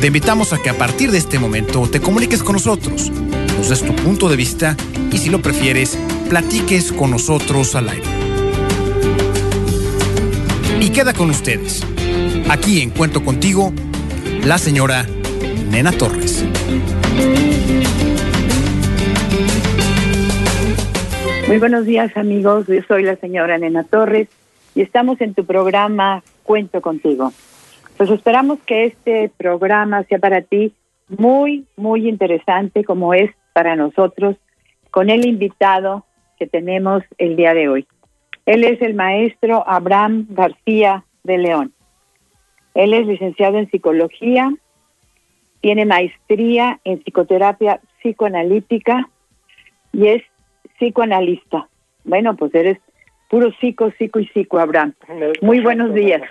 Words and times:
Te 0.00 0.06
invitamos 0.06 0.52
a 0.52 0.62
que 0.62 0.70
a 0.70 0.74
partir 0.74 1.10
de 1.10 1.18
este 1.18 1.40
momento 1.40 1.88
te 1.90 2.00
comuniques 2.00 2.44
con 2.44 2.52
nosotros, 2.52 3.10
nos 3.10 3.68
des 3.68 3.82
tu 3.82 3.92
punto 3.96 4.28
de 4.28 4.36
vista 4.36 4.76
y 5.10 5.18
si 5.18 5.28
lo 5.28 5.42
prefieres, 5.42 5.98
platiques 6.30 6.92
con 6.92 7.10
nosotros 7.10 7.74
al 7.74 7.88
aire. 7.88 8.06
Y 10.80 10.90
queda 10.90 11.12
con 11.12 11.30
ustedes, 11.30 11.84
aquí 12.48 12.80
en 12.80 12.90
Cuento 12.90 13.24
Contigo, 13.24 13.72
la 14.44 14.58
señora 14.58 15.04
Nena 15.68 15.90
Torres. 15.90 16.44
Muy 21.48 21.58
buenos 21.58 21.86
días 21.86 22.16
amigos, 22.16 22.68
yo 22.68 22.80
soy 22.86 23.02
la 23.02 23.16
señora 23.16 23.58
Nena 23.58 23.82
Torres 23.82 24.28
y 24.76 24.82
estamos 24.82 25.20
en 25.20 25.34
tu 25.34 25.44
programa 25.44 26.22
Cuento 26.44 26.80
contigo. 26.80 27.32
Pues 27.98 28.10
esperamos 28.10 28.60
que 28.60 28.84
este 28.84 29.28
programa 29.36 30.04
sea 30.04 30.20
para 30.20 30.40
ti 30.40 30.72
muy, 31.08 31.66
muy 31.76 32.08
interesante 32.08 32.84
como 32.84 33.12
es 33.12 33.32
para 33.52 33.74
nosotros 33.74 34.36
con 34.92 35.10
el 35.10 35.26
invitado 35.26 36.04
que 36.38 36.46
tenemos 36.46 37.02
el 37.18 37.34
día 37.34 37.54
de 37.54 37.68
hoy. 37.68 37.88
Él 38.46 38.62
es 38.62 38.80
el 38.82 38.94
maestro 38.94 39.68
Abraham 39.68 40.26
García 40.30 41.04
de 41.24 41.38
León. 41.38 41.72
Él 42.74 42.94
es 42.94 43.04
licenciado 43.04 43.58
en 43.58 43.68
psicología, 43.68 44.54
tiene 45.60 45.84
maestría 45.84 46.78
en 46.84 47.02
psicoterapia 47.02 47.80
psicoanalítica 48.00 49.10
y 49.92 50.06
es 50.06 50.22
psicoanalista. 50.78 51.68
Bueno, 52.04 52.36
pues 52.36 52.54
eres 52.54 52.78
puro 53.28 53.50
psico, 53.60 53.90
psico 53.98 54.20
y 54.20 54.28
psico, 54.28 54.60
Abraham. 54.60 54.94
Muy 55.42 55.58
buenos 55.58 55.92
días. 55.94 56.22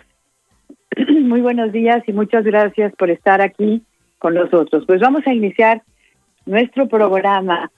Muy 1.23 1.41
buenos 1.41 1.71
días 1.71 2.03
y 2.07 2.13
muchas 2.13 2.43
gracias 2.43 2.93
por 2.95 3.09
estar 3.09 3.41
aquí 3.41 3.83
con 4.17 4.33
nosotros. 4.33 4.83
Pues 4.87 4.99
vamos 4.99 5.25
a 5.27 5.33
iniciar 5.33 5.83
nuestro 6.45 6.87
programa. 6.87 7.71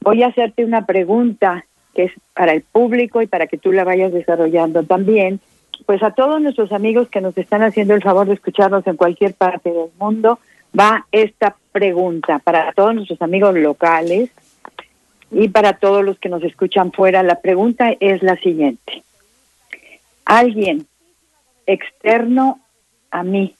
Voy 0.00 0.22
a 0.22 0.28
hacerte 0.28 0.64
una 0.64 0.86
pregunta 0.86 1.64
que 1.94 2.04
es 2.04 2.12
para 2.34 2.52
el 2.52 2.62
público 2.62 3.20
y 3.20 3.26
para 3.26 3.46
que 3.46 3.58
tú 3.58 3.72
la 3.72 3.84
vayas 3.84 4.12
desarrollando 4.12 4.84
también. 4.84 5.40
Pues 5.86 6.02
a 6.02 6.12
todos 6.12 6.40
nuestros 6.40 6.72
amigos 6.72 7.08
que 7.08 7.20
nos 7.20 7.36
están 7.36 7.62
haciendo 7.62 7.94
el 7.94 8.02
favor 8.02 8.26
de 8.28 8.34
escucharnos 8.34 8.86
en 8.86 8.96
cualquier 8.96 9.34
parte 9.34 9.70
del 9.72 9.90
mundo, 9.98 10.38
va 10.78 11.06
esta 11.10 11.56
pregunta 11.72 12.38
para 12.38 12.72
todos 12.74 12.94
nuestros 12.94 13.20
amigos 13.22 13.56
locales 13.56 14.30
y 15.32 15.48
para 15.48 15.72
todos 15.72 16.04
los 16.04 16.18
que 16.18 16.28
nos 16.28 16.44
escuchan 16.44 16.92
fuera. 16.92 17.22
La 17.24 17.40
pregunta 17.40 17.92
es 17.98 18.22
la 18.22 18.36
siguiente. 18.36 19.02
¿Alguien 20.24 20.86
externo 21.72 22.60
a 23.10 23.22
mí 23.22 23.56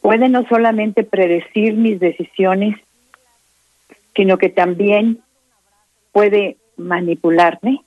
puede 0.00 0.28
no 0.28 0.44
solamente 0.48 1.04
predecir 1.04 1.74
mis 1.74 1.98
decisiones, 2.00 2.76
sino 4.14 4.36
que 4.36 4.50
también 4.50 5.22
puede 6.10 6.56
manipularme? 6.76 7.82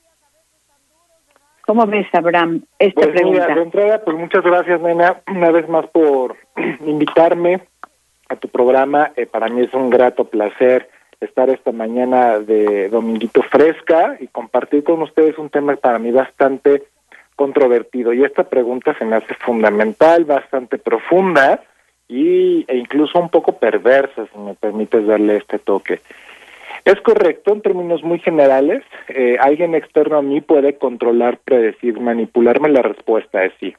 ¿Cómo 1.65 1.85
ves, 1.87 2.07
Abraham, 2.13 2.63
esta 2.79 3.01
pues 3.01 3.13
pregunta? 3.13 3.53
de 3.53 3.61
entrada, 3.61 4.03
pues 4.03 4.17
muchas 4.17 4.43
gracias, 4.43 4.79
nena, 4.81 5.21
una 5.27 5.51
vez 5.51 5.67
más 5.67 5.87
por 5.87 6.37
invitarme 6.85 7.61
a 8.29 8.35
tu 8.35 8.47
programa. 8.47 9.11
Eh, 9.15 9.25
para 9.25 9.49
mí 9.49 9.63
es 9.63 9.73
un 9.73 9.89
grato 9.89 10.25
placer 10.25 10.89
estar 11.19 11.49
esta 11.49 11.71
mañana 11.71 12.39
de 12.39 12.89
Dominguito 12.89 13.41
Fresca 13.43 14.17
y 14.19 14.27
compartir 14.27 14.83
con 14.83 15.01
ustedes 15.01 15.37
un 15.37 15.49
tema 15.49 15.75
para 15.75 15.97
mí 15.97 16.11
bastante 16.11 16.83
controvertido. 17.35 18.13
Y 18.13 18.23
esta 18.23 18.43
pregunta 18.43 18.95
se 18.97 19.05
me 19.05 19.17
hace 19.17 19.33
fundamental, 19.35 20.25
bastante 20.25 20.77
profunda 20.77 21.63
y, 22.07 22.65
e 22.67 22.77
incluso 22.77 23.19
un 23.19 23.29
poco 23.29 23.57
perversa, 23.57 24.27
si 24.31 24.39
me 24.39 24.53
permites 24.55 25.05
darle 25.05 25.37
este 25.37 25.59
toque. 25.59 26.01
Es 26.85 27.01
correcto, 27.01 27.51
en 27.51 27.61
términos 27.61 28.03
muy 28.03 28.19
generales, 28.19 28.83
eh, 29.07 29.37
alguien 29.39 29.73
externo 29.73 30.17
a 30.17 30.21
mí 30.21 30.41
puede 30.41 30.77
controlar, 30.77 31.39
predecir, 31.43 31.99
manipularme, 31.99 32.69
la 32.69 32.83
respuesta 32.83 33.43
es 33.43 33.53
sí. 33.59 33.75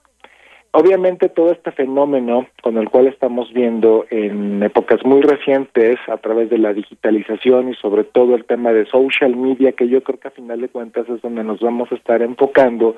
Obviamente 0.78 1.30
todo 1.30 1.52
este 1.52 1.72
fenómeno 1.72 2.48
con 2.62 2.76
el 2.76 2.90
cual 2.90 3.06
estamos 3.06 3.50
viendo 3.50 4.04
en 4.10 4.62
épocas 4.62 5.02
muy 5.06 5.22
recientes 5.22 5.96
a 6.06 6.18
través 6.18 6.50
de 6.50 6.58
la 6.58 6.74
digitalización 6.74 7.70
y 7.70 7.74
sobre 7.76 8.04
todo 8.04 8.34
el 8.34 8.44
tema 8.44 8.74
de 8.74 8.84
social 8.84 9.34
media, 9.36 9.72
que 9.72 9.88
yo 9.88 10.02
creo 10.02 10.20
que 10.20 10.28
a 10.28 10.32
final 10.32 10.60
de 10.60 10.68
cuentas 10.68 11.08
es 11.08 11.22
donde 11.22 11.44
nos 11.44 11.60
vamos 11.60 11.90
a 11.90 11.94
estar 11.94 12.20
enfocando 12.20 12.94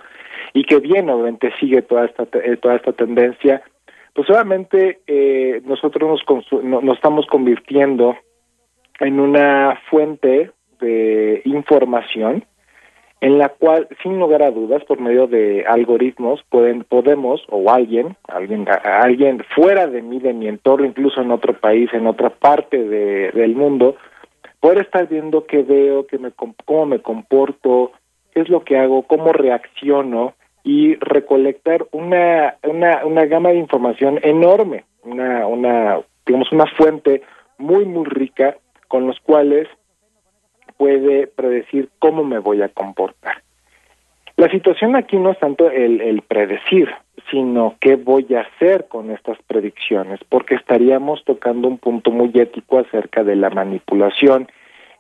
y 0.54 0.64
que 0.64 0.80
bien 0.80 1.08
obviamente 1.08 1.52
sigue 1.60 1.82
toda 1.82 2.06
esta, 2.06 2.26
eh, 2.40 2.56
toda 2.56 2.74
esta 2.74 2.92
tendencia, 2.94 3.62
pues 4.12 4.28
obviamente 4.28 4.98
eh, 5.06 5.62
nosotros 5.64 6.20
nos, 6.28 6.82
nos 6.82 6.96
estamos 6.96 7.26
convirtiendo 7.26 8.16
en 8.98 9.20
una 9.20 9.80
fuente 9.88 10.50
de 10.80 11.42
información 11.44 12.44
en 13.20 13.38
la 13.38 13.48
cual, 13.48 13.88
sin 14.02 14.18
lugar 14.18 14.42
a 14.42 14.50
dudas, 14.50 14.84
por 14.84 15.00
medio 15.00 15.26
de 15.26 15.64
algoritmos, 15.66 16.40
pueden, 16.48 16.84
podemos, 16.84 17.44
o 17.48 17.70
alguien, 17.70 18.16
alguien, 18.28 18.66
alguien 18.84 19.44
fuera 19.54 19.86
de 19.88 20.02
mí, 20.02 20.20
de 20.20 20.32
mi 20.32 20.46
entorno, 20.46 20.86
incluso 20.86 21.20
en 21.20 21.32
otro 21.32 21.58
país, 21.58 21.90
en 21.92 22.06
otra 22.06 22.30
parte 22.30 22.82
de, 22.82 23.32
del 23.32 23.56
mundo, 23.56 23.96
poder 24.60 24.78
estar 24.78 25.08
viendo 25.08 25.46
qué 25.46 25.62
veo, 25.62 26.06
qué 26.06 26.18
me, 26.18 26.30
cómo 26.64 26.86
me 26.86 27.00
comporto, 27.00 27.92
qué 28.32 28.40
es 28.40 28.48
lo 28.48 28.62
que 28.62 28.78
hago, 28.78 29.02
cómo 29.02 29.32
reacciono 29.32 30.34
y 30.62 30.94
recolectar 30.96 31.86
una, 31.92 32.56
una, 32.62 33.04
una 33.04 33.24
gama 33.26 33.50
de 33.50 33.56
información 33.56 34.20
enorme, 34.22 34.84
una, 35.02 35.46
una, 35.46 36.00
digamos, 36.24 36.52
una 36.52 36.66
fuente 36.76 37.22
muy, 37.58 37.84
muy 37.84 38.04
rica 38.04 38.56
con 38.86 39.06
los 39.06 39.18
cuales 39.20 39.66
puede 40.78 41.26
predecir 41.26 41.90
cómo 41.98 42.24
me 42.24 42.38
voy 42.38 42.62
a 42.62 42.70
comportar. 42.70 43.42
La 44.36 44.48
situación 44.48 44.94
aquí 44.94 45.16
no 45.16 45.32
es 45.32 45.38
tanto 45.40 45.68
el, 45.68 46.22
predecir, 46.22 46.88
sino 47.28 47.74
qué 47.80 47.96
voy 47.96 48.24
a 48.36 48.42
hacer 48.42 48.86
con 48.86 49.10
estas 49.10 49.36
predicciones, 49.48 50.20
porque 50.28 50.54
estaríamos 50.54 51.24
tocando 51.24 51.66
un 51.66 51.78
punto 51.78 52.12
muy 52.12 52.30
ético 52.34 52.78
acerca 52.78 53.24
de 53.24 53.34
la 53.34 53.50
manipulación, 53.50 54.48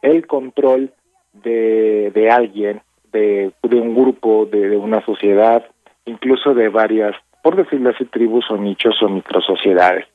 el 0.02 0.26
control 0.26 0.92
de, 1.32 2.10
de 2.12 2.30
alguien, 2.30 2.82
de, 3.12 3.52
un 3.62 3.94
grupo, 3.94 4.46
de, 4.46 4.70
de 4.70 4.76
una 4.76 5.04
sociedad, 5.04 5.64
incluso 6.04 6.52
de 6.52 6.68
varias, 6.68 7.14
por 7.40 7.54
decirlo 7.54 7.90
así, 7.90 8.06
tribus 8.06 8.50
o 8.50 8.56
nichos 8.56 9.00
o 9.02 9.08
microsociedades. 9.08 10.06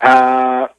Ah, 0.00 0.70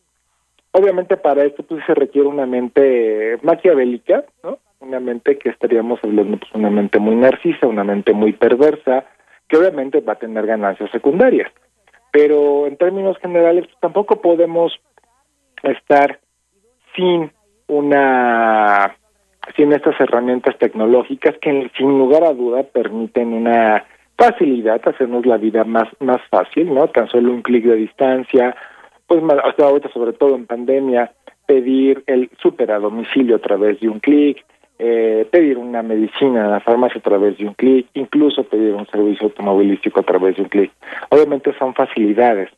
Obviamente 0.72 1.18
para 1.18 1.44
esto 1.44 1.64
pues 1.64 1.84
se 1.86 1.96
requiere 1.96 2.28
una 2.28 2.46
mente 2.46 3.38
maquiavélica, 3.42 4.26
¿no? 4.44 4.60
Una 4.80 5.00
mente 5.00 5.38
que 5.38 5.50
estaríamos 5.50 6.00
hablando 6.04 6.38
pues 6.38 6.52
una 6.54 6.70
mente 6.70 7.00
muy 7.00 7.16
narcisa, 7.16 7.68
una 7.68 7.84
mente 7.84 8.14
muy 8.14 8.34
perversa, 8.34 9.06
que 9.48 9.58
obviamente 9.58 10.00
va 10.02 10.14
a 10.14 10.20
tener 10.20 10.46
ganancias 10.46 10.92
secundarias. 10.92 11.52
Pero 12.12 12.68
en 12.68 12.78
términos 12.78 13.18
generales 13.18 13.66
pues, 13.66 13.78
tampoco 13.80 14.22
podemos 14.22 14.80
estar 15.64 16.20
sin 16.96 17.32
una 17.68 18.96
sin 19.56 19.74
estas 19.74 20.00
herramientas 20.00 20.58
tecnológicas 20.60 21.36
que 21.42 21.72
sin 21.76 21.98
lugar 21.98 22.24
a 22.24 22.34
duda 22.34 22.64
permiten 22.64 23.34
una 23.34 23.86
facilidad, 24.16 24.82
hacernos 24.88 25.26
la 25.26 25.38
vida 25.38 25.64
más 25.64 25.88
más 26.00 26.22
fácil, 26.30 26.74
¿no? 26.74 26.88
Tan 26.90 27.08
solo 27.08 27.32
un 27.34 27.42
clic 27.42 27.66
de 27.66 27.76
distancia, 27.76 28.56
pues 29.10 29.24
hasta 29.44 29.66
ahorita 29.66 29.90
sobre 29.90 30.14
todo 30.14 30.36
en 30.36 30.46
pandemia, 30.46 31.12
pedir 31.48 32.04
el 32.06 32.30
súper 32.42 32.72
a 32.72 32.80
domicilio 32.80 33.38
a 33.38 33.40
través 33.40 33.80
de 33.80 33.90
un 33.90 34.00
clic, 34.00 34.46
eh, 34.78 35.28
pedir 35.32 35.58
una 35.58 35.82
medicina 35.82 36.46
en 36.46 36.52
la 36.52 36.60
farmacia 36.60 37.00
a 37.00 37.04
través 37.04 37.38
de 37.40 37.48
un 37.48 37.56
clic, 37.56 37.88
incluso 37.96 38.44
pedir 38.44 38.76
un 38.76 38.86
servicio 38.86 39.26
automovilístico 39.26 40.00
a 40.00 40.04
través 40.04 40.36
de 40.36 40.44
un 40.44 40.50
clic. 40.50 40.72
Obviamente 41.10 41.52
son 41.58 41.74
facilidades, 41.74 42.50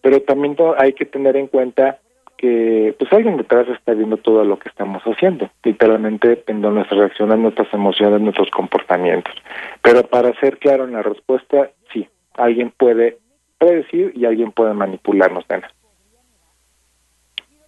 pero 0.00 0.22
también 0.22 0.56
hay 0.78 0.94
que 0.94 1.04
tener 1.04 1.36
en 1.36 1.48
cuenta 1.48 1.98
que 2.38 2.94
pues 2.98 3.12
alguien 3.12 3.36
detrás 3.36 3.68
está 3.68 3.92
viendo 3.92 4.16
todo 4.16 4.42
lo 4.42 4.58
que 4.58 4.70
estamos 4.70 5.02
haciendo, 5.02 5.50
literalmente 5.62 6.42
viendo 6.46 6.70
nuestras 6.70 6.98
reacciones, 6.98 7.38
nuestras 7.38 7.72
emociones, 7.74 8.22
nuestros 8.22 8.50
comportamientos. 8.50 9.34
Pero 9.82 10.02
para 10.04 10.32
ser 10.40 10.56
claro 10.56 10.84
en 10.84 10.92
la 10.92 11.02
respuesta, 11.02 11.70
sí, 11.92 12.08
alguien 12.32 12.72
puede 12.74 13.18
predecir 13.58 14.14
y 14.16 14.24
alguien 14.24 14.52
puede 14.52 14.72
manipularnos, 14.72 15.44
nena. 15.50 15.70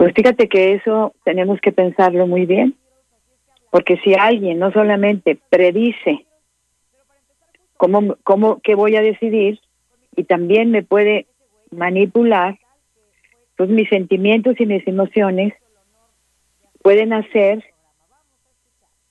Pues 0.03 0.15
fíjate 0.17 0.49
que 0.49 0.73
eso 0.73 1.15
tenemos 1.25 1.61
que 1.61 1.71
pensarlo 1.71 2.27
muy 2.27 2.45
bien, 2.45 2.75
porque 3.71 3.99
si 3.99 4.15
alguien 4.15 4.59
no 4.59 4.73
solamente 4.73 5.39
predice 5.49 6.27
cómo, 7.77 8.17
cómo, 8.25 8.59
qué 8.65 8.75
voy 8.75 8.97
a 8.97 9.01
decidir 9.01 9.61
y 10.17 10.25
también 10.25 10.73
me 10.73 10.83
puede 10.83 11.29
manipular, 11.71 12.59
pues 13.57 13.71
mis 13.71 13.89
sentimientos 13.91 14.57
y 14.59 14.67
mis 14.67 14.85
emociones 14.89 15.55
pueden 16.83 17.13
hacer 17.13 17.63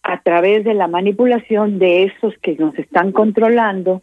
a 0.03 0.21
través 0.21 0.65
de 0.65 0.73
la 0.73 0.89
manipulación 0.89 1.79
de 1.79 2.03
esos 2.03 2.37
que 2.39 2.55
nos 2.55 2.77
están 2.77 3.13
controlando, 3.13 4.01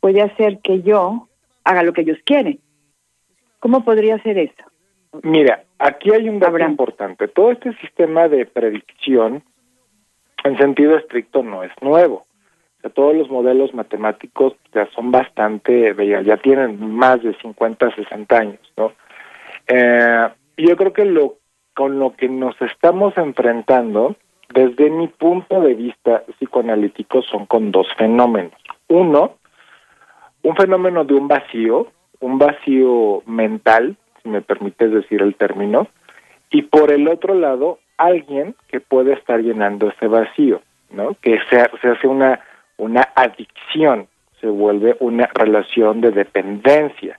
puede 0.00 0.20
hacer 0.20 0.58
que 0.58 0.82
yo 0.82 1.30
haga 1.64 1.82
lo 1.82 1.94
que 1.94 2.02
ellos 2.02 2.18
quieren. 2.26 2.60
¿Cómo 3.58 3.86
podría 3.86 4.22
ser 4.22 4.36
eso? 4.36 4.75
Mira, 5.22 5.64
aquí 5.78 6.12
hay 6.12 6.28
un 6.28 6.38
dato 6.38 6.58
importante. 6.58 7.28
Todo 7.28 7.52
este 7.52 7.74
sistema 7.74 8.28
de 8.28 8.46
predicción, 8.46 9.42
en 10.44 10.58
sentido 10.58 10.96
estricto, 10.96 11.42
no 11.42 11.62
es 11.62 11.72
nuevo. 11.80 12.26
O 12.78 12.80
sea, 12.80 12.90
todos 12.90 13.14
los 13.14 13.30
modelos 13.30 13.74
matemáticos 13.74 14.54
ya 14.72 14.86
son 14.94 15.10
bastante, 15.10 15.94
ya 16.24 16.36
tienen 16.36 16.92
más 16.92 17.22
de 17.22 17.34
50, 17.34 17.94
60 17.94 18.36
años, 18.36 18.72
¿no? 18.76 18.92
Eh, 19.68 20.28
yo 20.56 20.76
creo 20.76 20.92
que 20.92 21.04
lo 21.04 21.36
con 21.76 21.98
lo 21.98 22.16
que 22.16 22.26
nos 22.26 22.60
estamos 22.62 23.16
enfrentando, 23.18 24.16
desde 24.54 24.88
mi 24.88 25.08
punto 25.08 25.60
de 25.60 25.74
vista 25.74 26.22
psicoanalítico, 26.38 27.20
son 27.20 27.44
con 27.44 27.70
dos 27.70 27.86
fenómenos. 27.98 28.54
Uno, 28.88 29.34
un 30.42 30.56
fenómeno 30.56 31.04
de 31.04 31.12
un 31.12 31.28
vacío, 31.28 31.88
un 32.20 32.38
vacío 32.38 33.22
mental, 33.26 33.98
si 34.26 34.30
me 34.32 34.42
permites 34.42 34.90
decir 34.90 35.22
el 35.22 35.36
término, 35.36 35.86
y 36.50 36.62
por 36.62 36.90
el 36.90 37.06
otro 37.06 37.34
lado, 37.34 37.78
alguien 37.96 38.56
que 38.68 38.80
puede 38.80 39.12
estar 39.12 39.40
llenando 39.40 39.88
ese 39.88 40.08
vacío, 40.08 40.60
¿no? 40.90 41.16
Que 41.22 41.38
se, 41.48 41.70
se 41.80 41.88
hace 41.88 42.08
una, 42.08 42.40
una 42.76 43.08
adicción, 43.14 44.08
se 44.40 44.48
vuelve 44.48 44.96
una 44.98 45.30
relación 45.32 46.00
de 46.00 46.10
dependencia 46.10 47.18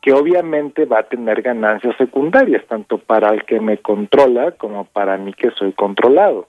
que 0.00 0.14
obviamente 0.14 0.86
va 0.86 1.00
a 1.00 1.08
tener 1.08 1.42
ganancias 1.42 1.94
secundarias, 1.98 2.64
tanto 2.66 2.96
para 2.96 3.34
el 3.34 3.44
que 3.44 3.60
me 3.60 3.76
controla 3.76 4.52
como 4.52 4.86
para 4.86 5.18
mí 5.18 5.34
que 5.34 5.50
soy 5.50 5.72
controlado. 5.72 6.48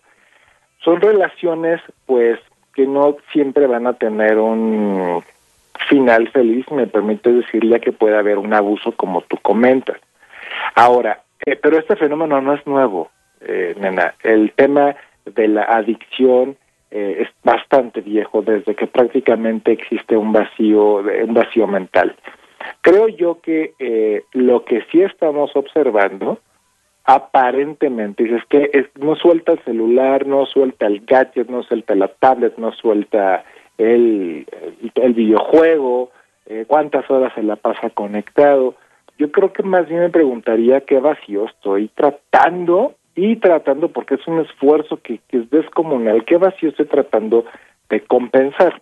Son 0.80 1.02
relaciones, 1.02 1.82
pues, 2.06 2.40
que 2.74 2.88
no 2.88 3.18
siempre 3.34 3.68
van 3.68 3.88
a 3.88 3.94
tener 3.94 4.38
un 4.38 5.22
final 5.92 6.30
feliz, 6.30 6.66
me 6.72 6.88
permite 6.88 7.32
decirle 7.32 7.82
que 7.82 7.92
puede 7.92 8.18
haber 8.18 8.38
un 8.38 8.54
abuso 8.54 8.94
como 8.94 9.22
tú 9.22 9.38
comentas. 9.42 9.98
Ahora, 10.76 11.22
eh, 11.46 11.58
pero 11.62 11.78
este 11.78 11.98
fenómeno 11.98 12.40
no 12.42 12.54
es 12.54 12.66
nuevo, 12.66 13.12
eh, 13.42 13.76
nena. 13.78 14.16
El 14.24 14.54
tema 14.54 14.96
de 15.26 15.48
la 15.50 15.64
adicción 15.64 16.56
eh, 16.92 17.24
es 17.24 17.30
bastante 17.44 18.00
viejo 18.00 18.42
desde 18.42 18.74
que 18.74 18.88
prácticamente 18.88 19.74
existe 19.74 20.16
un 20.16 20.32
vacío, 20.32 21.04
un 21.26 21.34
vacío 21.34 21.68
mental. 21.68 22.16
Creo 22.82 23.10
yo 23.10 23.42
que 23.42 23.74
eh, 23.80 24.24
lo 24.32 24.64
que 24.64 24.84
sí 24.92 25.02
estamos 25.02 25.52
observando, 25.56 26.40
aparentemente, 27.04 28.24
es 28.24 28.46
que 28.46 28.90
no 29.00 29.16
suelta 29.16 29.54
el 29.54 29.64
celular, 29.66 30.26
no 30.26 30.46
suelta 30.46 30.86
el 30.86 31.02
gadget, 31.02 31.50
no 31.50 31.64
suelta 31.64 31.96
la 31.96 32.08
tablet, 32.08 32.58
no 32.58 32.72
suelta 32.72 33.44
el, 33.78 34.46
el, 34.96 35.14
videojuego, 35.14 36.12
eh, 36.46 36.66
cuántas 36.68 37.10
horas 37.10 37.34
se 37.34 37.44
la 37.44 37.56
pasa 37.56 37.90
conectado. 37.90 38.76
Yo 39.18 39.32
creo 39.32 39.54
que 39.54 39.64
más 39.64 39.88
bien 39.88 40.02
me 40.02 40.10
preguntaría 40.10 40.82
qué 40.82 41.00
vacío 41.00 41.46
estoy 41.46 41.90
tratando 41.90 42.96
y 43.16 43.36
tratando, 43.38 43.90
porque 43.90 44.16
es 44.16 44.28
un 44.28 44.40
esfuerzo 44.40 44.98
que, 45.02 45.20
que 45.28 45.38
es 45.38 45.50
descomunal, 45.50 46.26
qué 46.26 46.38
vacío 46.38 46.70
estoy 46.70 46.86
tratando 46.86 47.46
de 47.90 48.02
compensar 48.02 48.82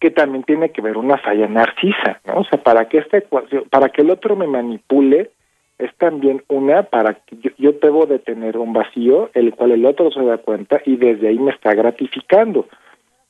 que 0.00 0.10
también 0.10 0.44
tiene 0.44 0.70
que 0.70 0.82
ver 0.82 0.96
una 0.96 1.18
falla 1.18 1.48
narcisa, 1.48 2.20
¿no? 2.26 2.40
O 2.40 2.44
sea, 2.44 2.62
para 2.62 2.86
que 2.88 2.98
esta 2.98 3.18
ecuación, 3.18 3.64
para 3.70 3.88
que 3.88 4.02
el 4.02 4.10
otro 4.10 4.36
me 4.36 4.46
manipule, 4.46 5.30
es 5.78 5.94
también 5.96 6.42
una 6.48 6.84
para 6.84 7.14
que 7.14 7.36
yo, 7.36 7.50
yo 7.58 7.72
debo 7.72 8.06
de 8.06 8.18
tener 8.18 8.58
un 8.58 8.72
vacío, 8.72 9.30
el 9.34 9.54
cual 9.54 9.72
el 9.72 9.84
otro 9.84 10.10
se 10.10 10.22
da 10.22 10.38
cuenta 10.38 10.80
y 10.84 10.96
desde 10.96 11.28
ahí 11.28 11.38
me 11.38 11.50
está 11.50 11.74
gratificando. 11.74 12.66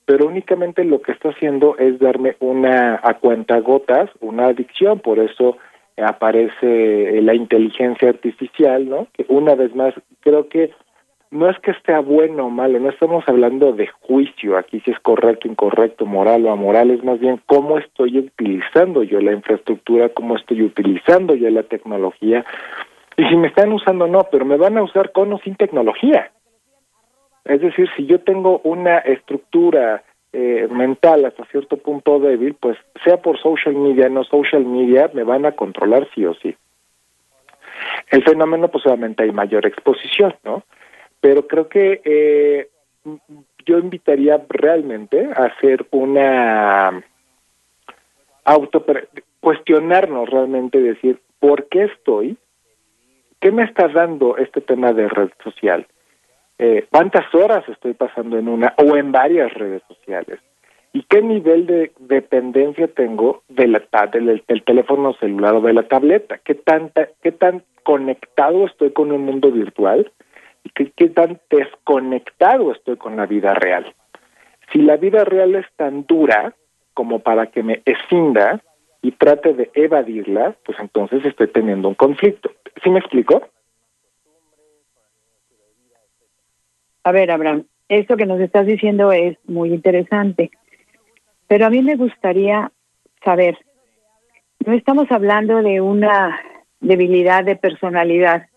Pero 0.06 0.26
únicamente 0.26 0.85
lo 0.85 1.03
que 1.03 1.12
está 1.12 1.31
haciendo 1.31 1.76
es 1.79 1.99
darme 1.99 2.37
una 2.41 3.00
a 3.03 3.14
cuenta 3.14 3.61
gotas, 3.61 4.08
una 4.20 4.47
adicción, 4.47 5.00
por 5.00 5.19
eso 5.19 5.58
aparece 5.97 7.20
la 7.23 7.35
inteligencia 7.35 8.08
artificial, 8.08 8.88
¿no? 8.88 9.08
Que 9.12 9.26
una 9.29 9.55
vez 9.55 9.75
más 9.75 9.94
creo 10.20 10.49
que 10.49 10.70
no 11.31 11.50
es 11.50 11.58
que 11.58 11.73
esté 11.73 11.97
bueno 11.99 12.47
o 12.47 12.50
malo, 12.50 12.79
no 12.79 12.91
estamos 12.91 13.25
hablando 13.26 13.73
de 13.73 13.88
juicio, 13.88 14.56
aquí 14.56 14.81
si 14.81 14.93
es 14.93 15.00
correcto, 15.00 15.49
incorrecto, 15.49 16.06
moral 16.06 16.47
o 16.47 16.52
amoral, 16.52 16.91
es 16.91 17.02
más 17.02 17.19
bien 17.19 17.41
cómo 17.47 17.79
estoy 17.79 18.19
utilizando 18.19 19.02
yo 19.02 19.20
la 19.20 19.32
infraestructura, 19.32 20.09
cómo 20.11 20.37
estoy 20.37 20.62
utilizando 20.62 21.35
yo 21.35 21.50
la 21.50 21.64
tecnología, 21.64 22.44
y 23.17 23.25
si 23.25 23.37
me 23.37 23.49
están 23.49 23.73
usando 23.73 24.06
no, 24.06 24.29
pero 24.31 24.44
me 24.44 24.56
van 24.56 24.79
a 24.79 24.82
usar 24.82 25.11
con 25.12 25.32
o 25.32 25.38
sin 25.38 25.56
tecnología. 25.56 26.31
Es 27.48 27.60
decir, 27.60 27.88
si 27.96 28.06
yo 28.06 28.20
tengo 28.20 28.60
una 28.64 28.98
estructura 28.98 30.02
eh, 30.32 30.69
mental 30.70 31.25
hasta 31.25 31.44
cierto 31.46 31.76
punto 31.76 32.19
débil, 32.19 32.54
pues 32.54 32.76
sea 33.04 33.16
por 33.19 33.38
social 33.40 33.75
media, 33.75 34.08
no 34.08 34.25
social 34.25 34.64
media, 34.64 35.10
me 35.14 35.22
van 35.22 35.46
a 35.46 35.52
controlar 35.52 36.08
sí 36.14 36.25
o 36.25 36.34
sí. 36.34 36.54
El 38.10 38.25
fenómeno, 38.25 38.69
pues 38.69 38.84
obviamente 38.87 39.22
hay 39.22 39.32
mayor 39.32 39.66
exposición, 39.66 40.34
¿no? 40.44 40.62
pero 41.26 41.46
creo 41.46 41.69
que 41.69 42.00
eh, 42.04 42.69
yo 43.64 43.78
invitaría 43.78 44.40
realmente 44.49 45.28
a 45.34 45.46
hacer 45.46 45.87
una 45.90 47.02
auto 48.44 48.84
cuestionarnos 49.40 50.31
realmente 50.31 50.81
decir 50.81 51.20
por 51.40 51.69
qué 51.69 51.84
estoy 51.84 52.37
qué 53.40 53.50
me 53.50 53.64
está 53.64 53.88
dando 53.88 54.37
este 54.37 54.60
tema 54.60 54.92
de 54.92 55.08
red 55.08 55.31
social 55.42 55.87
eh, 56.58 56.87
cuántas 56.91 57.32
horas 57.35 57.69
estoy 57.69 57.94
pasando 57.94 58.38
en 58.38 58.49
una 58.49 58.75
o 58.79 58.97
en 58.97 59.12
varias 59.12 59.53
redes 59.55 59.82
sociales 59.88 60.41
y 60.93 61.03
qué 61.03 61.20
nivel 61.23 61.67
de 61.67 61.93
dependencia 61.99 62.88
tengo 62.88 63.43
del, 63.49 63.81
del 64.49 64.64
teléfono 64.64 65.12
celular 65.14 65.55
o 65.55 65.61
de 65.61 65.75
la 65.75 65.82
tableta 65.82 66.38
qué 66.38 66.55
tanta 66.55 67.08
qué 67.23 67.33
tan 67.33 67.62
conectado 67.83 68.66
estoy 68.66 68.92
con 68.92 69.12
un 69.12 69.25
mundo 69.25 69.50
virtual 69.52 70.11
qué, 70.75 71.09
tan 71.09 71.40
desconectado 71.50 72.73
estoy 72.73 72.97
con 72.97 73.16
la 73.16 73.26
vida 73.26 73.54
real. 73.54 73.95
Si 74.73 74.80
la 74.80 74.97
vida 74.97 75.25
real 75.25 75.54
es 75.54 75.66
tan 75.76 76.07
dura 76.07 76.54
como 76.95 77.21
para 77.21 77.47
que 77.47 77.62
me 77.62 77.83
escinda 77.85 78.61
y 79.02 79.12
trate 79.12 79.54
de 79.54 79.71
evadirla, 79.75 80.57
pues 80.64 80.78
entonces 80.80 81.25
estoy 81.25 81.49
teniendo 81.49 81.88
un 81.88 81.95
conflicto. 81.95 82.50
¿Sí 82.83 82.90
me 82.90 82.99
explico? 82.99 83.49
A 87.06 87.12
ver, 87.12 87.30
Abraham, 87.30 87.66
esto 87.88 88.16
que 88.16 88.26
nos 88.26 88.40
estás 88.40 88.66
diciendo 88.66 89.12
es 89.12 89.38
muy 89.44 89.72
interesante, 89.72 90.50
pero 91.46 91.66
a 91.66 91.70
mí 91.70 91.80
me 91.80 91.94
gustaría 91.94 92.72
saber, 93.25 93.56
no 94.66 94.72
estamos 94.72 95.08
hablando 95.12 95.62
de 95.62 95.80
una 95.80 96.36
debilidad 96.80 97.44
de 97.44 97.54
personalidad, 97.54 98.48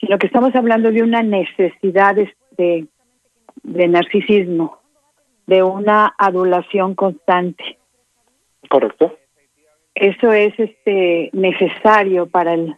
sino 0.00 0.18
que 0.18 0.26
estamos 0.26 0.56
hablando 0.56 0.90
de 0.90 1.04
una 1.04 1.22
necesidad 1.22 2.16
de, 2.16 2.88
de 3.62 3.86
narcisismo, 3.86 4.80
de 5.46 5.62
una 5.62 6.12
adulación 6.18 6.96
constante. 6.96 7.78
Correcto. 8.68 9.16
Eso 9.94 10.32
es 10.32 10.52
este 10.58 11.30
necesario 11.32 12.26
para 12.26 12.54
el 12.54 12.74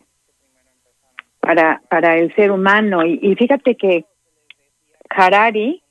para 1.41 1.81
para 1.89 2.19
el 2.19 2.35
ser 2.35 2.51
humano 2.51 3.03
y, 3.07 3.19
y 3.23 3.35
fíjate 3.35 3.77
que 3.77 4.05
Harari 5.15 5.83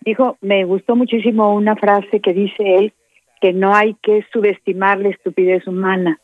dijo, 0.00 0.36
me 0.40 0.64
gustó 0.64 0.96
muchísimo 0.96 1.54
una 1.54 1.76
frase 1.76 2.20
que 2.20 2.32
dice 2.32 2.76
él 2.76 2.92
que 3.40 3.52
no 3.52 3.74
hay 3.74 3.94
que 4.02 4.24
subestimar 4.32 4.98
la 4.98 5.10
estupidez 5.10 5.66
humana. 5.66 6.20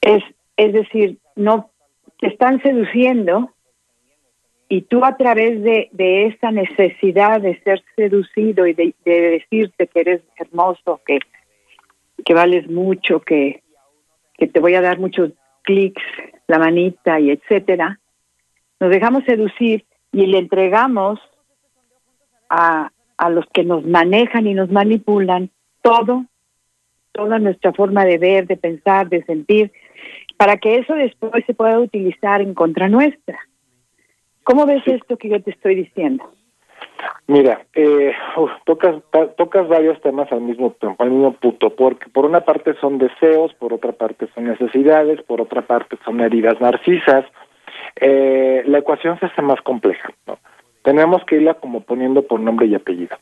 Es 0.00 0.22
es 0.56 0.74
decir, 0.74 1.16
no 1.36 1.70
te 2.18 2.26
están 2.26 2.60
seduciendo 2.62 3.50
y 4.68 4.82
tú 4.82 5.04
a 5.04 5.16
través 5.16 5.62
de, 5.62 5.88
de 5.92 6.26
esa 6.26 6.50
necesidad 6.50 7.40
de 7.40 7.58
ser 7.62 7.82
seducido 7.96 8.66
y 8.66 8.74
de, 8.74 8.94
decirte 9.04 9.86
que 9.86 10.00
eres 10.00 10.22
hermoso, 10.36 11.00
que, 11.06 11.18
que 12.24 12.34
vales 12.34 12.68
mucho, 12.68 13.20
que, 13.20 13.62
que 14.36 14.46
te 14.48 14.60
voy 14.60 14.74
a 14.74 14.82
dar 14.82 14.98
muchos 14.98 15.32
clics, 15.62 16.02
la 16.46 16.58
manita 16.58 17.18
y 17.18 17.30
etcétera, 17.30 17.98
nos 18.78 18.90
dejamos 18.90 19.24
seducir 19.24 19.86
y 20.12 20.26
le 20.26 20.38
entregamos 20.38 21.20
a, 22.48 22.90
a 23.16 23.30
los 23.30 23.46
que 23.52 23.64
nos 23.64 23.84
manejan 23.84 24.46
y 24.46 24.54
nos 24.54 24.70
manipulan 24.70 25.50
todo, 25.82 26.24
toda 27.12 27.38
nuestra 27.38 27.72
forma 27.72 28.04
de 28.04 28.18
ver, 28.18 28.46
de 28.46 28.56
pensar, 28.56 29.08
de 29.08 29.24
sentir, 29.24 29.72
para 30.36 30.56
que 30.56 30.76
eso 30.76 30.94
después 30.94 31.44
se 31.46 31.54
pueda 31.54 31.78
utilizar 31.78 32.40
en 32.40 32.54
contra 32.54 32.88
nuestra. 32.88 33.38
¿Cómo 34.42 34.66
ves 34.66 34.82
esto 34.86 35.16
que 35.16 35.28
yo 35.28 35.42
te 35.42 35.50
estoy 35.50 35.74
diciendo? 35.74 36.24
Mira, 37.26 37.62
eh, 37.74 38.12
tocas, 38.64 38.96
tocas 39.36 39.68
varios 39.68 40.00
temas 40.00 40.30
al 40.32 40.40
mismo 40.40 40.72
tiempo, 40.72 41.02
al 41.02 41.10
mismo 41.10 41.32
punto, 41.34 41.74
porque 41.76 42.08
por 42.10 42.24
una 42.24 42.40
parte 42.40 42.74
son 42.80 42.98
deseos, 42.98 43.54
por 43.54 43.72
otra 43.72 43.92
parte 43.92 44.28
son 44.34 44.44
necesidades, 44.44 45.22
por 45.22 45.40
otra 45.40 45.62
parte 45.62 45.96
son 46.04 46.20
heridas 46.20 46.60
narcisas. 46.60 47.24
Eh, 47.96 48.62
la 48.66 48.78
ecuación 48.78 49.18
se 49.18 49.26
hace 49.26 49.42
más 49.42 49.60
compleja, 49.62 50.10
¿no? 50.26 50.38
Tenemos 50.82 51.24
que 51.24 51.36
irla 51.36 51.54
como 51.54 51.80
poniendo 51.82 52.22
por 52.22 52.40
nombre 52.40 52.66
y 52.66 52.74
apellido. 52.74 53.16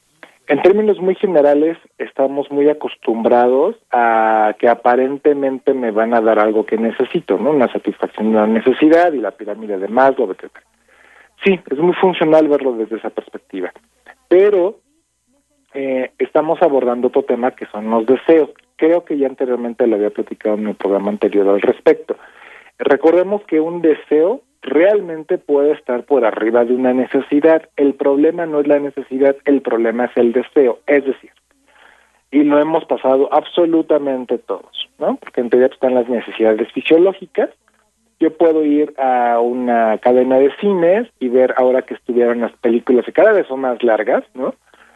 En 0.46 0.62
términos 0.62 0.98
muy 0.98 1.14
generales, 1.14 1.76
estamos 1.98 2.50
muy 2.50 2.70
acostumbrados 2.70 3.76
a 3.90 4.54
que 4.58 4.68
aparentemente 4.68 5.74
me 5.74 5.90
van 5.90 6.14
a 6.14 6.22
dar 6.22 6.38
algo 6.38 6.64
que 6.64 6.78
necesito, 6.78 7.36
¿no? 7.36 7.50
Una 7.50 7.70
satisfacción 7.70 8.30
de 8.30 8.38
una 8.38 8.46
necesidad 8.46 9.12
y 9.12 9.18
la 9.18 9.32
pirámide 9.32 9.76
de 9.76 9.88
Maslow, 9.88 10.30
etc. 10.30 10.50
Sí, 11.44 11.60
es 11.70 11.78
muy 11.78 11.92
funcional 11.94 12.48
verlo 12.48 12.72
desde 12.72 12.96
esa 12.96 13.10
perspectiva, 13.10 13.72
pero 14.28 14.78
eh, 15.74 16.12
estamos 16.18 16.62
abordando 16.62 17.08
otro 17.08 17.24
tema 17.24 17.50
que 17.50 17.66
son 17.66 17.90
los 17.90 18.06
deseos. 18.06 18.50
Creo 18.76 19.04
que 19.04 19.18
ya 19.18 19.26
anteriormente 19.26 19.86
lo 19.86 19.96
había 19.96 20.10
platicado 20.10 20.56
en 20.56 20.68
el 20.68 20.76
programa 20.76 21.10
anterior 21.10 21.46
al 21.46 21.60
respecto. 21.60 22.16
Recordemos 22.78 23.42
que 23.44 23.60
un 23.60 23.82
deseo 23.82 24.40
realmente 24.62 25.38
puede 25.38 25.72
estar 25.72 26.04
por 26.04 26.24
arriba 26.24 26.64
de 26.64 26.74
una 26.74 26.92
necesidad. 26.92 27.62
El 27.76 27.94
problema 27.94 28.46
no 28.46 28.60
es 28.60 28.66
la 28.66 28.78
necesidad, 28.78 29.36
el 29.44 29.62
problema 29.62 30.06
es 30.06 30.16
el 30.16 30.32
deseo. 30.32 30.80
Es 30.86 31.04
decir, 31.04 31.30
y 32.30 32.42
lo 32.42 32.58
hemos 32.58 32.84
pasado 32.84 33.28
absolutamente 33.32 34.38
todos, 34.38 34.88
¿no? 34.98 35.16
Porque 35.16 35.40
en 35.40 35.50
teoría 35.50 35.68
están 35.68 35.94
las 35.94 36.08
necesidades 36.08 36.70
fisiológicas. 36.72 37.50
Yo 38.20 38.36
puedo 38.36 38.64
ir 38.64 38.94
a 38.98 39.38
una 39.40 39.98
cadena 39.98 40.38
de 40.38 40.52
cines 40.60 41.08
y 41.20 41.28
ver 41.28 41.54
ahora 41.56 41.82
que 41.82 41.94
estuvieron 41.94 42.40
las 42.40 42.52
películas 42.52 43.04
que 43.06 43.12
cada 43.12 43.32
vez 43.32 43.46
son 43.46 43.60
más 43.60 43.82
largas, 43.82 44.24
¿no? 44.34 44.54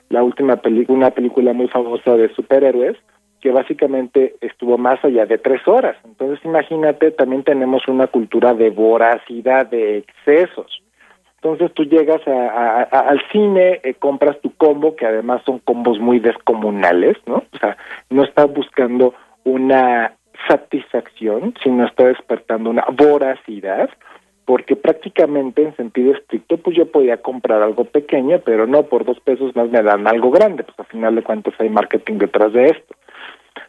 La 0.09 0.23
última 0.23 0.57
película, 0.57 0.99
una 0.99 1.11
película 1.11 1.53
muy 1.53 1.69
famosa 1.69 2.17
de 2.17 2.29
superhéroes, 2.35 2.99
que 3.43 3.51
básicamente 3.51 4.37
estuvo 4.41 4.79
más 4.79 5.05
allá 5.05 5.27
de 5.27 5.37
tres 5.37 5.67
horas. 5.67 5.97
Entonces, 6.05 6.43
imagínate, 6.45 7.11
también 7.11 7.43
tenemos 7.43 7.87
una 7.89 8.07
cultura 8.07 8.55
de 8.55 8.71
voracidad, 8.71 9.67
de 9.67 9.99
excesos. 9.99 10.81
Entonces 11.43 11.75
tú 11.75 11.83
llegas 11.83 12.21
a, 12.29 12.83
al 12.83 13.21
cine, 13.33 13.81
eh, 13.83 13.95
compras 13.95 14.41
tu 14.43 14.55
combo, 14.55 14.95
que 14.95 15.07
además 15.07 15.43
son 15.45 15.59
combos 15.59 15.99
muy 15.99 16.21
descomunales, 16.21 17.17
¿no? 17.27 17.43
O 17.53 17.59
sea, 17.59 17.77
no 18.11 18.23
estás 18.23 18.47
buscando 18.55 19.13
una 19.43 20.13
satisfacción, 20.47 21.53
sino 21.61 21.85
está 21.85 22.07
despertando 22.07 22.71
una 22.71 22.85
voracidad, 22.93 23.91
porque 24.45 24.77
prácticamente 24.77 25.63
en 25.65 25.75
sentido 25.75 26.13
estricto, 26.15 26.59
pues 26.59 26.77
yo 26.77 26.87
podía 26.87 27.17
comprar 27.17 27.61
algo 27.61 27.87
pequeño, 27.87 28.41
pero 28.45 28.69
no 28.69 28.85
por 28.85 29.05
dos 29.05 29.19
pesos 29.19 29.57
más 29.57 29.69
me 29.69 29.83
dan 29.83 30.07
algo 30.07 30.31
grande, 30.31 30.63
pues 30.63 30.79
al 30.79 30.87
final 30.87 31.17
de 31.17 31.23
cuentas 31.25 31.55
hay 31.59 31.71
marketing 31.71 32.19
detrás 32.19 32.53
de 32.53 32.67
esto. 32.67 32.95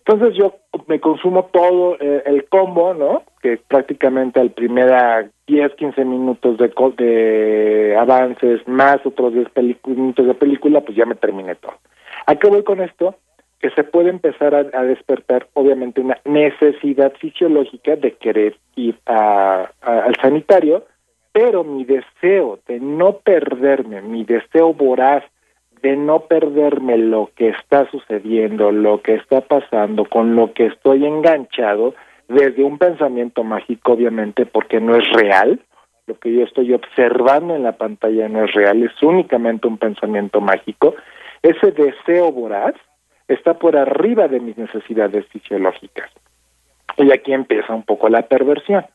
Entonces 0.05 0.35
yo 0.35 0.55
me 0.87 0.99
consumo 0.99 1.49
todo 1.51 1.97
eh, 1.99 2.23
el 2.25 2.45
combo, 2.49 2.93
¿no? 2.93 3.23
Que 3.41 3.57
prácticamente 3.57 4.39
al 4.39 4.51
primera 4.51 5.29
10, 5.47 5.75
15 5.75 6.05
minutos 6.05 6.57
de, 6.57 6.73
de 6.97 7.95
avances, 7.97 8.67
más 8.67 8.97
otros 9.05 9.33
10 9.33 9.47
minutos 9.85 10.27
de 10.27 10.33
película, 10.33 10.81
pues 10.81 10.97
ya 10.97 11.05
me 11.05 11.15
terminé 11.15 11.55
todo. 11.55 11.73
¿A 12.25 12.35
qué 12.35 12.47
voy 12.47 12.63
con 12.63 12.81
esto? 12.81 13.15
Que 13.59 13.69
se 13.71 13.83
puede 13.83 14.09
empezar 14.09 14.53
a, 14.53 14.83
despertar, 14.83 15.47
obviamente, 15.53 16.01
una 16.01 16.17
necesidad 16.25 17.13
fisiológica 17.13 17.95
de 17.95 18.13
querer 18.15 18.57
ir 18.75 18.97
al 19.05 20.15
sanitario, 20.21 20.85
pero 21.31 21.63
mi 21.63 21.85
deseo 21.85 22.59
de 22.67 22.79
no 22.79 23.19
perderme, 23.19 24.01
mi 24.01 24.25
deseo 24.25 24.73
voraz 24.73 25.23
de 25.83 25.97
no 25.97 26.21
perderme 26.21 26.97
lo 26.97 27.29
que 27.35 27.49
está 27.49 27.89
sucediendo, 27.91 28.71
lo 28.71 29.01
que 29.01 29.15
está 29.15 29.41
pasando, 29.41 30.05
con 30.05 30.33
lo 30.33 30.53
que 30.53 30.67
estoy 30.67 31.05
enganchado, 31.05 31.93
desde 32.29 32.63
un 32.63 32.77
pensamiento 32.77 33.43
mágico, 33.43 33.91
obviamente, 33.91 34.45
porque 34.45 34.79
no 34.79 34.95
es 34.95 35.07
real, 35.11 35.59
lo 36.07 36.17
que 36.17 36.33
yo 36.33 36.45
estoy 36.45 36.73
observando 36.73 37.53
en 37.53 37.63
la 37.63 37.73
pantalla 37.73 38.29
no 38.29 38.45
es 38.45 38.53
real, 38.53 38.81
es 38.81 39.03
únicamente 39.03 39.67
un 39.67 39.77
pensamiento 39.77 40.39
mágico, 40.39 40.95
ese 41.41 41.71
deseo 41.71 42.31
voraz 42.31 42.75
está 43.27 43.59
por 43.59 43.75
arriba 43.75 44.29
de 44.29 44.39
mis 44.39 44.57
necesidades 44.57 45.27
fisiológicas. 45.27 46.09
Y 46.97 47.11
aquí 47.11 47.33
empieza 47.33 47.73
un 47.73 47.83
poco 47.83 48.07
la 48.07 48.21
perversión. 48.21 48.85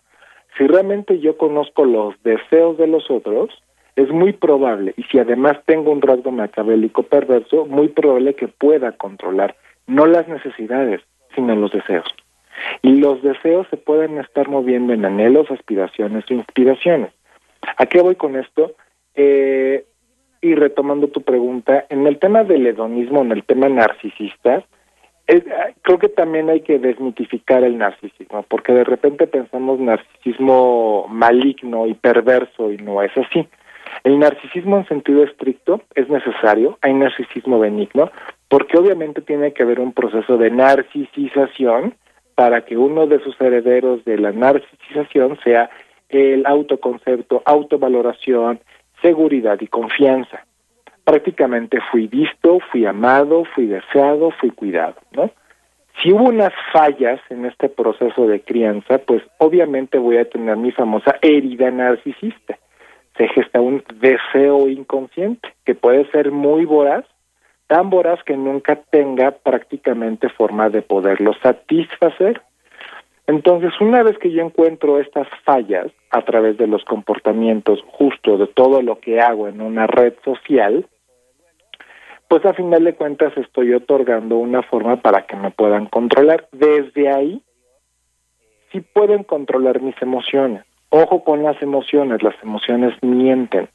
Si 0.57 0.67
realmente 0.67 1.19
yo 1.21 1.37
conozco 1.37 1.85
los 1.85 2.15
deseos 2.23 2.79
de 2.79 2.87
los 2.87 3.11
otros, 3.11 3.51
es 3.99 4.11
muy 4.11 4.33
probable, 4.33 4.95
y 4.97 5.03
si 5.05 5.19
además 5.19 5.59
tengo 5.67 5.91
un 5.91 6.01
rasgo 6.01 6.31
macabélico 6.31 7.03
perverso, 7.03 7.67
muy 7.67 7.89
probable 7.89 8.35
que 8.35 8.47
pueda 8.47 8.93
controlar 8.93 9.57
no 9.89 10.07
las 10.07 10.29
necesidades, 10.29 11.01
sino 11.35 11.57
los 11.57 11.73
deseos. 11.73 12.07
Y 12.83 12.97
los 12.97 13.21
deseos 13.23 13.67
se 13.71 13.77
pueden 13.77 14.19
estar 14.19 14.49
moviendo 14.49 14.93
en 14.93 15.05
anhelos, 15.05 15.51
aspiraciones 15.51 16.25
o 16.31 16.35
inspiraciones. 16.35 17.11
¿A 17.77 17.87
qué 17.87 18.01
voy 18.01 18.15
con 18.15 18.37
esto? 18.37 18.73
Eh, 19.17 19.85
y 20.41 20.55
retomando 20.55 21.09
tu 21.09 21.23
pregunta, 21.23 21.85
en 21.89 22.07
el 22.07 22.21
tema 22.21 22.45
del 22.45 22.69
hedonismo, 22.69 23.23
en 23.23 23.33
el 23.33 23.43
tema 23.43 23.69
narcisista, 23.69 24.65
creo 25.83 25.99
que 25.99 26.09
también 26.09 26.49
hay 26.51 26.61
que 26.61 26.79
desmitificar 26.79 27.65
el 27.65 27.79
narcisismo, 27.79 28.45
porque 28.45 28.73
de 28.73 28.85
repente 28.85 29.27
pensamos 29.27 29.81
narcisismo 29.81 31.07
maligno 31.09 31.89
y 31.89 31.95
perverso 31.95 32.71
y 32.71 32.77
no 32.77 33.03
es 33.03 33.11
así. 33.17 33.49
El 34.05 34.19
narcisismo 34.19 34.79
en 34.79 34.87
sentido 34.87 35.23
estricto 35.25 35.83
es 35.95 36.09
necesario, 36.09 36.79
hay 36.83 36.95
narcisismo 36.95 37.59
benigno, 37.59 38.11
porque 38.49 38.79
obviamente 38.79 39.21
tiene 39.21 39.53
que 39.53 39.63
haber 39.63 39.81
un 39.81 39.93
proceso 39.93 40.37
de 40.39 40.51
narcisización 40.51 41.95
para 42.35 42.65
que 42.65 42.77
uno 42.77 43.07
de 43.07 43.21
sus 43.21 43.39
herederos 43.41 44.05
de 44.05 44.19
la 44.19 44.33
narcisización 44.33 45.39
sea 45.43 45.71
el 46.09 46.47
autoconcepto, 46.47 47.43
autovaloración, 47.45 48.61
seguridad 49.03 49.61
y 49.61 49.67
confianza. 49.67 50.45
Prácticamente 51.05 51.79
fui 51.91 52.07
visto, 52.07 52.59
fui 52.71 52.87
amado, 52.87 53.45
fui 53.55 53.67
deseado, 53.67 54.31
fui 54.31 54.51
cuidado, 54.51 54.97
¿no? 55.13 55.31
Si 56.01 56.13
hubo 56.13 56.29
unas 56.29 56.53
fallas 56.73 57.21
en 57.29 57.45
este 57.45 57.69
proceso 57.69 58.27
de 58.29 58.41
crianza, 58.41 58.99
pues 58.99 59.23
obviamente 59.39 59.99
voy 59.99 60.19
a 60.19 60.29
tener 60.29 60.57
mi 60.57 60.71
famosa 60.71 61.17
herida 61.21 61.71
narcisista 61.73 62.57
se 63.19 63.29
gesta 63.29 63.61
un 63.61 63.83
deseo 63.97 64.69
inconsciente 64.69 65.53
que 65.65 65.75
puede 65.75 66.09
ser 66.13 66.31
muy 66.31 66.65
voraz, 66.65 67.05
tan 67.67 67.91
voraz 67.91 68.23
que 68.25 68.37
nunca 68.37 68.77
tenga 68.77 69.33
prácticamente 69.33 70.29
forma 70.31 70.71
de 70.71 70.83
poderlo 70.83 71.35
satisfacer. 71.43 72.41
Entonces, 73.27 73.73
una 73.81 74.03
vez 74.03 74.17
que 74.19 74.31
yo 74.31 74.41
encuentro 74.41 75.01
estas 75.01 75.29
fallas 75.45 75.89
a 76.11 76.23
través 76.23 76.57
de 76.57 76.67
los 76.67 76.83
comportamientos 76.85 77.83
justo 77.89 78.39
de 78.39 78.47
todo 78.47 78.81
lo 78.81 79.01
que 79.01 79.21
hago 79.21 79.49
en 79.49 79.61
una 79.61 79.87
red 79.87 80.15
social, 80.25 80.87
pues 82.29 82.47
a 82.47 82.55
final 82.55 82.85
de 82.85 82.95
cuentas 82.95 83.37
estoy 83.37 83.75
otorgando 83.75 84.37
una 84.37 84.63
forma 84.63 85.03
para 85.03 85.27
que 85.27 85.37
me 85.37 85.51
puedan 85.51 85.87
controlar. 85.87 86.49
Desde 86.53 87.11
ahí, 87.11 87.43
sí 88.71 88.81
pueden 88.81 89.25
controlar 89.25 89.83
mis 89.83 90.01
emociones. 90.01 90.68
Ojo 90.91 91.23
con 91.23 91.43
las 91.43 91.61
emociones, 91.63 92.23
las 92.23 92.35
emociones 92.43 92.95
mienten, 93.03 93.69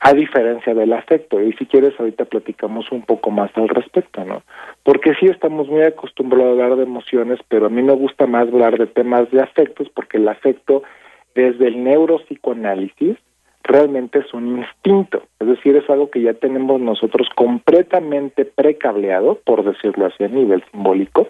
a 0.00 0.12
diferencia 0.12 0.74
del 0.74 0.92
afecto. 0.92 1.40
Y 1.40 1.54
si 1.54 1.64
quieres, 1.64 1.98
ahorita 1.98 2.26
platicamos 2.26 2.92
un 2.92 3.02
poco 3.02 3.30
más 3.30 3.50
al 3.56 3.68
respecto, 3.70 4.22
¿no? 4.24 4.42
Porque 4.82 5.14
sí 5.14 5.26
estamos 5.26 5.68
muy 5.68 5.82
acostumbrados 5.82 6.60
a 6.60 6.64
hablar 6.64 6.76
de 6.76 6.84
emociones, 6.84 7.40
pero 7.48 7.66
a 7.66 7.70
mí 7.70 7.82
me 7.82 7.94
gusta 7.94 8.26
más 8.26 8.48
hablar 8.48 8.76
de 8.76 8.86
temas 8.86 9.30
de 9.30 9.40
afectos, 9.40 9.88
porque 9.94 10.18
el 10.18 10.28
afecto, 10.28 10.82
desde 11.34 11.68
el 11.68 11.82
neuropsicoanálisis, 11.82 13.16
realmente 13.62 14.18
es 14.18 14.34
un 14.34 14.58
instinto, 14.58 15.22
es 15.40 15.48
decir, 15.48 15.74
es 15.74 15.88
algo 15.88 16.10
que 16.10 16.20
ya 16.20 16.34
tenemos 16.34 16.80
nosotros 16.82 17.28
completamente 17.34 18.44
precableado, 18.44 19.40
por 19.42 19.64
decirlo 19.64 20.04
así 20.06 20.22
a 20.22 20.28
nivel 20.28 20.62
simbólico, 20.70 21.28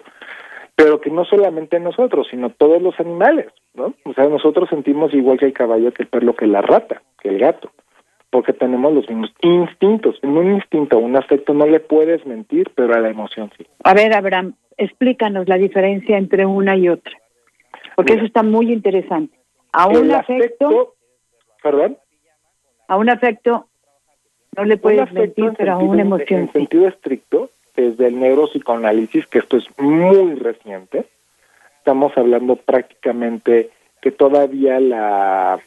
pero 0.75 0.99
que 0.99 1.09
no 1.09 1.23
solamente 1.25 1.79
nosotros, 1.79 2.27
sino 2.29 2.49
todos 2.49 2.81
los 2.81 2.99
animales, 2.99 3.47
¿no? 3.73 3.93
O 4.03 4.13
sea, 4.13 4.27
nosotros 4.27 4.69
sentimos 4.69 5.13
igual 5.13 5.37
que 5.37 5.45
el 5.45 5.53
caballo, 5.53 5.93
que 5.93 6.03
el 6.03 6.09
perro, 6.09 6.35
que 6.35 6.47
la 6.47 6.61
rata, 6.61 7.01
que 7.19 7.29
el 7.29 7.39
gato, 7.39 7.71
porque 8.29 8.51
tenemos 8.51 8.93
los 8.93 9.07
mismos 9.07 9.33
instintos. 9.41 10.19
En 10.21 10.37
un 10.37 10.55
instinto, 10.55 10.97
un 10.99 11.15
afecto 11.15 11.53
no 11.53 11.65
le 11.65 11.79
puedes 11.79 12.25
mentir, 12.25 12.71
pero 12.75 12.93
a 12.93 12.99
la 12.99 13.09
emoción 13.09 13.49
sí. 13.57 13.65
A 13.83 13.93
ver, 13.93 14.13
Abraham, 14.13 14.55
explícanos 14.77 15.47
la 15.47 15.57
diferencia 15.57 16.17
entre 16.17 16.45
una 16.45 16.75
y 16.75 16.89
otra, 16.89 17.13
porque 17.95 18.13
eso 18.13 18.25
está 18.25 18.43
muy 18.43 18.73
interesante. 18.73 19.37
A 19.71 19.87
un 19.87 20.11
afecto, 20.11 20.95
perdón, 21.63 21.97
a 22.87 22.97
un 22.97 23.09
afecto 23.09 23.67
no 24.57 24.65
le 24.65 24.77
puedes 24.77 25.11
mentir, 25.13 25.53
pero 25.57 25.73
a 25.73 25.77
una 25.77 26.01
emoción 26.01 26.41
en 26.41 26.51
sentido 26.51 26.87
estricto 26.87 27.49
desde 27.75 28.07
el 28.07 28.19
neuropsicoanálisis, 28.19 29.27
que 29.27 29.39
esto 29.39 29.57
es 29.57 29.65
muy 29.77 30.35
reciente, 30.35 31.05
estamos 31.77 32.17
hablando 32.17 32.55
prácticamente 32.55 33.69
que 34.01 34.11
todavía 34.11 34.79
la 34.79 35.59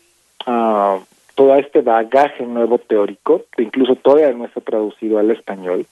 uh, 0.46 1.00
todo 1.34 1.54
este 1.54 1.82
bagaje 1.82 2.44
nuevo 2.44 2.78
teórico, 2.78 3.44
que 3.56 3.62
incluso 3.62 3.94
todavía 3.94 4.32
no 4.32 4.44
está 4.44 4.60
traducido 4.60 5.20
al 5.20 5.30
español, 5.30 5.86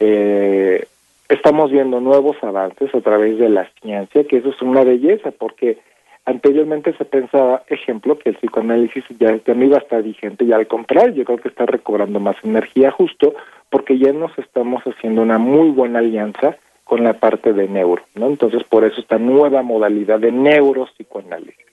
eh, 0.00 0.86
estamos 1.28 1.70
viendo 1.70 2.00
nuevos 2.00 2.36
avances 2.42 2.92
a 2.92 3.00
través 3.00 3.38
de 3.38 3.48
la 3.48 3.68
ciencia, 3.80 4.24
que 4.24 4.38
eso 4.38 4.48
es 4.48 4.60
una 4.60 4.82
belleza, 4.82 5.30
porque 5.30 5.78
anteriormente 6.24 6.92
se 6.94 7.04
pensaba, 7.04 7.62
ejemplo, 7.68 8.18
que 8.18 8.30
el 8.30 8.36
psicoanálisis 8.36 9.04
ya, 9.20 9.38
ya 9.46 9.54
no 9.54 9.64
iba 9.64 9.76
a 9.76 9.82
estar 9.82 10.02
vigente, 10.02 10.44
y 10.44 10.52
al 10.52 10.66
contrario, 10.66 11.14
yo 11.14 11.24
creo 11.24 11.38
que 11.38 11.48
está 11.48 11.64
recobrando 11.64 12.18
más 12.18 12.36
energía 12.42 12.90
justo 12.90 13.34
porque 13.72 13.98
ya 13.98 14.12
nos 14.12 14.38
estamos 14.38 14.82
haciendo 14.84 15.22
una 15.22 15.38
muy 15.38 15.70
buena 15.70 16.00
alianza 16.00 16.58
con 16.84 17.02
la 17.04 17.14
parte 17.14 17.54
de 17.54 17.68
neuro, 17.68 18.02
¿no? 18.14 18.26
Entonces, 18.26 18.62
por 18.64 18.84
eso 18.84 19.00
esta 19.00 19.18
nueva 19.18 19.62
modalidad 19.62 20.20
de 20.20 20.30
neuropsicoanálisis, 20.30 21.66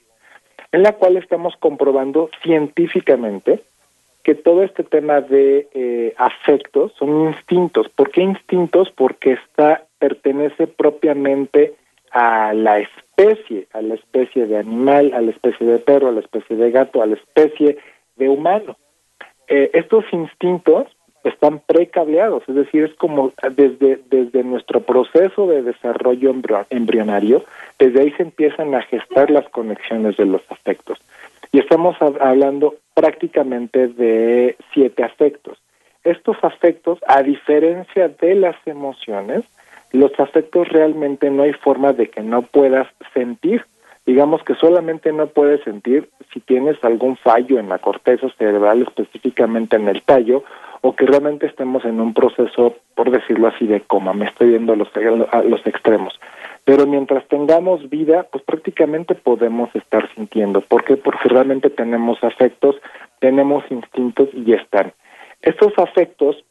en 0.72 0.84
la 0.84 0.94
cual 0.94 1.18
estamos 1.18 1.58
comprobando 1.58 2.30
científicamente 2.42 3.62
que 4.24 4.34
todo 4.34 4.64
este 4.64 4.86
tema 4.86 5.20
de 5.20 5.68
eh, 5.74 6.14
afectos 6.16 6.94
son 6.98 7.34
instintos. 7.34 7.90
¿Por 7.90 8.12
qué 8.12 8.22
instintos? 8.22 8.90
Porque 8.92 9.34
está 9.34 9.84
pertenece 10.00 10.68
propiamente 10.68 11.74
a 12.12 12.54
la 12.54 12.80
especie, 12.80 13.68
a 13.74 13.82
la 13.82 13.96
especie 13.96 14.48
de 14.48 14.58
animal, 14.58 15.14
a 15.14 15.20
la 15.20 15.32
especie 15.32 15.68
de 15.68 15.80
perro, 15.80 16.08
a 16.08 16.14
la 16.14 16.22
especie 16.22 16.56
de 16.56 16.72
gato, 16.72 17.02
a 17.02 17.08
la 17.08 17.16
especie 17.16 17.78
de 18.16 18.30
humano. 18.30 18.78
Eh, 19.50 19.72
estos 19.74 20.06
instintos 20.14 20.88
están 21.24 21.60
precableados, 21.60 22.44
es 22.48 22.56
decir, 22.56 22.86
es 22.86 22.94
como 22.96 23.34
desde, 23.56 24.00
desde 24.10 24.44
nuestro 24.44 24.82
proceso 24.82 25.48
de 25.48 25.62
desarrollo 25.62 26.34
embrionario, 26.70 27.44
desde 27.78 28.02
ahí 28.02 28.12
se 28.12 28.24
empiezan 28.24 28.74
a 28.76 28.82
gestar 28.84 29.30
las 29.30 29.48
conexiones 29.50 30.18
de 30.18 30.26
los 30.26 30.42
afectos. 30.50 31.00
Y 31.52 31.60
estamos 31.60 31.96
hablando 32.02 32.76
prácticamente 32.94 33.88
de 33.88 34.56
siete 34.74 35.04
afectos. 35.04 35.58
Estos 36.04 36.38
afectos, 36.44 37.00
a 37.08 37.24
diferencia 37.24 38.08
de 38.08 38.36
las 38.36 38.56
emociones, 38.66 39.44
los 39.92 40.18
afectos 40.20 40.70
realmente 40.70 41.30
no 41.30 41.44
hay 41.44 41.54
forma 41.54 41.94
de 41.94 42.10
que 42.10 42.22
no 42.22 42.44
puedas 42.44 42.88
sentir. 43.14 43.66
Digamos 44.06 44.44
que 44.44 44.56
solamente 44.56 45.12
no 45.12 45.28
puedes 45.28 45.64
sentir 45.64 46.10
si 46.34 46.40
tienes 46.40 46.84
algún 46.84 47.18
fallo 47.18 47.60
en 47.60 47.70
la 47.70 47.80
corteza 47.80 48.28
cerebral, 48.38 48.82
específicamente 48.82 49.76
en 49.76 49.88
el 49.88 50.02
tallo, 50.04 50.44
o 50.82 50.96
que 50.96 51.06
realmente 51.06 51.46
estemos 51.46 51.84
en 51.86 52.00
un 52.00 52.14
proceso, 52.14 52.76
por 52.96 53.12
decirlo 53.12 53.48
así, 53.48 53.68
de 53.68 53.82
coma. 53.82 54.14
Me 54.14 54.26
estoy 54.26 54.50
viendo 54.50 54.74
a 54.74 55.44
los 55.44 55.68
extremos. 55.68 56.20
Pero 56.64 56.86
mientras 56.86 57.28
tengamos 57.28 57.90
vida, 57.90 58.28
pues 58.32 58.44
prácticamente 58.44 59.16
podemos 59.16 59.74
estar 59.76 60.08
sintiendo. 60.14 60.62
¿Por 60.62 60.84
qué? 60.84 60.98
Porque 60.98 61.28
realmente 61.28 61.70
tenemos 61.70 62.24
afectos, 62.24 62.76
tenemos 63.20 63.64
instintos 63.70 64.30
y 64.34 64.54
están. 64.54 64.94
Estos 65.42 65.74
afectos, 65.78 66.44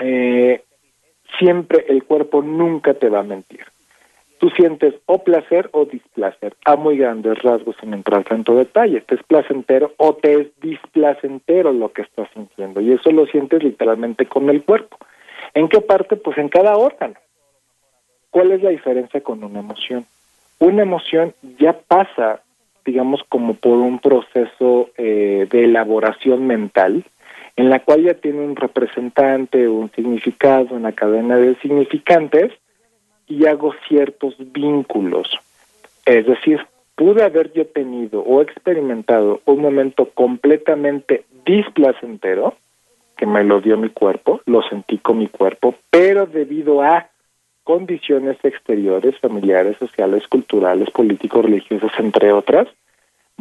eh, 0.00 0.62
siempre 1.38 1.84
el 1.88 2.04
cuerpo 2.04 2.42
nunca 2.42 2.94
te 2.94 3.08
va 3.08 3.20
a 3.20 3.24
mentir. 3.24 3.64
Tú 4.42 4.50
sientes 4.50 4.92
o 5.06 5.22
placer 5.22 5.70
o 5.70 5.84
displacer, 5.84 6.56
a 6.64 6.74
muy 6.74 6.98
grandes 6.98 7.40
rasgos 7.44 7.76
sin 7.80 7.94
entrar 7.94 8.24
tanto 8.24 8.56
detalle. 8.56 9.00
Te 9.02 9.14
es 9.14 9.22
placentero 9.22 9.92
o 9.98 10.14
te 10.14 10.34
es 10.34 10.48
displacentero 10.60 11.72
lo 11.72 11.92
que 11.92 12.02
estás 12.02 12.28
sintiendo. 12.34 12.80
Y 12.80 12.90
eso 12.90 13.12
lo 13.12 13.24
sientes 13.26 13.62
literalmente 13.62 14.26
con 14.26 14.50
el 14.50 14.64
cuerpo. 14.64 14.96
¿En 15.54 15.68
qué 15.68 15.80
parte? 15.80 16.16
Pues 16.16 16.38
en 16.38 16.48
cada 16.48 16.76
órgano. 16.76 17.14
¿Cuál 18.30 18.50
es 18.50 18.64
la 18.64 18.70
diferencia 18.70 19.20
con 19.20 19.44
una 19.44 19.60
emoción? 19.60 20.06
Una 20.58 20.82
emoción 20.82 21.34
ya 21.60 21.74
pasa, 21.74 22.40
digamos, 22.84 23.22
como 23.28 23.54
por 23.54 23.78
un 23.78 24.00
proceso 24.00 24.90
eh, 24.96 25.46
de 25.48 25.64
elaboración 25.66 26.48
mental, 26.48 27.04
en 27.54 27.70
la 27.70 27.78
cual 27.78 28.02
ya 28.02 28.14
tiene 28.14 28.40
un 28.40 28.56
representante, 28.56 29.68
un 29.68 29.92
significado, 29.92 30.74
una 30.74 30.90
cadena 30.90 31.36
de 31.36 31.54
significantes, 31.60 32.50
y 33.32 33.46
hago 33.46 33.74
ciertos 33.88 34.34
vínculos. 34.52 35.28
Es 36.04 36.26
decir, 36.26 36.60
pude 36.94 37.22
haber 37.22 37.52
yo 37.52 37.66
tenido 37.66 38.20
o 38.20 38.42
experimentado 38.42 39.40
un 39.46 39.60
momento 39.60 40.10
completamente 40.12 41.24
displacentero, 41.46 42.54
que 43.16 43.24
me 43.24 43.42
lo 43.44 43.60
dio 43.60 43.78
mi 43.78 43.88
cuerpo, 43.88 44.42
lo 44.46 44.62
sentí 44.62 44.98
con 44.98 45.18
mi 45.18 45.28
cuerpo, 45.28 45.74
pero 45.90 46.26
debido 46.26 46.82
a 46.82 47.08
condiciones 47.64 48.36
exteriores, 48.42 49.18
familiares, 49.18 49.76
sociales, 49.78 50.26
culturales, 50.28 50.90
políticos, 50.90 51.44
religiosas, 51.44 51.92
entre 51.98 52.32
otras, 52.32 52.68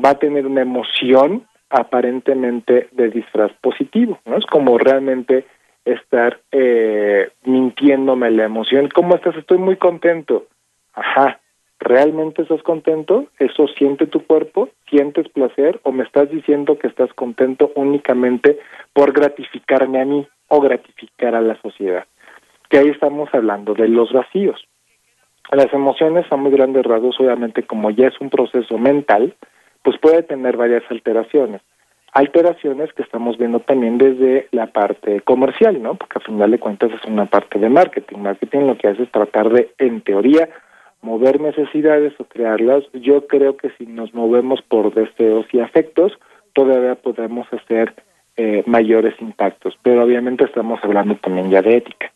va 0.03 0.11
a 0.11 0.19
tener 0.19 0.45
una 0.45 0.61
emoción 0.61 1.45
aparentemente 1.69 2.87
de 2.91 3.09
disfraz 3.09 3.51
positivo, 3.61 4.19
¿no? 4.25 4.37
Es 4.37 4.45
como 4.45 4.77
realmente 4.77 5.45
estar 5.85 6.39
eh, 6.51 7.31
mintiéndome 7.43 8.31
la 8.31 8.45
emoción. 8.45 8.89
¿Cómo 8.89 9.15
estás? 9.15 9.35
Estoy 9.35 9.57
muy 9.57 9.77
contento. 9.77 10.47
Ajá, 10.93 11.39
¿realmente 11.79 12.43
estás 12.43 12.61
contento? 12.63 13.27
¿Eso 13.39 13.67
siente 13.67 14.05
tu 14.07 14.25
cuerpo? 14.25 14.69
¿Sientes 14.89 15.27
placer? 15.29 15.79
¿O 15.83 15.91
me 15.91 16.03
estás 16.03 16.29
diciendo 16.29 16.77
que 16.77 16.87
estás 16.87 17.11
contento 17.13 17.71
únicamente 17.75 18.59
por 18.93 19.13
gratificarme 19.13 20.01
a 20.01 20.05
mí 20.05 20.27
o 20.47 20.61
gratificar 20.61 21.35
a 21.35 21.41
la 21.41 21.59
sociedad? 21.61 22.05
Que 22.69 22.79
ahí 22.79 22.89
estamos 22.89 23.29
hablando 23.33 23.73
de 23.73 23.87
los 23.87 24.11
vacíos. 24.11 24.67
Las 25.51 25.73
emociones 25.73 26.25
a 26.31 26.37
muy 26.37 26.51
grandes 26.51 26.85
rasgos, 26.85 27.19
obviamente, 27.19 27.63
como 27.63 27.89
ya 27.89 28.07
es 28.07 28.21
un 28.21 28.29
proceso 28.29 28.77
mental, 28.77 29.35
pues 29.83 29.97
puede 29.97 30.23
tener 30.23 30.55
varias 30.55 30.83
alteraciones. 30.89 31.61
Alteraciones 32.13 32.91
que 32.93 33.03
estamos 33.03 33.37
viendo 33.37 33.59
también 33.61 33.97
desde 33.97 34.47
la 34.51 34.67
parte 34.67 35.21
comercial, 35.21 35.81
¿no? 35.81 35.95
Porque 35.95 36.19
a 36.19 36.21
final 36.21 36.51
de 36.51 36.59
cuentas 36.59 36.91
es 36.91 37.05
una 37.05 37.25
parte 37.25 37.57
de 37.59 37.69
marketing. 37.69 38.19
Marketing 38.19 38.61
lo 38.61 38.77
que 38.77 38.89
hace 38.89 39.03
es 39.03 39.11
tratar 39.11 39.49
de, 39.49 39.71
en 39.77 40.01
teoría, 40.01 40.49
mover 41.01 41.39
necesidades 41.39 42.13
o 42.19 42.25
crearlas. 42.25 42.83
Yo 42.93 43.27
creo 43.27 43.55
que 43.55 43.69
si 43.77 43.85
nos 43.85 44.13
movemos 44.13 44.61
por 44.61 44.93
deseos 44.93 45.45
y 45.53 45.59
afectos, 45.61 46.11
todavía 46.53 46.95
podemos 46.95 47.47
hacer 47.53 47.93
eh, 48.35 48.63
mayores 48.65 49.15
impactos. 49.21 49.77
Pero 49.81 50.03
obviamente 50.03 50.43
estamos 50.43 50.79
hablando 50.83 51.15
también 51.15 51.49
ya 51.49 51.61
de 51.61 51.77
ética. 51.77 52.11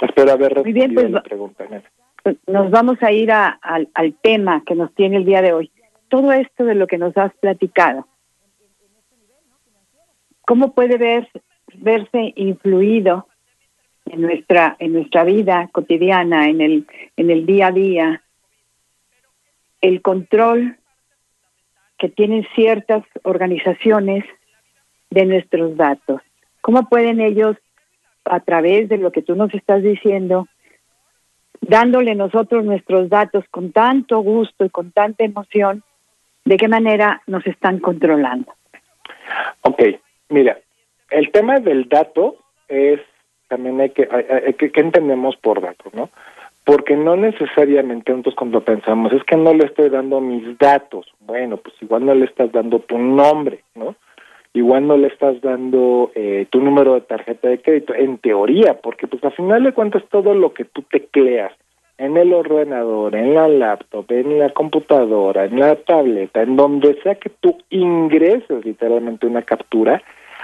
Espero 0.00 0.32
haber 0.32 0.54
respondido 0.54 0.94
pues, 0.94 1.10
la 1.10 1.22
pregunta 1.22 1.64
nos 2.46 2.70
vamos 2.70 3.02
a 3.02 3.12
ir 3.12 3.32
al, 3.32 3.88
tema 4.22 4.62
que 4.64 4.74
nos 4.74 4.94
tiene 4.94 5.16
el 5.16 5.24
día 5.24 5.42
de 5.42 5.52
hoy. 5.52 5.70
Todo 6.12 6.30
esto 6.30 6.66
de 6.66 6.74
lo 6.74 6.86
que 6.86 6.98
nos 6.98 7.16
has 7.16 7.32
platicado, 7.36 8.06
¿cómo 10.42 10.74
puede 10.74 10.98
ver, 10.98 11.26
verse 11.76 12.34
influido 12.36 13.28
en 14.04 14.20
nuestra 14.20 14.76
en 14.78 14.92
nuestra 14.92 15.24
vida 15.24 15.70
cotidiana, 15.72 16.50
en 16.50 16.60
el 16.60 16.86
en 17.16 17.30
el 17.30 17.46
día 17.46 17.68
a 17.68 17.72
día, 17.72 18.22
el 19.80 20.02
control 20.02 20.76
que 21.96 22.10
tienen 22.10 22.46
ciertas 22.54 23.04
organizaciones 23.22 24.22
de 25.08 25.24
nuestros 25.24 25.78
datos? 25.78 26.20
¿Cómo 26.60 26.90
pueden 26.90 27.22
ellos, 27.22 27.56
a 28.26 28.40
través 28.40 28.90
de 28.90 28.98
lo 28.98 29.12
que 29.12 29.22
tú 29.22 29.34
nos 29.34 29.54
estás 29.54 29.82
diciendo, 29.82 30.46
dándole 31.62 32.14
nosotros 32.14 32.66
nuestros 32.66 33.08
datos 33.08 33.46
con 33.50 33.72
tanto 33.72 34.18
gusto 34.18 34.66
y 34.66 34.68
con 34.68 34.92
tanta 34.92 35.24
emoción, 35.24 35.82
de 36.44 36.56
qué 36.56 36.68
manera 36.68 37.22
nos 37.26 37.46
están 37.46 37.78
controlando. 37.78 38.52
Ok, 39.62 39.82
mira, 40.28 40.58
el 41.10 41.30
tema 41.30 41.60
del 41.60 41.88
dato 41.88 42.36
es, 42.68 43.00
también 43.48 43.80
hay 43.80 43.90
que, 43.90 44.08
hay, 44.10 44.54
que, 44.54 44.70
¿qué 44.70 44.80
entendemos 44.80 45.36
por 45.36 45.60
dato, 45.60 45.90
no? 45.92 46.10
Porque 46.64 46.96
no 46.96 47.16
necesariamente 47.16 48.12
nosotros 48.12 48.36
cuando 48.36 48.60
pensamos, 48.60 49.12
es 49.12 49.24
que 49.24 49.36
no 49.36 49.52
le 49.52 49.66
estoy 49.66 49.88
dando 49.88 50.20
mis 50.20 50.56
datos, 50.58 51.06
bueno, 51.20 51.56
pues 51.56 51.74
igual 51.80 52.06
no 52.06 52.14
le 52.14 52.26
estás 52.26 52.52
dando 52.52 52.78
tu 52.80 52.98
nombre, 52.98 53.64
¿no? 53.74 53.96
igual 54.54 54.86
no 54.86 54.96
le 54.96 55.08
estás 55.08 55.40
dando 55.40 56.10
eh, 56.14 56.46
tu 56.50 56.60
número 56.60 56.94
de 56.94 57.00
tarjeta 57.02 57.48
de 57.48 57.60
crédito, 57.60 57.94
en 57.94 58.18
teoría, 58.18 58.74
porque 58.74 59.06
pues 59.06 59.22
al 59.24 59.32
final 59.32 59.64
de 59.64 59.72
cuentas 59.72 60.02
todo 60.10 60.34
lo 60.34 60.52
que 60.52 60.64
tú 60.64 60.82
tecleas 60.82 61.52
en 61.98 62.16
el 62.16 62.32
ordenador, 62.32 63.14
en 63.14 63.34
la 63.34 63.48
laptop, 63.48 64.10
en 64.10 64.38
la 64.38 64.50
computadora, 64.50 65.44
en 65.44 65.60
la 65.60 65.76
tableta, 65.76 66.42
en 66.42 66.56
donde 66.56 67.00
sea 67.02 67.14
que 67.14 67.30
tú 67.30 67.58
ingreses 67.70 68.64
literalmente 68.64 69.26
una 69.26 69.42
captura, 69.42 70.02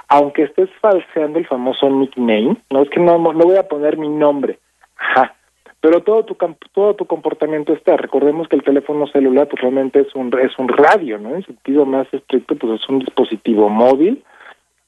aunque 0.09 0.45
estés 0.45 0.71
falseando 0.81 1.39
el 1.39 1.47
famoso 1.47 1.91
nickname, 1.91 2.57
no 2.71 2.83
es 2.83 2.91
que 2.91 3.01
no, 3.01 3.19
no 3.19 3.33
voy 3.33 3.57
a 3.57 3.69
poner 3.69 3.97
mi 3.97 4.09
nombre, 4.09 4.59
ajá, 4.97 5.35
pero 5.81 6.03
todo 6.03 6.25
tu 6.25 6.37
todo 6.73 6.95
tu 6.95 7.07
comportamiento 7.07 7.73
está. 7.73 7.97
Recordemos 7.97 8.49
que 8.49 8.57
el 8.57 8.65
teléfono 8.65 9.07
celular 9.07 9.49
pues 9.49 9.63
realmente 9.63 10.01
es 10.01 10.15
un 10.15 10.37
es 10.39 10.59
un 10.59 10.69
radio, 10.69 11.19
¿no? 11.19 11.35
En 11.35 11.45
sentido 11.45 11.87
más 11.87 12.13
estricto 12.13 12.57
pues 12.57 12.81
es 12.81 12.89
un 12.89 12.99
dispositivo 12.99 13.69
móvil 13.69 14.25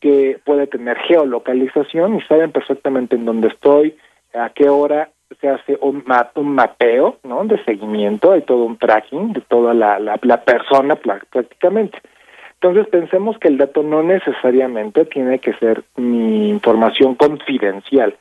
que 0.00 0.40
puede 0.44 0.66
tener 0.66 0.96
geolocalización 0.98 2.16
y 2.16 2.22
saben 2.22 2.50
perfectamente 2.50 3.16
en 3.16 3.26
dónde 3.26 3.48
estoy, 3.48 3.96
a 4.34 4.50
qué 4.50 4.68
hora 4.68 5.10
se 5.40 5.48
hace 5.48 5.78
un, 5.80 6.04
un 6.34 6.54
mapeo, 6.54 7.18
¿no? 7.22 7.44
De 7.44 7.62
seguimiento, 7.64 8.32
hay 8.32 8.42
todo 8.42 8.64
un 8.64 8.76
tracking 8.76 9.32
de 9.32 9.40
toda 9.42 9.74
la, 9.74 9.98
la, 9.98 10.18
la 10.22 10.42
persona 10.42 10.96
prácticamente. 10.96 11.98
Entonces 12.54 12.88
pensemos 12.88 13.38
que 13.38 13.48
el 13.48 13.56
dato 13.56 13.82
no 13.82 14.02
necesariamente 14.02 15.04
tiene 15.06 15.38
que 15.38 15.54
ser 15.54 15.82
mi 15.96 16.50
información 16.50 17.14
confidencial, 17.14 18.16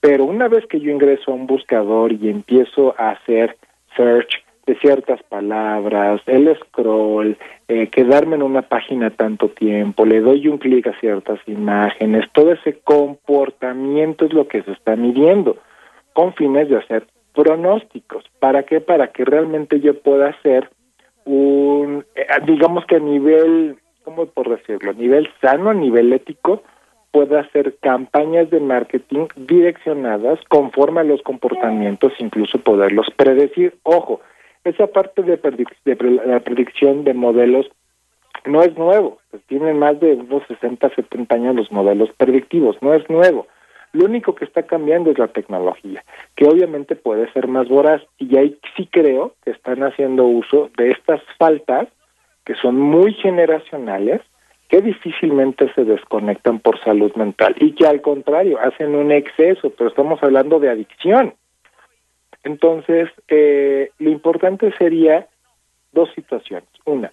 pero 0.00 0.24
una 0.24 0.48
vez 0.48 0.64
que 0.66 0.80
yo 0.80 0.92
ingreso 0.92 1.32
a 1.32 1.34
un 1.34 1.46
buscador 1.46 2.12
y 2.12 2.28
empiezo 2.28 2.94
a 2.98 3.10
hacer 3.10 3.56
search 3.96 4.44
de 4.66 4.76
ciertas 4.76 5.20
palabras, 5.24 6.20
el 6.26 6.56
scroll, 6.56 7.36
eh, 7.66 7.88
quedarme 7.88 8.36
en 8.36 8.42
una 8.42 8.62
página 8.62 9.10
tanto 9.10 9.48
tiempo, 9.48 10.04
le 10.04 10.20
doy 10.20 10.46
un 10.46 10.58
clic 10.58 10.86
a 10.86 11.00
ciertas 11.00 11.40
imágenes, 11.48 12.26
todo 12.32 12.52
ese 12.52 12.78
comportamiento 12.84 14.26
es 14.26 14.32
lo 14.32 14.46
que 14.46 14.62
se 14.62 14.70
está 14.70 14.94
midiendo 14.94 15.56
con 16.20 16.34
fines 16.34 16.68
de 16.68 16.76
hacer 16.76 17.06
pronósticos. 17.32 18.24
¿Para 18.40 18.64
qué? 18.64 18.82
Para 18.82 19.10
que 19.10 19.24
realmente 19.24 19.80
yo 19.80 19.98
pueda 20.00 20.28
hacer 20.28 20.68
un, 21.24 22.04
eh, 22.14 22.26
digamos 22.44 22.84
que 22.84 22.96
a 22.96 22.98
nivel, 22.98 23.78
¿cómo 24.04 24.26
por 24.26 24.50
decirlo? 24.50 24.90
A 24.90 24.92
nivel 24.92 25.30
sano, 25.40 25.70
a 25.70 25.74
nivel 25.74 26.12
ético, 26.12 26.62
pueda 27.10 27.40
hacer 27.40 27.74
campañas 27.80 28.50
de 28.50 28.60
marketing 28.60 29.28
direccionadas 29.34 30.38
conforme 30.50 31.00
a 31.00 31.04
los 31.04 31.22
comportamientos, 31.22 32.12
incluso 32.18 32.58
poderlos 32.58 33.06
predecir. 33.16 33.78
Ojo, 33.84 34.20
esa 34.64 34.88
parte 34.88 35.22
de, 35.22 35.40
la 36.26 36.40
predicción 36.40 37.04
de 37.04 37.14
modelos 37.14 37.66
no 38.44 38.62
es 38.62 38.76
nuevo, 38.76 39.20
pues 39.30 39.42
tienen 39.46 39.78
más 39.78 39.98
de 40.00 40.16
unos 40.16 40.42
60, 40.48 40.86
70 40.94 41.34
años 41.34 41.56
los 41.56 41.72
modelos 41.72 42.10
predictivos, 42.18 42.76
no 42.82 42.92
es 42.92 43.08
nuevo. 43.08 43.46
Lo 43.92 44.04
único 44.04 44.34
que 44.34 44.44
está 44.44 44.62
cambiando 44.62 45.10
es 45.10 45.18
la 45.18 45.28
tecnología, 45.28 46.04
que 46.36 46.44
obviamente 46.44 46.94
puede 46.94 47.30
ser 47.32 47.48
más 47.48 47.68
voraz 47.68 48.02
y 48.18 48.36
ahí 48.36 48.58
sí 48.76 48.88
creo 48.90 49.34
que 49.44 49.50
están 49.50 49.82
haciendo 49.82 50.24
uso 50.24 50.70
de 50.76 50.92
estas 50.92 51.20
faltas 51.38 51.88
que 52.44 52.54
son 52.54 52.78
muy 52.78 53.14
generacionales, 53.14 54.20
que 54.68 54.80
difícilmente 54.80 55.72
se 55.74 55.84
desconectan 55.84 56.60
por 56.60 56.78
salud 56.80 57.12
mental 57.16 57.56
y 57.58 57.72
que 57.72 57.86
al 57.86 58.00
contrario 58.00 58.58
hacen 58.60 58.94
un 58.94 59.10
exceso, 59.10 59.70
pero 59.70 59.90
estamos 59.90 60.22
hablando 60.22 60.60
de 60.60 60.70
adicción. 60.70 61.34
Entonces, 62.44 63.10
eh, 63.28 63.90
lo 63.98 64.10
importante 64.10 64.72
sería 64.78 65.26
dos 65.92 66.10
situaciones. 66.14 66.68
Una, 66.84 67.12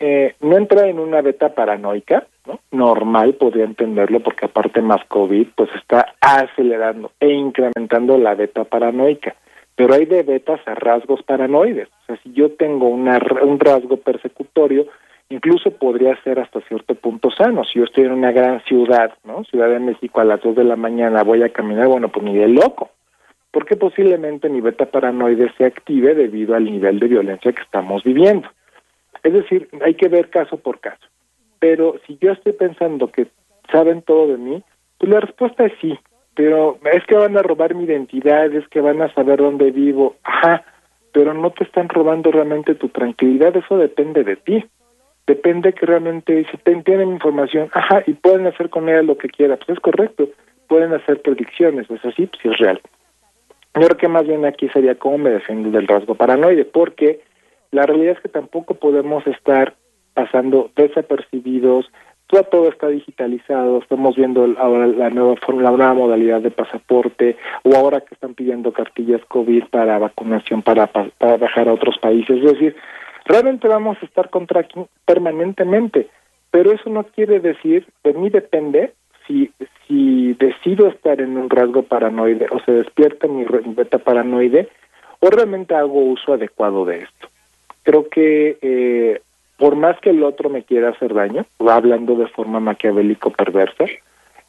eh, 0.00 0.34
no 0.40 0.56
entra 0.56 0.88
en 0.88 0.98
una 0.98 1.22
beta 1.22 1.54
paranoica, 1.54 2.26
¿no? 2.46 2.60
normal, 2.70 3.34
podría 3.34 3.64
entenderlo, 3.64 4.20
porque 4.20 4.46
aparte 4.46 4.80
más 4.80 5.04
COVID, 5.06 5.48
pues 5.56 5.70
está 5.74 6.14
acelerando 6.20 7.12
e 7.20 7.30
incrementando 7.30 8.16
la 8.16 8.34
beta 8.34 8.64
paranoica. 8.64 9.34
Pero 9.74 9.94
hay 9.94 10.06
de 10.06 10.22
betas 10.22 10.60
a 10.66 10.74
rasgos 10.74 11.22
paranoides. 11.22 11.88
O 11.88 12.06
sea, 12.06 12.16
si 12.22 12.32
yo 12.32 12.50
tengo 12.52 12.88
un 12.88 13.60
rasgo 13.60 13.96
persecutorio, 13.98 14.86
incluso 15.28 15.70
podría 15.70 16.20
ser 16.22 16.40
hasta 16.40 16.60
cierto 16.62 16.94
punto 16.94 17.30
sano. 17.30 17.64
Si 17.64 17.78
yo 17.78 17.84
estoy 17.84 18.04
en 18.04 18.12
una 18.12 18.32
gran 18.32 18.60
ciudad, 18.64 19.12
¿no? 19.24 19.44
Ciudad 19.44 19.68
de 19.68 19.78
México 19.78 20.20
a 20.20 20.24
las 20.24 20.42
dos 20.42 20.56
de 20.56 20.64
la 20.64 20.76
mañana 20.76 21.22
voy 21.22 21.42
a 21.42 21.50
caminar, 21.50 21.86
bueno, 21.86 22.08
pues 22.08 22.24
ni 22.24 22.36
de 22.36 22.48
loco. 22.48 22.90
Porque 23.50 23.76
posiblemente 23.76 24.48
mi 24.48 24.60
beta 24.60 24.86
paranoide 24.86 25.52
se 25.56 25.64
active 25.64 26.14
debido 26.14 26.54
al 26.54 26.64
nivel 26.64 26.98
de 26.98 27.08
violencia 27.08 27.52
que 27.52 27.62
estamos 27.62 28.02
viviendo. 28.04 28.48
Es 29.22 29.32
decir, 29.32 29.68
hay 29.84 29.94
que 29.94 30.08
ver 30.08 30.30
caso 30.30 30.56
por 30.56 30.80
caso. 30.80 31.06
Pero 31.58 31.96
si 32.06 32.18
yo 32.20 32.32
estoy 32.32 32.52
pensando 32.52 33.10
que 33.10 33.26
saben 33.72 34.02
todo 34.02 34.28
de 34.28 34.38
mí, 34.38 34.62
pues 34.98 35.12
la 35.12 35.20
respuesta 35.20 35.66
es 35.66 35.72
sí. 35.80 35.98
Pero 36.34 36.78
es 36.92 37.04
que 37.06 37.16
van 37.16 37.36
a 37.36 37.42
robar 37.42 37.74
mi 37.74 37.84
identidad, 37.84 38.52
es 38.52 38.68
que 38.68 38.80
van 38.80 39.02
a 39.02 39.12
saber 39.12 39.38
dónde 39.38 39.70
vivo. 39.70 40.16
Ajá, 40.22 40.64
pero 41.12 41.34
no 41.34 41.50
te 41.50 41.64
están 41.64 41.88
robando 41.88 42.30
realmente 42.30 42.74
tu 42.74 42.88
tranquilidad, 42.90 43.56
eso 43.56 43.76
depende 43.76 44.22
de 44.22 44.36
ti. 44.36 44.64
Depende 45.26 45.72
que 45.72 45.84
realmente, 45.84 46.46
si 46.50 46.56
te 46.58 46.74
tienen 46.82 47.10
información, 47.10 47.68
ajá, 47.72 48.02
y 48.06 48.14
pueden 48.14 48.46
hacer 48.46 48.70
con 48.70 48.88
ella 48.88 49.02
lo 49.02 49.18
que 49.18 49.28
quieran, 49.28 49.58
pues 49.58 49.76
es 49.76 49.80
correcto. 49.80 50.28
Pueden 50.68 50.94
hacer 50.94 51.20
predicciones, 51.20 51.90
es 51.90 52.04
así, 52.04 52.26
pues 52.26 52.44
es 52.44 52.58
real. 52.58 52.80
Yo 53.74 53.82
creo 53.82 53.96
que 53.96 54.08
más 54.08 54.26
bien 54.26 54.44
aquí 54.44 54.68
sería 54.68 54.94
cómo 54.94 55.18
me 55.18 55.30
defiendo 55.30 55.70
del 55.70 55.86
rasgo 55.86 56.14
paranoide, 56.14 56.64
porque 56.64 57.20
la 57.70 57.82
realidad 57.82 58.16
es 58.16 58.20
que 58.20 58.28
tampoco 58.28 58.74
podemos 58.74 59.26
estar 59.26 59.74
pasando 60.14 60.70
desapercibidos, 60.74 61.86
todo, 62.26 62.42
todo 62.44 62.68
está 62.68 62.88
digitalizado, 62.88 63.78
estamos 63.78 64.16
viendo 64.16 64.46
ahora 64.58 64.86
la 64.86 65.10
nueva 65.10 65.36
forma, 65.36 65.62
la 65.62 65.70
nueva 65.70 65.94
modalidad 65.94 66.40
de 66.40 66.50
pasaporte, 66.50 67.36
o 67.62 67.74
ahora 67.74 68.00
que 68.00 68.14
están 68.14 68.34
pidiendo 68.34 68.72
cartillas 68.72 69.24
COVID 69.28 69.64
para 69.70 69.98
vacunación 69.98 70.62
para, 70.62 70.86
para 70.86 71.36
viajar 71.36 71.68
a 71.68 71.74
otros 71.74 71.98
países, 71.98 72.38
es 72.38 72.52
decir, 72.52 72.76
realmente 73.24 73.68
vamos 73.68 73.96
a 74.00 74.06
estar 74.06 74.28
con 74.30 74.46
tracking 74.46 74.86
permanentemente, 75.06 76.08
pero 76.50 76.72
eso 76.72 76.90
no 76.90 77.04
quiere 77.04 77.40
decir, 77.40 77.86
de 78.04 78.14
mí 78.14 78.30
depende 78.30 78.94
si, 79.26 79.50
si 79.86 80.34
decido 80.34 80.88
estar 80.88 81.20
en 81.20 81.36
un 81.36 81.50
rasgo 81.50 81.82
paranoide 81.82 82.46
o 82.50 82.60
se 82.60 82.72
despierta 82.72 83.26
mi 83.26 83.44
beta 83.44 83.98
paranoide, 83.98 84.68
o 85.20 85.30
realmente 85.30 85.74
hago 85.74 86.00
uso 86.00 86.32
adecuado 86.32 86.84
de 86.84 86.98
esto 86.98 87.28
creo 87.88 88.06
que 88.10 88.58
eh, 88.60 89.22
por 89.56 89.74
más 89.74 89.98
que 90.00 90.10
el 90.10 90.22
otro 90.22 90.50
me 90.50 90.62
quiera 90.62 90.90
hacer 90.90 91.14
daño, 91.14 91.46
va 91.66 91.76
hablando 91.76 92.16
de 92.16 92.26
forma 92.26 92.60
maquiavélico 92.60 93.30
perversa, 93.30 93.86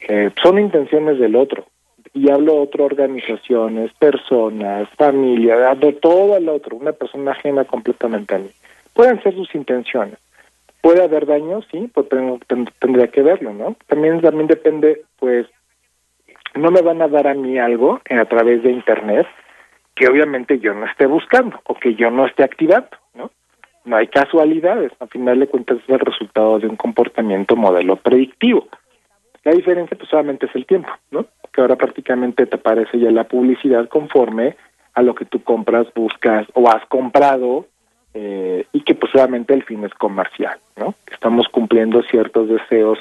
eh, 0.00 0.30
son 0.42 0.58
intenciones 0.58 1.18
del 1.18 1.36
otro. 1.36 1.64
Y 2.12 2.30
hablo 2.30 2.66
de 2.66 2.82
organizaciones, 2.82 3.94
personas, 3.94 4.90
familia, 4.90 5.74
de 5.74 5.94
todo 5.94 6.36
el 6.36 6.50
otro, 6.50 6.76
una 6.76 6.92
persona 6.92 7.30
ajena 7.30 7.64
completamente 7.64 8.34
a 8.34 8.38
mí. 8.40 8.50
Pueden 8.92 9.22
ser 9.22 9.34
sus 9.34 9.54
intenciones. 9.54 10.18
¿Puede 10.82 11.02
haber 11.02 11.24
daño? 11.24 11.62
Sí, 11.70 11.90
pues 11.94 12.08
tendría 12.78 13.06
que 13.06 13.22
verlo, 13.22 13.54
¿no? 13.54 13.74
También, 13.86 14.20
también 14.20 14.48
depende, 14.48 15.04
pues, 15.18 15.46
no 16.54 16.70
me 16.70 16.82
van 16.82 17.00
a 17.00 17.08
dar 17.08 17.26
a 17.26 17.32
mí 17.32 17.58
algo 17.58 18.02
a 18.10 18.24
través 18.26 18.62
de 18.62 18.70
Internet 18.70 19.26
que 19.94 20.08
obviamente 20.08 20.58
yo 20.58 20.72
no 20.74 20.86
esté 20.86 21.06
buscando 21.06 21.60
o 21.64 21.74
que 21.74 21.94
yo 21.94 22.10
no 22.10 22.26
esté 22.26 22.42
activando, 22.42 22.88
¿no? 23.84 23.96
Hay 23.96 24.08
casualidades, 24.08 24.92
al 25.00 25.08
final 25.08 25.40
de 25.40 25.48
cuentas 25.48 25.78
es 25.78 25.88
el 25.88 26.00
resultado 26.00 26.58
de 26.58 26.66
un 26.66 26.76
comportamiento 26.76 27.56
modelo 27.56 27.96
predictivo. 27.96 28.68
La 29.44 29.52
diferencia 29.52 29.96
pues 29.96 30.08
solamente 30.08 30.46
es 30.46 30.54
el 30.54 30.66
tiempo, 30.66 30.90
¿no? 31.10 31.26
Que 31.52 31.60
ahora 31.60 31.76
prácticamente 31.76 32.46
te 32.46 32.56
aparece 32.56 32.98
ya 32.98 33.10
la 33.10 33.24
publicidad 33.24 33.88
conforme 33.88 34.56
a 34.94 35.02
lo 35.02 35.14
que 35.14 35.24
tú 35.24 35.42
compras, 35.42 35.86
buscas 35.94 36.46
o 36.54 36.68
has 36.68 36.84
comprado 36.86 37.66
eh, 38.12 38.66
y 38.72 38.82
que 38.82 38.94
pues 38.94 39.12
solamente 39.12 39.54
el 39.54 39.62
fin 39.62 39.84
es 39.84 39.94
comercial, 39.94 40.58
¿no? 40.76 40.94
Estamos 41.10 41.48
cumpliendo 41.48 42.02
ciertos 42.02 42.48
deseos 42.48 42.98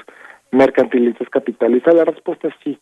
mercantilistas 0.52 1.30
capitalistas. 1.30 1.94
La 1.94 2.06
respuesta 2.06 2.48
es 2.48 2.54
sí 2.63 2.80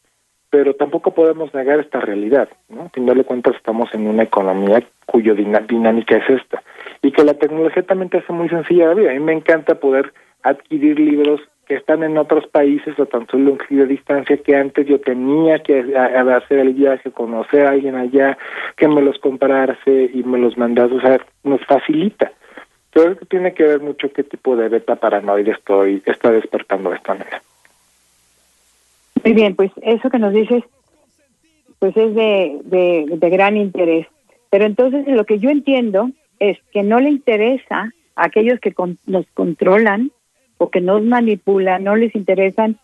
pero 0.50 0.74
tampoco 0.76 1.12
podemos 1.12 1.54
negar 1.54 1.80
esta 1.80 2.00
realidad, 2.00 2.50
¿no? 2.70 2.84
A 2.84 2.90
fin 2.90 3.06
de 3.06 3.24
cuentas 3.24 3.56
estamos 3.56 3.94
en 3.94 4.08
una 4.08 4.24
economía 4.24 4.82
cuyo 5.06 5.36
dinámica 5.36 6.18
es 6.18 6.30
esta 6.30 6.64
y 7.02 7.12
que 7.12 7.24
la 7.24 7.34
tecnología 7.34 7.84
también 7.84 8.10
te 8.10 8.20
hace 8.20 8.34
muy 8.34 8.50
sencilla 8.50 8.88
la 8.88 8.94
vida. 8.94 9.12
A 9.12 9.14
mí 9.14 9.20
me 9.20 9.34
encanta 9.34 9.76
poder 9.76 10.14
adquirir 10.44 11.00
libros 11.00 11.42
que 11.68 11.76
están 11.76 12.02
en 12.04 12.18
otros 12.18 12.48
países 12.48 12.98
a 12.98 13.06
tan 13.06 13.28
solo 13.28 13.58
de 13.70 13.86
distancia 13.86 14.38
que 14.38 14.56
antes 14.56 14.88
yo 14.88 15.02
tenía 15.02 15.60
que 15.60 15.94
hacer 15.98 16.60
el 16.60 16.74
viaje, 16.74 17.12
conocer 17.12 17.66
a 17.66 17.72
alguien 17.72 17.96
allá, 17.96 18.38
que 18.78 18.88
me 18.88 19.02
los 19.02 19.20
comprarse 19.20 20.10
y 20.14 20.24
me 20.24 20.38
los 20.38 20.58
mandase, 20.58 20.96
o 20.96 21.02
sea, 21.02 21.20
nos 21.44 21.64
facilita. 21.66 22.32
Pero 22.94 23.12
eso 23.12 23.26
tiene 23.26 23.54
que 23.54 23.64
ver 23.64 23.82
mucho 23.82 24.12
qué 24.14 24.24
tipo 24.24 24.56
de 24.56 24.70
beta 24.70 24.96
paranoide 24.96 25.52
estoy, 25.52 26.02
está 26.06 26.32
despertando 26.32 26.94
esta 26.94 27.14
manera. 27.14 27.42
Muy 29.28 29.36
bien, 29.36 29.56
pues 29.56 29.72
eso 29.82 30.10
que 30.10 30.20
nos 30.20 30.34
dices, 30.34 30.64
pues 31.80 31.96
es 31.98 32.16
de, 32.16 32.62
de, 32.64 33.30
gran 33.30 33.58
interés. 33.58 34.08
Pero 34.50 34.64
entonces 34.64 35.06
lo 35.06 35.26
que 35.26 35.40
yo 35.40 35.50
entiendo 35.50 36.12
es 36.40 36.58
que 36.72 36.82
no 36.82 37.02
le 37.02 37.10
interesa 37.10 37.92
a 38.16 38.26
aquellos 38.26 38.60
que 38.62 38.74
nos 39.06 39.26
controlan 39.34 40.12
o 40.58 40.70
que 40.70 40.80
nos 40.80 41.04
manipulan, 41.04 41.84
no 41.84 41.98
les 41.98 42.16
interesan 42.16 42.80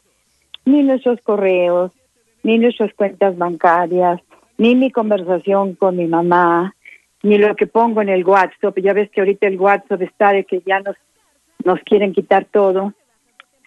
ni 0.65 0.83
nuestros 0.83 1.21
correos, 1.21 1.93
ni 2.43 2.57
nuestras 2.57 2.93
cuentas 2.93 3.37
bancarias, 3.37 4.19
ni 4.57 4.75
mi 4.75 4.91
conversación 4.91 5.75
con 5.75 5.95
mi 5.95 6.07
mamá, 6.07 6.75
ni 7.21 7.37
lo 7.37 7.55
que 7.55 7.67
pongo 7.67 8.01
en 8.01 8.09
el 8.09 8.25
WhatsApp. 8.25 8.77
Ya 8.79 8.91
ves 8.91 9.09
que 9.11 9.21
ahorita 9.21 9.47
el 9.47 9.57
WhatsApp 9.57 10.01
está 10.01 10.33
de 10.33 10.43
que 10.43 10.61
ya 10.65 10.81
nos, 10.81 10.97
nos 11.63 11.79
quieren 11.85 12.11
quitar 12.11 12.43
todo, 12.51 12.93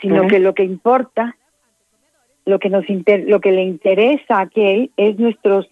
sino 0.02 0.26
que 0.26 0.40
lo 0.40 0.54
que 0.54 0.62
importa 0.62 1.36
lo 2.46 2.60
que 2.60 2.70
nos 2.70 2.84
lo 3.26 3.40
que 3.40 3.52
le 3.52 3.64
interesa 3.64 4.38
a 4.38 4.42
aquel 4.42 4.90
es 4.96 5.18
nuestros 5.18 5.68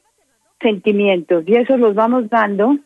sentimientos 0.61 1.45
y 1.47 1.55
eso 1.55 1.77
los 1.77 1.95
vamos 1.95 2.29
dando 2.29 2.77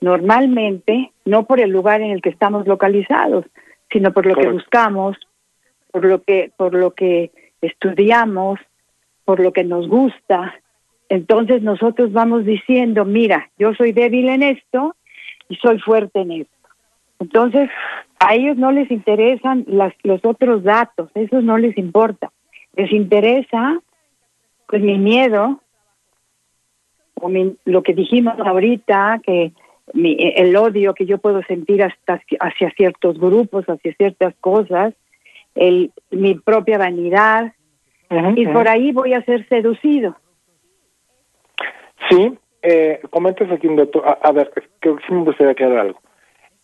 normalmente 0.00 1.12
no 1.24 1.44
por 1.44 1.60
el 1.60 1.70
lugar 1.70 2.00
en 2.00 2.10
el 2.10 2.20
que 2.20 2.30
estamos 2.30 2.66
localizados, 2.66 3.44
sino 3.90 4.12
por 4.12 4.26
lo 4.26 4.34
que 4.34 4.48
buscamos, 4.48 5.16
por 5.92 6.04
lo 6.04 6.22
que 6.22 6.50
por 6.56 6.74
lo 6.74 6.92
que 6.92 7.30
estudiamos, 7.60 8.58
por 9.24 9.38
lo 9.38 9.52
que 9.52 9.64
nos 9.64 9.88
gusta. 9.88 10.54
entonces 11.08 11.62
nosotros 11.62 12.12
vamos 12.12 12.44
diciendo, 12.44 13.04
mira, 13.04 13.50
yo 13.58 13.74
soy 13.74 13.92
débil 13.92 14.28
en 14.28 14.42
esto 14.42 14.96
y 15.48 15.56
soy 15.56 15.78
fuerte 15.78 16.20
en 16.20 16.32
esto. 16.32 16.68
Entonces, 17.20 17.70
a 18.18 18.34
ellos 18.34 18.56
no 18.56 18.72
les 18.72 18.90
interesan 18.90 19.64
las, 19.68 19.92
los 20.02 20.24
otros 20.24 20.64
datos, 20.64 21.10
eso 21.14 21.40
no 21.40 21.58
les 21.58 21.78
importa. 21.78 22.32
Les 22.74 22.90
interesa, 22.92 23.80
pues, 24.66 24.82
mi 24.82 24.98
miedo, 24.98 25.60
o 27.14 27.30
lo 27.64 27.82
que 27.82 27.94
dijimos 27.94 28.34
ahorita, 28.38 29.20
que 29.24 29.52
el 29.94 30.56
odio 30.56 30.94
que 30.94 31.06
yo 31.06 31.18
puedo 31.18 31.42
sentir 31.42 31.82
hasta 31.82 32.20
hacia 32.40 32.70
ciertos 32.70 33.18
grupos, 33.18 33.64
hacia 33.66 33.94
ciertas 33.94 34.34
cosas, 34.40 34.94
el, 35.54 35.92
mi 36.10 36.34
propia 36.34 36.78
vanidad, 36.78 37.52
y 38.36 38.46
por 38.46 38.68
ahí 38.68 38.92
voy 38.92 39.14
a 39.14 39.24
ser 39.24 39.48
seducido. 39.48 40.16
Sí, 42.10 42.36
eh, 42.62 43.00
comentas 43.10 43.50
aquí 43.50 43.66
un 43.66 43.76
dato, 43.76 44.02
a, 44.04 44.32
ver, 44.32 44.50
creo 44.80 44.96
que 44.96 45.06
sí 45.06 45.12
me 45.12 45.24
gustaría 45.24 45.52
aclarar 45.52 45.78
algo. 45.78 46.00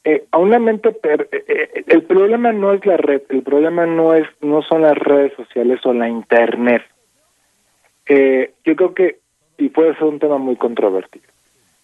Eh, 0.09 0.25
a 0.31 0.39
una 0.39 0.59
mente, 0.59 0.93
per, 0.93 1.29
eh, 1.31 1.45
eh, 1.47 1.85
el 1.87 2.03
problema 2.05 2.51
no 2.51 2.73
es 2.73 2.87
la 2.87 2.97
red, 2.97 3.21
el 3.29 3.43
problema 3.43 3.85
no 3.85 4.15
es 4.15 4.27
no 4.41 4.63
son 4.63 4.81
las 4.81 4.97
redes 4.97 5.35
sociales 5.35 5.85
o 5.85 5.93
la 5.93 6.09
internet. 6.09 6.81
Eh, 8.07 8.55
yo 8.65 8.75
creo 8.75 8.95
que, 8.95 9.19
y 9.59 9.69
puede 9.69 9.93
ser 9.97 10.05
un 10.05 10.19
tema 10.19 10.39
muy 10.39 10.57
controvertido, 10.57 11.27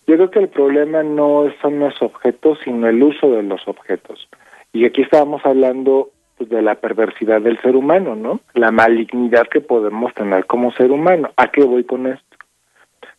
yo 0.06 0.14
creo 0.14 0.30
que 0.30 0.38
el 0.38 0.48
problema 0.48 1.02
no 1.02 1.52
son 1.60 1.80
los 1.80 2.00
objetos, 2.00 2.60
sino 2.64 2.88
el 2.88 3.02
uso 3.02 3.30
de 3.30 3.42
los 3.42 3.68
objetos. 3.68 4.26
Y 4.72 4.86
aquí 4.86 5.02
estábamos 5.02 5.44
hablando 5.44 6.08
pues, 6.38 6.48
de 6.48 6.62
la 6.62 6.76
perversidad 6.76 7.42
del 7.42 7.60
ser 7.60 7.76
humano, 7.76 8.16
¿no? 8.16 8.40
La 8.54 8.70
malignidad 8.70 9.48
que 9.48 9.60
podemos 9.60 10.14
tener 10.14 10.46
como 10.46 10.72
ser 10.72 10.92
humano. 10.92 11.30
¿A 11.36 11.48
qué 11.48 11.62
voy 11.62 11.84
con 11.84 12.06
esto? 12.06 12.36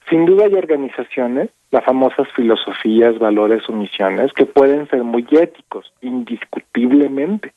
Sin 0.10 0.26
duda 0.26 0.46
hay 0.46 0.56
organizaciones, 0.56 1.52
las 1.76 1.84
famosas 1.84 2.26
filosofías, 2.34 3.20
valores 3.20 3.68
o 3.68 3.74
misiones, 3.74 4.32
que 4.32 4.46
pueden 4.46 4.88
ser 4.88 5.04
muy 5.04 5.28
éticos, 5.30 5.92
indiscutiblemente. 6.00 7.52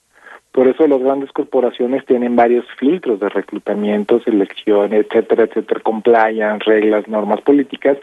Por 0.51 0.67
eso 0.67 0.89
las 0.89 0.99
grandes 0.99 1.31
corporaciones 1.31 2.05
tienen 2.05 2.35
varios 2.35 2.67
filtros 2.81 3.21
de 3.21 3.29
reclutamiento, 3.29 4.21
selección, 4.21 4.93
etcétera, 4.93 5.45
etcétera, 5.45 5.81
compliance, 5.85 6.65
reglas, 6.65 7.07
normas 7.07 7.41
políticas, 7.43 7.97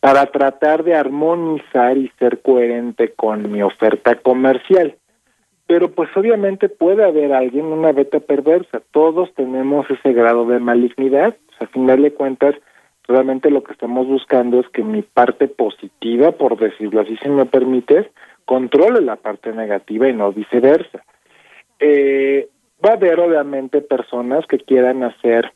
para 0.00 0.26
tratar 0.26 0.82
de 0.82 0.96
armonizar 0.96 1.96
y 1.96 2.10
ser 2.18 2.42
coherente 2.42 3.12
con 3.12 3.52
mi 3.52 3.62
oferta 3.62 4.16
comercial. 4.16 4.96
Pero 5.68 5.92
pues 5.92 6.08
obviamente 6.16 6.68
puede 6.68 7.04
haber 7.04 7.32
alguien, 7.32 7.66
una 7.66 7.92
beta 7.92 8.18
perversa. 8.18 8.82
Todos 8.90 9.32
tenemos 9.34 9.88
ese 9.88 10.12
grado 10.12 10.44
de 10.44 10.58
malignidad. 10.58 11.36
a 11.60 11.66
final 11.66 12.02
de 12.02 12.12
cuentas, 12.12 12.56
realmente 13.08 13.50
lo 13.50 13.62
que 13.62 13.72
estamos 13.72 14.06
buscando 14.06 14.60
es 14.60 14.68
que 14.68 14.82
mi 14.82 15.02
parte 15.02 15.48
positiva, 15.48 16.32
por 16.32 16.58
decirlo 16.58 17.00
así, 17.00 17.16
si 17.18 17.28
me 17.28 17.46
permites, 17.46 18.06
controle 18.44 19.00
la 19.00 19.16
parte 19.16 19.52
negativa 19.52 20.08
y 20.08 20.12
no 20.12 20.32
viceversa. 20.32 21.04
Eh, 21.78 22.48
va 22.84 22.90
a 22.90 22.94
haber 22.94 23.20
obviamente 23.20 23.80
personas 23.80 24.46
que 24.46 24.58
quieran 24.58 25.02
hacer 25.02 25.52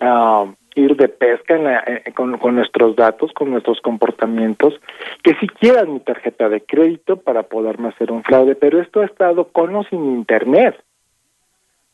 uh, 0.00 0.52
ir 0.74 0.96
de 0.96 1.08
pesca 1.08 1.56
en 1.56 1.64
la, 1.64 1.84
eh, 1.86 2.12
con, 2.14 2.38
con, 2.38 2.56
nuestros 2.56 2.96
datos, 2.96 3.32
con 3.32 3.50
nuestros 3.50 3.80
comportamientos, 3.80 4.74
que 5.22 5.34
si 5.34 5.46
quieran 5.48 5.92
mi 5.92 6.00
tarjeta 6.00 6.48
de 6.48 6.62
crédito 6.62 7.16
para 7.16 7.44
poderme 7.44 7.88
hacer 7.88 8.12
un 8.12 8.22
fraude, 8.22 8.54
pero 8.54 8.80
esto 8.80 9.00
ha 9.00 9.06
estado 9.06 9.48
con 9.48 9.74
o 9.74 9.84
sin 9.84 10.04
internet. 10.04 10.80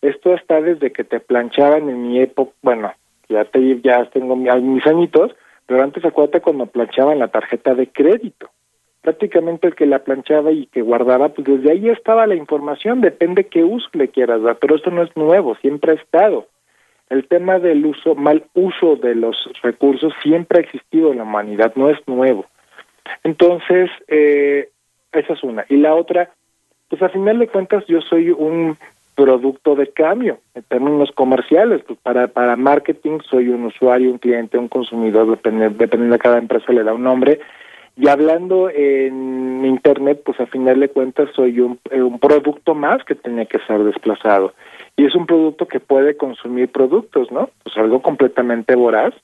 Esto 0.02 0.34
está 0.34 0.60
desde 0.60 0.92
que 0.92 1.04
te 1.04 1.20
planchaban 1.20 1.88
en 1.88 2.08
mi 2.08 2.20
época, 2.20 2.52
bueno, 2.62 2.92
ya 3.28 3.44
te 3.44 3.80
ya 3.80 4.04
tengo 4.10 4.36
mis 4.36 4.86
añitos, 4.86 5.34
pero 5.66 5.82
antes 5.82 6.04
acuérdate 6.04 6.40
cuando 6.40 6.66
planchaban 6.66 7.18
la 7.18 7.28
tarjeta 7.28 7.74
de 7.74 7.88
crédito. 7.88 8.50
Prácticamente 9.02 9.68
el 9.68 9.74
que 9.74 9.86
la 9.86 10.00
planchaba 10.00 10.50
y 10.50 10.66
que 10.66 10.82
guardaba, 10.82 11.28
pues 11.28 11.46
desde 11.46 11.70
ahí 11.70 11.88
estaba 11.88 12.26
la 12.26 12.34
información, 12.34 13.00
depende 13.00 13.46
qué 13.46 13.62
uso 13.62 13.88
le 13.92 14.08
quieras 14.08 14.42
dar, 14.42 14.56
pero 14.56 14.76
esto 14.76 14.90
no 14.90 15.02
es 15.02 15.16
nuevo, 15.16 15.54
siempre 15.56 15.92
ha 15.92 15.94
estado 15.94 16.48
el 17.08 17.26
tema 17.28 17.58
del 17.58 17.86
uso, 17.86 18.14
mal 18.14 18.44
uso 18.54 18.96
de 18.96 19.14
los 19.14 19.36
recursos 19.62 20.12
siempre 20.22 20.58
ha 20.58 20.62
existido 20.62 21.12
en 21.12 21.18
la 21.18 21.24
humanidad, 21.24 21.72
no 21.76 21.88
es 21.88 21.98
nuevo. 22.06 22.46
Entonces, 23.22 23.90
eh, 24.08 24.70
esa 25.12 25.32
es 25.34 25.42
una. 25.44 25.64
Y 25.68 25.76
la 25.76 25.94
otra, 25.94 26.30
pues 26.88 27.00
a 27.02 27.08
final 27.08 27.38
de 27.38 27.48
cuentas 27.48 27.84
yo 27.86 28.00
soy 28.00 28.30
un 28.30 28.76
producto 29.16 29.74
de 29.74 29.88
cambio 29.88 30.38
en 30.54 30.62
términos 30.62 31.10
comerciales. 31.12 31.82
Pues 31.86 31.98
para, 32.02 32.28
para 32.28 32.54
marketing 32.54 33.18
soy 33.28 33.48
un 33.48 33.64
usuario, 33.64 34.12
un 34.12 34.18
cliente, 34.18 34.58
un 34.58 34.68
consumidor, 34.68 35.28
depende, 35.28 35.70
dependiendo 35.70 36.14
de 36.14 36.20
cada 36.20 36.38
empresa 36.38 36.72
le 36.72 36.84
da 36.84 36.94
un 36.94 37.02
nombre. 37.02 37.40
Y 37.96 38.08
hablando 38.08 38.68
en 38.68 39.64
Internet, 39.64 40.20
pues 40.24 40.38
a 40.38 40.46
final 40.46 40.78
de 40.78 40.90
cuentas 40.90 41.30
soy 41.34 41.60
un, 41.60 41.80
un 41.90 42.18
producto 42.18 42.74
más 42.74 43.02
que 43.04 43.14
tiene 43.14 43.46
que 43.46 43.58
ser 43.60 43.82
desplazado 43.84 44.52
y 44.96 45.04
es 45.04 45.14
un 45.14 45.26
producto 45.26 45.66
que 45.66 45.80
puede 45.80 46.16
consumir 46.16 46.70
productos, 46.70 47.30
¿no? 47.30 47.50
Pues 47.62 47.76
algo 47.76 48.00
completamente 48.00 48.74
voraz 48.74 49.14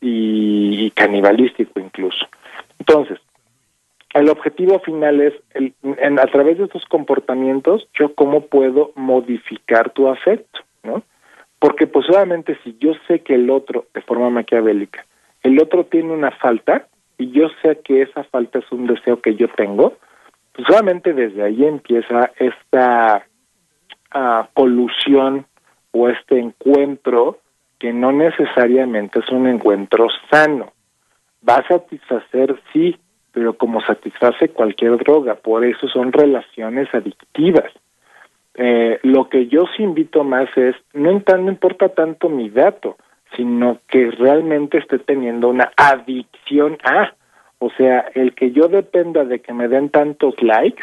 y, 0.00 0.90
canibalístico 0.92 1.78
incluso. 1.80 2.26
Entonces, 2.78 3.18
el 4.14 4.28
objetivo 4.28 4.78
final 4.80 5.20
es, 5.20 5.34
el, 5.54 5.74
en, 5.82 6.18
a 6.18 6.26
través 6.26 6.58
de 6.58 6.64
estos 6.64 6.84
comportamientos, 6.86 7.88
yo 7.98 8.14
cómo 8.14 8.46
puedo 8.46 8.92
modificar 8.94 9.90
tu 9.90 10.08
afecto, 10.08 10.60
¿no? 10.82 11.02
Porque 11.58 11.86
pues 11.86 12.08
obviamente 12.10 12.58
si 12.64 12.76
yo 12.78 12.92
sé 13.06 13.20
que 13.20 13.34
el 13.34 13.48
otro, 13.48 13.86
de 13.94 14.02
forma 14.02 14.30
maquiavélica, 14.30 15.06
el 15.42 15.60
otro 15.60 15.84
tiene 15.84 16.12
una 16.12 16.30
falta 16.32 16.86
y 17.18 17.30
yo 17.30 17.48
sé 17.62 17.80
que 17.84 18.02
esa 18.02 18.24
falta 18.24 18.58
es 18.58 18.70
un 18.72 18.86
deseo 18.86 19.20
que 19.20 19.36
yo 19.36 19.48
tengo, 19.48 19.94
pues 20.52 20.66
solamente 20.66 21.14
desde 21.14 21.42
ahí 21.42 21.64
empieza 21.64 22.30
esta 22.36 23.26
colusión 24.52 25.46
o 25.92 26.08
este 26.08 26.38
encuentro 26.38 27.38
que 27.78 27.92
no 27.92 28.12
necesariamente 28.12 29.20
es 29.20 29.28
un 29.30 29.46
encuentro 29.46 30.08
sano. 30.30 30.72
Va 31.48 31.56
a 31.56 31.66
satisfacer, 31.66 32.60
sí, 32.72 32.96
pero 33.32 33.54
como 33.54 33.80
satisface 33.80 34.50
cualquier 34.50 34.96
droga, 34.98 35.34
por 35.34 35.64
eso 35.64 35.88
son 35.88 36.12
relaciones 36.12 36.92
adictivas. 36.94 37.72
Eh, 38.54 38.98
lo 39.02 39.28
que 39.28 39.46
yo 39.46 39.64
sí 39.76 39.82
invito 39.82 40.24
más 40.24 40.48
es, 40.56 40.76
no, 40.92 41.10
no 41.10 41.48
importa 41.48 41.88
tanto 41.88 42.28
mi 42.28 42.50
dato, 42.50 42.96
sino 43.36 43.78
que 43.88 44.10
realmente 44.10 44.78
esté 44.78 44.98
teniendo 44.98 45.48
una 45.48 45.72
adicción 45.76 46.76
a, 46.84 47.14
o 47.58 47.70
sea, 47.70 48.06
el 48.14 48.34
que 48.34 48.50
yo 48.52 48.68
dependa 48.68 49.24
de 49.24 49.40
que 49.40 49.54
me 49.54 49.68
den 49.68 49.88
tantos 49.88 50.34
likes, 50.42 50.82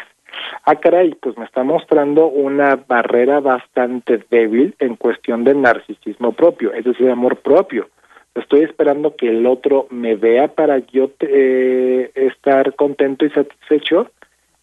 ah, 0.64 0.76
caray, 0.76 1.14
pues 1.14 1.36
me 1.38 1.44
está 1.44 1.62
mostrando 1.62 2.26
una 2.26 2.76
barrera 2.76 3.40
bastante 3.40 4.24
débil 4.30 4.74
en 4.80 4.96
cuestión 4.96 5.44
de 5.44 5.54
narcisismo 5.54 6.32
propio, 6.32 6.72
es 6.72 6.84
decir, 6.84 7.08
amor 7.08 7.36
propio. 7.36 7.88
Estoy 8.34 8.60
esperando 8.60 9.16
que 9.16 9.28
el 9.28 9.46
otro 9.46 9.86
me 9.90 10.14
vea 10.14 10.48
para 10.48 10.78
yo 10.78 11.10
eh, 11.20 12.10
estar 12.14 12.74
contento 12.74 13.24
y 13.24 13.30
satisfecho. 13.30 14.10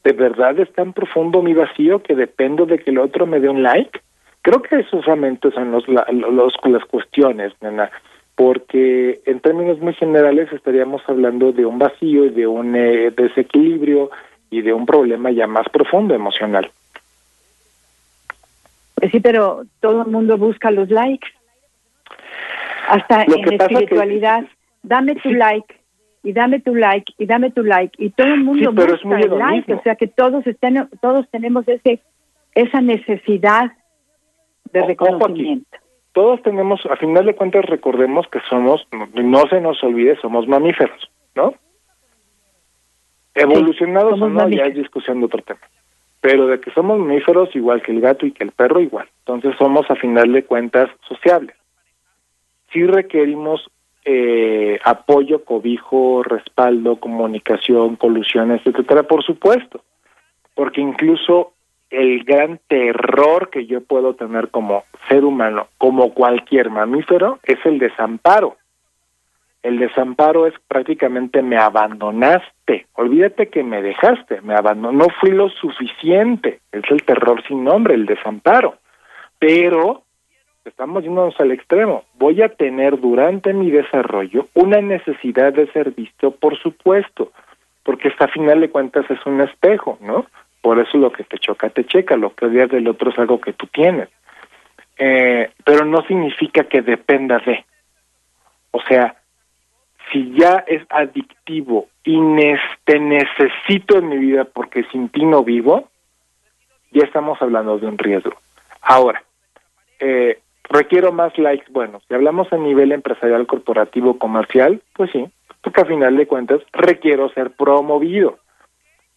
¿De 0.04 0.14
verdad 0.14 0.58
es 0.60 0.72
tan 0.74 0.94
profundo 0.94 1.42
mi 1.42 1.54
vacío 1.54 2.02
que 2.02 2.16
dependo 2.16 2.66
de 2.66 2.80
que 2.80 2.92
el 2.92 2.98
otro 2.98 3.26
me 3.26 3.40
dé 3.40 3.50
un 3.50 3.64
like? 3.64 4.00
Creo 4.42 4.62
que 4.62 4.80
esos 4.80 5.06
realmente 5.06 5.52
son 5.52 5.72
los, 5.72 5.86
los, 5.88 6.54
las 6.64 6.86
cuestiones, 6.86 7.54
nena 7.62 7.92
porque 8.38 9.20
en 9.26 9.40
términos 9.40 9.80
muy 9.80 9.96
generales 9.96 10.54
estaríamos 10.54 11.02
hablando 11.08 11.52
de 11.52 11.66
un 11.66 11.80
vacío 11.80 12.24
y 12.26 12.30
de 12.30 12.46
un 12.46 12.76
eh, 12.76 13.10
desequilibrio 13.10 14.12
y 14.52 14.62
de 14.62 14.74
un 14.74 14.86
problema 14.86 15.32
ya 15.32 15.48
más 15.48 15.68
profundo 15.70 16.14
emocional. 16.14 16.70
Pues 18.94 19.12
sí, 19.12 19.20
pero 19.20 19.64
todo 19.80 20.04
el 20.04 20.10
mundo 20.10 20.38
busca 20.38 20.70
los 20.70 20.92
likes. 20.92 21.28
Hasta 22.88 23.24
en 23.24 23.54
espiritualidad, 23.54 24.46
dame 24.84 25.16
tu 25.16 25.32
like 25.32 25.76
y 26.24 26.34
dame 26.34 26.60
tu 26.60 26.76
like 26.76 27.14
y 27.18 27.26
dame 27.26 27.52
tu 27.52 27.64
like 27.64 28.04
y 28.04 28.10
todo 28.12 28.28
el 28.28 28.44
mundo 28.44 28.72
busca 28.72 29.20
el 29.20 29.38
like, 29.38 29.74
o 29.74 29.82
sea 29.84 29.96
que 29.96 30.08
todos 30.08 30.46
estén, 30.48 30.90
todos 31.02 31.30
tenemos 31.30 31.68
ese 31.68 32.02
esa 32.58 32.82
necesidad 32.82 33.72
de 34.74 34.82
reconocimiento. 34.86 35.78
Todos 36.12 36.42
tenemos, 36.42 36.84
a 36.90 36.96
final 36.96 37.28
de 37.28 37.36
cuentas 37.36 37.64
recordemos 37.66 38.28
que 38.30 38.40
somos, 38.50 38.88
no 39.14 39.48
se 39.48 39.62
nos 39.62 39.84
olvide, 39.84 40.18
somos 40.20 40.48
mamíferos, 40.48 41.12
¿no? 41.36 41.54
Evolucionados 43.36 44.20
o 44.20 44.28
no, 44.28 44.50
ya 44.50 44.64
es 44.64 44.74
discusión 44.74 45.20
de 45.20 45.28
otro 45.28 45.44
tema. 45.44 45.60
Pero 46.22 46.48
de 46.48 46.60
que 46.60 46.72
somos 46.72 46.98
mamíferos 46.98 47.56
igual 47.56 47.84
que 47.84 47.92
el 47.92 48.02
gato 48.02 48.26
y 48.26 48.32
que 48.32 48.44
el 48.44 48.52
perro 48.52 48.80
igual. 48.80 49.08
Entonces 49.20 49.56
somos 49.60 49.90
a 49.92 49.96
final 49.96 50.34
de 50.34 50.44
cuentas 50.44 50.90
sociables. 51.08 51.56
Si 52.78 52.86
requerimos 52.86 53.72
eh, 54.06 54.80
apoyo, 54.84 55.44
cobijo, 55.44 56.22
respaldo, 56.22 56.98
comunicación, 56.98 57.96
colusiones, 57.96 58.62
etcétera, 58.66 59.02
por 59.02 59.24
supuesto. 59.24 59.84
Porque 60.54 60.80
incluso 60.80 61.54
el 61.90 62.24
gran 62.24 62.60
terror 62.68 63.50
que 63.50 63.66
yo 63.66 63.82
puedo 63.82 64.14
tener 64.14 64.50
como 64.50 64.84
ser 65.10 65.26
humano, 65.26 65.70
como 65.80 66.14
cualquier 66.14 66.70
mamífero, 66.70 67.40
es 67.46 67.58
el 67.66 67.80
desamparo. 67.80 68.58
El 69.64 69.80
desamparo 69.80 70.46
es 70.46 70.54
prácticamente 70.68 71.42
me 71.42 71.58
abandonaste. 71.58 72.86
Olvídate 72.94 73.50
que 73.50 73.64
me 73.64 73.82
dejaste, 73.82 74.42
me 74.42 74.54
abandonó, 74.54 74.92
no 74.92 75.08
fui 75.20 75.32
lo 75.32 75.50
suficiente. 75.50 76.60
Es 76.72 76.84
el 76.92 77.02
terror 77.02 77.42
sin 77.48 77.64
nombre, 77.64 77.96
el 77.96 78.06
desamparo. 78.06 78.76
Pero 79.40 80.04
estamos 80.68 81.04
yéndonos 81.04 81.40
al 81.40 81.52
extremo. 81.52 82.04
Voy 82.16 82.42
a 82.42 82.50
tener 82.50 83.00
durante 83.00 83.54
mi 83.54 83.72
desarrollo 83.72 84.48
una 84.54 84.82
necesidad 84.82 85.54
de 85.54 85.68
ser 85.72 85.92
visto, 85.92 86.32
por 86.32 86.58
supuesto, 86.58 87.32
porque 87.84 88.10
esta 88.10 88.28
final 88.28 88.62
de 88.62 88.70
cuentas 88.70 89.10
es 89.10 89.26
un 89.26 89.42
espejo, 89.42 89.98
¿no? 90.02 90.26
Por 90.62 90.80
eso 90.80 90.98
lo 90.98 91.12
que 91.12 91.24
te 91.24 91.38
choca, 91.38 91.70
te 91.70 91.86
checa, 91.86 92.18
lo 92.18 92.34
que 92.34 92.46
odias 92.46 92.70
del 92.70 92.88
otro 92.88 93.12
es 93.12 93.20
algo 93.20 93.40
que 93.40 93.54
tú 93.54 93.68
tienes. 93.68 94.10
Eh, 94.98 95.52
pero 95.64 95.86
no 95.86 96.02
significa 96.04 96.64
que 96.66 96.82
dependa 96.82 97.40
de. 97.40 97.64
O 98.72 98.82
sea, 98.82 99.16
si 100.12 100.34
ya 100.34 100.64
es 100.68 100.84
adictivo 100.90 101.88
y 102.04 102.20
te 102.86 103.00
necesito 103.00 103.98
en 103.98 104.10
mi 104.10 104.18
vida 104.18 104.46
porque 104.46 104.84
sin 104.92 105.10
ti 105.10 105.26
no 105.26 105.44
vivo, 105.44 105.90
ya 106.92 107.04
estamos 107.04 107.42
hablando 107.42 107.78
de 107.78 107.88
un 107.88 107.98
riesgo. 107.98 108.34
Ahora, 108.82 109.24
eh, 110.00 110.40
requiero 110.70 111.12
más 111.12 111.38
likes. 111.38 111.72
Bueno, 111.72 112.02
si 112.08 112.14
hablamos 112.14 112.52
a 112.52 112.58
nivel 112.58 112.92
empresarial, 112.92 113.48
corporativo, 113.48 114.18
comercial, 114.18 114.82
pues 114.94 115.12
sí, 115.12 115.26
porque 115.62 115.82
a 115.82 115.86
final 115.86 116.16
de 116.18 116.28
cuentas 116.28 116.62
requiero 116.74 117.30
ser 117.30 117.52
promovido. 117.52 118.40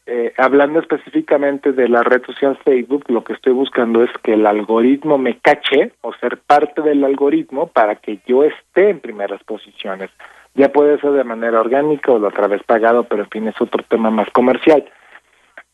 Eh, 0.06 0.32
hablando 0.38 0.80
específicamente 0.80 1.72
de 1.72 1.88
la 1.88 2.02
red 2.02 2.24
social 2.24 2.58
Facebook, 2.64 3.04
lo 3.08 3.22
que 3.22 3.34
estoy 3.34 3.52
buscando 3.52 4.02
es 4.02 4.10
que 4.24 4.34
el 4.34 4.44
algoritmo 4.44 5.18
me 5.18 5.38
cache 5.38 5.92
o 6.00 6.12
ser 6.14 6.38
parte 6.38 6.82
del 6.82 7.04
algoritmo 7.04 7.68
para 7.68 7.96
que 7.96 8.18
yo 8.26 8.42
esté 8.42 8.90
en 8.90 8.98
primeras 8.98 9.42
posiciones. 9.44 10.10
Ya 10.54 10.72
puede 10.72 10.98
ser 11.00 11.12
de 11.12 11.22
manera 11.22 11.60
orgánica 11.60 12.10
o 12.10 12.26
a 12.26 12.30
través 12.32 12.62
pagado, 12.64 13.04
pero 13.04 13.22
en 13.22 13.30
fin, 13.30 13.46
es 13.46 13.60
otro 13.60 13.84
tema 13.88 14.10
más 14.10 14.28
comercial. 14.30 14.84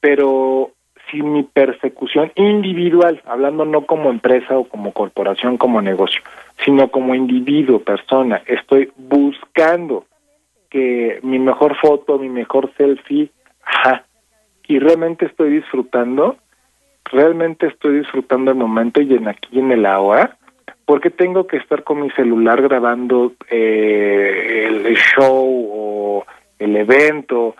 Pero 0.01 0.73
si 1.11 1.23
mi 1.23 1.43
persecución 1.43 2.33
individual, 2.35 3.23
hablando 3.27 3.65
no 3.65 3.83
como 3.87 4.11
empresa 4.11 4.59
o 4.59 4.65
como 4.65 4.93
corporación, 4.93 5.57
como 5.57 5.81
negocio, 5.81 6.21
sino 6.65 6.89
como 6.89 7.15
individuo, 7.15 7.81
persona, 7.81 8.43
estoy 8.47 8.91
buscando 8.97 10.05
que 10.71 11.21
mi 11.23 11.39
mejor 11.39 11.77
foto, 11.77 12.19
mi 12.19 12.29
mejor 12.29 12.71
selfie, 12.77 13.31
y 14.69 14.79
realmente 14.79 15.27
estoy 15.27 15.51
disfrutando, 15.51 16.37
realmente 17.05 17.67
estoy 17.67 18.01
disfrutando 18.01 18.51
el 18.51 18.57
momento 18.57 19.01
y 19.01 19.15
en 19.15 19.29
aquí 19.29 19.59
en 19.59 19.71
el 19.71 19.87
ahora, 19.87 20.37
porque 20.85 21.11
tengo 21.11 21.47
que 21.47 21.57
estar 21.57 21.85
con 21.85 22.01
mi 22.01 22.11
celular 22.11 22.63
grabando 22.63 23.33
eh, 23.51 24.67
el 24.69 24.97
show 24.97 25.69
o 25.73 26.27
el 26.59 26.77
evento 26.77 27.55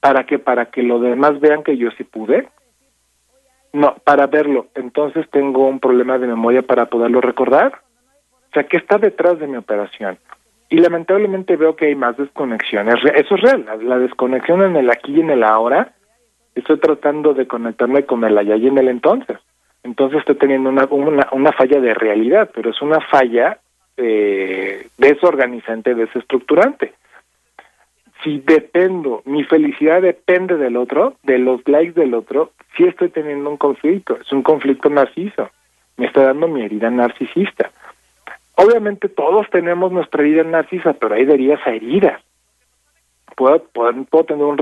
para 0.00 0.24
que 0.24 0.38
para 0.38 0.66
que 0.66 0.82
los 0.82 1.00
demás 1.02 1.38
vean 1.40 1.62
que 1.62 1.76
yo 1.76 1.90
sí 1.92 2.04
pude 2.04 2.48
no 3.72 3.94
para 4.04 4.26
verlo 4.26 4.66
entonces 4.74 5.28
tengo 5.30 5.68
un 5.68 5.80
problema 5.80 6.18
de 6.18 6.26
memoria 6.26 6.62
para 6.62 6.86
poderlo 6.86 7.20
recordar 7.20 7.80
o 8.50 8.52
sea 8.52 8.64
qué 8.64 8.78
está 8.78 8.98
detrás 8.98 9.38
de 9.38 9.46
mi 9.46 9.56
operación 9.56 10.18
y 10.70 10.78
lamentablemente 10.78 11.56
veo 11.56 11.74
que 11.74 11.86
hay 11.86 11.96
más 11.96 12.16
desconexiones. 12.16 12.94
Eso 13.14 13.34
es 13.34 13.40
real, 13.40 13.66
la, 13.82 13.98
desconexión 13.98 14.62
en 14.62 14.76
el 14.76 14.88
aquí 14.88 15.16
y 15.16 15.20
en 15.20 15.30
el 15.30 15.42
ahora. 15.42 15.92
Estoy 16.54 16.78
tratando 16.78 17.34
de 17.34 17.48
conectarme 17.48 18.04
con 18.06 18.24
el 18.24 18.38
allá 18.38 18.54
y 18.54 18.68
en 18.68 18.78
el 18.78 18.88
entonces. 18.88 19.38
Entonces 19.82 20.20
estoy 20.20 20.36
teniendo 20.36 20.70
una, 20.70 20.88
una, 21.32 21.52
falla 21.52 21.80
de 21.80 21.92
realidad, 21.92 22.50
pero 22.54 22.70
es 22.70 22.80
una 22.82 23.00
falla 23.00 23.58
eh, 23.96 24.86
desorganizante, 24.96 25.94
desestructurante. 25.94 26.92
Si 28.22 28.38
dependo, 28.40 29.22
mi 29.24 29.44
felicidad 29.44 30.02
depende 30.02 30.56
del 30.56 30.76
otro, 30.76 31.14
de 31.22 31.38
los 31.38 31.66
likes 31.66 31.98
del 31.98 32.14
otro, 32.14 32.52
sí 32.76 32.84
estoy 32.84 33.08
teniendo 33.08 33.48
un 33.48 33.56
conflicto, 33.56 34.18
es 34.20 34.30
un 34.32 34.42
conflicto 34.42 34.90
narciso. 34.90 35.50
Me 35.96 36.06
está 36.06 36.24
dando 36.24 36.48
mi 36.48 36.62
herida 36.62 36.90
narcisista. 36.90 37.70
Obviamente 38.56 39.08
todos 39.08 39.48
tenemos 39.50 39.90
nuestra 39.90 40.22
herida 40.22 40.44
narcisa, 40.44 40.92
pero 40.94 41.14
hay 41.14 41.22
heridas 41.22 41.60
a 41.66 41.70
heridas. 41.70 42.20
Puedo, 43.36 43.64
puedo, 43.72 44.24
tener 44.24 44.44
un, 44.44 44.58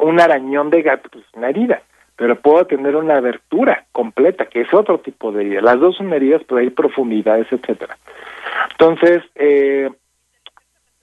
un 0.00 0.20
arañón 0.20 0.68
de 0.68 0.82
gato, 0.82 1.08
pues 1.10 1.24
una 1.32 1.48
herida, 1.48 1.80
pero 2.16 2.36
puedo 2.36 2.66
tener 2.66 2.94
una 2.94 3.16
abertura 3.16 3.86
completa, 3.92 4.46
que 4.46 4.62
es 4.62 4.74
otro 4.74 4.98
tipo 4.98 5.32
de 5.32 5.42
herida. 5.42 5.62
Las 5.62 5.80
dos 5.80 5.96
son 5.96 6.12
heridas, 6.12 6.42
pero 6.46 6.60
hay 6.60 6.68
profundidades, 6.68 7.46
etcétera. 7.50 7.96
Entonces, 8.72 9.22
eh, 9.34 9.90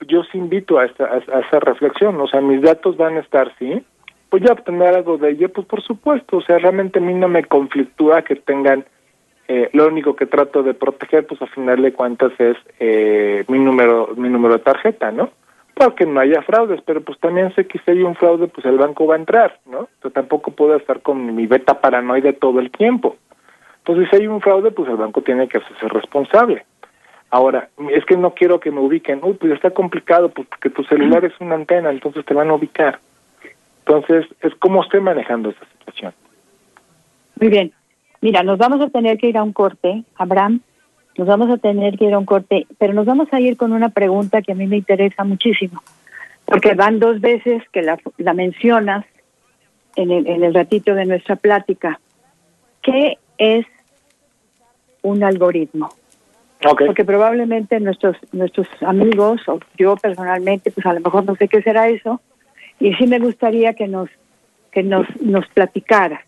yo 0.06 0.20
os 0.20 0.34
invito 0.34 0.78
a, 0.78 0.84
esta, 0.84 1.04
a, 1.04 1.40
esa 1.40 1.60
reflexión, 1.60 2.20
o 2.20 2.26
sea, 2.26 2.40
mis 2.40 2.62
datos 2.62 2.96
van 2.96 3.16
a 3.16 3.20
estar, 3.20 3.52
¿sí? 3.58 3.82
Voy 4.30 4.42
a 4.48 4.52
obtener 4.52 4.94
algo 4.94 5.18
de 5.18 5.30
ello, 5.30 5.52
pues 5.52 5.66
por 5.66 5.82
supuesto, 5.82 6.38
o 6.38 6.42
sea, 6.42 6.58
realmente 6.58 6.98
a 6.98 7.02
mí 7.02 7.14
no 7.14 7.28
me 7.28 7.44
conflictúa 7.44 8.22
que 8.22 8.36
tengan 8.36 8.84
eh, 9.48 9.70
lo 9.72 9.86
único 9.86 10.16
que 10.16 10.26
trato 10.26 10.62
de 10.62 10.74
proteger, 10.74 11.26
pues 11.26 11.40
a 11.40 11.46
final 11.46 11.80
de 11.80 11.92
cuentas 11.92 12.32
es 12.38 12.56
eh, 12.80 13.44
mi 13.48 13.58
número 13.60 14.10
mi 14.16 14.28
número 14.28 14.54
de 14.54 14.64
tarjeta, 14.64 15.12
¿no? 15.12 15.30
Porque 15.74 16.04
no 16.04 16.20
haya 16.20 16.42
fraudes, 16.42 16.80
pero 16.84 17.00
pues 17.02 17.18
también 17.20 17.54
sé 17.54 17.66
que 17.66 17.78
si 17.78 17.90
hay 17.90 18.02
un 18.02 18.16
fraude, 18.16 18.48
pues 18.48 18.66
el 18.66 18.78
banco 18.78 19.06
va 19.06 19.14
a 19.14 19.18
entrar, 19.18 19.60
¿no? 19.66 19.88
Yo 20.02 20.10
tampoco 20.10 20.50
puedo 20.50 20.74
estar 20.74 21.00
con 21.02 21.34
mi 21.36 21.46
beta 21.46 21.80
paranoide 21.80 22.32
todo 22.32 22.60
el 22.60 22.70
tiempo. 22.70 23.16
Entonces, 23.78 24.08
si 24.10 24.16
hay 24.16 24.26
un 24.26 24.40
fraude, 24.40 24.72
pues 24.72 24.88
el 24.88 24.96
banco 24.96 25.22
tiene 25.22 25.46
que 25.46 25.58
hacerse 25.58 25.86
responsable. 25.88 26.64
Ahora, 27.30 27.68
es 27.92 28.04
que 28.04 28.16
no 28.16 28.34
quiero 28.34 28.60
que 28.60 28.70
me 28.70 28.80
ubiquen. 28.80 29.20
Uy, 29.22 29.34
pues 29.34 29.52
está 29.52 29.70
complicado, 29.70 30.28
pues, 30.28 30.46
porque 30.48 30.70
tu 30.70 30.84
celular 30.84 31.24
es 31.24 31.32
una 31.40 31.56
antena, 31.56 31.90
entonces 31.90 32.24
te 32.24 32.34
van 32.34 32.50
a 32.50 32.54
ubicar. 32.54 33.00
Entonces, 33.84 34.26
es 34.40 34.54
como 34.56 34.82
estoy 34.82 35.00
manejando 35.00 35.50
esta 35.50 35.66
situación. 35.66 36.12
Muy 37.40 37.50
bien. 37.50 37.72
Mira, 38.20 38.42
nos 38.42 38.58
vamos 38.58 38.80
a 38.80 38.88
tener 38.88 39.18
que 39.18 39.28
ir 39.28 39.36
a 39.36 39.42
un 39.42 39.52
corte, 39.52 40.04
Abraham, 40.16 40.60
nos 41.16 41.26
vamos 41.26 41.50
a 41.50 41.56
tener 41.58 41.98
que 41.98 42.06
ir 42.06 42.14
a 42.14 42.18
un 42.18 42.24
corte, 42.24 42.66
pero 42.78 42.92
nos 42.92 43.06
vamos 43.06 43.28
a 43.32 43.40
ir 43.40 43.56
con 43.56 43.72
una 43.72 43.88
pregunta 43.90 44.42
que 44.42 44.52
a 44.52 44.54
mí 44.54 44.66
me 44.66 44.76
interesa 44.76 45.24
muchísimo, 45.24 45.82
porque 46.44 46.74
van 46.74 46.98
dos 46.98 47.20
veces 47.20 47.62
que 47.72 47.82
la, 47.82 47.98
la 48.18 48.34
mencionas 48.34 49.04
en 49.96 50.10
el, 50.10 50.26
en 50.26 50.44
el 50.44 50.54
ratito 50.54 50.94
de 50.94 51.06
nuestra 51.06 51.36
plática. 51.36 52.00
¿Qué 52.82 53.18
es 53.38 53.66
un 55.02 55.22
algoritmo? 55.22 55.90
Porque 56.60 57.04
probablemente 57.04 57.78
nuestros 57.80 58.16
nuestros 58.32 58.66
amigos 58.80 59.40
o 59.46 59.60
yo 59.76 59.96
personalmente, 59.96 60.70
pues 60.70 60.86
a 60.86 60.94
lo 60.94 61.00
mejor 61.00 61.24
no 61.24 61.36
sé 61.36 61.48
qué 61.48 61.62
será 61.62 61.88
eso, 61.88 62.20
y 62.80 62.94
sí 62.94 63.06
me 63.06 63.18
gustaría 63.18 63.74
que 63.74 63.86
nos 63.88 64.08
que 64.72 64.82
nos 64.82 65.06
nos 65.20 65.46
platicara. 65.48 66.24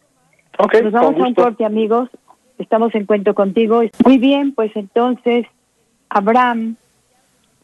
Nos 0.59 0.93
vamos 0.93 1.21
a 1.21 1.27
un 1.27 1.35
corte, 1.35 1.65
amigos. 1.65 2.11
Estamos 2.59 2.95
en 2.95 3.07
cuento 3.07 3.35
contigo. 3.35 3.83
Muy 4.05 4.19
bien, 4.19 4.53
pues 4.53 4.73
entonces, 4.75 5.47
Abraham, 6.09 6.77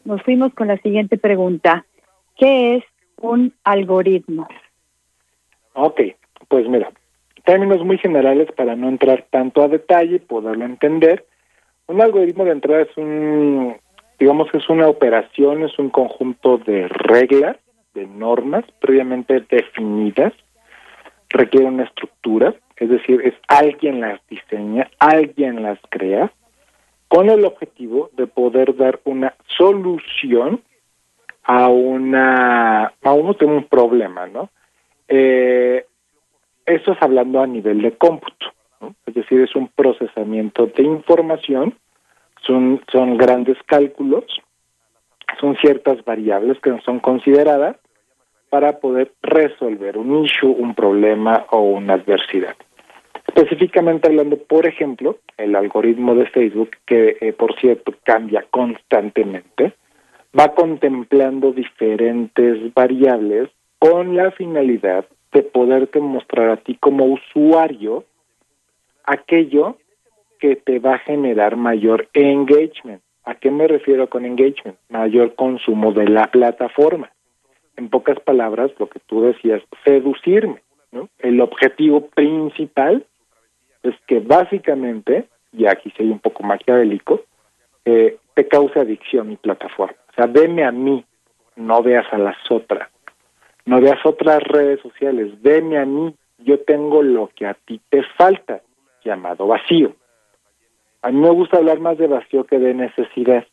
nos 0.05 0.21
fuimos 0.23 0.53
con 0.53 0.67
la 0.67 0.77
siguiente 0.77 1.17
pregunta. 1.17 1.85
¿Qué 2.37 2.77
es 2.77 2.83
un 3.21 3.53
algoritmo? 3.63 4.47
Ok, 5.73 6.01
pues 6.47 6.67
mira, 6.69 6.91
términos 7.43 7.83
muy 7.83 7.97
generales 7.97 8.49
para 8.53 8.75
no 8.75 8.87
entrar 8.87 9.25
tanto 9.29 9.61
a 9.61 9.67
detalle 9.67 10.15
y 10.15 10.19
poderlo 10.19 10.65
entender. 10.65 11.25
Un 11.87 12.01
algoritmo 12.01 12.45
de 12.45 12.51
entrada 12.51 12.81
es 12.81 12.97
un, 12.97 13.77
digamos 14.19 14.49
que 14.51 14.57
es 14.57 14.69
una 14.69 14.87
operación, 14.87 15.63
es 15.63 15.77
un 15.77 15.89
conjunto 15.89 16.57
de 16.57 16.87
reglas, 16.87 17.57
de 17.93 18.07
normas 18.07 18.65
previamente 18.79 19.45
definidas, 19.49 20.33
requiere 21.29 21.67
una 21.67 21.83
estructura, 21.83 22.55
es 22.77 22.89
decir, 22.89 23.21
es 23.23 23.33
alguien 23.47 24.01
las 24.01 24.19
diseña, 24.27 24.89
alguien 24.99 25.63
las 25.63 25.79
crea, 25.89 26.31
con 27.07 27.29
el 27.29 27.45
objetivo 27.45 28.09
de 28.13 28.27
poder 28.27 28.75
dar 28.75 28.99
una 29.05 29.35
solución 29.57 30.61
a 31.43 31.69
una 31.69 32.93
a 33.03 33.13
un, 33.13 33.63
problema, 33.69 34.25
¿no? 34.27 34.49
Eh, 35.07 35.85
eso 36.65 36.91
es 36.91 36.97
hablando 37.01 37.41
a 37.41 37.47
nivel 37.47 37.81
de 37.83 37.91
cómputo, 37.95 38.47
es 39.05 39.13
decir, 39.13 39.41
es 39.41 39.55
un 39.55 39.67
procesamiento 39.69 40.67
de 40.67 40.83
información, 40.83 41.75
son, 42.45 42.81
son 42.91 43.17
grandes 43.17 43.57
cálculos, 43.65 44.25
son 45.39 45.55
ciertas 45.57 46.03
variables 46.05 46.59
que 46.59 46.77
son 46.85 46.99
consideradas 46.99 47.77
para 48.49 48.79
poder 48.79 49.11
resolver 49.21 49.97
un 49.97 50.23
issue, 50.23 50.49
un 50.51 50.75
problema 50.75 51.45
o 51.51 51.61
una 51.61 51.95
adversidad. 51.95 52.55
Específicamente 53.27 54.07
hablando, 54.07 54.37
por 54.37 54.65
ejemplo, 54.65 55.17
el 55.37 55.55
algoritmo 55.55 56.15
de 56.15 56.27
Facebook, 56.27 56.71
que 56.85 57.17
eh, 57.19 57.33
por 57.33 57.59
cierto 57.59 57.93
cambia 58.03 58.45
constantemente, 58.49 59.73
va 60.37 60.53
contemplando 60.53 61.51
diferentes 61.51 62.73
variables 62.73 63.49
con 63.79 64.15
la 64.15 64.31
finalidad 64.31 65.05
de 65.33 65.43
poderte 65.43 65.99
mostrar 65.99 66.49
a 66.49 66.57
ti 66.57 66.77
como 66.79 67.05
usuario 67.05 68.05
aquello 69.07 69.77
que 70.39 70.55
te 70.55 70.79
va 70.79 70.95
a 70.95 70.99
generar 70.99 71.55
mayor 71.55 72.07
engagement. 72.13 73.01
¿A 73.23 73.35
qué 73.35 73.49
me 73.49 73.67
refiero 73.67 74.07
con 74.09 74.25
engagement? 74.25 74.77
Mayor 74.89 75.35
consumo 75.35 75.91
de 75.93 76.07
la 76.07 76.27
plataforma. 76.27 77.11
En 77.77 77.89
pocas 77.89 78.19
palabras, 78.19 78.71
lo 78.77 78.87
que 78.87 78.99
tú 78.99 79.21
decías, 79.21 79.61
seducirme. 79.83 80.61
¿no? 80.91 81.09
El 81.19 81.41
objetivo 81.41 82.07
principal 82.07 83.05
es 83.83 83.95
que 84.07 84.19
básicamente, 84.19 85.25
y 85.51 85.65
aquí 85.65 85.91
soy 85.97 86.09
un 86.09 86.19
poco 86.19 86.43
maquiavélico, 86.43 87.21
eh, 87.85 88.17
te 88.33 88.47
cause 88.47 88.79
adicción 88.79 89.29
mi 89.29 89.37
plataforma. 89.37 89.95
O 90.11 90.13
sea, 90.13 90.27
veme 90.27 90.63
a 90.63 90.71
mí, 90.71 91.03
no 91.55 91.81
veas 91.81 92.05
a 92.11 92.17
las 92.17 92.37
otras. 92.49 92.89
No 93.65 93.81
veas 93.81 94.05
otras 94.05 94.43
redes 94.43 94.79
sociales, 94.81 95.41
veme 95.41 95.79
a 95.79 95.85
mí, 95.85 96.13
yo 96.37 96.59
tengo 96.59 97.01
lo 97.01 97.31
que 97.35 97.47
a 97.47 97.55
ti 97.55 97.81
te 97.89 98.03
falta, 98.15 98.61
llamado 99.05 99.47
vacío. 99.47 99.93
A 101.01 101.11
mí 101.11 101.19
me 101.19 101.29
gusta 101.29 101.57
hablar 101.57 101.79
más 101.79 101.97
de 101.97 102.07
vacío 102.07 102.45
que 102.45 102.59
de 102.59 102.73
necesidad, 102.73 103.45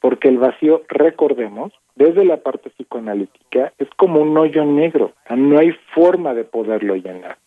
porque 0.00 0.28
el 0.28 0.38
vacío, 0.38 0.82
recordemos, 0.88 1.72
desde 1.94 2.24
la 2.24 2.38
parte 2.38 2.70
psicoanalítica, 2.70 3.72
es 3.78 3.88
como 3.96 4.20
un 4.20 4.36
hoyo 4.36 4.64
negro, 4.64 5.12
no 5.30 5.58
hay 5.58 5.72
forma 5.94 6.34
de 6.34 6.44
poderlo 6.44 6.96
llenar. 6.96 7.38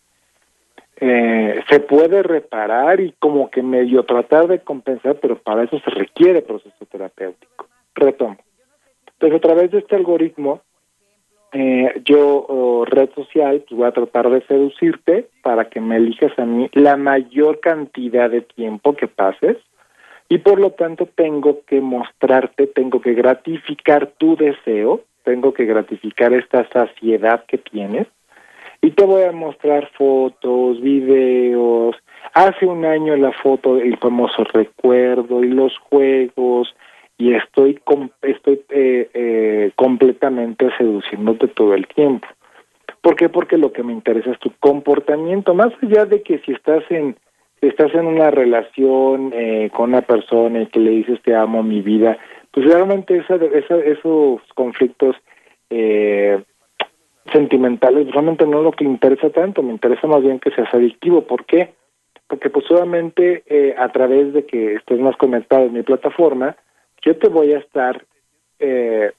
Eh, 0.96 1.62
se 1.68 1.80
puede 1.80 2.22
reparar 2.22 3.00
y 3.00 3.12
como 3.18 3.50
que 3.50 3.62
medio 3.62 4.04
tratar 4.04 4.46
de 4.46 4.60
compensar, 4.60 5.16
pero 5.20 5.36
para 5.36 5.64
eso 5.64 5.78
se 5.80 5.90
requiere 5.90 6.42
proceso 6.42 6.86
terapéutico. 6.86 7.66
Retomo. 7.94 8.36
Entonces, 9.14 9.36
a 9.36 9.40
través 9.40 9.70
de 9.72 9.78
este 9.78 9.96
algoritmo, 9.96 10.62
eh, 11.52 12.00
yo, 12.04 12.84
red 12.86 13.10
social, 13.14 13.62
pues 13.68 13.78
voy 13.78 13.86
a 13.86 13.92
tratar 13.92 14.30
de 14.30 14.40
seducirte 14.46 15.28
para 15.42 15.68
que 15.68 15.80
me 15.80 15.96
elijas 15.96 16.36
a 16.38 16.46
mí 16.46 16.70
la 16.72 16.96
mayor 16.96 17.60
cantidad 17.60 18.30
de 18.30 18.40
tiempo 18.40 18.94
que 18.94 19.06
pases 19.06 19.58
y 20.30 20.38
por 20.38 20.58
lo 20.58 20.70
tanto 20.70 21.06
tengo 21.14 21.60
que 21.66 21.82
mostrarte, 21.82 22.66
tengo 22.66 23.02
que 23.02 23.12
gratificar 23.12 24.12
tu 24.16 24.34
deseo, 24.34 25.02
tengo 25.24 25.52
que 25.52 25.66
gratificar 25.66 26.32
esta 26.32 26.66
saciedad 26.70 27.44
que 27.46 27.58
tienes 27.58 28.06
y 28.80 28.92
te 28.92 29.04
voy 29.04 29.24
a 29.24 29.32
mostrar 29.32 29.90
fotos, 29.96 30.80
videos. 30.80 31.96
Hace 32.32 32.66
un 32.66 32.84
año 32.86 33.14
la 33.16 33.32
foto, 33.32 33.76
el 33.76 33.98
famoso 33.98 34.42
recuerdo 34.44 35.44
y 35.44 35.48
los 35.48 35.76
juegos 35.78 36.74
y 37.22 37.34
estoy 37.34 37.80
estoy 38.22 38.64
eh, 38.70 39.08
eh, 39.14 39.70
completamente 39.76 40.68
seduciéndote 40.76 41.46
todo 41.46 41.74
el 41.74 41.86
tiempo. 41.86 42.26
¿Por 43.00 43.14
qué? 43.14 43.28
Porque 43.28 43.56
lo 43.58 43.72
que 43.72 43.84
me 43.84 43.92
interesa 43.92 44.32
es 44.32 44.40
tu 44.40 44.50
comportamiento, 44.58 45.54
más 45.54 45.72
allá 45.80 46.04
de 46.04 46.22
que 46.22 46.40
si 46.40 46.50
estás 46.50 46.82
en 46.90 47.16
estás 47.60 47.94
en 47.94 48.06
una 48.06 48.32
relación 48.32 49.30
eh, 49.32 49.70
con 49.72 49.90
una 49.90 50.02
persona 50.02 50.62
y 50.62 50.66
que 50.66 50.80
le 50.80 50.90
dices 50.90 51.22
te 51.22 51.32
amo 51.32 51.62
mi 51.62 51.80
vida, 51.80 52.18
pues 52.50 52.66
realmente 52.66 53.16
esa, 53.16 53.36
esos 53.36 54.40
conflictos 54.56 55.14
eh, 55.70 56.42
sentimentales 57.32 58.10
realmente 58.10 58.46
no 58.46 58.58
es 58.58 58.64
lo 58.64 58.72
que 58.72 58.84
interesa 58.84 59.30
tanto, 59.30 59.62
me 59.62 59.70
interesa 59.70 60.08
más 60.08 60.22
bien 60.22 60.40
que 60.40 60.50
seas 60.50 60.74
adictivo. 60.74 61.22
¿Por 61.22 61.44
qué? 61.44 61.72
Porque 62.26 62.50
pues 62.50 62.64
solamente 62.66 63.44
a 63.78 63.88
través 63.90 64.32
de 64.32 64.44
que 64.44 64.74
estés 64.74 64.98
más 64.98 65.16
conectado 65.16 65.66
en 65.66 65.74
mi 65.74 65.82
plataforma, 65.84 66.56
yo 67.02 67.16
te 67.16 67.28
voy 67.28 67.52
a 67.52 67.58
estar 67.58 68.04
eh, 68.58 69.12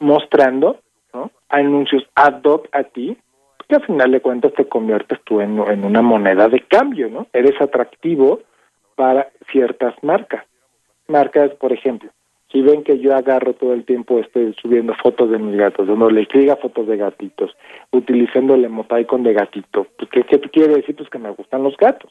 mostrando 0.00 0.80
anuncios 1.48 2.04
ad 2.14 2.42
hoc 2.44 2.68
a 2.72 2.84
ti, 2.84 3.16
que 3.68 3.76
al 3.76 3.84
final 3.84 4.12
de 4.12 4.20
cuentas 4.20 4.52
te 4.54 4.68
conviertes 4.68 5.18
tú 5.24 5.40
en, 5.40 5.58
una 5.58 6.02
moneda 6.02 6.48
de 6.48 6.60
cambio, 6.60 7.08
¿no? 7.08 7.26
Eres 7.32 7.60
atractivo 7.60 8.40
para 8.94 9.28
ciertas 9.50 9.94
marcas. 10.02 10.44
Marcas, 11.06 11.50
por 11.54 11.72
ejemplo, 11.72 12.10
si 12.52 12.62
ven 12.62 12.82
que 12.82 12.98
yo 12.98 13.14
agarro 13.14 13.54
todo 13.54 13.74
el 13.74 13.84
tiempo, 13.84 14.18
estoy 14.18 14.54
subiendo 14.60 14.94
fotos 14.94 15.30
de 15.30 15.38
mis 15.38 15.56
gatos, 15.56 15.86
donde 15.86 16.12
le 16.12 16.22
escriba 16.22 16.56
fotos 16.56 16.86
de 16.86 16.96
gatitos, 16.96 17.56
utilizando 17.92 18.54
el 18.54 18.64
emoticon 18.64 19.22
de 19.22 19.34
gatito, 19.34 19.86
pues, 19.96 20.10
¿qué, 20.10 20.22
¿qué 20.24 20.40
quiere 20.40 20.76
decir? 20.76 20.96
Pues 20.96 21.10
que 21.10 21.18
me 21.18 21.30
gustan 21.30 21.62
los 21.62 21.76
gatos. 21.76 22.10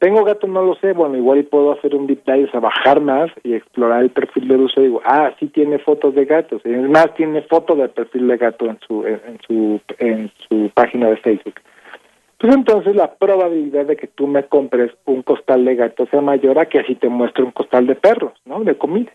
Tengo 0.00 0.24
gato, 0.24 0.46
no 0.46 0.62
lo 0.62 0.74
sé, 0.76 0.94
bueno, 0.94 1.18
igual 1.18 1.44
puedo 1.44 1.72
hacer 1.72 1.94
un 1.94 2.06
deep 2.06 2.24
dive, 2.24 2.44
o 2.44 2.50
sea, 2.50 2.60
bajar 2.60 3.02
más 3.02 3.30
y 3.44 3.52
explorar 3.52 4.02
el 4.02 4.08
perfil 4.08 4.48
del 4.48 4.62
usuario. 4.62 4.92
Digo, 4.92 5.02
ah, 5.04 5.34
sí 5.38 5.48
tiene 5.48 5.78
fotos 5.78 6.14
de 6.14 6.24
gatos. 6.24 6.62
Es 6.64 6.88
más, 6.88 7.14
tiene 7.16 7.42
fotos 7.42 7.76
del 7.76 7.90
perfil 7.90 8.28
de 8.28 8.38
gato 8.38 8.64
en 8.64 8.78
su, 8.80 9.04
en, 9.06 9.38
su, 9.46 9.80
en 9.98 10.32
su 10.48 10.70
página 10.72 11.10
de 11.10 11.18
Facebook. 11.18 11.60
Pues 12.38 12.54
entonces 12.54 12.96
la 12.96 13.12
probabilidad 13.14 13.84
de 13.84 13.96
que 13.96 14.06
tú 14.06 14.26
me 14.26 14.44
compres 14.44 14.90
un 15.04 15.22
costal 15.22 15.66
de 15.66 15.74
gato 15.74 16.06
sea 16.06 16.22
mayor 16.22 16.58
a 16.58 16.64
que 16.64 16.78
así 16.78 16.94
te 16.94 17.10
muestre 17.10 17.44
un 17.44 17.50
costal 17.50 17.86
de 17.86 17.94
perros, 17.94 18.32
¿no? 18.46 18.60
De 18.60 18.78
comida. 18.78 19.12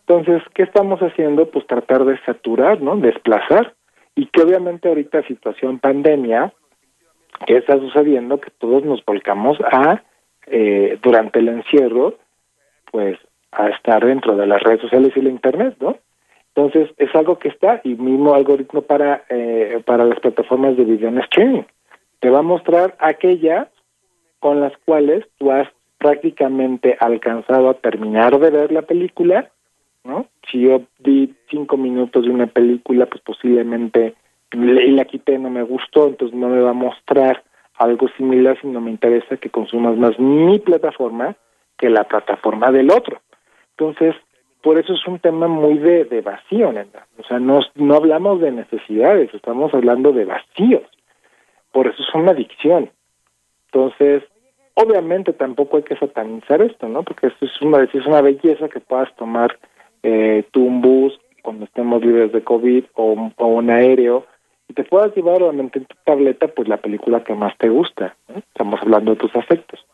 Entonces, 0.00 0.42
¿qué 0.52 0.64
estamos 0.64 0.98
haciendo? 0.98 1.48
Pues 1.48 1.64
tratar 1.68 2.04
de 2.04 2.18
saturar, 2.26 2.82
¿no? 2.82 2.96
Desplazar. 2.96 3.74
Y 4.16 4.26
que 4.26 4.42
obviamente 4.42 4.88
ahorita 4.88 5.22
situación 5.28 5.78
pandemia, 5.78 6.52
¿Qué 7.46 7.56
está 7.56 7.78
sucediendo? 7.78 8.40
Que 8.40 8.50
todos 8.58 8.84
nos 8.84 9.04
volcamos 9.04 9.58
a, 9.60 10.02
eh, 10.46 10.98
durante 11.02 11.38
el 11.38 11.48
encierro, 11.48 12.14
pues 12.90 13.18
a 13.52 13.68
estar 13.68 14.04
dentro 14.04 14.36
de 14.36 14.46
las 14.46 14.62
redes 14.62 14.80
sociales 14.80 15.12
y 15.16 15.22
la 15.22 15.30
internet, 15.30 15.76
¿no? 15.80 15.98
Entonces 16.54 16.90
es 16.98 17.14
algo 17.14 17.38
que 17.38 17.48
está 17.48 17.80
y 17.82 17.94
mismo 17.94 18.34
algoritmo 18.34 18.82
para 18.82 19.24
eh, 19.30 19.82
para 19.86 20.04
las 20.04 20.20
plataformas 20.20 20.76
de 20.76 20.84
video 20.84 21.08
en 21.08 21.18
streaming 21.18 21.62
te 22.22 22.30
va 22.30 22.38
a 22.38 22.42
mostrar 22.42 22.94
aquellas 23.00 23.66
con 24.38 24.60
las 24.60 24.72
cuales 24.84 25.26
tú 25.38 25.50
has 25.50 25.68
prácticamente 25.98 26.96
alcanzado 27.00 27.68
a 27.68 27.74
terminar 27.74 28.38
de 28.38 28.50
ver 28.50 28.70
la 28.70 28.82
película, 28.82 29.50
¿no? 30.04 30.26
Si 30.48 30.60
yo 30.60 30.82
vi 31.00 31.34
cinco 31.50 31.76
minutos 31.76 32.24
de 32.24 32.30
una 32.30 32.46
película, 32.46 33.06
pues 33.06 33.22
posiblemente 33.22 34.14
y 34.52 34.90
la 34.90 35.04
quité, 35.04 35.38
no 35.38 35.50
me 35.50 35.62
gustó, 35.62 36.08
entonces 36.08 36.36
no 36.36 36.48
me 36.48 36.60
va 36.60 36.70
a 36.70 36.74
mostrar 36.74 37.42
algo 37.78 38.08
similar, 38.16 38.58
sino 38.60 38.80
me 38.80 38.90
interesa 38.90 39.36
que 39.36 39.50
consumas 39.50 39.96
más 39.96 40.18
mi 40.18 40.58
plataforma 40.58 41.36
que 41.78 41.90
la 41.90 42.04
plataforma 42.04 42.70
del 42.70 42.90
otro. 42.90 43.20
Entonces, 43.76 44.14
por 44.62 44.78
eso 44.78 44.92
es 44.92 45.06
un 45.06 45.18
tema 45.18 45.48
muy 45.48 45.78
de, 45.78 46.04
de 46.04 46.20
vacío, 46.20 46.72
¿verdad? 46.72 47.04
O 47.18 47.24
sea, 47.24 47.38
no, 47.40 47.60
no 47.74 47.94
hablamos 47.94 48.40
de 48.40 48.52
necesidades, 48.52 49.32
estamos 49.34 49.74
hablando 49.74 50.12
de 50.12 50.24
vacíos. 50.24 50.84
Por 51.72 51.88
eso 51.88 52.02
es 52.02 52.14
una 52.14 52.32
adicción. 52.32 52.90
Entonces, 53.72 54.22
obviamente 54.74 55.32
tampoco 55.32 55.78
hay 55.78 55.82
que 55.82 55.96
satanizar 55.96 56.62
esto, 56.62 56.88
¿no? 56.88 57.02
Porque 57.02 57.28
esto 57.28 57.46
es 57.46 57.60
una, 57.62 57.82
es 57.82 58.06
una 58.06 58.20
belleza 58.20 58.68
que 58.68 58.80
puedas 58.80 59.14
tomar 59.16 59.58
eh, 60.02 60.44
tú 60.52 60.64
un 60.64 60.80
bus 60.80 61.18
cuando 61.42 61.64
estemos 61.64 62.04
libres 62.04 62.30
de 62.32 62.44
COVID 62.44 62.84
o 62.94 63.32
un 63.38 63.70
aéreo 63.70 64.26
te 64.74 64.84
puedas 64.84 65.14
llevar 65.14 65.42
obviamente 65.42 65.78
en 65.78 65.84
tu 65.84 65.96
tableta 66.04 66.48
pues 66.48 66.68
la 66.68 66.78
película 66.78 67.22
que 67.24 67.34
más 67.34 67.56
te 67.58 67.68
gusta. 67.68 68.16
Estamos 68.34 68.80
hablando 68.82 69.12
de 69.12 69.18
tus 69.18 69.34
afectos. 69.36 69.84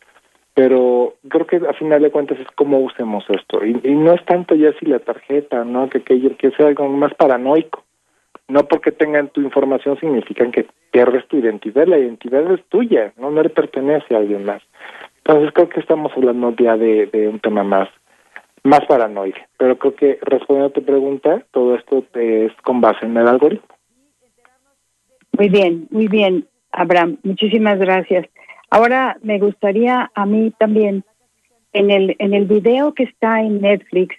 Pero 0.55 1.15
creo 1.29 1.47
que 1.47 1.57
a 1.69 1.73
final 1.75 2.03
de 2.03 2.11
cuentas 2.11 2.39
es 2.41 2.47
cómo 2.55 2.79
usemos 2.81 3.25
esto. 3.29 3.65
Y, 3.65 3.75
no 3.95 4.13
es 4.13 4.25
tanto 4.25 4.55
ya 4.55 4.73
si 4.79 4.87
la 4.87 4.99
tarjeta, 4.99 5.65
¿no? 5.65 5.89
Que, 5.89 6.03
que, 6.03 6.35
que 6.37 6.51
sea 6.53 6.67
algo 6.67 6.89
más 6.89 7.15
paranoico. 7.15 7.85
No 8.49 8.65
porque 8.65 8.91
tengan 8.91 9.29
tu 9.29 9.41
información 9.41 10.01
significan 10.01 10.51
que 10.51 10.67
pierdes 10.91 11.27
tu 11.29 11.37
identidad. 11.37 11.87
La 11.87 11.99
identidad 11.99 12.51
es 12.51 12.65
tuya, 12.71 13.13
no, 13.19 13.31
no 13.31 13.43
le 13.43 13.51
pertenece 13.51 14.15
a 14.15 14.19
alguien 14.19 14.45
más. 14.45 14.63
Entonces 15.19 15.53
creo 15.53 15.69
que 15.69 15.81
estamos 15.81 16.11
hablando 16.17 16.55
ya 16.57 16.77
de, 16.77 17.07
de 17.07 17.29
un 17.29 17.41
tema 17.41 17.63
más 17.63 17.89
más 18.65 18.85
paranoico. 18.87 19.39
Pero 19.57 19.79
creo 19.79 19.95
que 19.95 20.19
respondiendo 20.23 20.69
a 20.71 20.73
tu 20.73 20.85
pregunta, 20.85 21.43
todo 21.53 21.75
esto 21.75 22.05
es 22.15 22.53
con 22.63 22.81
base 22.81 23.07
en 23.07 23.17
el 23.17 23.29
algoritmo. 23.29 23.78
Muy 25.39 25.51
bien, 25.51 25.87
muy 25.93 26.09
bien, 26.09 26.49
Abraham. 26.73 27.19
Muchísimas 27.23 27.79
gracias. 27.79 28.27
Ahora 28.71 29.17
me 29.23 29.39
gustaría 29.39 30.11
a 30.13 30.27
mí 30.27 30.53
también, 30.59 31.05
en 31.73 31.93
el, 31.93 32.17
en 32.19 32.35
el 32.35 32.47
video 32.47 32.93
que 32.93 33.05
está 33.05 33.41
en 33.41 33.61
Netflix 33.61 34.17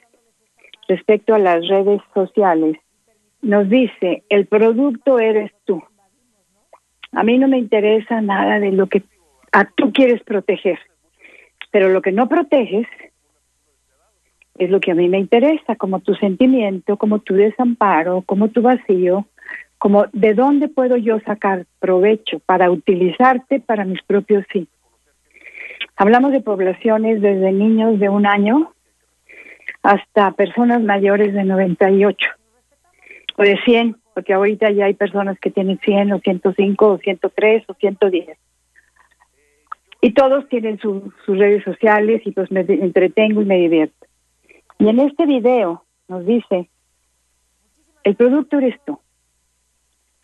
respecto 0.88 1.36
a 1.36 1.39
las 1.39 1.67
redes 1.67 1.99
sociales, 2.13 2.78
nos 3.41 3.67
dice, 3.70 4.24
el 4.30 4.47
producto 4.47 5.20
eres 5.20 5.51
tú. 5.65 5.84
A 7.11 7.24
mí 7.24 7.38
no 7.38 7.49
me 7.49 7.57
interesa 7.57 8.22
nada 8.22 8.61
de 8.61 8.72
lo 8.72 8.88
que 8.88 9.03
a 9.51 9.65
tú 9.65 9.91
quieres 9.91 10.24
proteger, 10.24 10.80
pero 11.70 11.89
lo 11.89 12.01
que 12.01 12.13
no 12.13 12.30
proteges 12.30 12.88
es 14.57 14.70
lo 14.70 14.80
que 14.80 14.91
a 14.91 14.95
mí 14.95 15.09
me 15.09 15.20
interesa, 15.20 15.76
como 15.76 15.99
tu 15.99 16.15
sentimiento, 16.15 16.95
como 16.95 17.20
tu 17.20 17.34
desamparo, 17.34 18.22
como 18.22 18.47
tu 18.47 18.61
vacío, 18.61 19.26
como 19.80 20.05
de 20.11 20.34
dónde 20.34 20.67
puedo 20.67 20.97
yo 20.97 21.19
sacar 21.21 21.65
provecho 21.80 22.39
para 22.45 22.69
utilizarte 22.69 23.61
para 23.61 23.86
mis 23.86 24.03
propios 24.03 24.45
fines. 24.47 24.67
Hablamos 25.95 26.32
de 26.34 26.41
poblaciones 26.41 27.21
desde 27.21 27.51
niños 27.51 27.97
de 27.99 28.09
un 28.09 28.25
año 28.25 28.73
hasta 29.82 30.32
personas 30.32 30.82
mayores 30.82 31.34
de 31.34 31.45
98 31.45 32.30
o 33.38 33.41
de 33.41 33.57
100, 33.63 33.95
porque 34.13 34.34
ahorita 34.34 34.69
ya 34.71 34.86
hay 34.86 34.93
personas 34.93 35.39
que 35.39 35.49
tienen 35.49 35.80
100 35.80 36.11
o 36.11 36.19
105 36.19 36.88
o 36.88 36.97
103 36.97 37.63
o 37.69 37.73
110. 37.73 38.38
Y 40.01 40.13
todos 40.13 40.47
tienen 40.49 40.77
sus 40.80 41.13
redes 41.25 41.63
sociales 41.63 42.21
y 42.25 42.32
pues 42.32 42.51
me 42.51 42.61
entretengo 42.61 43.41
y 43.41 43.45
me 43.45 43.57
divierto. 43.57 44.07
Y 44.77 44.89
en 44.89 44.99
este 44.99 45.25
video 45.25 45.84
nos 46.09 46.25
dice, 46.25 46.69
el 48.03 48.15
producto 48.15 48.57
eres 48.57 48.75
tú. 48.86 48.99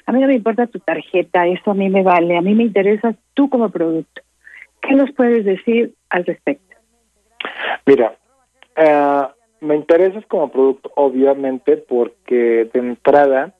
A 0.06 0.12
mí 0.12 0.22
no 0.22 0.28
me 0.28 0.36
importa 0.36 0.68
tu 0.68 0.80
tarjeta, 0.80 1.47
eso 1.47 1.72
a 1.72 1.74
mí 1.74 1.89
me 1.89 2.03
vale, 2.03 2.38
a 2.38 2.41
mí 2.41 2.53
me 2.53 2.64
interesa 2.64 3.16
tú 3.34 3.49
como 3.49 3.70
producto. 3.70 4.22
¿Qué 4.82 4.93
nos 4.93 5.12
puedes 5.12 5.45
decir 5.45 5.93
al 6.10 6.26
respecto? 6.26 6.76
Mira, 7.86 8.16
eh, 8.76 9.22
me 9.62 9.76
interesas 9.76 10.26
como 10.28 10.49
producto, 10.49 10.91
obviamente, 10.95 11.78
porque 11.78 12.70
de 12.72 12.80
entrada 12.80 13.53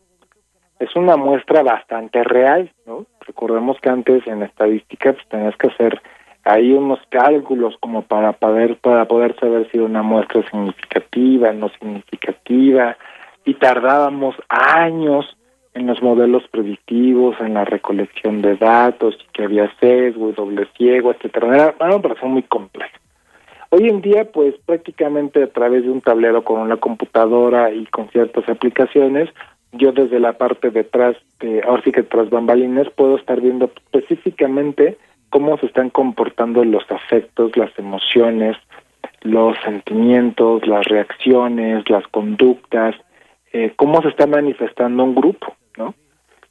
es 0.80 0.96
una 0.96 1.16
muestra 1.16 1.64
bastante 1.64 2.24
real, 2.24 2.72
¿no? 2.86 3.06
Recordemos 3.22 3.78
que 3.82 3.90
antes 3.90 4.28
en 4.28 4.44
estadística 4.44 5.14
pues, 5.14 5.28
tenías 5.30 5.56
que 5.58 5.68
hacer 5.68 6.02
ahí 6.44 6.74
unos 6.74 7.00
cálculos 7.10 7.76
como 7.80 8.04
para 8.04 8.34
poder 8.34 8.78
para 8.78 9.06
poder 9.06 9.36
saber 9.40 9.70
si 9.72 9.80
una 9.80 10.04
muestra 10.04 10.42
es 10.42 10.48
significativa, 10.48 11.52
no 11.54 11.70
significativa, 11.70 12.98
y 13.46 13.56
tardábamos 13.56 14.36
años 14.50 15.26
en 15.76 15.88
los 15.88 16.02
modelos 16.02 16.44
predictivos, 16.50 17.36
en 17.42 17.54
la 17.54 17.66
recolección 17.66 18.42
de 18.42 18.56
datos, 18.56 19.18
que 19.34 19.44
había 19.44 19.70
sesgo 19.80 20.30
y 20.30 20.34
doble 20.34 20.68
ciego, 20.78 21.12
etcétera. 21.12 21.54
Era, 21.54 21.76
una 21.80 21.98
operación 21.98 22.32
muy 22.32 22.44
compleja. 22.44 22.98
Hoy 23.70 23.90
en 23.90 24.02
día, 24.02 24.32
pues 24.32 24.56
prácticamente 24.66 25.44
a 25.44 25.48
través 25.48 25.84
de 25.84 25.90
un 25.90 26.00
tablero 26.00 26.46
con 26.46 26.62
una 26.62 26.78
computadora 26.78 27.72
y 27.72 27.86
con 27.88 28.10
ciertas 28.10 28.48
aplicaciones, 28.48 29.30
yo 29.74 29.92
desde 29.92 30.22
la 30.22 30.38
parte 30.38 30.72
detrás, 30.72 31.18
de, 31.42 31.62
ahora 31.68 31.84
sí 31.84 31.92
que 31.92 32.04
tras 32.04 32.30
bambalines, 32.30 32.90
puedo 32.92 33.18
estar 33.18 33.42
viendo 33.42 33.66
específicamente 33.66 34.98
cómo 35.30 35.58
se 35.58 35.66
están 35.66 35.90
comportando 35.90 36.64
los 36.64 36.90
afectos, 36.90 37.58
las 37.58 37.78
emociones, 37.78 38.56
los 39.24 39.58
sentimientos, 39.66 40.66
las 40.66 40.86
reacciones, 40.86 41.90
las 41.90 42.08
conductas, 42.08 42.96
eh, 43.52 43.74
cómo 43.76 44.02
se 44.02 44.10
está 44.10 44.26
manifestando 44.28 45.04
un 45.04 45.16
grupo, 45.16 45.54
¿no? 45.78 45.94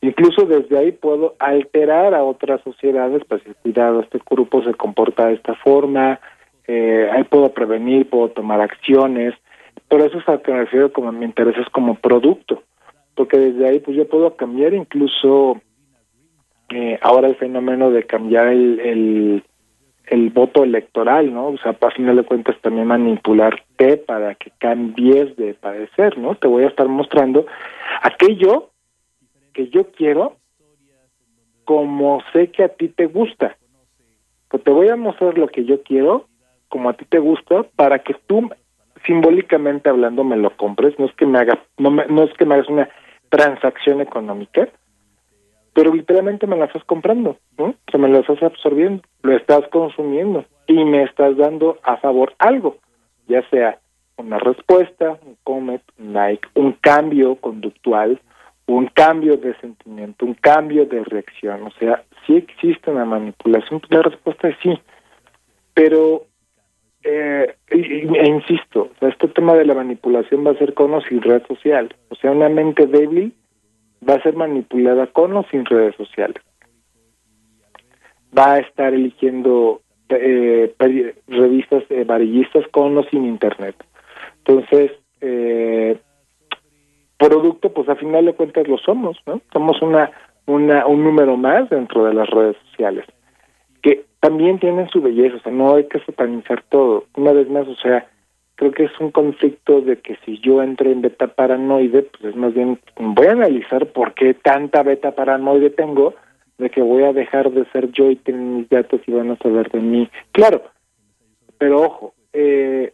Incluso 0.04 0.44
desde 0.44 0.76
ahí 0.76 0.92
puedo 0.92 1.34
alterar 1.38 2.14
a 2.14 2.22
otras 2.24 2.60
sociedades, 2.60 3.22
pues 3.26 3.42
cuidado, 3.62 4.00
este 4.00 4.20
grupo 4.28 4.62
se 4.62 4.74
comporta 4.74 5.28
de 5.28 5.34
esta 5.34 5.54
forma, 5.54 6.20
eh, 6.66 7.08
ahí 7.10 7.24
puedo 7.24 7.52
prevenir, 7.54 8.10
puedo 8.10 8.28
tomar 8.28 8.60
acciones, 8.60 9.32
pero 9.88 10.04
eso 10.04 10.18
es 10.18 10.28
a 10.28 10.32
lo 10.32 10.42
que 10.42 10.52
me 10.52 10.58
refiero 10.58 10.92
como 10.92 11.10
mi 11.10 11.24
interés 11.24 11.56
es 11.56 11.70
como 11.70 11.94
producto, 11.94 12.62
porque 13.14 13.38
desde 13.38 13.66
ahí 13.66 13.80
pues 13.80 13.96
yo 13.96 14.06
puedo 14.06 14.36
cambiar 14.36 14.74
incluso 14.74 15.60
eh, 16.68 16.98
ahora 17.00 17.28
el 17.28 17.36
fenómeno 17.36 17.90
de 17.90 18.04
cambiar 18.04 18.48
el, 18.48 19.42
el, 20.06 20.30
voto 20.30 20.64
electoral, 20.64 21.32
¿no? 21.32 21.46
O 21.48 21.58
sea, 21.58 21.76
a 21.80 21.90
final 21.92 22.16
de 22.16 22.24
cuentas 22.24 22.56
también 22.60 22.88
manipularte 22.88 23.96
para 23.96 24.34
que 24.34 24.50
cambies 24.58 25.34
de 25.36 25.54
parecer, 25.54 26.18
¿no? 26.18 26.34
Te 26.34 26.46
voy 26.46 26.64
a 26.64 26.68
estar 26.68 26.88
mostrando 26.88 27.46
aquello 28.02 28.73
que 29.54 29.68
yo 29.68 29.90
quiero 29.92 30.36
como 31.64 32.20
sé 32.32 32.50
que 32.50 32.64
a 32.64 32.68
ti 32.68 32.88
te 32.88 33.06
gusta. 33.06 33.56
Pues 34.48 34.62
te 34.62 34.70
voy 34.70 34.88
a 34.88 34.96
mostrar 34.96 35.38
lo 35.38 35.48
que 35.48 35.64
yo 35.64 35.82
quiero 35.82 36.26
como 36.68 36.90
a 36.90 36.94
ti 36.94 37.06
te 37.06 37.18
gusta 37.18 37.62
para 37.76 38.00
que 38.00 38.14
tú 38.26 38.50
simbólicamente 39.06 39.88
hablando 39.88 40.24
me 40.24 40.36
lo 40.36 40.56
compres, 40.56 40.98
no 40.98 41.06
es 41.06 41.12
que 41.14 41.26
me 41.26 41.38
haga 41.38 41.62
no, 41.78 41.90
no 41.90 42.22
es 42.24 42.32
que 42.34 42.44
me 42.44 42.54
hagas 42.54 42.68
una 42.68 42.88
transacción 43.28 44.00
económica, 44.00 44.68
pero 45.72 45.92
literalmente 45.92 46.46
me 46.46 46.56
la 46.56 46.66
estás 46.66 46.84
comprando, 46.84 47.36
¿no? 47.58 47.74
O 47.92 47.98
me 47.98 48.08
lo 48.08 48.20
estás 48.20 48.42
absorbiendo, 48.42 49.02
lo 49.22 49.36
estás 49.36 49.66
consumiendo 49.68 50.44
y 50.66 50.84
me 50.84 51.02
estás 51.02 51.36
dando 51.36 51.78
a 51.82 51.96
favor 51.96 52.34
algo, 52.38 52.76
ya 53.26 53.48
sea 53.50 53.78
una 54.16 54.38
respuesta, 54.38 55.18
un 55.26 55.36
comment, 55.42 55.82
un 55.98 56.12
like, 56.12 56.48
un 56.54 56.72
cambio 56.72 57.36
conductual, 57.36 58.20
un 58.66 58.86
cambio 58.86 59.36
de 59.36 59.54
sentimiento, 59.56 60.24
un 60.24 60.34
cambio 60.34 60.86
de 60.86 61.04
reacción, 61.04 61.64
o 61.64 61.70
sea, 61.72 62.02
si 62.26 62.36
existe 62.36 62.90
una 62.90 63.04
manipulación, 63.04 63.82
la 63.90 64.02
respuesta 64.02 64.48
es 64.48 64.56
sí, 64.62 64.78
pero 65.74 66.26
eh, 67.02 67.54
e 67.68 68.28
insisto, 68.28 68.90
este 69.02 69.28
tema 69.28 69.54
de 69.54 69.66
la 69.66 69.74
manipulación 69.74 70.46
va 70.46 70.52
a 70.52 70.58
ser 70.58 70.72
con 70.72 70.94
o 70.94 71.02
sin 71.02 71.20
red 71.20 71.42
social, 71.46 71.94
o 72.08 72.14
sea, 72.14 72.30
una 72.30 72.48
mente 72.48 72.86
débil 72.86 73.34
va 74.08 74.14
a 74.14 74.22
ser 74.22 74.34
manipulada 74.34 75.06
con 75.08 75.36
o 75.36 75.44
sin 75.50 75.64
redes 75.64 75.94
sociales. 75.96 76.42
Va 78.36 78.54
a 78.54 78.58
estar 78.58 78.92
eligiendo 78.92 79.82
eh, 80.08 80.74
revistas 81.28 81.84
eh, 81.90 82.04
varillistas 82.04 82.66
con 82.68 82.96
o 82.98 83.04
sin 83.04 83.24
internet. 83.24 83.76
Entonces, 84.38 84.92
eh, 85.20 85.98
producto, 87.28 87.72
pues 87.72 87.88
a 87.88 87.96
final 87.96 88.26
de 88.26 88.34
cuentas 88.34 88.68
lo 88.68 88.78
somos, 88.78 89.16
¿no? 89.26 89.40
Somos 89.52 89.80
una, 89.82 90.10
una, 90.46 90.86
un 90.86 91.04
número 91.04 91.36
más 91.36 91.68
dentro 91.70 92.04
de 92.04 92.14
las 92.14 92.28
redes 92.28 92.56
sociales, 92.70 93.04
que 93.82 94.04
también 94.20 94.58
tienen 94.58 94.88
su 94.88 95.00
belleza, 95.00 95.36
o 95.36 95.40
sea, 95.40 95.52
no 95.52 95.74
hay 95.74 95.84
que 95.84 96.00
satanizar 96.00 96.62
todo. 96.68 97.04
Una 97.16 97.32
vez 97.32 97.48
más, 97.48 97.66
o 97.68 97.76
sea, 97.76 98.06
creo 98.56 98.72
que 98.72 98.84
es 98.84 99.00
un 99.00 99.10
conflicto 99.10 99.80
de 99.80 99.98
que 99.98 100.16
si 100.24 100.38
yo 100.40 100.62
entro 100.62 100.90
en 100.90 101.02
beta 101.02 101.28
paranoide, 101.28 102.02
pues 102.02 102.24
es 102.24 102.36
más 102.36 102.54
bien, 102.54 102.78
voy 102.98 103.26
a 103.26 103.32
analizar 103.32 103.86
por 103.86 104.14
qué 104.14 104.34
tanta 104.34 104.82
beta 104.82 105.12
paranoide 105.12 105.70
tengo, 105.70 106.14
de 106.58 106.70
que 106.70 106.82
voy 106.82 107.02
a 107.02 107.12
dejar 107.12 107.50
de 107.50 107.64
ser 107.72 107.90
yo 107.90 108.10
y 108.10 108.16
tener 108.16 108.40
mis 108.40 108.68
datos 108.68 109.00
y 109.06 109.12
van 109.12 109.30
a 109.30 109.36
saber 109.36 109.70
de 109.70 109.80
mí. 109.80 110.08
Claro, 110.32 110.62
pero 111.58 111.82
ojo, 111.82 112.14
eh, 112.32 112.92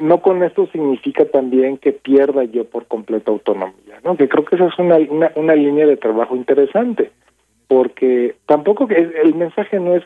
no 0.00 0.20
con 0.20 0.42
esto 0.42 0.66
significa 0.72 1.24
también 1.24 1.78
que 1.78 1.92
pierda 1.92 2.44
yo 2.44 2.64
por 2.64 2.86
completo 2.86 3.32
autonomía, 3.32 4.00
¿no? 4.04 4.16
Que 4.16 4.28
creo 4.28 4.44
que 4.44 4.56
esa 4.56 4.66
es 4.66 4.78
una, 4.78 4.96
una, 4.96 5.32
una 5.34 5.54
línea 5.54 5.86
de 5.86 5.96
trabajo 5.96 6.36
interesante, 6.36 7.10
porque 7.66 8.36
tampoco 8.46 8.86
que 8.86 8.96
el 8.96 9.34
mensaje 9.34 9.78
no 9.80 9.96
es 9.96 10.04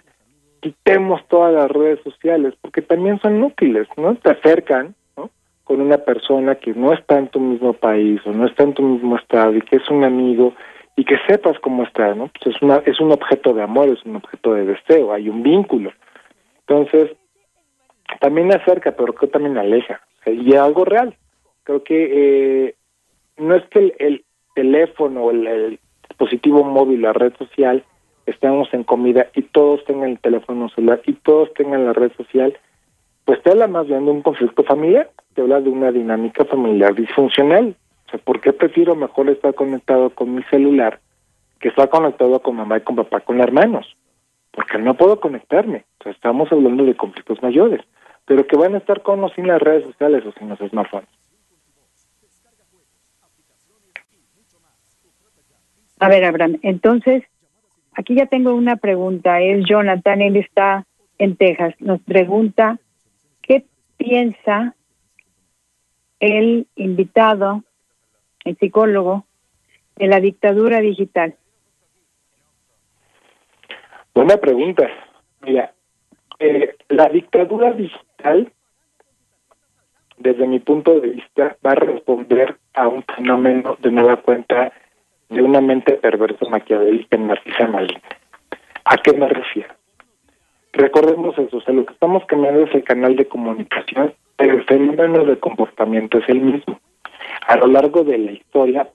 quitemos 0.63 1.21
todas 1.29 1.53
las 1.53 1.71
redes 1.71 2.01
sociales, 2.05 2.55
porque 2.61 2.83
también 2.83 3.21
son 3.21 3.43
útiles, 3.43 3.89
¿no? 3.97 4.15
Te 4.15 4.31
acercan, 4.31 4.95
¿no? 5.17 5.29
Con 5.65 5.81
una 5.81 5.99
persona 5.99 6.55
que 6.55 6.73
no 6.73 6.93
está 6.93 7.19
en 7.19 7.29
tu 7.29 7.41
mismo 7.41 7.73
país 7.73 8.21
o 8.25 8.33
no 8.33 8.47
está 8.47 8.63
en 8.63 8.75
tu 8.75 8.83
mismo 8.83 9.17
estado 9.17 9.55
y 9.55 9.61
que 9.61 9.77
es 9.77 9.91
un 9.91 10.05
amigo 10.05 10.55
y 10.97 11.05
que 11.05 11.17
sepas 11.27 11.59
cómo 11.59 11.83
está, 11.83 12.15
¿no? 12.15 12.29
Pues 12.29 12.55
es, 12.55 12.63
una, 12.63 12.77
es 12.87 13.01
un 13.01 13.11
objeto 13.11 13.53
de 13.53 13.63
amor, 13.63 13.89
es 13.89 14.05
un 14.05 14.17
objeto 14.17 14.55
de 14.55 14.67
deseo, 14.67 15.13
hay 15.13 15.29
un 15.29 15.43
vínculo. 15.43 15.93
Entonces, 16.61 17.11
también 18.21 18.53
acerca, 18.53 18.93
pero 18.93 19.15
creo 19.15 19.29
que 19.29 19.33
también 19.33 19.59
aleja. 19.59 20.01
Y 20.27 20.55
algo 20.55 20.85
real. 20.85 21.17
Creo 21.65 21.83
que 21.83 22.67
eh, 22.67 22.75
no 23.37 23.55
es 23.55 23.65
que 23.69 23.79
el, 23.79 23.95
el 23.99 24.25
teléfono, 24.55 25.31
el, 25.31 25.47
el 25.47 25.81
dispositivo 26.09 26.65
móvil, 26.65 27.03
la 27.03 27.13
red 27.13 27.33
social, 27.37 27.85
estemos 28.27 28.73
en 28.73 28.85
comida 28.85 29.29
y 29.35 29.43
todos 29.43 29.85
tengan 29.85 30.11
el 30.11 30.19
teléfono 30.19 30.69
celular 30.71 31.01
y 31.07 31.15
todos 31.15 31.53
tengan 31.55 31.85
la 31.85 31.93
red 31.93 32.13
social, 32.17 32.57
pues 33.25 33.43
te 33.43 33.51
habla 33.51 33.67
más 33.67 33.87
bien 33.87 34.05
de 34.05 34.11
un 34.11 34.23
conflicto 34.23 34.63
familiar, 34.65 35.11
te 35.35 35.43
habla 35.43 35.61
de 35.61 35.71
una 35.71 35.93
dinámica 35.93 36.45
familiar 36.45 36.95
disfuncional. 36.95 37.77
O 38.07 38.11
sea, 38.11 38.21
¿por 38.21 38.41
qué 38.41 38.53
prefiero 38.53 38.95
mejor 38.95 39.31
estar 39.31 39.55
conectado 39.55 40.11
con 40.11 40.35
mi 40.35 40.43
celular 40.45 41.01
que 41.61 41.69
estar 41.69 41.89
conectado 41.89 42.41
con 42.41 42.57
mamá 42.57 42.79
y 42.79 42.81
con 42.81 42.97
papá, 42.97 43.21
con 43.21 43.41
hermanos? 43.41 43.97
Porque 44.51 44.79
no 44.79 44.95
puedo 44.95 45.21
conectarme. 45.21 45.85
O 46.01 46.03
sea, 46.03 46.13
estamos 46.13 46.51
hablando 46.53 46.85
de 46.85 46.97
conflictos 46.97 47.43
mayores, 47.43 47.81
pero 48.25 48.47
que 48.47 48.57
van 48.57 48.75
a 48.75 48.79
estar 48.79 49.03
con 49.03 49.23
o 49.25 49.29
sin 49.31 49.47
las 49.47 49.61
redes 49.61 49.85
sociales 49.85 50.25
o 50.27 50.33
sin 50.33 50.49
los 50.49 50.59
smartphones. 50.59 51.09
A 55.99 56.09
ver, 56.09 56.25
Abraham, 56.25 56.59
entonces 56.63 57.23
Aquí 57.95 58.15
ya 58.15 58.27
tengo 58.27 58.55
una 58.55 58.77
pregunta. 58.77 59.41
Es 59.41 59.65
Jonathan, 59.69 60.23
él 60.23 60.37
está 60.37 60.87
en 61.19 61.37
Texas. 61.37 61.75
Nos 61.79 62.01
pregunta, 62.01 62.79
¿qué 63.43 63.65
piensa 63.97 64.75
el 66.21 66.67
invitado, 66.77 67.63
el 68.45 68.57
psicólogo, 68.57 69.27
de 69.97 70.07
la 70.07 70.21
dictadura 70.21 70.81
digital? 70.81 71.37
Buena 74.15 74.37
pregunta. 74.39 74.89
Mira, 75.43 75.75
eh, 76.39 76.77
la 76.89 77.09
dictadura 77.09 77.73
digital, 77.73 78.07
desde 80.19 80.47
mi 80.47 80.61
punto 80.61 81.01
de 81.01 81.09
vista, 81.11 81.57
va 81.65 81.73
a 81.73 81.77
responder 81.77 82.57
a 82.75 82.89
un 82.89 83.03
fenómeno 83.03 83.77
de 83.81 83.91
nueva 83.91 84.17
cuenta 84.17 84.73
de 85.29 85.43
una 85.43 85.61
mente 85.61 85.95
perversa 85.95 86.49
maquiavélica 86.49 87.17
en 87.17 87.27
Narcisa 87.27 87.67
Maligna. 87.67 88.03
¿A 88.85 88.97
qué 88.99 89.13
me 89.13 89.29
refiero? 89.29 89.75
Recordemos 90.73 91.39
eso, 91.39 91.57
o 91.57 91.61
sea, 91.61 91.75
lo 91.75 91.85
que 91.85 91.93
estamos 91.93 92.25
cambiando 92.27 92.63
es 92.63 92.75
el 92.75 92.85
canal 92.85 93.17
de 93.17 93.27
comunicación, 93.27 94.15
pero 94.37 94.55
el 94.55 94.65
fenómeno 94.65 95.25
de 95.25 95.39
comportamiento 95.39 96.19
es 96.19 96.29
el 96.29 96.41
mismo. 96.41 96.81
A 97.47 97.57
lo 97.57 97.67
largo 97.67 98.05
de 98.05 98.19
la 98.19 98.33
historia 98.33 98.89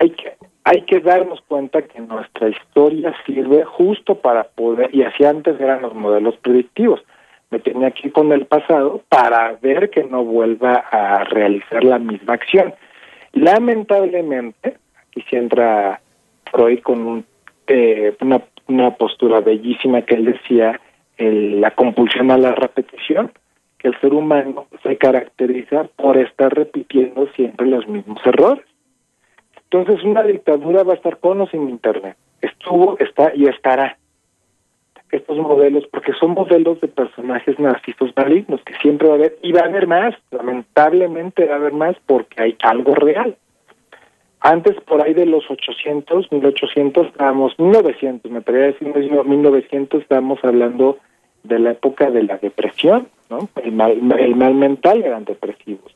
hay 0.00 0.10
que 0.10 0.34
hay 0.64 0.82
que 0.82 1.00
darnos 1.00 1.40
cuenta 1.42 1.82
que 1.82 2.00
nuestra 2.00 2.48
historia 2.48 3.12
sirve 3.26 3.64
justo 3.64 4.14
para 4.14 4.44
poder, 4.44 4.94
y 4.94 5.02
así 5.02 5.24
antes 5.24 5.60
eran 5.60 5.82
los 5.82 5.94
modelos 5.94 6.36
predictivos, 6.36 7.00
me 7.52 7.60
tenía 7.60 7.90
que 7.90 8.08
ir 8.08 8.12
con 8.12 8.32
el 8.32 8.46
pasado 8.46 9.02
para 9.10 9.52
ver 9.60 9.90
que 9.90 10.04
no 10.04 10.24
vuelva 10.24 10.84
a 10.90 11.22
realizar 11.24 11.84
la 11.84 11.98
misma 11.98 12.32
acción. 12.32 12.74
Lamentablemente, 13.32 14.78
aquí 14.96 15.22
se 15.28 15.36
entra 15.36 16.00
Freud 16.50 16.80
con 16.80 17.26
eh, 17.66 18.16
una, 18.22 18.40
una 18.68 18.90
postura 18.96 19.40
bellísima 19.40 20.02
que 20.02 20.14
él 20.14 20.24
decía, 20.24 20.80
la 21.18 21.70
compulsión 21.72 22.30
a 22.30 22.38
la 22.38 22.52
repetición, 22.52 23.30
que 23.78 23.88
el 23.88 24.00
ser 24.00 24.14
humano 24.14 24.66
se 24.82 24.96
caracteriza 24.96 25.84
por 25.96 26.16
estar 26.16 26.54
repitiendo 26.54 27.28
siempre 27.36 27.66
los 27.66 27.86
mismos 27.86 28.18
errores. 28.24 28.64
Entonces 29.70 30.02
una 30.04 30.22
dictadura 30.22 30.82
va 30.82 30.94
a 30.94 30.96
estar 30.96 31.18
con 31.18 31.40
o 31.40 31.46
sin 31.46 31.68
Internet. 31.68 32.16
Estuvo, 32.40 32.98
está 32.98 33.32
y 33.34 33.46
estará. 33.46 33.98
Estos 35.12 35.36
modelos, 35.36 35.86
porque 35.92 36.12
son 36.14 36.30
modelos 36.30 36.80
de 36.80 36.88
personajes 36.88 37.58
narcisos 37.58 38.10
malignos, 38.16 38.62
que 38.62 38.74
siempre 38.82 39.08
va 39.08 39.14
a 39.14 39.16
haber, 39.18 39.38
y 39.42 39.52
va 39.52 39.60
a 39.60 39.66
haber 39.66 39.86
más, 39.86 40.14
lamentablemente 40.30 41.44
va 41.44 41.54
a 41.54 41.58
haber 41.58 41.74
más 41.74 41.96
porque 42.06 42.42
hay 42.42 42.56
algo 42.62 42.94
real. 42.94 43.36
Antes, 44.40 44.74
por 44.80 45.00
ahí 45.02 45.14
de 45.14 45.26
los 45.26 45.48
800, 45.48 46.32
1800, 46.32 47.06
estábamos, 47.08 47.56
1900, 47.58 48.32
me 48.32 48.38
atrevería 48.38 48.70
a 48.70 48.72
decir 48.72 49.24
1900, 49.24 50.02
estábamos 50.02 50.42
hablando 50.42 50.98
de 51.44 51.58
la 51.58 51.72
época 51.72 52.10
de 52.10 52.22
la 52.24 52.38
depresión, 52.38 53.08
¿no? 53.30 53.48
El 53.62 53.72
mal, 53.72 53.92
el 54.18 54.34
mal 54.34 54.54
mental 54.54 55.02
eran 55.02 55.24
depresivos. 55.24 55.92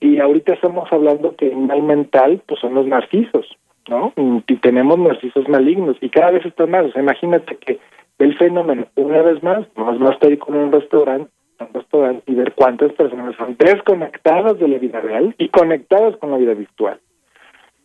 Y 0.00 0.18
ahorita 0.18 0.54
estamos 0.54 0.92
hablando 0.92 1.34
que 1.36 1.48
el 1.48 1.56
mal 1.56 1.82
mental 1.82 2.42
pues 2.46 2.60
son 2.60 2.74
los 2.74 2.86
narcisos, 2.86 3.56
¿no? 3.88 4.12
Y 4.46 4.56
tenemos 4.56 4.98
narcisos 4.98 5.48
malignos 5.48 5.96
y 6.00 6.08
cada 6.10 6.32
vez 6.32 6.44
están 6.44 6.70
más. 6.70 6.86
O 6.86 6.92
sea, 6.92 7.02
imagínate 7.02 7.56
que 7.56 7.78
el 8.18 8.36
fenómeno, 8.36 8.86
una 8.96 9.22
vez 9.22 9.42
más, 9.42 9.66
más 9.76 9.98
basta 9.98 10.28
ir 10.28 10.38
con 10.38 10.54
un 10.56 10.72
restaurante, 10.72 11.30
un 11.60 11.72
restaurante 11.72 12.22
y 12.30 12.34
ver 12.34 12.52
cuántas 12.52 12.92
personas 12.92 13.34
son 13.36 13.56
desconectadas 13.58 14.58
de 14.58 14.68
la 14.68 14.78
vida 14.78 15.00
real 15.00 15.34
y 15.38 15.48
conectadas 15.48 16.16
con 16.16 16.30
la 16.30 16.36
vida 16.36 16.54
virtual. 16.54 17.00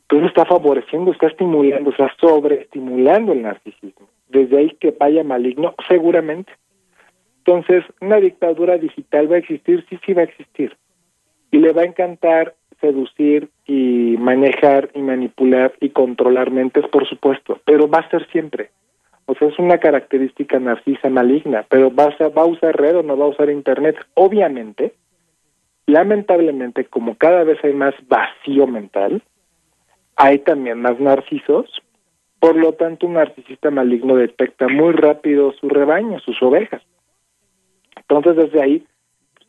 Entonces 0.04 0.30
está 0.30 0.46
favoreciendo, 0.46 1.12
está 1.12 1.28
estimulando, 1.28 1.90
está 1.90 2.10
sobreestimulando 2.20 3.34
el 3.34 3.42
narcisismo. 3.42 4.08
Desde 4.30 4.58
ahí 4.58 4.70
que 4.80 4.92
vaya 4.92 5.24
maligno, 5.24 5.76
seguramente. 5.88 6.52
Entonces, 7.40 7.84
una 8.02 8.18
dictadura 8.18 8.78
digital 8.78 9.32
va 9.32 9.36
a 9.36 9.40
existir, 9.40 9.86
sí, 9.90 10.00
sí 10.06 10.14
va 10.14 10.22
a 10.22 10.26
existir 10.26 10.76
y 11.52 11.58
le 11.60 11.72
va 11.72 11.82
a 11.82 11.86
encantar 11.86 12.56
seducir 12.82 13.50
y 13.66 14.16
manejar 14.20 14.90
y 14.94 15.02
manipular 15.02 15.74
y 15.80 15.90
controlar 15.90 16.52
mentes, 16.52 16.86
por 16.88 17.08
supuesto, 17.08 17.60
pero 17.66 17.90
va 17.90 18.00
a 18.00 18.10
ser 18.10 18.28
siempre. 18.32 18.70
O 19.28 19.36
sea, 19.36 19.50
es 19.50 19.60
una 19.60 19.78
característica 19.78 20.58
narcisa 20.60 21.10
maligna, 21.10 21.66
pero 21.70 21.94
va 21.94 22.06
a, 22.06 22.30
va 22.30 22.42
a 22.44 22.46
usar 22.46 22.76
red 22.76 22.98
o 22.98 23.04
no 23.04 23.18
va 23.18 23.26
a 23.26 23.30
usar 23.30 23.50
internet. 23.50 23.98
Obviamente, 24.14 24.94
lamentablemente, 25.86 26.86
como 26.86 27.18
cada 27.18 27.44
vez 27.44 27.62
hay 27.64 27.74
más 27.74 27.94
vacío 28.08 28.68
mental, 28.68 29.22
hay 30.16 30.40
también 30.40 30.82
más 30.82 31.00
narcisos, 31.00 31.70
por 32.40 32.56
lo 32.56 32.74
tanto 32.74 33.06
un 33.06 33.14
narcisista 33.14 33.70
maligno 33.70 34.16
detecta 34.16 34.70
muy 34.70 34.94
rápido 34.94 35.52
su 35.54 35.68
rebaño, 35.68 36.20
sus 36.20 36.42
ovejas. 36.42 36.82
Entonces 37.98 38.38
desde 38.38 38.62
ahí 38.62 38.86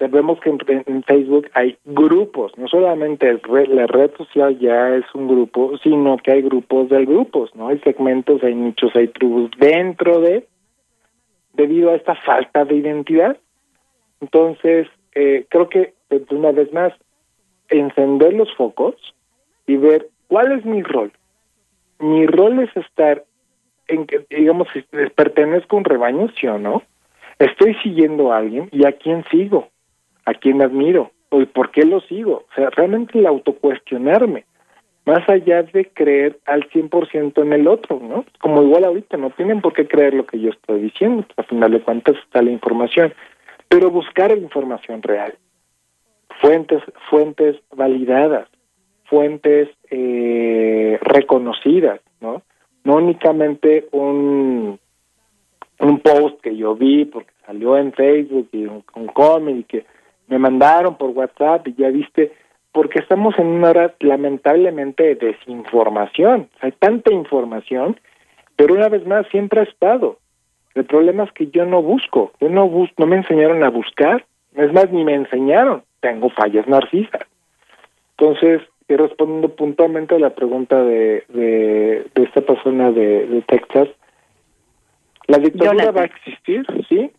vemos 0.07 0.39
que 0.41 0.51
en, 0.51 1.03
Facebook 1.03 1.51
hay 1.55 1.77
grupos, 1.85 2.57
no 2.57 2.69
solamente 2.69 3.41
la 3.49 3.87
red 3.87 4.13
social 4.17 4.57
ya 4.59 4.95
es 4.95 5.05
un 5.13 5.27
grupo, 5.27 5.77
sino 5.79 6.17
que 6.19 6.33
hay 6.33 6.43
grupos 6.43 6.89
de 6.89 7.05
grupos, 7.05 7.53
¿no? 7.57 7.69
Hay 7.69 7.81
segmentos, 7.81 8.43
hay 8.45 8.55
nichos, 8.55 8.95
hay 8.95 9.09
tribus 9.09 9.51
dentro 9.59 10.21
de, 10.21 10.47
debido 11.55 11.91
a 11.91 11.97
esta 11.97 12.15
falta 12.15 12.65
de 12.65 12.77
identidad. 12.77 13.37
Entonces, 14.21 14.87
eh, 15.15 15.47
creo 15.49 15.69
que 15.69 15.95
pues, 16.09 16.23
una 16.31 16.53
vez 16.53 16.73
más, 16.73 16.93
encender 17.69 18.35
los 18.35 18.55
focos 18.55 18.95
y 19.67 19.77
ver 19.77 20.09
cuál 20.29 20.53
es 20.53 20.65
mi 20.65 20.83
rol. 20.83 21.13
Mi 21.99 22.27
rol 22.27 22.61
es 22.61 22.75
estar 22.77 23.25
en 23.89 24.07
que, 24.07 24.25
digamos, 24.31 24.69
si 24.73 24.83
pertenezco 25.09 25.75
a 25.75 25.79
un 25.81 25.85
rebaño, 25.85 26.29
sí 26.39 26.47
o 26.47 26.59
no. 26.59 26.83
Estoy 27.41 27.75
siguiendo 27.83 28.33
a 28.33 28.39
alguien 28.39 28.69
y 28.71 28.87
a 28.87 28.93
quién 28.93 29.25
sigo 29.31 29.69
a 30.29 30.35
quién 30.35 30.61
admiro 30.61 31.11
o 31.31 31.45
por 31.47 31.71
qué 31.71 31.85
lo 31.85 32.01
sigo. 32.03 32.45
O 32.51 32.55
sea, 32.55 32.69
realmente 32.71 33.19
el 33.19 33.27
autocuestionarme, 33.27 34.45
más 35.07 35.27
allá 35.27 35.63
de 35.63 35.87
creer 35.87 36.39
al 36.45 36.69
100% 36.69 37.43
en 37.43 37.53
el 37.55 37.67
otro, 37.67 37.99
¿no? 37.99 38.27
Como 38.39 38.63
igual 38.63 38.85
ahorita, 38.85 39.17
no 39.17 39.31
tienen 39.31 39.63
por 39.63 39.73
qué 39.73 39.89
creer 39.89 40.13
lo 40.13 40.27
que 40.27 40.39
yo 40.39 40.51
estoy 40.51 40.83
diciendo, 40.83 41.25
a 41.39 41.43
final 41.45 41.73
de 41.73 41.81
cuentas 41.81 42.17
está 42.23 42.43
la 42.43 42.51
información, 42.51 43.15
pero 43.69 43.91
buscar 43.91 44.37
información 44.37 45.03
real, 45.03 45.35
fuentes, 46.43 46.83
fuentes 47.09 47.57
validadas, 47.75 48.49
fuentes 49.05 49.71
eh, 49.91 50.99
reconocidas, 51.01 52.01
¿no? 52.21 52.43
No 52.85 52.97
únicamente 52.97 53.89
un, 53.93 54.79
un 55.81 56.01
post 56.01 56.41
que 56.43 56.55
yo 56.55 56.75
vi 56.75 57.07
porque 57.07 57.31
salió 57.47 57.79
en 57.79 57.93
Facebook 57.95 58.49
y 58.53 58.67
un, 58.67 58.85
un 58.95 59.07
cómic 59.07 59.57
y 59.57 59.65
que 59.65 59.98
me 60.29 60.39
mandaron 60.39 60.97
por 60.97 61.11
WhatsApp 61.11 61.67
y 61.69 61.75
ya 61.75 61.89
viste, 61.89 62.33
porque 62.73 63.01
estamos 63.01 63.39
en 63.39 63.47
una 63.47 63.71
hora 63.71 63.95
lamentablemente 64.01 65.03
de 65.03 65.15
desinformación. 65.15 66.49
Hay 66.61 66.73
tanta 66.73 67.13
información, 67.13 67.99
pero 68.57 68.75
una 68.75 68.89
vez 68.89 69.07
más 69.07 69.27
siempre 69.29 69.61
ha 69.61 69.65
estado. 69.65 70.19
El 70.75 70.85
problema 70.85 71.25
es 71.25 71.33
que 71.33 71.49
yo 71.49 71.65
no 71.65 71.83
busco, 71.83 72.33
yo 72.41 72.49
no 72.49 72.69
bus 72.69 72.91
no 72.99 73.07
me 73.07 73.17
enseñaron 73.17 73.65
a 73.65 73.71
buscar, 73.71 74.25
es 74.55 74.73
más, 74.73 74.91
ni 74.93 75.05
me 75.05 75.15
enseñaron, 75.15 75.83
tengo 76.01 76.31
fallas 76.31 76.69
narcisas. 76.69 77.23
Entonces, 78.17 78.63
y 78.89 78.97
respondiendo 78.97 79.49
puntualmente 79.55 80.15
a 80.15 80.19
la 80.19 80.31
pregunta 80.31 80.83
de, 80.83 81.25
de, 81.29 82.05
esta 82.15 82.41
persona 82.41 82.91
de, 82.91 83.27
de 83.27 83.43
Texas, 83.43 83.89
la 85.27 85.39
dictadura 85.39 85.91
va 85.91 86.03
a 86.03 86.05
existir, 86.07 86.65
sí, 86.89 87.11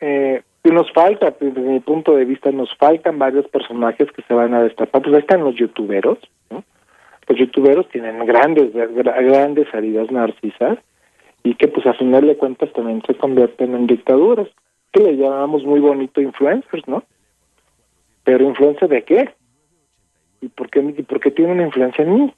eh, 0.00 0.42
y 0.62 0.70
nos 0.70 0.92
falta, 0.92 1.34
desde 1.40 1.60
mi 1.60 1.80
punto 1.80 2.14
de 2.14 2.24
vista, 2.24 2.50
nos 2.52 2.74
faltan 2.76 3.18
varios 3.18 3.48
personajes 3.48 4.10
que 4.12 4.22
se 4.22 4.34
van 4.34 4.52
a 4.52 4.62
destapar. 4.62 5.02
Pues 5.02 5.14
ahí 5.14 5.20
están 5.20 5.42
los 5.42 5.56
youtuberos, 5.56 6.18
¿no? 6.50 6.62
Los 7.26 7.38
youtuberos 7.38 7.88
tienen 7.88 8.26
grandes, 8.26 8.72
grandes 8.74 9.72
heridas 9.72 10.10
narcisas 10.10 10.78
y 11.42 11.54
que 11.54 11.68
pues 11.68 11.86
a 11.86 11.94
final 11.94 12.26
de 12.26 12.36
cuentas 12.36 12.72
también 12.72 13.02
se 13.06 13.14
convierten 13.14 13.74
en 13.74 13.86
dictaduras, 13.86 14.48
que 14.92 15.00
le 15.00 15.16
llamamos 15.16 15.64
muy 15.64 15.80
bonito 15.80 16.20
influencers, 16.20 16.86
¿no? 16.86 17.04
Pero 18.24 18.44
influencia 18.44 18.86
de 18.86 19.02
qué? 19.02 19.30
¿Y 20.42 20.48
por 20.48 20.68
qué, 20.68 20.80
y 20.80 21.02
por 21.02 21.20
qué 21.20 21.30
tiene 21.30 21.52
una 21.52 21.64
influencia 21.64 22.04
en 22.04 22.14
mí? 22.14 22.34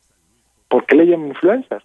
¿Por 0.68 0.87
qué 0.87 0.97
le 0.97 1.07
llaman 1.07 1.29
influencers? 1.29 1.85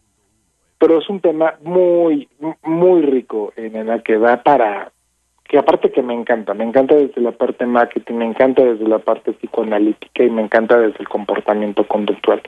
Pero 0.77 0.99
es 0.99 1.09
un 1.09 1.19
tema 1.19 1.55
muy, 1.63 2.29
muy 2.63 3.01
rico 3.01 3.53
en 3.55 3.75
el 3.75 4.03
que 4.03 4.17
va 4.17 4.43
para 4.43 4.91
que 5.47 5.57
aparte 5.57 5.91
que 5.91 6.01
me 6.01 6.13
encanta, 6.13 6.53
me 6.53 6.65
encanta 6.65 6.95
desde 6.95 7.21
la 7.21 7.31
parte 7.31 7.65
marketing, 7.65 8.15
me 8.15 8.25
encanta 8.25 8.63
desde 8.63 8.87
la 8.87 8.99
parte 8.99 9.33
psicoanalítica 9.33 10.23
y 10.23 10.29
me 10.29 10.41
encanta 10.41 10.77
desde 10.77 10.99
el 10.99 11.07
comportamiento 11.07 11.87
conductual. 11.87 12.41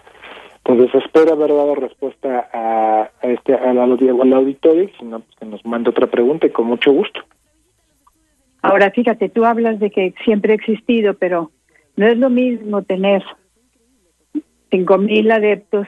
Entonces 0.65 1.03
espero 1.03 1.33
haber 1.33 1.49
dado 1.49 1.75
respuesta 1.75 2.49
a, 2.53 3.09
este 3.21 3.55
al, 3.55 3.79
al 3.79 4.33
auditorio 4.33 4.89
si 4.99 5.05
no, 5.05 5.21
pues 5.21 5.35
que 5.37 5.45
nos 5.45 5.65
mande 5.65 5.89
otra 5.89 6.07
pregunta 6.07 6.47
y 6.47 6.51
con 6.51 6.67
mucho 6.67 6.91
gusto. 6.91 7.21
Ahora 8.61 8.91
fíjate, 8.91 9.29
tú 9.29 9.45
hablas 9.45 9.79
de 9.79 9.89
que 9.89 10.13
siempre 10.25 10.51
ha 10.51 10.55
existido, 10.55 11.13
pero 11.13 11.51
no 11.95 12.05
es 12.05 12.17
lo 12.17 12.29
mismo 12.29 12.83
tener 12.83 13.23
cinco 14.69 14.97
mil 14.97 15.31
adeptos 15.31 15.87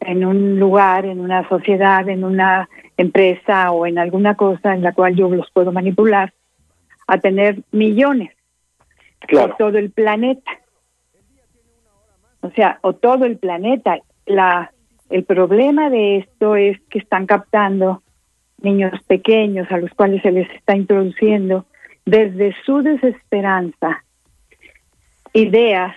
en 0.00 0.24
un 0.24 0.58
lugar, 0.60 1.04
en 1.04 1.20
una 1.20 1.48
sociedad, 1.48 2.08
en 2.08 2.24
una 2.24 2.68
empresa 2.98 3.70
o 3.70 3.86
en 3.86 3.98
alguna 3.98 4.34
cosa 4.34 4.74
en 4.74 4.82
la 4.82 4.92
cual 4.92 5.14
yo 5.16 5.30
los 5.30 5.50
puedo 5.52 5.72
manipular, 5.72 6.34
a 7.06 7.18
tener 7.18 7.62
millones 7.72 8.34
claro. 9.20 9.54
todo 9.58 9.78
el 9.78 9.90
planeta. 9.90 10.50
O 12.40 12.50
sea, 12.50 12.78
o 12.82 12.92
todo 12.92 13.24
el 13.24 13.38
planeta. 13.38 13.98
La, 14.26 14.72
el 15.08 15.24
problema 15.24 15.88
de 15.88 16.18
esto 16.18 16.54
es 16.56 16.78
que 16.90 16.98
están 16.98 17.26
captando 17.26 18.02
niños 18.60 18.92
pequeños 19.06 19.70
a 19.70 19.78
los 19.78 19.90
cuales 19.94 20.20
se 20.22 20.32
les 20.32 20.50
está 20.50 20.76
introduciendo 20.76 21.64
desde 22.04 22.54
su 22.64 22.82
desesperanza 22.82 24.04
ideas 25.32 25.94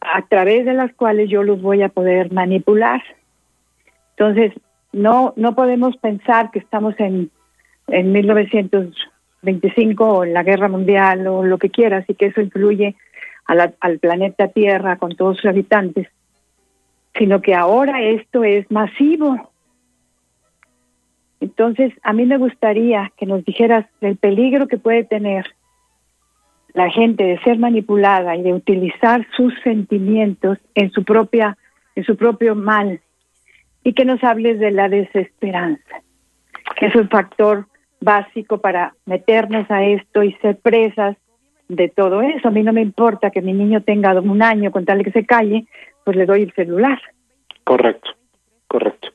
a 0.00 0.22
través 0.22 0.64
de 0.64 0.74
las 0.74 0.92
cuales 0.94 1.28
yo 1.28 1.42
los 1.42 1.60
voy 1.60 1.82
a 1.82 1.88
poder 1.88 2.32
manipular. 2.32 3.02
Entonces, 4.10 4.52
no 4.92 5.32
no 5.36 5.54
podemos 5.54 5.96
pensar 5.96 6.50
que 6.50 6.58
estamos 6.58 6.94
en, 6.98 7.30
en 7.88 8.12
1925 8.12 10.04
o 10.04 10.24
en 10.24 10.32
la 10.34 10.42
guerra 10.42 10.68
mundial 10.68 11.26
o 11.26 11.44
lo 11.44 11.58
que 11.58 11.70
quieras 11.70 12.04
y 12.08 12.14
que 12.14 12.26
eso 12.26 12.40
influye 12.40 12.96
al 13.46 13.98
planeta 14.00 14.48
Tierra 14.48 14.96
con 14.96 15.14
todos 15.14 15.36
sus 15.36 15.46
habitantes, 15.46 16.08
sino 17.16 17.40
que 17.40 17.54
ahora 17.54 18.02
esto 18.02 18.42
es 18.42 18.68
masivo. 18.70 19.52
Entonces, 21.40 21.92
a 22.02 22.12
mí 22.12 22.26
me 22.26 22.38
gustaría 22.38 23.12
que 23.16 23.26
nos 23.26 23.44
dijeras 23.44 23.86
el 24.00 24.16
peligro 24.16 24.66
que 24.66 24.78
puede 24.78 25.04
tener 25.04 25.46
la 26.76 26.90
gente 26.90 27.24
de 27.24 27.38
ser 27.40 27.58
manipulada 27.58 28.36
y 28.36 28.42
de 28.42 28.52
utilizar 28.52 29.26
sus 29.36 29.54
sentimientos 29.62 30.58
en 30.74 30.90
su 30.90 31.04
propia 31.04 31.56
en 31.94 32.04
su 32.04 32.16
propio 32.16 32.54
mal 32.54 33.00
y 33.86 33.92
que 33.92 34.04
nos 34.04 34.24
hables 34.24 34.58
de 34.58 34.72
la 34.72 34.88
desesperanza, 34.88 36.02
que 36.74 36.86
es 36.86 36.96
un 36.96 37.08
factor 37.08 37.66
básico 38.00 38.58
para 38.58 38.94
meternos 39.04 39.70
a 39.70 39.84
esto 39.84 40.24
y 40.24 40.32
ser 40.42 40.58
presas 40.58 41.16
de 41.68 41.88
todo 41.88 42.20
eso. 42.20 42.48
A 42.48 42.50
mí 42.50 42.64
no 42.64 42.72
me 42.72 42.82
importa 42.82 43.30
que 43.30 43.42
mi 43.42 43.52
niño 43.52 43.82
tenga 43.82 44.12
un 44.20 44.42
año 44.42 44.72
con 44.72 44.84
tal 44.84 45.04
que 45.04 45.12
se 45.12 45.24
calle, 45.24 45.66
pues 46.04 46.16
le 46.16 46.26
doy 46.26 46.42
el 46.42 46.52
celular. 46.54 47.00
Correcto, 47.62 48.10
correcto. 48.66 49.10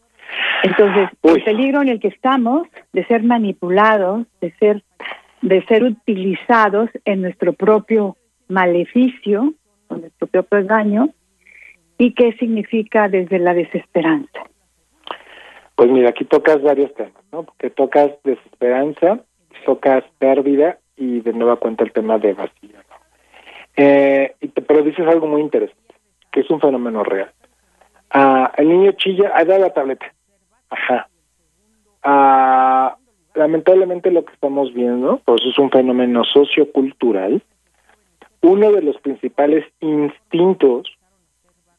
Entonces, 0.63 1.09
el 1.21 1.43
peligro 1.43 1.81
en 1.81 1.89
el 1.89 1.99
que 1.99 2.07
estamos 2.07 2.65
de 2.93 3.05
ser 3.07 3.23
manipulados, 3.23 4.25
de 4.39 4.53
ser 4.53 4.83
de 5.41 5.65
ser 5.65 5.83
utilizados 5.83 6.89
en 7.03 7.23
nuestro 7.23 7.51
propio 7.51 8.15
maleficio, 8.47 9.53
con 9.87 9.99
nuestro 9.99 10.27
propio 10.27 10.63
daño, 10.63 11.09
y 11.97 12.13
qué 12.13 12.31
significa 12.39 13.09
desde 13.09 13.37
la 13.37 13.53
desesperanza. 13.53 14.50
Pues 15.81 15.89
mira, 15.89 16.09
aquí 16.09 16.25
tocas 16.25 16.61
varios 16.61 16.93
temas, 16.93 17.23
¿no? 17.31 17.41
Porque 17.41 17.71
tocas 17.71 18.11
desesperanza, 18.23 19.21
tocas 19.65 20.03
pérdida 20.19 20.77
y 20.95 21.21
de 21.21 21.33
nueva 21.33 21.55
cuenta 21.55 21.83
el 21.83 21.91
tema 21.91 22.19
de 22.19 22.33
vacío. 22.33 22.77
¿no? 22.77 22.95
Eh, 23.77 24.35
pero 24.67 24.83
dices 24.83 25.07
algo 25.07 25.25
muy 25.25 25.41
interesante, 25.41 25.95
que 26.31 26.41
es 26.41 26.51
un 26.51 26.61
fenómeno 26.61 27.03
real. 27.03 27.31
Ah, 28.11 28.51
el 28.57 28.69
niño 28.69 28.91
chilla, 28.91 29.31
ahí 29.33 29.45
da 29.45 29.57
la 29.57 29.73
tableta. 29.73 30.05
Ajá. 30.69 31.09
Ah, 32.03 32.95
lamentablemente 33.33 34.11
lo 34.11 34.23
que 34.23 34.33
estamos 34.33 34.71
viendo, 34.75 35.19
pues 35.25 35.41
es 35.49 35.57
un 35.57 35.71
fenómeno 35.71 36.23
sociocultural. 36.25 37.41
Uno 38.43 38.71
de 38.71 38.83
los 38.83 38.99
principales 38.99 39.65
instintos 39.79 40.95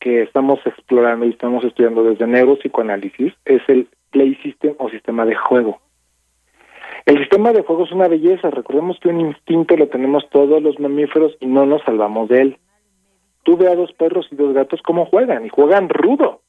que 0.03 0.23
estamos 0.23 0.59
explorando 0.67 1.25
y 1.25 1.31
estamos 1.31 1.65
estudiando 1.65 2.03
desde 2.03 2.27
neuropsicoanálisis 2.27 3.33
es 3.45 3.63
el 3.69 3.87
play 4.11 4.35
system 4.43 4.75
o 4.79 4.91
sistema 4.91 5.25
de 5.25 5.37
juego. 5.37 5.81
El 7.07 7.19
sistema 7.19 7.53
de 7.53 7.63
juego 7.63 7.85
es 7.85 7.93
una 7.93 8.09
belleza, 8.09 8.51
recordemos 8.51 8.99
que 9.01 9.09
un 9.09 9.21
instinto 9.21 9.77
lo 9.77 9.87
tenemos 9.89 10.29
todos 10.31 10.61
los 10.61 10.79
mamíferos 10.81 11.37
y 11.39 11.47
no 11.47 11.67
nos 11.67 11.83
salvamos 11.83 12.29
de 12.29 12.43
él. 12.43 12.57
Tú 13.45 13.57
ve 13.57 13.69
a 13.69 13.77
dos 13.77 13.93
perros 13.93 14.27
y 14.33 14.37
dos 14.37 14.53
gatos 14.55 14.83
cómo 14.83 15.07
juegan 15.07 15.47
y 15.47 15.49
juegan 15.49 15.89
rudo. 15.89 16.41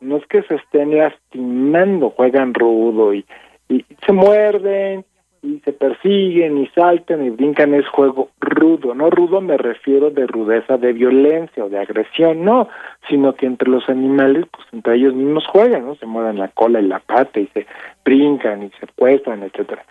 No 0.00 0.16
es 0.16 0.26
que 0.26 0.42
se 0.42 0.54
estén 0.54 0.96
lastimando, 0.96 2.10
juegan 2.10 2.54
rudo 2.54 3.12
y, 3.12 3.26
y 3.68 3.84
se 4.06 4.12
muerden 4.12 5.04
y 5.42 5.60
se 5.60 5.72
persiguen 5.72 6.58
y 6.58 6.66
saltan 6.68 7.24
y 7.24 7.30
brincan 7.30 7.74
es 7.74 7.86
juego 7.88 8.30
rudo. 8.40 8.94
No 8.94 9.10
rudo 9.10 9.40
me 9.40 9.56
refiero 9.56 10.10
de 10.10 10.26
rudeza 10.26 10.76
de 10.76 10.92
violencia 10.92 11.64
o 11.64 11.68
de 11.68 11.78
agresión, 11.78 12.44
no, 12.44 12.68
sino 13.08 13.34
que 13.34 13.46
entre 13.46 13.70
los 13.70 13.88
animales, 13.88 14.46
pues 14.50 14.66
entre 14.72 14.96
ellos 14.96 15.14
mismos 15.14 15.46
juegan, 15.46 15.86
¿no? 15.86 15.94
Se 15.96 16.06
mueven 16.06 16.38
la 16.38 16.48
cola 16.48 16.80
y 16.80 16.86
la 16.86 16.98
pata 16.98 17.40
y 17.40 17.46
se 17.48 17.66
brincan 18.04 18.64
y 18.64 18.70
se 18.80 18.86
cuestan, 18.96 19.42
etcétera. 19.42 19.84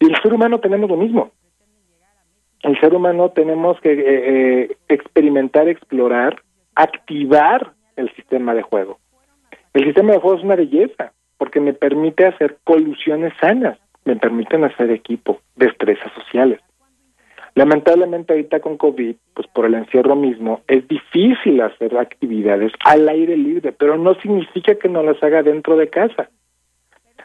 Y 0.00 0.06
el 0.06 0.16
ser 0.22 0.34
humano 0.34 0.58
tenemos 0.58 0.88
lo 0.88 0.96
mismo. 0.96 1.30
El 2.62 2.78
ser 2.80 2.94
humano 2.94 3.30
tenemos 3.30 3.80
que 3.80 3.92
eh, 3.92 4.02
eh, 4.06 4.76
experimentar, 4.88 5.68
explorar, 5.68 6.40
activar 6.74 7.72
el 7.96 8.12
sistema 8.14 8.54
de 8.54 8.62
juego. 8.62 8.98
El 9.74 9.84
sistema 9.84 10.12
de 10.12 10.18
juego 10.18 10.38
es 10.38 10.44
una 10.44 10.56
belleza 10.56 11.12
porque 11.38 11.60
me 11.60 11.72
permite 11.72 12.26
hacer 12.26 12.58
colusiones 12.64 13.32
sanas 13.40 13.78
me 14.04 14.16
permiten 14.16 14.64
hacer 14.64 14.90
equipo, 14.90 15.40
destrezas 15.56 16.12
sociales. 16.12 16.60
Lamentablemente 17.54 18.32
ahorita 18.32 18.60
con 18.60 18.78
COVID, 18.78 19.14
pues 19.34 19.46
por 19.48 19.66
el 19.66 19.74
encierro 19.74 20.16
mismo, 20.16 20.62
es 20.68 20.88
difícil 20.88 21.60
hacer 21.60 21.96
actividades 21.98 22.72
al 22.84 23.08
aire 23.08 23.36
libre, 23.36 23.72
pero 23.72 23.98
no 23.98 24.14
significa 24.14 24.74
que 24.76 24.88
no 24.88 25.02
las 25.02 25.22
haga 25.22 25.42
dentro 25.42 25.76
de 25.76 25.88
casa. 25.88 26.30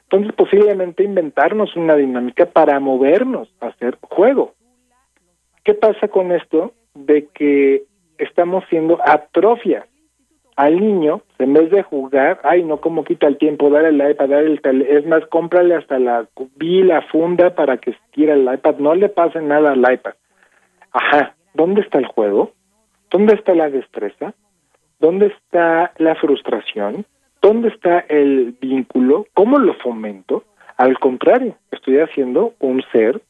Entonces 0.03 0.33
posiblemente 0.33 1.03
inventarnos 1.03 1.75
una 1.75 1.95
dinámica 1.95 2.45
para 2.45 2.79
movernos, 2.79 3.49
hacer 3.61 3.97
juego. 4.01 4.53
¿Qué 5.63 5.73
pasa 5.73 6.07
con 6.07 6.31
esto? 6.31 6.73
De 6.93 7.27
que 7.33 7.83
estamos 8.17 8.63
siendo 8.69 8.99
atrofias 9.05 9.85
al 10.57 10.79
niño, 10.79 11.21
en 11.37 11.53
vez 11.53 11.69
de 11.69 11.83
jugar, 11.83 12.41
ay, 12.43 12.63
no, 12.63 12.77
como 12.77 13.03
quita 13.03 13.27
el 13.27 13.37
tiempo, 13.37 13.69
dar 13.69 13.85
el 13.85 13.95
iPad, 13.95 14.27
dar 14.27 14.43
el 14.43 14.59
tele, 14.59 14.97
es 14.97 15.05
más, 15.05 15.23
cómprale 15.27 15.75
hasta 15.75 15.99
la, 15.99 16.27
la 16.57 17.01
funda 17.03 17.53
para 17.53 17.77
que 17.77 17.95
quiera 18.11 18.33
el 18.33 18.51
iPad, 18.51 18.77
no 18.79 18.95
le 18.95 19.07
pase 19.07 19.39
nada 19.39 19.73
al 19.73 19.93
iPad. 19.93 20.15
Ajá, 20.91 21.35
¿dónde 21.53 21.81
está 21.81 21.99
el 21.99 22.07
juego? 22.07 22.53
¿Dónde 23.11 23.35
está 23.35 23.53
la 23.53 23.69
destreza? 23.69 24.33
¿Dónde 24.99 25.27
está 25.27 25.93
la 25.97 26.15
frustración? 26.15 27.05
¿Dónde 27.39 27.67
está 27.69 27.99
el 27.99 28.55
vínculo? 28.59 29.27
¿Cómo 29.35 29.59
lo 29.59 29.75
fomento? 29.75 30.43
Al 30.75 30.97
contrario, 30.97 31.55
estoy 31.69 31.99
haciendo 31.99 32.53
un 32.59 32.81
ser, 32.91 33.21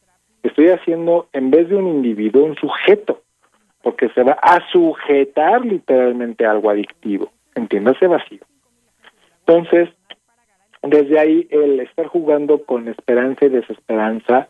estoy 0.44 0.70
haciendo, 0.70 1.28
en 1.34 1.52
vez 1.52 1.68
de 1.68 1.76
un 1.76 1.88
individuo, 1.88 2.46
un 2.46 2.56
sujeto 2.56 3.22
porque 3.88 4.10
se 4.10 4.22
va 4.22 4.34
a 4.42 4.60
sujetar 4.70 5.66
literalmente 5.66 6.46
a 6.46 6.52
algo 6.52 6.70
adictivo, 6.70 7.32
entiéndase 7.56 8.06
vacío. 8.06 8.42
Entonces, 9.46 9.88
desde 10.84 11.18
ahí 11.18 11.48
el 11.50 11.80
estar 11.80 12.08
jugando 12.08 12.66
con 12.66 12.90
esperanza 12.90 13.46
y 13.46 13.50
desesperanza 13.50 14.50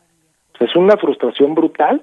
pues, 0.58 0.72
es 0.72 0.76
una 0.76 0.98
frustración 0.98 1.54
brutal, 1.54 2.02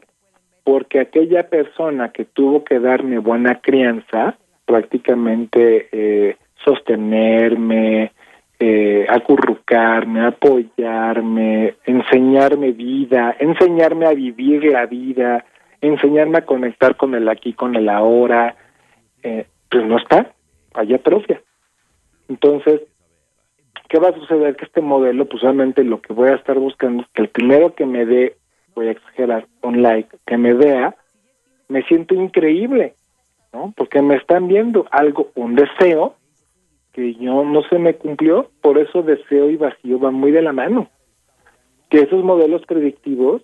porque 0.63 1.01
aquella 1.01 1.49
persona 1.49 2.13
que 2.13 2.25
tuvo 2.25 2.63
que 2.63 2.79
darme 2.79 3.19
buena 3.19 3.61
crianza, 3.61 4.37
prácticamente 4.65 5.89
eh, 5.91 6.37
sostenerme, 6.65 8.13
eh, 8.61 9.07
acurrucarme, 9.09 10.25
apoyarme, 10.25 11.75
enseñarme 11.85 12.71
vida, 12.71 13.35
enseñarme 13.41 14.07
a 14.07 14.15
vivir 14.15 14.67
la 14.67 14.87
vida, 14.87 15.45
enseñarme 15.89 16.39
a 16.39 16.47
conectar 16.47 16.97
con 16.97 17.15
el 17.15 17.29
aquí, 17.29 17.53
con 17.53 17.75
el 17.75 17.89
ahora, 17.89 18.57
eh, 19.23 19.47
pues 19.71 19.85
no 19.85 19.99
está, 19.99 20.33
hay 20.75 20.95
atrofia. 20.95 21.41
Entonces, 22.29 22.83
¿qué 23.89 23.99
va 23.99 24.09
a 24.09 24.15
suceder? 24.15 24.57
Que 24.57 24.65
este 24.65 24.81
modelo, 24.81 25.27
pues 25.27 25.41
solamente 25.41 25.85
lo 25.85 26.01
que 26.01 26.13
voy 26.13 26.29
a 26.29 26.37
estar 26.37 26.59
buscando 26.59 27.03
es 27.03 27.09
que 27.13 27.23
el 27.23 27.29
primero 27.29 27.75
que 27.75 27.87
me 27.87 28.07
dé, 28.07 28.37
voy 28.75 28.89
a 28.89 28.93
exagerar, 28.93 29.47
un 29.63 29.83
like, 29.83 30.17
que 30.27 30.37
me 30.37 30.55
vea, 30.55 30.97
me 31.69 31.83
siento 31.85 32.15
increíble, 32.15 32.95
¿no? 33.53 33.73
Porque 33.77 34.03
me 34.03 34.17
están 34.17 34.49
viendo 34.49 34.87
algo, 34.91 35.31
un 35.35 35.55
deseo, 35.55 36.17
que 36.93 37.15
yo 37.15 37.45
no 37.45 37.63
se 37.65 37.79
me 37.79 37.95
cumplió, 37.95 38.51
por 38.61 38.79
eso 38.79 39.03
deseo 39.03 39.51
y 39.51 39.57
vacío 39.57 39.99
van 39.99 40.15
muy 40.15 40.31
de 40.31 40.43
la 40.43 40.53
mano. 40.53 40.89
Que 41.91 42.01
esos 42.01 42.23
modelos 42.23 42.63
predictivos 42.67 43.43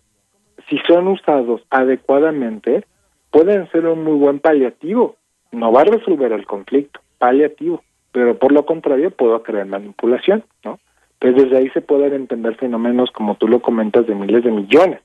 si 0.70 0.78
son 0.86 1.08
usados 1.08 1.60
adecuadamente, 1.68 2.84
pueden 3.30 3.68
ser 3.70 3.86
un 3.86 4.04
muy 4.04 4.14
buen 4.14 4.38
paliativo. 4.38 5.16
No 5.50 5.72
va 5.72 5.82
a 5.82 5.84
resolver 5.84 6.32
el 6.32 6.46
conflicto, 6.46 7.00
paliativo, 7.18 7.82
pero 8.12 8.38
por 8.38 8.52
lo 8.52 8.64
contrario 8.64 9.10
puedo 9.10 9.42
crear 9.42 9.66
manipulación, 9.66 10.44
¿no? 10.64 10.78
Pues 11.18 11.34
desde 11.34 11.58
ahí 11.58 11.68
se 11.70 11.82
pueden 11.82 12.14
entender 12.14 12.54
fenómenos 12.54 13.10
como 13.10 13.34
tú 13.34 13.48
lo 13.48 13.60
comentas 13.60 14.06
de 14.06 14.14
miles 14.14 14.44
de 14.44 14.52
millones. 14.52 15.00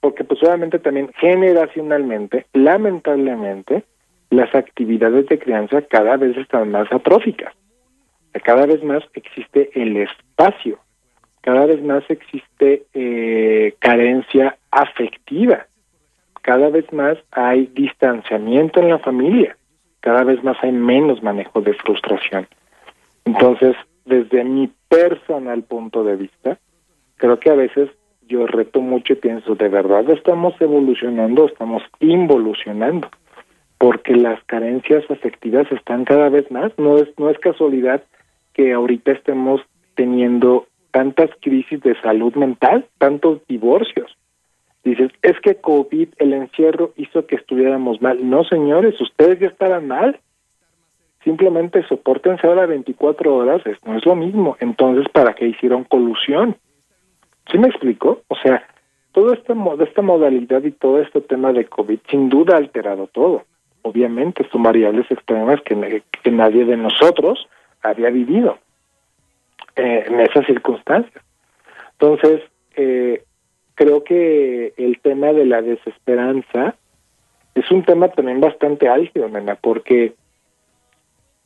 Porque 0.00 0.24
pues 0.24 0.42
obviamente 0.42 0.78
también 0.78 1.10
generacionalmente, 1.18 2.46
lamentablemente, 2.52 3.84
las 4.30 4.54
actividades 4.54 5.26
de 5.26 5.38
crianza 5.38 5.80
cada 5.82 6.16
vez 6.16 6.36
están 6.36 6.70
más 6.70 6.92
atróficas. 6.92 7.54
Cada 8.44 8.66
vez 8.66 8.82
más 8.84 9.02
existe 9.14 9.70
el 9.74 9.96
espacio 9.96 10.78
cada 11.46 11.66
vez 11.66 11.80
más 11.80 12.02
existe 12.08 12.86
eh, 12.92 13.74
carencia 13.78 14.56
afectiva, 14.72 15.68
cada 16.42 16.70
vez 16.70 16.92
más 16.92 17.18
hay 17.30 17.66
distanciamiento 17.66 18.80
en 18.80 18.88
la 18.88 18.98
familia, 18.98 19.56
cada 20.00 20.24
vez 20.24 20.42
más 20.42 20.56
hay 20.62 20.72
menos 20.72 21.22
manejo 21.22 21.60
de 21.60 21.74
frustración. 21.74 22.48
Entonces, 23.24 23.76
desde 24.04 24.42
mi 24.42 24.72
personal 24.88 25.62
punto 25.62 26.02
de 26.02 26.16
vista, 26.16 26.58
creo 27.14 27.38
que 27.38 27.50
a 27.50 27.54
veces 27.54 27.90
yo 28.26 28.48
reto 28.48 28.80
mucho 28.80 29.12
y 29.12 29.16
pienso, 29.16 29.54
¿de 29.54 29.68
verdad 29.68 30.10
estamos 30.10 30.60
evolucionando 30.60 31.46
estamos 31.46 31.84
involucionando? 32.00 33.08
Porque 33.78 34.16
las 34.16 34.42
carencias 34.46 35.08
afectivas 35.08 35.70
están 35.70 36.04
cada 36.04 36.28
vez 36.28 36.50
más. 36.50 36.72
No 36.76 36.96
es, 36.98 37.08
no 37.16 37.30
es 37.30 37.38
casualidad 37.38 38.02
que 38.52 38.72
ahorita 38.72 39.12
estemos 39.12 39.60
teniendo 39.94 40.66
tantas 40.96 41.28
crisis 41.42 41.78
de 41.82 41.94
salud 42.00 42.34
mental, 42.36 42.86
tantos 42.96 43.46
divorcios. 43.48 44.16
Dices, 44.82 45.10
es 45.20 45.38
que 45.40 45.56
COVID, 45.56 46.08
el 46.16 46.32
encierro 46.32 46.94
hizo 46.96 47.26
que 47.26 47.36
estuviéramos 47.36 48.00
mal. 48.00 48.18
No, 48.30 48.44
señores, 48.44 48.98
ustedes 48.98 49.38
ya 49.38 49.48
estaban 49.48 49.88
mal. 49.88 50.18
simplemente 51.22 51.86
soportense 51.86 52.46
ahora 52.46 52.64
24 52.64 53.34
horas, 53.34 53.60
no 53.84 53.98
es 53.98 54.06
lo 54.06 54.16
mismo. 54.16 54.56
Entonces, 54.58 55.06
¿para 55.12 55.34
qué 55.34 55.48
hicieron 55.48 55.84
colusión? 55.84 56.56
¿Sí 57.52 57.58
me 57.58 57.68
explico? 57.68 58.22
O 58.28 58.36
sea, 58.36 58.66
toda 59.12 59.34
esta, 59.34 59.54
esta 59.86 60.00
modalidad 60.00 60.64
y 60.64 60.70
todo 60.70 61.02
este 61.02 61.20
tema 61.20 61.52
de 61.52 61.66
COVID 61.66 61.98
sin 62.10 62.30
duda 62.30 62.54
ha 62.54 62.58
alterado 62.58 63.06
todo. 63.08 63.42
Obviamente 63.82 64.48
son 64.50 64.62
variables 64.62 65.10
extremas 65.10 65.60
que, 65.60 66.02
que 66.22 66.30
nadie 66.30 66.64
de 66.64 66.78
nosotros 66.78 67.46
había 67.82 68.08
vivido 68.08 68.56
eh, 69.76 70.04
en 70.06 70.20
esas 70.20 70.46
circunstancias. 70.46 71.22
Entonces, 71.92 72.42
eh, 72.76 73.22
creo 73.74 74.04
que 74.04 74.72
el 74.76 75.00
tema 75.00 75.32
de 75.32 75.44
la 75.44 75.62
desesperanza 75.62 76.74
es 77.54 77.70
un 77.70 77.84
tema 77.84 78.08
también 78.08 78.40
bastante 78.40 78.88
álgido, 78.88 79.28
nena, 79.28 79.54
porque 79.54 80.14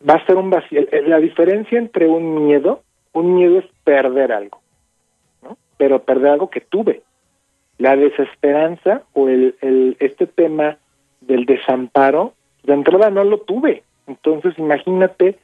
va 0.09 0.15
a 0.15 0.27
ser 0.27 0.37
un 0.37 0.51
vacío. 0.51 0.87
La 1.07 1.19
diferencia 1.19 1.79
entre 1.79 2.09
un 2.09 2.47
miedo, 2.47 2.83
un 3.13 3.35
miedo 3.35 3.59
es 3.59 3.65
perder 3.85 4.33
algo, 4.33 4.61
¿no? 5.43 5.57
Pero 5.77 6.03
perder 6.03 6.33
algo 6.33 6.51
que 6.51 6.61
tuve. 6.61 7.03
La 7.79 7.97
desesperanza 7.97 9.03
o 9.13 9.29
el, 9.29 9.57
el 9.61 9.97
este 10.01 10.27
tema 10.27 10.79
del 11.21 11.47
desamparo, 11.47 12.35
de 12.63 12.75
entrada 12.75 13.11
no 13.11 13.25
lo 13.25 13.39
tuve. 13.39 13.83
Entonces, 14.07 14.59
imagínate 14.59 15.39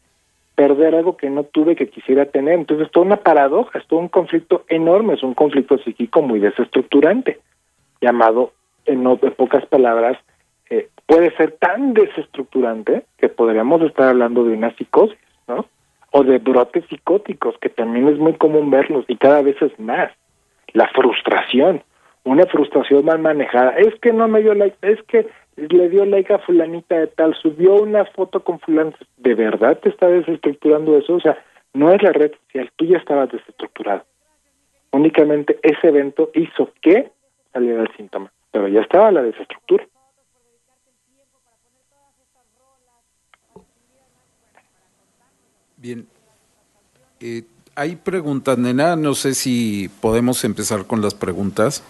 perder 0.56 0.94
algo 0.94 1.16
que 1.16 1.30
no 1.30 1.44
tuve 1.44 1.76
que 1.76 1.88
quisiera 1.88 2.24
tener. 2.24 2.54
Entonces, 2.54 2.86
es 2.86 2.92
toda 2.92 3.06
una 3.06 3.18
paradoja, 3.18 3.78
es 3.78 3.86
todo 3.86 4.00
un 4.00 4.08
conflicto 4.08 4.64
enorme, 4.68 5.14
es 5.14 5.22
un 5.22 5.34
conflicto 5.34 5.78
psíquico 5.78 6.22
muy 6.22 6.40
desestructurante, 6.40 7.38
llamado, 8.00 8.52
en, 8.86 9.06
en 9.06 9.32
pocas 9.36 9.66
palabras, 9.66 10.18
eh, 10.70 10.88
puede 11.06 11.34
ser 11.36 11.52
tan 11.52 11.94
desestructurante 11.94 13.04
que 13.18 13.28
podríamos 13.28 13.82
estar 13.82 14.08
hablando 14.08 14.44
de 14.44 14.54
una 14.54 14.74
psicosis, 14.74 15.18
¿no? 15.46 15.66
O 16.10 16.24
de 16.24 16.38
brotes 16.38 16.84
psicóticos, 16.88 17.56
que 17.60 17.68
también 17.68 18.08
es 18.08 18.18
muy 18.18 18.34
común 18.34 18.70
verlos 18.70 19.04
y 19.08 19.16
cada 19.16 19.42
vez 19.42 19.60
es 19.60 19.78
más. 19.78 20.10
La 20.72 20.88
frustración, 20.88 21.82
una 22.24 22.46
frustración 22.46 23.04
mal 23.04 23.18
manejada. 23.18 23.76
Es 23.76 23.94
que 24.00 24.12
no 24.12 24.26
me 24.26 24.40
dio 24.40 24.54
like, 24.54 24.76
es 24.82 25.02
que 25.04 25.26
le 25.56 25.88
dio 25.88 26.04
like 26.04 26.32
a 26.32 26.38
fulanita 26.38 26.98
de 26.98 27.06
tal, 27.08 27.34
subió 27.34 27.74
una 27.74 28.04
foto 28.04 28.44
con 28.44 28.60
fulano. 28.60 28.92
¿De 29.16 29.34
verdad 29.34 29.78
te 29.78 29.88
está 29.88 30.08
desestructurando 30.08 30.96
eso? 30.98 31.14
O 31.14 31.20
sea, 31.20 31.36
no 31.72 31.92
es 31.92 32.02
la 32.02 32.12
red 32.12 32.32
social, 32.46 32.70
tú 32.76 32.84
ya 32.84 32.98
estabas 32.98 33.30
desestructurado. 33.32 34.04
Únicamente 34.92 35.58
ese 35.62 35.88
evento 35.88 36.30
hizo 36.34 36.70
que 36.80 37.10
saliera 37.52 37.82
el 37.82 37.96
síntoma, 37.96 38.32
pero 38.50 38.68
ya 38.68 38.80
estaba 38.80 39.10
la 39.10 39.22
desestructura. 39.22 39.86
Bien. 45.76 46.06
Eh, 47.20 47.42
hay 47.74 47.96
preguntas, 47.96 48.58
nena. 48.58 48.96
No 48.96 49.14
sé 49.14 49.34
si 49.34 49.88
podemos 50.00 50.44
empezar 50.44 50.86
con 50.86 51.02
las 51.02 51.14
preguntas. 51.14 51.84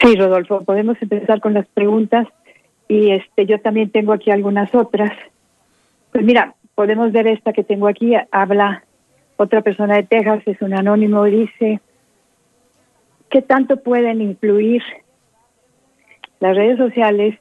Sí, 0.00 0.14
Rodolfo, 0.14 0.62
podemos 0.64 0.96
empezar 1.00 1.40
con 1.40 1.54
las 1.54 1.66
preguntas 1.68 2.26
y 2.88 3.10
este 3.10 3.46
yo 3.46 3.60
también 3.60 3.90
tengo 3.90 4.12
aquí 4.12 4.30
algunas 4.30 4.74
otras. 4.74 5.12
Pues 6.10 6.24
mira, 6.24 6.54
podemos 6.74 7.12
ver 7.12 7.26
esta 7.26 7.52
que 7.52 7.62
tengo 7.62 7.86
aquí. 7.86 8.14
Habla 8.32 8.82
otra 9.36 9.60
persona 9.60 9.96
de 9.96 10.02
Texas, 10.04 10.42
es 10.46 10.60
un 10.62 10.74
anónimo, 10.74 11.24
dice, 11.24 11.80
¿qué 13.30 13.42
tanto 13.42 13.82
pueden 13.82 14.20
influir 14.22 14.82
las 16.40 16.56
redes 16.56 16.78
sociales 16.78 17.38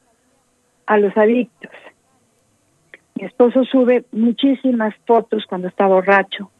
a 0.86 0.98
los 0.98 1.16
adictos? 1.18 1.72
Mi 3.16 3.26
esposo 3.26 3.64
sube 3.64 4.06
muchísimas 4.12 4.94
fotos 5.08 5.46
cuando 5.48 5.70
está 5.70 5.88
borracho 5.88 6.52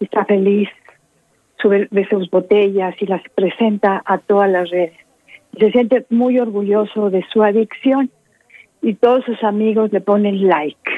y 0.00 0.04
está 0.04 0.24
feliz, 0.24 0.68
sube 1.58 1.86
de 1.90 2.08
sus 2.08 2.28
botellas 2.30 2.96
y 3.00 3.06
las 3.06 3.22
presenta 3.36 4.02
a 4.04 4.18
todas 4.18 4.50
las 4.50 4.68
redes. 4.70 5.01
Se 5.58 5.70
siente 5.70 6.06
muy 6.10 6.38
orgulloso 6.38 7.10
de 7.10 7.24
su 7.32 7.42
adicción 7.42 8.10
y 8.80 8.94
todos 8.94 9.24
sus 9.24 9.42
amigos 9.44 9.92
le 9.92 10.00
ponen 10.00 10.48
like. 10.48 10.90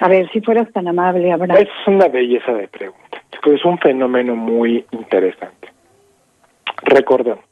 A 0.00 0.08
ver, 0.08 0.30
si 0.32 0.40
fueras 0.40 0.70
tan 0.72 0.88
amable, 0.88 1.32
Abraham. 1.32 1.62
Es 1.62 1.68
una 1.86 2.08
belleza 2.08 2.52
de 2.52 2.68
pregunta. 2.68 3.22
Es 3.46 3.64
un 3.64 3.78
fenómeno 3.78 4.34
muy 4.34 4.84
interesante. 4.90 5.68
Recordemos, 6.82 7.44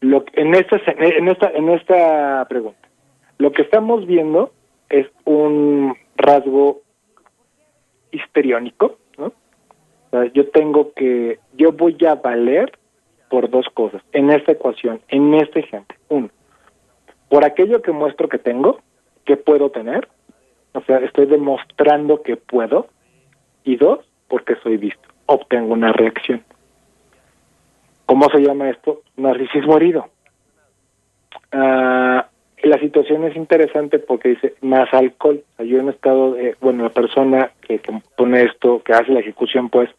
lo, 0.00 0.24
en, 0.34 0.54
esta, 0.54 0.76
en, 0.86 1.28
esta, 1.28 1.50
en 1.50 1.68
esta 1.70 2.46
pregunta, 2.48 2.88
lo 3.38 3.52
que 3.52 3.62
estamos 3.62 4.06
viendo 4.06 4.52
es 4.88 5.06
un 5.24 5.96
rasgo 6.16 6.82
histeriónico, 8.12 8.98
yo 10.32 10.48
tengo 10.50 10.92
que, 10.92 11.40
yo 11.54 11.72
voy 11.72 11.96
a 12.06 12.14
valer 12.14 12.72
por 13.34 13.50
dos 13.50 13.66
cosas 13.74 14.00
en 14.12 14.30
esta 14.30 14.52
ecuación, 14.52 15.00
en 15.08 15.34
este 15.34 15.58
ejemplo. 15.58 15.98
Uno, 16.08 16.30
por 17.28 17.44
aquello 17.44 17.82
que 17.82 17.90
muestro 17.90 18.28
que 18.28 18.38
tengo, 18.38 18.78
que 19.24 19.36
puedo 19.36 19.70
tener, 19.70 20.06
o 20.72 20.80
sea, 20.82 20.98
estoy 20.98 21.26
demostrando 21.26 22.22
que 22.22 22.36
puedo. 22.36 22.86
Y 23.64 23.74
dos, 23.74 24.08
porque 24.28 24.54
soy 24.62 24.76
visto, 24.76 25.08
obtengo 25.26 25.72
una 25.72 25.92
reacción. 25.92 26.44
¿Cómo 28.06 28.30
se 28.30 28.38
llama 28.38 28.70
esto? 28.70 29.02
Narcisismo 29.16 29.78
herido. 29.78 30.06
Ah, 31.50 32.28
la 32.62 32.78
situación 32.78 33.24
es 33.24 33.34
interesante 33.34 33.98
porque 33.98 34.28
dice 34.28 34.54
más 34.60 34.94
alcohol. 34.94 35.42
yo 35.58 35.80
en 35.80 35.88
estado, 35.88 36.34
de, 36.34 36.54
bueno, 36.60 36.84
la 36.84 36.90
persona 36.90 37.50
que, 37.62 37.80
pone 38.16 38.44
esto, 38.44 38.80
que 38.84 38.92
hace 38.92 39.10
la 39.10 39.18
ejecución, 39.18 39.70
pues, 39.70 39.90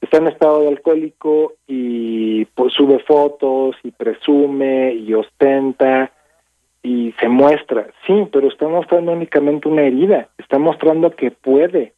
está 0.00 0.18
en 0.18 0.28
estado 0.28 0.62
de 0.62 0.68
alcohólico 0.68 1.54
y 1.66 2.44
pues 2.46 2.72
sube 2.74 2.98
fotos 3.00 3.76
y 3.82 3.90
presume 3.90 4.94
y 4.94 5.12
ostenta 5.14 6.12
y 6.82 7.12
se 7.20 7.28
muestra. 7.28 7.88
Sí, 8.06 8.28
pero 8.32 8.48
está 8.48 8.68
mostrando 8.68 9.12
únicamente 9.12 9.68
una 9.68 9.82
herida. 9.82 10.28
Está 10.38 10.58
mostrando 10.58 11.10
que 11.10 11.30
puede. 11.30 11.92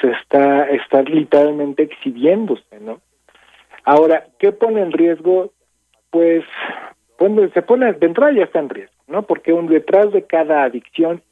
Se 0.00 0.10
está, 0.10 0.68
está 0.70 1.02
literalmente 1.02 1.84
exhibiéndose, 1.84 2.80
¿no? 2.80 3.00
Ahora, 3.84 4.26
¿qué 4.38 4.52
pone 4.52 4.80
en 4.82 4.92
riesgo? 4.92 5.52
Pues 6.10 6.44
cuando 7.18 7.48
se 7.50 7.62
pone 7.62 7.92
de 7.92 8.06
entrada 8.06 8.32
ya 8.32 8.44
está 8.44 8.58
en 8.58 8.68
riesgo, 8.68 8.94
¿no? 9.06 9.22
Porque 9.22 9.52
un, 9.52 9.66
detrás 9.66 10.12
de 10.12 10.22
cada 10.26 10.64
adicción 10.64 11.22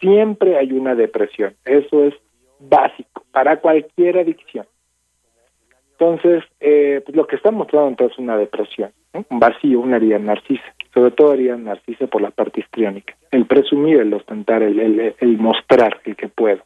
siempre 0.00 0.56
hay 0.56 0.72
una 0.72 0.94
depresión. 0.94 1.54
Eso 1.64 2.04
es 2.04 2.14
básico 2.60 3.24
para 3.32 3.60
cualquier 3.60 4.18
adicción. 4.18 4.66
Entonces, 6.00 6.44
eh, 6.60 7.02
pues 7.04 7.16
lo 7.16 7.26
que 7.26 7.34
está 7.34 7.50
mostrando 7.50 7.88
entonces 7.88 8.16
es 8.16 8.22
una 8.22 8.36
depresión, 8.36 8.92
un 9.12 9.40
vacío, 9.40 9.80
una 9.80 9.96
herida 9.96 10.18
narcisa, 10.20 10.62
sobre 10.94 11.10
todo 11.10 11.34
herida 11.34 11.56
narcisa 11.56 12.06
por 12.06 12.22
la 12.22 12.30
parte 12.30 12.60
histriónica, 12.60 13.16
el 13.32 13.46
presumir, 13.46 13.98
el 13.98 14.14
ostentar, 14.14 14.62
el, 14.62 14.78
el, 14.78 15.14
el 15.18 15.38
mostrar 15.38 16.00
el 16.04 16.14
que 16.14 16.28
puedo. 16.28 16.60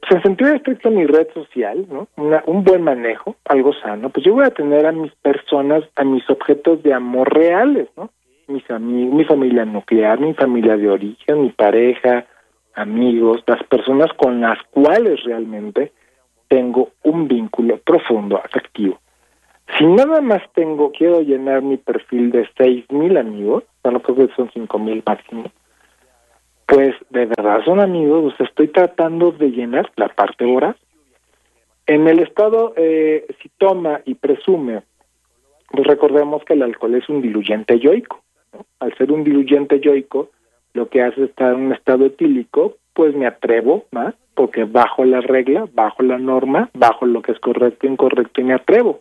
Pues 0.00 0.16
en 0.16 0.22
sentido 0.22 0.54
estricto 0.54 0.90
mi 0.90 1.04
red 1.04 1.28
social, 1.34 1.86
un 2.16 2.64
buen 2.64 2.82
manejo, 2.82 3.36
algo 3.44 3.74
sano, 3.74 4.08
pues 4.08 4.24
yo 4.24 4.32
voy 4.32 4.44
a 4.46 4.50
tener 4.50 4.86
a 4.86 4.92
mis 4.92 5.12
personas, 5.16 5.84
a 5.96 6.04
mis 6.04 6.28
objetos 6.30 6.82
de 6.82 6.94
amor 6.94 7.34
reales, 7.34 7.88
¿no? 7.98 8.10
Mis 8.48 8.70
amigos, 8.70 9.14
mi 9.14 9.24
familia 9.24 9.64
nuclear, 9.66 10.20
mi 10.20 10.32
familia 10.34 10.76
de 10.76 10.88
origen, 10.88 11.42
mi 11.42 11.50
pareja, 11.50 12.26
amigos, 12.74 13.42
las 13.46 13.62
personas 13.64 14.10
con 14.16 14.40
las 14.40 14.58
cuales 14.70 15.22
realmente 15.24 15.92
tengo 16.48 16.90
un 17.02 17.28
vínculo 17.28 17.78
profundo, 17.78 18.36
afectivo. 18.36 18.98
Si 19.78 19.86
nada 19.86 20.20
más 20.20 20.42
tengo, 20.54 20.92
quiero 20.92 21.22
llenar 21.22 21.62
mi 21.62 21.76
perfil 21.76 22.30
de 22.30 22.48
seis 22.56 22.84
mil 22.90 23.16
amigos, 23.16 23.64
bueno, 23.82 24.00
pues 24.00 24.30
son 24.36 24.50
cinco 24.52 24.78
mil 24.78 25.02
máximo, 25.06 25.44
pues 26.66 26.94
de 27.10 27.26
verdad 27.26 27.64
son 27.64 27.80
amigos, 27.80 28.34
estoy 28.38 28.68
tratando 28.68 29.32
de 29.32 29.50
llenar 29.50 29.90
la 29.96 30.08
parte 30.08 30.44
voraz. 30.44 30.76
En 31.86 32.08
el 32.08 32.20
estado, 32.20 32.72
eh, 32.76 33.26
si 33.42 33.50
toma 33.58 34.00
y 34.04 34.14
presume, 34.14 34.82
pues 35.70 35.86
recordemos 35.86 36.44
que 36.44 36.54
el 36.54 36.62
alcohol 36.62 36.94
es 36.94 37.08
un 37.08 37.20
diluyente 37.20 37.78
yoico. 37.78 38.22
Al 38.80 38.96
ser 38.96 39.10
un 39.12 39.24
diluyente 39.24 39.80
yoico, 39.80 40.30
lo 40.72 40.88
que 40.88 41.02
hace 41.02 41.24
es 41.24 41.30
estar 41.30 41.54
en 41.54 41.66
un 41.66 41.72
estado 41.72 42.06
etílico, 42.06 42.76
pues 42.94 43.14
me 43.14 43.26
atrevo 43.26 43.84
más, 43.90 44.14
porque 44.34 44.64
bajo 44.64 45.04
la 45.04 45.20
regla, 45.20 45.66
bajo 45.72 46.02
la 46.02 46.18
norma, 46.18 46.70
bajo 46.74 47.06
lo 47.06 47.22
que 47.22 47.32
es 47.32 47.38
correcto 47.40 47.86
e 47.86 47.90
incorrecto 47.90 48.40
y 48.40 48.44
me 48.44 48.54
atrevo. 48.54 49.00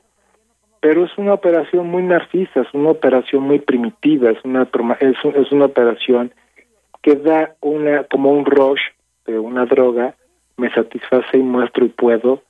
Pero 0.79 1.05
es 1.05 1.17
una 1.17 1.33
operación 1.33 1.87
muy 1.87 2.03
narcisa, 2.03 2.61
es 2.61 2.73
una 2.73 2.89
operación 2.89 3.43
muy 3.43 3.59
primitiva, 3.59 4.31
es 4.31 4.43
una, 4.43 4.67
es, 4.99 5.15
es 5.35 5.51
una 5.51 5.65
operación 5.65 6.33
que 7.01 7.15
da 7.15 7.55
una 7.61 8.03
como 8.05 8.31
un 8.31 8.45
rush 8.45 8.81
de 9.25 9.39
una 9.39 9.65
droga, 9.65 10.15
me 10.57 10.73
satisface 10.73 11.37
y 11.37 11.41
muestro 11.41 11.85
y 11.85 11.89
puedo, 11.89 12.41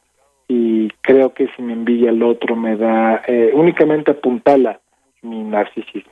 y 0.48 0.90
creo 1.02 1.34
que 1.34 1.48
si 1.56 1.62
me 1.62 1.74
envidia 1.74 2.10
el 2.10 2.24
otro 2.24 2.56
me 2.56 2.76
da, 2.76 3.22
eh, 3.28 3.52
únicamente 3.54 4.12
apuntala 4.12 4.80
mi 5.22 5.44
narcisismo. 5.44 6.12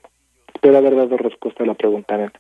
Espero 0.54 0.78
haber 0.78 0.96
dado 0.96 1.18
respuesta 1.18 1.64
a 1.64 1.68
la 1.68 1.74
pregunta. 1.74 2.32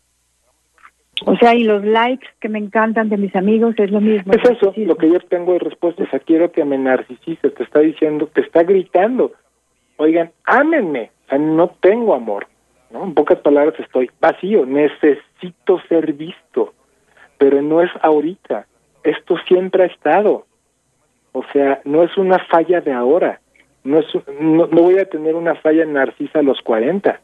O 1.25 1.35
sea, 1.37 1.55
y 1.55 1.63
los 1.63 1.83
likes 1.83 2.27
que 2.39 2.49
me 2.49 2.59
encantan 2.59 3.09
de 3.09 3.17
mis 3.17 3.35
amigos 3.35 3.75
es 3.77 3.91
lo 3.91 4.01
mismo. 4.01 4.33
Es 4.33 4.49
eso, 4.49 4.73
lo 4.75 4.95
que 4.95 5.09
yo 5.09 5.19
tengo 5.19 5.53
de 5.53 5.59
respuesta. 5.59 6.03
O 6.03 6.07
sea, 6.07 6.19
quiero 6.19 6.51
que 6.51 6.65
me 6.65 6.77
narcisices, 6.77 7.53
te 7.53 7.63
está 7.63 7.79
diciendo, 7.79 8.27
te 8.27 8.41
está 8.41 8.63
gritando. 8.63 9.33
Oigan, 9.97 10.31
ámenme. 10.45 11.11
O 11.25 11.29
sea, 11.29 11.37
no 11.37 11.69
tengo 11.79 12.15
amor. 12.15 12.47
¿no? 12.89 13.03
En 13.03 13.13
pocas 13.13 13.39
palabras 13.39 13.79
estoy 13.79 14.09
vacío, 14.19 14.65
necesito 14.65 15.79
ser 15.87 16.13
visto. 16.13 16.73
Pero 17.37 17.61
no 17.61 17.81
es 17.81 17.91
ahorita. 18.01 18.65
Esto 19.03 19.37
siempre 19.47 19.83
ha 19.83 19.87
estado. 19.87 20.45
O 21.33 21.43
sea, 21.53 21.81
no 21.85 22.03
es 22.03 22.17
una 22.17 22.39
falla 22.39 22.81
de 22.81 22.93
ahora. 22.93 23.41
No, 23.83 23.99
es, 23.99 24.07
no, 24.39 24.67
no 24.67 24.81
voy 24.81 24.99
a 24.99 25.05
tener 25.05 25.35
una 25.35 25.55
falla 25.55 25.85
narcisa 25.85 26.39
a 26.39 26.43
los 26.43 26.59
40 26.61 27.19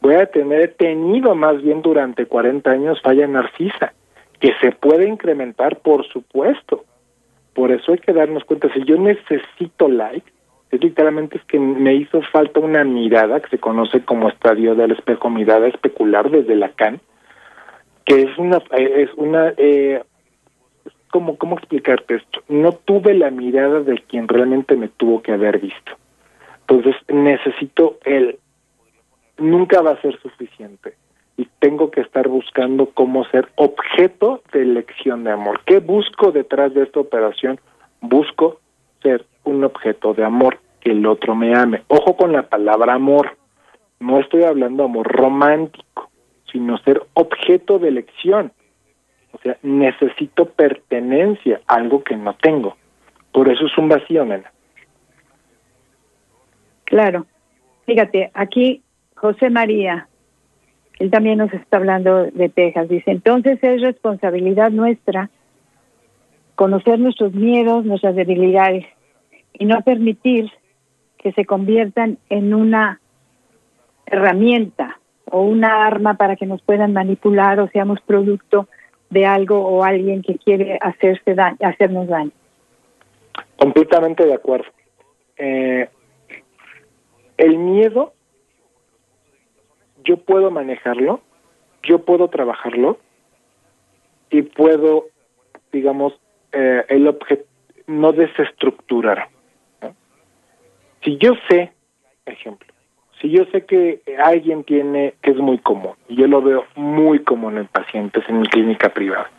voy 0.00 0.14
a 0.14 0.26
tener 0.26 0.74
tenido 0.74 1.34
más 1.34 1.62
bien 1.62 1.82
durante 1.82 2.26
40 2.26 2.70
años 2.70 3.00
falla 3.02 3.26
narcisa, 3.26 3.92
que 4.40 4.52
se 4.60 4.72
puede 4.72 5.08
incrementar, 5.08 5.78
por 5.78 6.06
supuesto. 6.08 6.84
Por 7.54 7.72
eso 7.72 7.92
hay 7.92 7.98
que 7.98 8.12
darnos 8.12 8.44
cuenta, 8.44 8.72
si 8.72 8.84
yo 8.84 8.96
necesito 8.96 9.88
like, 9.88 10.30
es 10.70 10.82
literalmente 10.82 11.38
es 11.38 11.44
que 11.44 11.58
me 11.58 11.94
hizo 11.94 12.20
falta 12.30 12.60
una 12.60 12.84
mirada 12.84 13.40
que 13.40 13.48
se 13.48 13.58
conoce 13.58 14.04
como 14.04 14.28
estadio 14.28 14.74
del 14.74 14.92
espejo, 14.92 15.30
mirada 15.30 15.66
especular 15.66 16.30
desde 16.30 16.54
Lacan, 16.54 17.00
que 18.04 18.22
es 18.22 18.38
una, 18.38 18.62
es 18.70 19.10
una, 19.16 19.54
eh, 19.56 20.02
¿cómo, 21.10 21.36
¿cómo 21.36 21.56
explicarte 21.56 22.16
esto? 22.16 22.42
No 22.48 22.72
tuve 22.72 23.14
la 23.14 23.30
mirada 23.30 23.80
de 23.80 23.98
quien 24.08 24.28
realmente 24.28 24.76
me 24.76 24.88
tuvo 24.88 25.22
que 25.22 25.32
haber 25.32 25.58
visto. 25.58 25.92
Entonces 26.60 26.96
necesito 27.08 27.98
el 28.04 28.38
nunca 29.38 29.80
va 29.82 29.92
a 29.92 30.00
ser 30.00 30.18
suficiente 30.20 30.94
y 31.36 31.48
tengo 31.60 31.90
que 31.90 32.00
estar 32.00 32.28
buscando 32.28 32.90
cómo 32.90 33.24
ser 33.26 33.48
objeto 33.54 34.42
de 34.52 34.62
elección 34.62 35.24
de 35.24 35.30
amor. 35.30 35.60
¿Qué 35.64 35.78
busco 35.78 36.32
detrás 36.32 36.74
de 36.74 36.82
esta 36.82 37.00
operación? 37.00 37.60
Busco 38.00 38.60
ser 39.02 39.24
un 39.44 39.62
objeto 39.64 40.14
de 40.14 40.24
amor, 40.24 40.58
que 40.80 40.90
el 40.90 41.06
otro 41.06 41.36
me 41.36 41.56
ame. 41.56 41.82
Ojo 41.86 42.16
con 42.16 42.32
la 42.32 42.42
palabra 42.42 42.94
amor. 42.94 43.36
No 44.00 44.18
estoy 44.18 44.42
hablando 44.42 44.84
amor 44.84 45.06
romántico, 45.06 46.10
sino 46.50 46.76
ser 46.78 47.02
objeto 47.14 47.78
de 47.78 47.88
elección. 47.88 48.52
O 49.32 49.38
sea, 49.38 49.56
necesito 49.62 50.46
pertenencia, 50.46 51.60
algo 51.68 52.02
que 52.02 52.16
no 52.16 52.34
tengo. 52.34 52.76
Por 53.30 53.48
eso 53.48 53.66
es 53.66 53.78
un 53.78 53.88
vacío, 53.88 54.24
nena. 54.24 54.50
Claro. 56.84 57.26
Fíjate, 57.86 58.30
aquí 58.34 58.82
José 59.20 59.50
María, 59.50 60.08
él 60.98 61.10
también 61.10 61.38
nos 61.38 61.52
está 61.52 61.78
hablando 61.78 62.24
de 62.24 62.48
Texas, 62.48 62.88
dice, 62.88 63.10
entonces 63.10 63.58
es 63.62 63.82
responsabilidad 63.82 64.70
nuestra 64.70 65.30
conocer 66.54 66.98
nuestros 66.98 67.32
miedos, 67.34 67.84
nuestras 67.84 68.16
debilidades 68.16 68.84
y 69.52 69.64
no 69.64 69.80
permitir 69.82 70.50
que 71.16 71.32
se 71.32 71.44
conviertan 71.44 72.18
en 72.28 72.54
una 72.54 73.00
herramienta 74.06 74.98
o 75.30 75.42
una 75.42 75.86
arma 75.86 76.14
para 76.14 76.36
que 76.36 76.46
nos 76.46 76.62
puedan 76.62 76.92
manipular 76.92 77.60
o 77.60 77.68
seamos 77.68 78.00
producto 78.00 78.68
de 79.10 79.26
algo 79.26 79.60
o 79.66 79.84
alguien 79.84 80.22
que 80.22 80.36
quiere 80.38 80.78
hacerse 80.80 81.34
daño, 81.34 81.58
hacernos 81.60 82.08
daño. 82.08 82.32
Completamente 83.56 84.24
de 84.26 84.34
acuerdo. 84.34 84.66
Eh, 85.36 85.88
el 87.36 87.58
miedo 87.58 88.14
yo 90.08 90.16
puedo 90.16 90.50
manejarlo, 90.50 91.20
yo 91.82 91.98
puedo 91.98 92.28
trabajarlo 92.28 92.98
y 94.30 94.40
puedo, 94.40 95.04
digamos, 95.70 96.18
eh, 96.52 96.82
el 96.88 97.06
objeto, 97.06 97.44
no 97.86 98.12
desestructurar. 98.12 99.28
Si 101.04 101.18
yo 101.18 101.34
sé, 101.48 101.72
ejemplo, 102.24 102.66
si 103.20 103.30
yo 103.30 103.44
sé 103.52 103.66
que 103.66 104.00
alguien 104.24 104.64
tiene, 104.64 105.14
que 105.20 105.32
es 105.32 105.36
muy 105.36 105.58
común, 105.58 105.92
y 106.08 106.16
yo 106.16 106.26
lo 106.26 106.40
veo 106.40 106.64
muy 106.74 107.18
común 107.18 107.58
en 107.58 107.66
pacientes 107.66 108.24
en 108.28 108.40
mi 108.40 108.46
clínica 108.46 108.88
privada, 108.88 109.30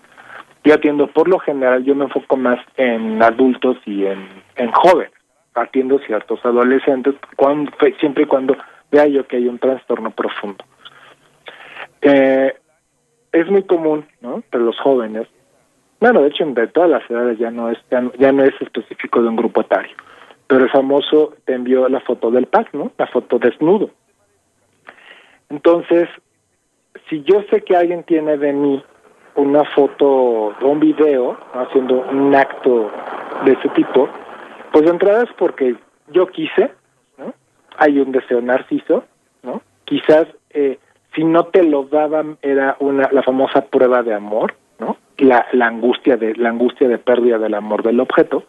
yo 0.63 0.75
atiendo, 0.75 1.07
por 1.07 1.27
lo 1.27 1.39
general, 1.39 1.83
yo 1.83 1.95
me 1.95 2.05
enfoco 2.05 2.37
más 2.37 2.59
en 2.77 3.23
adultos 3.23 3.77
y 3.87 4.05
en, 4.05 4.27
en 4.55 4.71
jóvenes, 4.71 5.13
atiendo 5.55 5.97
ciertos 5.99 6.45
adolescentes, 6.45 7.15
cuando, 7.35 7.71
siempre 7.99 8.23
y 8.23 8.27
cuando 8.27 8.55
vea 8.91 9.07
yo 9.07 9.27
que 9.27 9.37
hay 9.37 9.47
un 9.47 9.59
trastorno 9.59 10.11
profundo. 10.11 10.63
Eh, 12.01 12.53
es 13.31 13.49
muy 13.49 13.63
común, 13.63 14.05
¿no? 14.21 14.35
Entre 14.35 14.59
los 14.59 14.79
jóvenes. 14.79 15.27
Bueno, 15.99 16.21
de 16.21 16.29
hecho, 16.29 16.45
de 16.45 16.67
todas 16.67 16.89
las 16.89 17.09
edades 17.09 17.37
ya 17.37 17.51
no 17.51 17.69
es 17.69 17.77
ya, 17.89 18.31
no 18.31 18.43
es 18.43 18.53
específico 18.61 19.21
de 19.21 19.29
un 19.29 19.35
grupo 19.35 19.61
etario. 19.61 19.95
Pero 20.47 20.63
el 20.63 20.71
famoso 20.71 21.35
te 21.45 21.53
envió 21.53 21.87
la 21.89 21.99
foto 21.99 22.31
del 22.31 22.47
pack, 22.47 22.73
¿no? 22.73 22.91
La 22.97 23.07
foto 23.07 23.37
desnudo. 23.37 23.91
Entonces, 25.49 26.07
si 27.09 27.21
yo 27.23 27.43
sé 27.49 27.61
que 27.61 27.75
alguien 27.75 28.03
tiene 28.03 28.37
de 28.37 28.53
mí 28.53 28.83
una 29.35 29.63
foto 29.63 30.07
o 30.07 30.67
un 30.67 30.79
video 30.79 31.37
haciendo 31.53 32.01
un 32.09 32.33
acto 32.33 32.91
de 33.45 33.53
ese 33.53 33.69
tipo, 33.69 34.09
pues 34.71 34.85
de 34.85 34.91
entrada 34.91 35.23
es 35.23 35.29
porque 35.37 35.75
yo 36.11 36.27
quise, 36.27 36.71
hay 37.79 37.99
un 37.99 38.11
deseo 38.11 38.41
narciso, 38.41 39.05
¿no? 39.41 39.61
Quizás 39.85 40.27
eh, 40.51 40.77
si 41.15 41.23
no 41.23 41.45
te 41.45 41.63
lo 41.63 41.83
daban 41.83 42.37
era 42.41 42.75
una 42.79 43.09
la 43.11 43.23
famosa 43.23 43.65
prueba 43.65 44.03
de 44.03 44.13
amor, 44.13 44.53
¿no? 44.79 44.97
La, 45.17 45.47
la 45.53 45.67
angustia 45.67 46.17
de 46.17 46.35
la 46.35 46.49
angustia 46.49 46.87
de 46.87 46.97
pérdida 46.97 47.37
del 47.37 47.55
amor 47.55 47.83
del 47.83 47.99
objeto. 47.99 48.43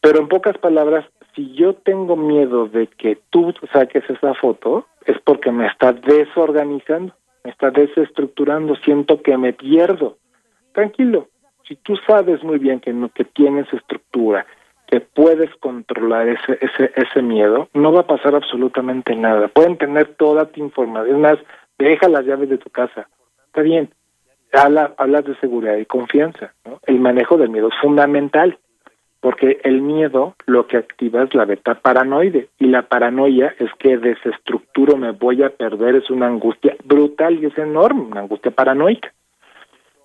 Pero 0.00 0.20
en 0.20 0.28
pocas 0.28 0.56
palabras, 0.58 1.04
si 1.34 1.52
yo 1.54 1.74
tengo 1.74 2.16
miedo 2.16 2.68
de 2.68 2.86
que 2.86 3.18
tú 3.30 3.52
saques 3.72 4.08
esa 4.08 4.34
foto, 4.34 4.86
es 5.06 5.18
porque 5.24 5.50
me 5.50 5.66
está 5.66 5.92
desorganizando, 5.92 7.14
me 7.44 7.50
está 7.50 7.70
desestructurando, 7.70 8.76
siento 8.76 9.22
que 9.22 9.36
me 9.36 9.52
pierdo. 9.52 10.18
Tranquilo, 10.72 11.28
si 11.66 11.76
tú 11.76 11.96
sabes 12.06 12.42
muy 12.44 12.58
bien 12.58 12.80
que 12.80 12.92
no 12.92 13.08
que 13.08 13.24
tienes 13.24 13.72
estructura, 13.72 14.46
que 14.88 15.00
puedes 15.00 15.54
controlar 15.56 16.28
ese, 16.28 16.58
ese, 16.60 16.90
ese 16.96 17.22
miedo, 17.22 17.68
no 17.74 17.92
va 17.92 18.00
a 18.00 18.06
pasar 18.06 18.34
absolutamente 18.34 19.14
nada. 19.14 19.48
Pueden 19.48 19.76
tener 19.76 20.14
toda 20.14 20.46
tu 20.46 20.60
información. 20.60 21.16
Es 21.16 21.22
más, 21.22 21.38
deja 21.78 22.08
las 22.08 22.24
llaves 22.24 22.48
de 22.48 22.58
tu 22.58 22.70
casa. 22.70 23.08
Está 23.46 23.62
bien. 23.62 23.90
Habla, 24.52 24.94
hablas 24.96 25.24
de 25.24 25.36
seguridad 25.36 25.76
y 25.76 25.84
confianza. 25.84 26.54
El 26.86 27.00
manejo 27.00 27.36
del 27.36 27.50
miedo 27.50 27.68
es 27.68 27.74
fundamental, 27.82 28.58
porque 29.20 29.60
el 29.62 29.82
miedo 29.82 30.34
lo 30.46 30.66
que 30.66 30.78
activa 30.78 31.22
es 31.22 31.34
la 31.34 31.44
beta 31.44 31.74
paranoide. 31.74 32.48
Y 32.58 32.68
la 32.68 32.82
paranoia 32.82 33.54
es 33.58 33.70
que 33.78 33.98
desestructuro, 33.98 34.96
me 34.96 35.10
voy 35.10 35.42
a 35.42 35.50
perder, 35.50 35.96
es 35.96 36.08
una 36.08 36.28
angustia 36.28 36.76
brutal 36.84 37.42
y 37.42 37.46
es 37.46 37.58
enorme, 37.58 38.02
una 38.02 38.20
angustia 38.20 38.52
paranoica. 38.52 39.12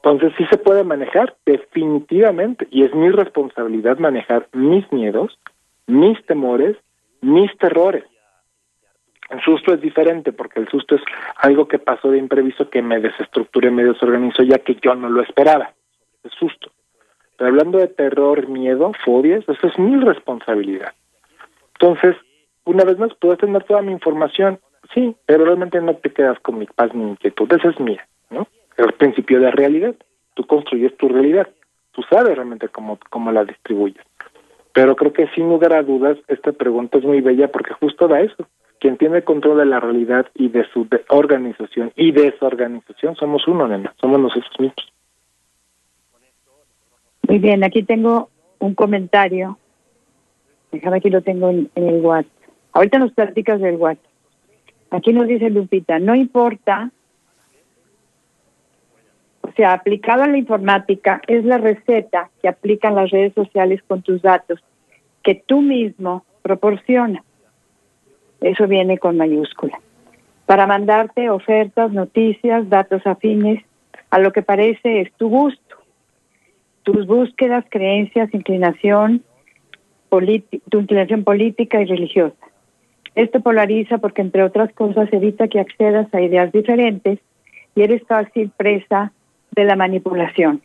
Entonces 0.04 0.34
sí 0.38 0.45
se 0.51 0.58
puede 0.58 0.84
manejar, 0.84 1.38
definitivamente, 1.45 2.68
y 2.70 2.84
es 2.84 2.93
mi 2.93 3.10
responsabilidad 3.10 3.99
manejar 3.99 4.49
mis 4.51 4.91
miedos, 4.91 5.39
mis 5.88 6.24
temores, 6.26 6.76
mis 7.22 7.58
terrores. 7.58 8.04
El 9.30 9.39
susto 9.41 9.74
es 9.74 9.80
diferente 9.80 10.34
porque 10.34 10.60
el 10.60 10.68
susto 10.68 10.95
es 10.95 11.01
algo 11.38 11.70
que 11.70 11.80
pasó 11.80 12.12
de 12.12 12.18
imprevisto 12.18 12.70
que 12.70 12.82
me 12.82 12.99
desestructuré, 12.99 13.72
me 13.72 13.86
desorganizó 13.86 14.43
ya 14.43 14.60
que 14.60 14.76
yo 14.76 14.93
no 14.93 15.08
lo 15.08 15.22
esperaba. 15.22 15.72
Es 16.22 16.34
susto. 16.34 16.70
Pero 17.38 17.51
hablando 17.51 17.78
de 17.78 17.88
terror, 17.88 18.49
miedo, 18.49 18.91
fobias, 19.06 19.47
eso 19.47 19.68
es 19.68 19.80
mi 19.80 19.95
responsabilidad. 20.04 20.91
Entonces, 21.80 22.18
una 22.66 22.84
vez 22.84 22.99
más, 22.99 23.14
puedes 23.22 23.39
tener 23.39 23.64
toda 23.64 23.82
mi 23.82 23.93
información, 23.93 24.60
sí, 24.93 25.16
pero 25.26 25.45
realmente 25.45 25.80
no 25.80 25.95
te 25.95 26.12
quedas 26.12 26.39
con 26.41 26.60
mi 26.60 26.66
paz 26.66 26.93
ni 26.93 27.12
inquietud, 27.12 27.51
esa 27.54 27.70
es 27.70 27.80
mía, 27.80 28.06
¿no? 28.30 28.47
El 28.78 28.93
principio 28.93 29.39
de 29.39 29.51
realidad. 29.51 29.95
Tú 30.34 30.45
construyes 30.45 30.95
tu 30.97 31.07
realidad, 31.09 31.47
tú 31.91 32.01
sabes 32.09 32.36
realmente 32.36 32.67
cómo, 32.69 32.97
cómo 33.09 33.32
la 33.32 33.45
distribuyes. 33.45 34.03
Pero 34.74 34.95
creo 34.95 35.13
que 35.13 35.28
sin 35.36 35.47
lugar 35.47 35.74
a 35.74 35.84
dudas 35.84 36.17
esta 36.28 36.51
pregunta 36.51 36.97
es 36.97 37.03
muy 37.03 37.21
bella 37.21 37.49
porque 37.49 37.74
justo 37.74 38.07
da 38.07 38.21
eso. 38.21 38.47
Quien 38.80 38.97
tiene 38.97 39.21
control 39.21 39.59
de 39.59 39.65
la 39.65 39.80
realidad 39.80 40.26
y 40.34 40.49
de 40.49 40.65
su 40.74 40.88
organización 41.09 41.93
y 41.95 42.11
desorganización 42.11 43.15
somos 43.15 43.47
uno, 43.47 43.67
nena, 43.67 43.93
somos 44.01 44.19
nosotros 44.19 44.51
mismos. 44.59 44.93
Muy 47.28 47.39
bien, 47.39 47.63
aquí 47.63 47.84
tengo 47.84 48.30
un 48.59 48.76
comentario. 48.76 49.57
Déjame 50.71 50.97
aquí 50.97 51.09
lo 51.09 51.21
tengo 51.21 51.49
en, 51.49 51.69
el 51.76 52.01
WhatsApp. 52.01 52.32
Ahorita 52.74 52.97
nos 52.97 53.13
platicas 53.13 53.61
del 53.61 53.76
WhatsApp. 53.76 54.05
Aquí 54.89 55.13
nos 55.13 55.28
dice 55.28 55.49
Lupita, 55.49 55.99
no 55.99 56.15
importa 56.15 56.91
sea, 59.56 59.74
aplicado 59.74 60.24
a 60.24 60.28
la 60.28 60.38
informática, 60.38 61.22
es 61.28 61.45
la 61.45 61.58
receta 61.58 62.30
que 62.41 62.47
aplican 62.47 62.95
las 62.95 63.12
redes 63.12 63.34
sociales 63.34 63.82
con 63.88 64.01
tus 64.01 64.22
datos, 64.22 64.64
que 65.22 65.36
tú 65.36 65.62
mismo 65.62 66.26
proporcionas. 66.41 67.24
Eso 68.41 68.68
viene 68.68 68.97
con 68.97 69.18
mayúscula. 69.18 69.80
Para 70.45 70.68
mandarte 70.68 71.30
ofertas, 71.30 71.91
noticias, 71.91 72.70
datos 72.70 73.06
afines 73.08 73.64
a 74.10 74.20
lo 74.20 74.32
que 74.32 74.41
parece 74.41 75.01
es 75.01 75.14
tu 75.14 75.30
gusto, 75.30 75.78
tus 76.84 77.08
búsquedas, 77.08 77.66
creencias, 77.70 78.34
inclinación, 78.34 79.24
tu 80.70 80.80
inclinación 80.80 81.24
política 81.24 81.82
y 81.82 81.86
religiosa. 81.86 82.36
Esto 83.16 83.41
polariza 83.41 83.97
porque, 83.99 84.22
entre 84.22 84.43
otras 84.43 84.72
cosas, 84.74 85.12
evita 85.12 85.47
que 85.47 85.60
accedas 85.60 86.14
a 86.14 86.22
ideas 86.22 86.51
diferentes 86.51 87.20
y 87.76 87.82
eres 87.82 88.04
fácil 88.04 88.51
presa 88.56 89.12
de 89.56 89.66
la 89.66 89.76
manipulación. 89.76 90.62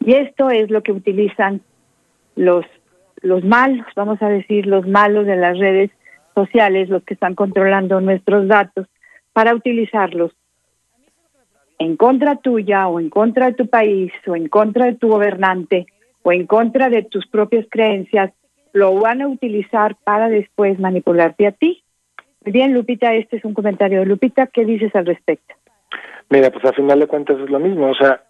Y 0.00 0.14
esto 0.14 0.50
es 0.50 0.70
lo 0.70 0.82
que 0.82 0.92
utilizan 0.92 1.60
los, 2.34 2.64
los 3.20 3.44
malos, 3.44 3.86
vamos 3.94 4.20
a 4.22 4.28
decir, 4.28 4.66
los 4.66 4.86
malos 4.86 5.26
de 5.26 5.36
las 5.36 5.58
redes 5.58 5.90
sociales, 6.34 6.88
los 6.88 7.02
que 7.04 7.14
están 7.14 7.34
controlando 7.34 8.00
nuestros 8.00 8.48
datos, 8.48 8.86
para 9.32 9.54
utilizarlos 9.54 10.32
en 11.78 11.96
contra 11.96 12.36
tuya 12.36 12.88
o 12.88 13.00
en 13.00 13.10
contra 13.10 13.46
de 13.46 13.54
tu 13.54 13.66
país 13.66 14.12
o 14.26 14.36
en 14.36 14.48
contra 14.48 14.86
de 14.86 14.94
tu 14.94 15.08
gobernante 15.08 15.86
o 16.22 16.32
en 16.32 16.46
contra 16.46 16.88
de 16.88 17.02
tus 17.02 17.26
propias 17.26 17.66
creencias, 17.70 18.32
lo 18.72 18.94
van 18.94 19.20
a 19.20 19.28
utilizar 19.28 19.96
para 19.96 20.28
después 20.28 20.78
manipularte 20.78 21.46
a 21.46 21.52
ti. 21.52 21.82
Bien, 22.44 22.72
Lupita, 22.72 23.14
este 23.14 23.36
es 23.36 23.44
un 23.44 23.54
comentario 23.54 24.00
de 24.00 24.06
Lupita. 24.06 24.46
¿Qué 24.46 24.64
dices 24.64 24.94
al 24.94 25.06
respecto? 25.06 25.54
Mira, 26.32 26.50
pues 26.50 26.64
al 26.64 26.74
final 26.74 26.98
de 26.98 27.06
cuentas 27.06 27.38
es 27.38 27.50
lo 27.50 27.58
mismo. 27.58 27.90
O 27.90 27.94
sea, 27.94 28.22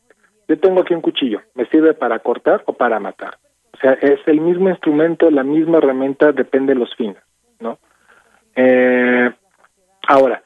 yo 0.48 0.58
tengo 0.58 0.80
aquí 0.80 0.92
un 0.92 1.02
cuchillo. 1.02 1.40
¿Me 1.54 1.66
sirve 1.66 1.94
para 1.94 2.18
cortar 2.18 2.64
o 2.66 2.72
para 2.72 2.98
matar? 2.98 3.38
O 3.72 3.76
sea, 3.78 3.92
es 3.92 4.18
el 4.26 4.40
mismo 4.40 4.68
instrumento, 4.68 5.30
la 5.30 5.44
misma 5.44 5.78
herramienta, 5.78 6.32
depende 6.32 6.74
de 6.74 6.80
los 6.80 6.92
fines, 6.96 7.22
¿no? 7.60 7.78
Eh, 8.56 9.30
ahora, 10.08 10.42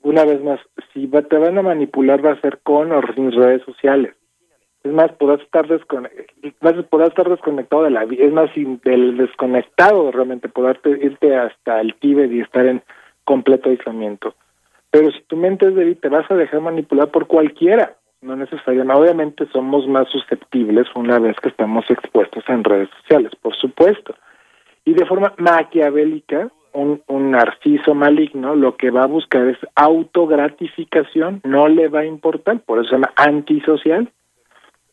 una 0.00 0.24
vez 0.24 0.42
más, 0.42 0.58
si 0.94 1.06
te 1.06 1.36
van 1.36 1.58
a 1.58 1.62
manipular 1.62 2.24
va 2.24 2.32
a 2.32 2.40
ser 2.40 2.60
con 2.62 2.92
o 2.92 3.02
sin 3.14 3.30
redes 3.30 3.62
sociales. 3.64 4.14
Es 4.82 4.90
más, 4.90 5.12
podrás 5.12 5.42
estar, 5.42 5.66
estar 5.70 7.28
desconectado 7.28 7.82
de 7.82 7.90
la 7.90 8.06
vida, 8.06 8.24
es 8.24 8.32
más, 8.32 8.50
del 8.54 9.18
desconectado 9.18 10.10
realmente, 10.12 10.48
poder 10.48 10.80
irte 11.02 11.36
hasta 11.36 11.82
el 11.82 11.94
Tíbet 11.96 12.32
y 12.32 12.40
estar 12.40 12.64
en 12.64 12.82
completo 13.24 13.68
aislamiento. 13.68 14.34
Pero 14.90 15.10
si 15.12 15.20
tu 15.22 15.36
mente 15.36 15.68
es 15.68 15.74
débil, 15.74 15.96
te 15.98 16.08
vas 16.08 16.28
a 16.30 16.34
dejar 16.34 16.60
manipular 16.60 17.10
por 17.10 17.26
cualquiera, 17.26 17.96
no 18.22 18.36
necesariamente. 18.36 19.00
Obviamente 19.00 19.46
somos 19.52 19.86
más 19.86 20.08
susceptibles 20.08 20.88
una 20.94 21.18
vez 21.18 21.36
que 21.40 21.48
estamos 21.48 21.88
expuestos 21.90 22.44
en 22.48 22.64
redes 22.64 22.88
sociales, 23.00 23.32
por 23.40 23.54
supuesto. 23.56 24.14
Y 24.84 24.94
de 24.94 25.06
forma 25.06 25.32
maquiavélica, 25.38 26.50
un, 26.72 27.02
un 27.06 27.30
narciso 27.32 27.94
maligno 27.94 28.54
lo 28.54 28.76
que 28.76 28.90
va 28.90 29.04
a 29.04 29.06
buscar 29.06 29.46
es 29.46 29.58
autogratificación, 29.74 31.40
no 31.44 31.68
le 31.68 31.88
va 31.88 32.00
a 32.00 32.06
importar, 32.06 32.60
por 32.60 32.78
eso 32.78 32.88
se 32.88 32.94
llama 32.96 33.12
antisocial, 33.16 34.10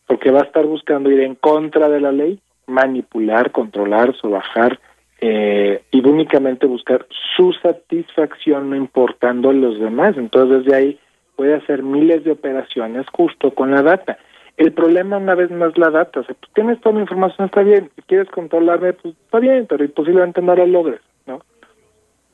porque 0.06 0.32
va 0.32 0.40
a 0.40 0.44
estar 0.44 0.66
buscando 0.66 1.12
ir 1.12 1.22
en 1.22 1.36
contra 1.36 1.90
de 1.90 2.00
la 2.00 2.12
ley, 2.12 2.40
manipular, 2.68 3.52
controlar, 3.52 4.16
sobajar 4.16 4.80
eh, 5.20 5.82
y 5.92 6.08
únicamente 6.08 6.68
buscar 6.68 7.08
su 7.36 7.54
satisfacción 7.54 8.70
no 8.70 8.76
importando 8.76 9.50
a 9.50 9.54
los 9.54 9.80
demás. 9.80 10.18
Entonces 10.18 10.64
desde 10.64 10.76
ahí 10.76 11.00
puede 11.36 11.56
hacer 11.56 11.84
miles 11.84 12.24
de 12.24 12.32
operaciones 12.32 13.06
justo 13.12 13.52
con 13.52 13.72
la 13.72 13.82
data. 13.82 14.18
El 14.58 14.74
problema 14.74 15.18
una 15.18 15.36
vez 15.36 15.52
más 15.52 15.78
la 15.78 15.92
data, 15.92 16.22
o 16.22 16.24
sea, 16.24 16.36
pues 16.40 16.52
tienes 16.54 16.82
toda 16.82 16.96
la 16.96 17.02
información, 17.02 17.46
está 17.46 17.62
bien, 17.62 17.92
si 17.96 18.02
quieres 18.02 18.28
controlarme, 18.30 18.94
pues 18.94 19.14
está 19.24 19.40
bien, 19.40 19.68
pero 19.70 19.88
posiblemente 19.90 20.42
no 20.42 20.56
lo 20.56 20.66
logres. 20.66 21.02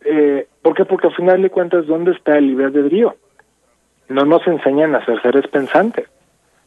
Eh, 0.05 0.47
¿Por 0.61 0.73
qué? 0.75 0.85
Porque 0.85 1.07
al 1.07 1.15
final 1.15 1.41
de 1.41 1.49
cuentas, 1.49 1.87
¿dónde 1.87 2.11
está 2.11 2.37
el 2.37 2.47
libre 2.47 2.65
albedrío? 2.65 3.15
No 4.09 4.25
nos 4.25 4.45
enseñan 4.47 4.95
a 4.95 5.05
ser 5.05 5.21
seres 5.21 5.47
pensantes, 5.47 6.09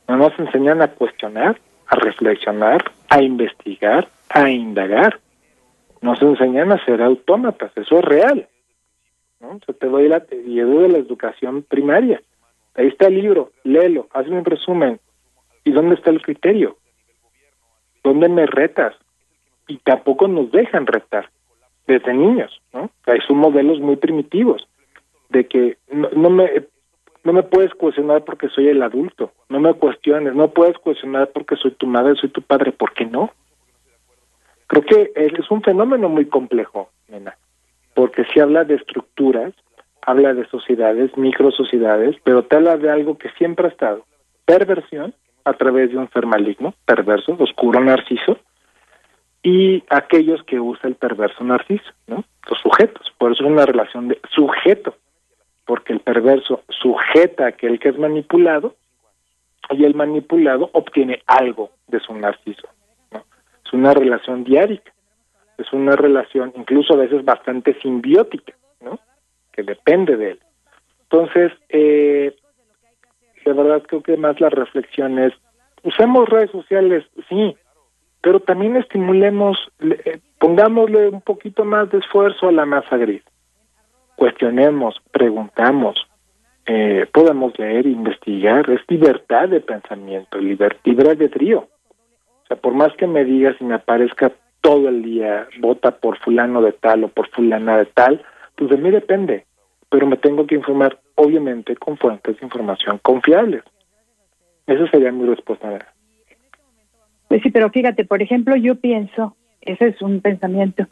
no 0.08 0.16
nos 0.16 0.38
enseñan 0.38 0.80
a 0.80 0.88
cuestionar, 0.88 1.58
a 1.86 1.96
reflexionar, 1.96 2.82
a 3.08 3.22
investigar, 3.22 4.08
a 4.30 4.48
indagar. 4.48 5.20
Nos 6.06 6.22
enseñan 6.22 6.70
a 6.70 6.84
ser 6.84 7.02
autómatas, 7.02 7.72
eso 7.76 7.98
es 7.98 8.04
real. 8.04 8.48
¿no? 9.40 9.58
O 9.66 9.72
te 9.72 9.88
doy 9.88 10.08
la 10.08 10.24
y 10.30 10.54
de 10.54 10.88
la 10.88 10.98
educación 10.98 11.64
primaria. 11.64 12.22
Ahí 12.76 12.86
está 12.86 13.08
el 13.08 13.20
libro, 13.20 13.50
léelo, 13.64 14.06
hazme 14.12 14.38
un 14.38 14.44
resumen. 14.44 15.00
¿Y 15.64 15.72
dónde 15.72 15.96
está 15.96 16.10
el 16.10 16.22
criterio? 16.22 16.76
¿Dónde 18.04 18.28
me 18.28 18.46
retas? 18.46 18.94
Y 19.66 19.78
tampoco 19.78 20.28
nos 20.28 20.52
dejan 20.52 20.86
retar 20.86 21.28
desde 21.88 22.14
niños, 22.14 22.62
¿no? 22.72 22.88
Hay 23.06 23.18
son 23.26 23.38
modelos 23.38 23.80
muy 23.80 23.96
primitivos 23.96 24.68
de 25.30 25.48
que 25.48 25.76
no, 25.90 26.30
me 26.30 26.66
no 27.24 27.32
me 27.32 27.42
puedes 27.42 27.74
cuestionar 27.74 28.24
porque 28.24 28.48
soy 28.50 28.68
el 28.68 28.80
adulto, 28.80 29.32
no 29.48 29.58
me 29.58 29.74
cuestiones, 29.74 30.36
no 30.36 30.52
puedes 30.52 30.78
cuestionar 30.78 31.32
porque 31.32 31.56
soy 31.56 31.72
tu 31.72 31.88
madre, 31.88 32.14
soy 32.14 32.28
tu 32.28 32.42
padre, 32.42 32.70
¿por 32.70 32.92
qué 32.92 33.06
no? 33.06 33.32
Creo 34.66 34.82
que 34.82 35.12
es 35.14 35.50
un 35.50 35.62
fenómeno 35.62 36.08
muy 36.08 36.26
complejo, 36.26 36.90
nena, 37.08 37.36
porque 37.94 38.24
si 38.32 38.40
habla 38.40 38.64
de 38.64 38.74
estructuras, 38.74 39.54
habla 40.02 40.34
de 40.34 40.46
sociedades, 40.48 41.16
micro 41.16 41.50
sociedades, 41.50 42.16
pero 42.24 42.44
te 42.44 42.56
habla 42.56 42.76
de 42.76 42.90
algo 42.90 43.18
que 43.18 43.30
siempre 43.30 43.66
ha 43.66 43.70
estado, 43.70 44.04
perversión 44.44 45.14
a 45.44 45.52
través 45.52 45.90
de 45.90 45.98
un 45.98 46.10
ser 46.10 46.26
maligno, 46.26 46.74
perverso, 46.84 47.36
oscuro, 47.38 47.80
narciso, 47.80 48.38
y 49.42 49.84
aquellos 49.90 50.42
que 50.42 50.58
usa 50.58 50.88
el 50.88 50.96
perverso 50.96 51.44
narciso, 51.44 51.88
¿no? 52.08 52.24
Los 52.50 52.58
sujetos. 52.60 53.12
Por 53.16 53.32
eso 53.32 53.44
es 53.44 53.50
una 53.50 53.64
relación 53.64 54.08
de 54.08 54.20
sujeto, 54.34 54.96
porque 55.64 55.92
el 55.92 56.00
perverso 56.00 56.62
sujeta 56.68 57.44
a 57.44 57.48
aquel 57.48 57.78
que 57.78 57.90
es 57.90 57.98
manipulado 57.98 58.74
y 59.70 59.84
el 59.84 59.94
manipulado 59.94 60.70
obtiene 60.72 61.22
algo 61.26 61.70
de 61.86 62.00
su 62.00 62.12
narciso. 62.14 62.66
Es 63.66 63.72
una 63.72 63.92
relación 63.92 64.44
diárica, 64.44 64.92
es 65.58 65.72
una 65.72 65.96
relación 65.96 66.52
incluso 66.56 66.94
a 66.94 66.98
veces 66.98 67.24
bastante 67.24 67.74
simbiótica, 67.80 68.54
¿no? 68.80 69.00
Que 69.52 69.62
depende 69.62 70.16
de 70.16 70.30
él. 70.32 70.40
Entonces, 71.02 71.52
eh, 71.68 72.36
de 73.44 73.52
verdad 73.52 73.82
creo 73.86 74.02
que 74.02 74.16
más 74.16 74.40
la 74.40 74.50
reflexión 74.50 75.18
es, 75.18 75.32
usemos 75.82 76.28
redes 76.28 76.50
sociales, 76.50 77.04
sí, 77.28 77.56
pero 78.20 78.40
también 78.40 78.76
estimulemos, 78.76 79.56
eh, 79.80 80.20
pongámosle 80.38 81.08
un 81.08 81.20
poquito 81.20 81.64
más 81.64 81.90
de 81.90 81.98
esfuerzo 81.98 82.48
a 82.48 82.52
la 82.52 82.66
masa 82.66 82.96
gris. 82.96 83.22
Cuestionemos, 84.16 84.96
preguntamos, 85.12 86.06
eh, 86.66 87.06
podemos 87.12 87.56
leer, 87.58 87.86
investigar, 87.86 88.68
es 88.70 88.80
libertad 88.88 89.48
de 89.48 89.60
pensamiento, 89.60 90.38
libertad 90.38 91.16
de 91.16 91.28
trío. 91.28 91.68
O 92.46 92.48
sea, 92.48 92.56
por 92.56 92.74
más 92.74 92.92
que 92.94 93.08
me 93.08 93.24
digas 93.24 93.56
y 93.60 93.64
me 93.64 93.74
aparezca 93.74 94.32
todo 94.60 94.88
el 94.88 95.02
día, 95.02 95.48
vota 95.58 95.90
por 95.90 96.16
fulano 96.18 96.62
de 96.62 96.70
tal 96.72 97.02
o 97.02 97.08
por 97.08 97.28
fulana 97.30 97.78
de 97.78 97.86
tal, 97.86 98.24
pues 98.54 98.70
de 98.70 98.76
mí 98.76 98.90
depende, 98.90 99.46
pero 99.90 100.06
me 100.06 100.16
tengo 100.16 100.46
que 100.46 100.54
informar, 100.54 100.98
obviamente, 101.16 101.74
con 101.74 101.96
fuentes 101.96 102.38
de 102.38 102.46
información 102.46 103.00
confiables. 103.02 103.64
Esa 104.66 104.88
sería 104.90 105.10
mi 105.10 105.26
respuesta. 105.26 105.92
Pues 107.28 107.42
sí, 107.42 107.50
pero 107.50 107.70
fíjate, 107.70 108.04
por 108.04 108.22
ejemplo, 108.22 108.54
yo 108.54 108.76
pienso, 108.76 109.36
ese 109.60 109.88
es 109.88 110.00
un 110.00 110.20
pensamiento, 110.20 110.86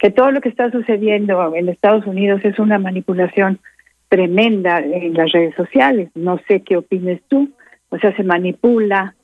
que 0.00 0.10
todo 0.10 0.32
lo 0.32 0.40
que 0.40 0.48
está 0.48 0.68
sucediendo 0.72 1.54
en 1.54 1.68
Estados 1.68 2.06
Unidos 2.06 2.40
es 2.44 2.58
una 2.58 2.80
manipulación 2.80 3.60
tremenda 4.08 4.80
en 4.80 5.14
las 5.14 5.30
redes 5.30 5.54
sociales. 5.54 6.10
No 6.16 6.38
sé 6.48 6.62
qué 6.62 6.76
opines 6.76 7.22
tú. 7.28 7.50
O 7.88 7.98
sea, 7.98 8.14
se 8.16 8.24
manipula, 8.24 9.14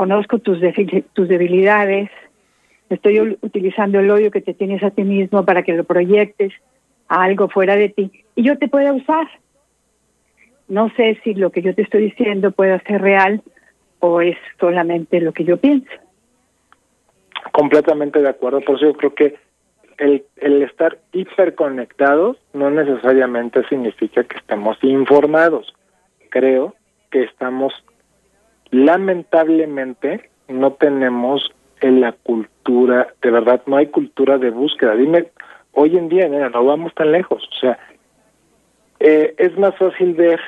conozco 0.00 0.38
tus, 0.38 0.58
tus 1.12 1.28
debilidades, 1.28 2.08
estoy 2.88 3.36
utilizando 3.42 4.00
el 4.00 4.10
odio 4.10 4.30
que 4.30 4.40
te 4.40 4.54
tienes 4.54 4.82
a 4.82 4.90
ti 4.90 5.04
mismo 5.04 5.44
para 5.44 5.62
que 5.62 5.74
lo 5.74 5.84
proyectes 5.84 6.54
a 7.06 7.22
algo 7.22 7.50
fuera 7.50 7.76
de 7.76 7.90
ti 7.90 8.10
y 8.34 8.42
yo 8.42 8.56
te 8.56 8.66
pueda 8.66 8.94
usar. 8.94 9.28
No 10.68 10.88
sé 10.96 11.20
si 11.22 11.34
lo 11.34 11.50
que 11.50 11.60
yo 11.60 11.74
te 11.74 11.82
estoy 11.82 12.04
diciendo 12.04 12.50
pueda 12.50 12.80
ser 12.84 13.02
real 13.02 13.42
o 13.98 14.22
es 14.22 14.38
solamente 14.58 15.20
lo 15.20 15.34
que 15.34 15.44
yo 15.44 15.58
pienso. 15.58 15.92
Completamente 17.52 18.22
de 18.22 18.30
acuerdo, 18.30 18.62
por 18.62 18.76
eso 18.76 18.86
yo 18.86 18.94
creo 18.94 19.14
que 19.14 19.34
el, 19.98 20.24
el 20.36 20.62
estar 20.62 20.96
hiperconectados 21.12 22.38
no 22.54 22.70
necesariamente 22.70 23.68
significa 23.68 24.24
que 24.24 24.38
estemos 24.38 24.78
informados. 24.80 25.74
Creo 26.30 26.74
que 27.10 27.24
estamos, 27.24 27.74
lamentablemente, 28.70 30.30
no 30.48 30.72
tenemos 30.72 31.52
en 31.80 32.00
la 32.00 32.12
cultura, 32.12 33.14
de 33.22 33.30
verdad, 33.30 33.62
no 33.66 33.76
hay 33.76 33.86
cultura 33.86 34.38
de 34.38 34.50
búsqueda. 34.50 34.94
Dime, 34.94 35.28
hoy 35.72 35.96
en 35.96 36.08
día, 36.08 36.28
no 36.28 36.64
vamos 36.64 36.94
tan 36.94 37.12
lejos, 37.12 37.48
o 37.48 37.60
sea, 37.60 37.78
eh, 38.98 39.34
es 39.38 39.56
más 39.58 39.74
fácil 39.76 40.14
ver 40.14 40.40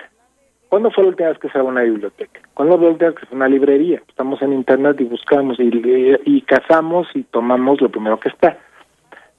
¿Cuándo 0.73 0.90
fue 0.90 1.05
la 1.05 1.11
última 1.11 1.28
vez 1.28 1.39
que 1.39 1.51
se 1.51 1.59
a 1.59 1.62
una 1.62 1.82
biblioteca? 1.82 2.40
¿Cuándo 2.55 2.78
fue 2.78 2.86
la 2.86 2.93
última 2.93 3.11
vez 3.11 3.20
que 3.20 3.27
se 3.27 3.35
una 3.35 3.47
librería? 3.47 4.01
Estamos 4.09 4.40
en 4.40 4.55
internet 4.55 4.99
y 5.03 5.05
buscamos 5.05 5.61
y, 5.61 5.70
y, 6.24 6.40
cazamos 6.40 7.07
y 7.12 7.24
tomamos 7.24 7.82
lo 7.82 7.90
primero 7.90 8.19
que 8.19 8.31
está. 8.31 8.57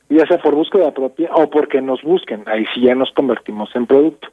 Ya 0.09 0.27
sea 0.27 0.37
por 0.37 0.53
búsqueda 0.53 0.93
propia 0.93 1.31
o 1.33 1.49
porque 1.49 1.81
nos 1.81 2.03
busquen. 2.03 2.43
Ahí 2.45 2.67
sí 2.71 2.81
ya 2.81 2.93
nos 2.93 3.11
convertimos 3.13 3.75
en 3.75 3.87
producto. 3.87 4.27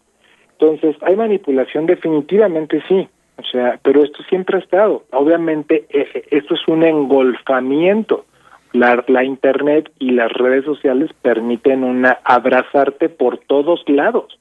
Entonces, 0.59 0.95
hay 1.01 1.17
manipulación 1.17 1.87
definitivamente 1.87 2.83
sí, 2.87 3.09
O 3.41 3.51
sea, 3.51 3.79
pero 3.83 4.05
esto 4.05 4.23
siempre 4.25 4.57
ha 4.57 4.61
estado. 4.61 5.05
Obviamente, 5.13 5.87
eh, 5.91 6.09
eh, 6.15 6.25
esto 6.31 6.55
es 6.55 6.69
un 6.69 6.83
engolfamiento. 6.83 8.25
La, 8.73 9.03
la 9.09 9.25
internet 9.25 9.91
y 9.99 10.13
las 10.13 10.33
redes 10.33 10.65
sociales 10.65 11.11
permiten 11.23 11.83
una 11.83 12.19
abrazarte 12.23 13.09
por 13.09 13.39
todos 13.39 13.83
lados. 13.89 14.39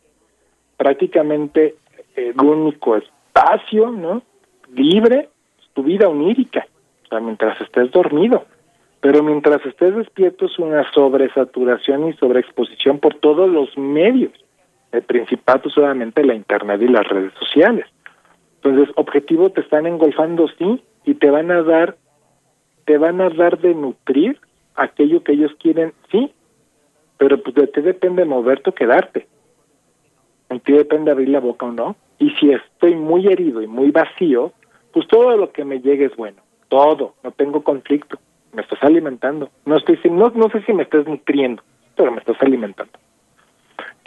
Prácticamente 0.77 1.75
el 2.15 2.39
único 2.39 2.97
espacio, 2.97 3.91
¿no? 3.91 4.21
Libre, 4.73 5.29
es 5.59 5.69
tu 5.73 5.83
vida 5.83 6.07
onírica. 6.07 6.67
Mientras 7.11 7.59
estés 7.61 7.91
dormido. 7.91 8.45
Pero 9.01 9.23
mientras 9.23 9.65
estés 9.65 9.95
despierto 9.95 10.45
es 10.45 10.59
una 10.59 10.89
sobresaturación 10.91 12.09
y 12.09 12.13
sobreexposición 12.13 12.99
por 12.99 13.15
todos 13.15 13.49
los 13.49 13.75
medios. 13.77 14.33
El 14.91 15.03
principal, 15.03 15.61
pues 15.61 15.77
obviamente 15.77 16.23
la 16.23 16.35
internet 16.35 16.81
y 16.81 16.87
las 16.87 17.07
redes 17.07 17.33
sociales. 17.39 17.85
Entonces, 18.61 18.93
objetivo 18.97 19.49
te 19.51 19.61
están 19.61 19.85
engolfando, 19.85 20.47
sí, 20.57 20.83
y 21.05 21.15
te 21.15 21.29
van 21.29 21.49
a 21.49 21.63
dar, 21.63 21.97
te 22.85 22.97
van 22.97 23.21
a 23.21 23.29
dar 23.29 23.59
de 23.59 23.73
nutrir 23.73 24.39
aquello 24.75 25.23
que 25.23 25.33
ellos 25.33 25.51
quieren, 25.59 25.93
sí, 26.11 26.33
pero 27.17 27.41
pues 27.41 27.55
de 27.55 27.67
ti 27.67 27.81
depende 27.81 28.25
moverte 28.25 28.69
o 28.69 28.73
quedarte. 28.73 29.27
De 30.49 30.59
ti 30.59 30.73
depende 30.73 31.11
abrir 31.11 31.29
la 31.29 31.39
boca 31.39 31.65
o 31.67 31.71
no. 31.71 31.95
Y 32.17 32.31
si 32.31 32.51
estoy 32.51 32.95
muy 32.95 33.27
herido 33.27 33.61
y 33.61 33.67
muy 33.67 33.91
vacío, 33.91 34.51
pues 34.93 35.07
todo 35.07 35.37
lo 35.37 35.51
que 35.51 35.63
me 35.63 35.79
llegue 35.79 36.05
es 36.05 36.15
bueno. 36.15 36.41
Todo, 36.67 37.13
no 37.23 37.31
tengo 37.31 37.63
conflicto. 37.63 38.17
Me 38.53 38.61
estás 38.61 38.81
alimentando. 38.83 39.49
No 39.65 39.77
estoy 39.77 39.99
no, 40.11 40.29
no 40.29 40.49
sé 40.49 40.61
si 40.63 40.73
me 40.73 40.83
estás 40.83 41.07
nutriendo, 41.07 41.61
pero 41.95 42.11
me 42.11 42.19
estás 42.19 42.41
alimentando. 42.41 42.93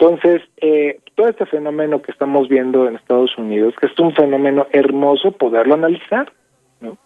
Entonces, 0.03 0.41
eh, 0.57 0.99
todo 1.15 1.29
este 1.29 1.45
fenómeno 1.45 2.01
que 2.01 2.11
estamos 2.11 2.49
viendo 2.49 2.89
en 2.89 2.95
Estados 2.95 3.37
Unidos, 3.37 3.73
que 3.79 3.87
es 3.87 3.97
un 3.99 4.13
fenómeno 4.13 4.67
hermoso 4.73 5.31
poderlo 5.31 5.75
analizar, 5.75 6.29
¿no? 6.81 6.97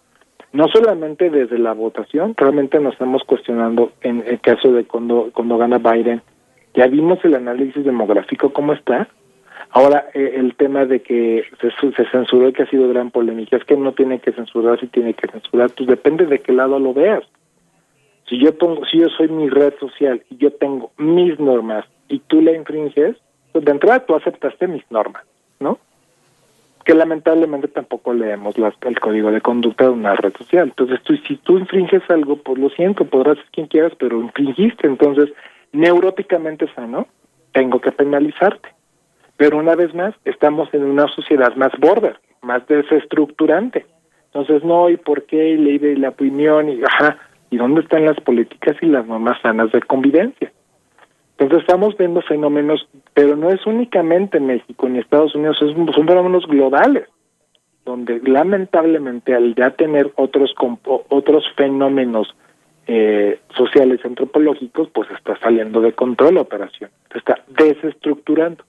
No 0.52 0.66
solamente 0.66 1.30
desde 1.30 1.58
la 1.58 1.74
votación, 1.74 2.34
realmente 2.36 2.80
nos 2.80 2.94
estamos 2.94 3.22
cuestionando 3.22 3.92
en 4.00 4.24
el 4.26 4.40
caso 4.40 4.72
de 4.72 4.82
cuando, 4.82 5.30
cuando 5.32 5.58
gana 5.58 5.78
Biden, 5.78 6.22
ya 6.74 6.88
vimos 6.88 7.24
el 7.24 7.36
análisis 7.36 7.84
demográfico 7.84 8.52
cómo 8.52 8.72
está. 8.72 9.06
Ahora, 9.70 10.08
eh, 10.12 10.32
el 10.34 10.56
tema 10.56 10.84
de 10.84 11.00
que 11.00 11.44
se, 11.60 11.70
se 11.92 12.04
censuró 12.10 12.48
y 12.48 12.52
que 12.52 12.64
ha 12.64 12.70
sido 12.70 12.88
gran 12.88 13.12
polémica, 13.12 13.58
es 13.58 13.64
que 13.64 13.76
no 13.76 13.92
tiene 13.92 14.18
que 14.18 14.32
censurar, 14.32 14.80
si 14.80 14.88
tiene 14.88 15.14
que 15.14 15.28
censurar, 15.28 15.70
pues 15.70 15.88
depende 15.88 16.26
de 16.26 16.40
qué 16.40 16.52
lado 16.52 16.80
lo 16.80 16.92
veas. 16.94 17.22
Si 18.28 18.40
yo 18.40 18.58
pongo, 18.58 18.84
si 18.86 18.98
yo 18.98 19.08
soy 19.10 19.28
mi 19.28 19.48
red 19.48 19.74
social 19.78 20.20
y 20.30 20.36
yo 20.38 20.50
tengo 20.50 20.90
mis 20.98 21.38
normas 21.38 21.84
y 22.08 22.20
tú 22.20 22.40
la 22.40 22.52
infringes, 22.52 23.16
pues 23.52 23.64
de 23.64 23.70
entrada 23.70 24.00
tú 24.00 24.14
aceptaste 24.14 24.66
mis 24.66 24.88
normas, 24.90 25.22
¿no? 25.60 25.78
Que 26.84 26.94
lamentablemente 26.94 27.68
tampoco 27.68 28.14
leemos 28.14 28.54
el 28.56 29.00
código 29.00 29.30
de 29.30 29.40
conducta 29.40 29.84
de 29.84 29.90
una 29.90 30.14
red 30.16 30.32
social. 30.36 30.68
Entonces, 30.68 31.02
tú, 31.02 31.16
si 31.16 31.36
tú 31.36 31.58
infringes 31.58 32.02
algo, 32.08 32.36
pues 32.36 32.58
lo 32.58 32.70
siento, 32.70 33.04
podrás 33.04 33.36
ser 33.36 33.46
quien 33.52 33.66
quieras, 33.66 33.92
pero 33.98 34.20
infringiste. 34.20 34.86
Entonces, 34.86 35.30
neuróticamente 35.72 36.66
sano, 36.74 37.06
tengo 37.52 37.80
que 37.80 37.92
penalizarte. 37.92 38.70
Pero 39.36 39.58
una 39.58 39.74
vez 39.74 39.94
más, 39.94 40.14
estamos 40.24 40.72
en 40.72 40.84
una 40.84 41.06
sociedad 41.08 41.54
más 41.56 41.72
border, 41.78 42.18
más 42.42 42.66
desestructurante. 42.66 43.86
Entonces, 44.26 44.64
no, 44.64 44.88
¿y 44.88 44.96
por 44.96 45.24
qué? 45.24 45.50
Y 45.50 45.56
ley 45.58 45.78
de 45.78 45.96
la 45.96 46.10
opinión, 46.10 46.68
y 46.68 46.82
ajá, 46.82 47.18
¿y 47.50 47.56
dónde 47.56 47.82
están 47.82 48.04
las 48.04 48.18
políticas 48.20 48.76
y 48.80 48.86
las 48.86 49.06
normas 49.06 49.40
sanas 49.42 49.70
de 49.72 49.80
convivencia? 49.82 50.52
Entonces 51.38 51.60
estamos 51.60 51.96
viendo 51.96 52.20
fenómenos, 52.22 52.88
pero 53.14 53.36
no 53.36 53.50
es 53.50 53.64
únicamente 53.64 54.40
México 54.40 54.88
ni 54.88 54.98
Estados 54.98 55.36
Unidos, 55.36 55.56
son 55.58 56.06
fenómenos 56.06 56.44
globales, 56.46 57.08
donde 57.84 58.20
lamentablemente 58.24 59.34
al 59.34 59.54
ya 59.54 59.70
tener 59.70 60.10
otros 60.16 60.52
otros 60.82 61.44
fenómenos 61.56 62.34
eh, 62.88 63.38
sociales 63.56 64.04
antropológicos, 64.04 64.88
pues 64.92 65.08
está 65.12 65.38
saliendo 65.38 65.80
de 65.80 65.92
control 65.92 66.34
la 66.34 66.40
operación, 66.40 66.90
se 67.12 67.18
está 67.18 67.38
desestructurando. 67.46 68.64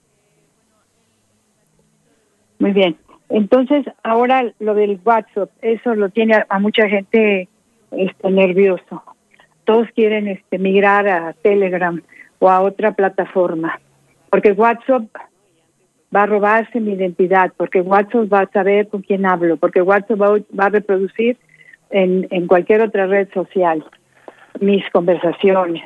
Muy 2.60 2.70
bien. 2.70 2.96
Entonces, 3.30 3.84
ahora 4.04 4.52
lo 4.60 4.74
del 4.74 5.00
WhatsApp, 5.04 5.50
eso 5.60 5.94
lo 5.96 6.10
tiene 6.10 6.44
a, 6.48 6.58
mucha 6.60 6.88
gente 6.88 7.48
este, 7.90 8.30
nervioso. 8.30 9.02
Todos 9.64 9.88
quieren 9.94 10.28
este, 10.28 10.58
migrar 10.58 11.08
a 11.08 11.32
Telegram 11.32 12.00
o 12.40 12.50
a 12.50 12.60
otra 12.60 12.92
plataforma, 12.92 13.78
porque 14.30 14.52
WhatsApp 14.52 15.04
va 16.14 16.24
a 16.24 16.26
robarse 16.26 16.80
mi 16.80 16.94
identidad, 16.94 17.52
porque 17.56 17.80
WhatsApp 17.80 18.32
va 18.32 18.40
a 18.40 18.50
saber 18.50 18.88
con 18.88 19.02
quién 19.02 19.24
hablo, 19.24 19.56
porque 19.56 19.80
WhatsApp 19.82 20.20
va, 20.20 20.66
a 20.66 20.68
reproducir 20.68 21.36
en, 21.90 22.26
en 22.30 22.48
cualquier 22.48 22.82
otra 22.82 23.06
red 23.06 23.28
social 23.32 23.84
mis 24.60 24.88
conversaciones. 24.90 25.82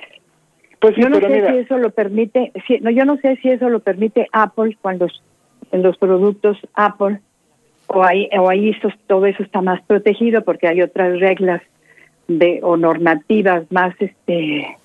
Pues 0.81 0.97
yo 0.97 1.09
no 1.09 1.19
sé 1.19 1.49
si 1.49 1.57
eso 1.59 1.79
lo 1.79 1.91
permite, 1.91 2.53
si, 2.67 2.79
no, 2.81 2.91
yo 2.91 3.05
no 3.05 3.17
sé 3.19 3.37
si 3.43 3.51
eso 3.51 3.69
lo 3.69 3.81
permite 3.81 4.29
Apple 4.33 4.77
cuando 4.81 5.09
en 5.73 5.83
los 5.83 5.97
productos 5.97 6.59
Apple 6.75 7.21
o 7.87 8.05
ahí 8.05 8.29
o 8.39 8.49
ahí 8.51 8.71
eso, 8.71 8.89
todo 9.07 9.27
eso 9.27 9.43
está 9.43 9.61
más 9.61 9.83
protegido 9.83 10.43
porque 10.43 10.69
hay 10.69 10.83
otras 10.83 11.19
reglas 11.21 11.63
de 12.29 12.61
o 12.63 12.77
normativas 12.77 13.65
más 13.71 13.95
este 13.99 14.77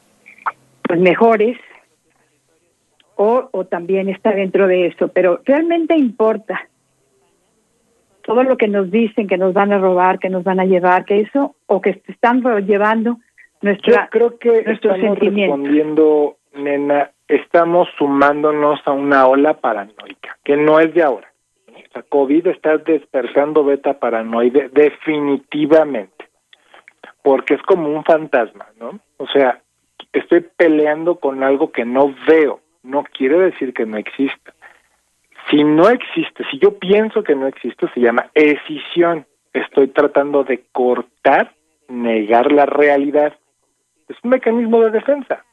pues 0.89 0.99
mejores 0.99 1.55
o, 3.15 3.47
o 3.51 3.65
también 3.65 4.09
está 4.09 4.31
dentro 4.31 4.67
de 4.67 4.87
eso, 4.87 5.09
pero 5.09 5.39
realmente 5.45 5.95
importa 5.95 6.67
todo 8.23 8.41
lo 8.41 8.57
que 8.57 8.67
nos 8.67 8.89
dicen 8.89 9.27
que 9.27 9.37
nos 9.37 9.53
van 9.53 9.71
a 9.71 9.77
robar, 9.77 10.17
que 10.17 10.29
nos 10.29 10.43
van 10.43 10.59
a 10.59 10.65
llevar, 10.65 11.05
que 11.05 11.19
eso 11.19 11.55
o 11.67 11.79
que 11.79 12.01
están 12.07 12.41
llevando 12.65 13.17
nuestra 13.61 14.05
Yo 14.05 14.09
creo 14.09 14.39
que 14.39 14.63
estamos 14.65 15.19
respondiendo, 15.19 16.37
nena, 16.55 17.11
estamos 17.27 17.87
sumándonos 17.95 18.79
a 18.85 18.91
una 18.91 19.27
ola 19.27 19.53
paranoica, 19.53 20.39
que 20.43 20.57
no 20.57 20.79
es 20.79 20.91
de 20.95 21.03
ahora. 21.03 21.31
O 21.67 21.91
sea, 21.93 22.01
COVID 22.01 22.47
está 22.47 22.79
despertando 22.79 23.63
beta 23.63 23.99
paranoide 23.99 24.69
definitivamente, 24.69 26.25
porque 27.21 27.53
es 27.53 27.61
como 27.61 27.89
un 27.89 28.03
fantasma, 28.03 28.65
¿no? 28.79 28.99
O 29.17 29.27
sea, 29.27 29.61
estoy 30.13 30.41
peleando 30.41 31.15
con 31.15 31.43
algo 31.43 31.71
que 31.71 31.85
no 31.85 32.13
veo, 32.27 32.59
no 32.83 33.03
quiere 33.03 33.37
decir 33.39 33.73
que 33.73 33.85
no 33.85 33.97
exista. 33.97 34.53
Si 35.49 35.63
no 35.63 35.89
existe, 35.89 36.43
si 36.51 36.59
yo 36.59 36.77
pienso 36.77 37.23
que 37.23 37.35
no 37.35 37.47
existe, 37.47 37.87
se 37.93 37.99
llama 37.99 38.29
escisión. 38.33 39.25
Estoy 39.53 39.87
tratando 39.87 40.43
de 40.43 40.63
cortar, 40.71 41.53
negar 41.87 42.51
la 42.51 42.67
realidad. 42.67 43.33
Es 44.07 44.17
un 44.23 44.29
mecanismo 44.31 44.81
de 44.81 44.91
defensa, 44.91 45.43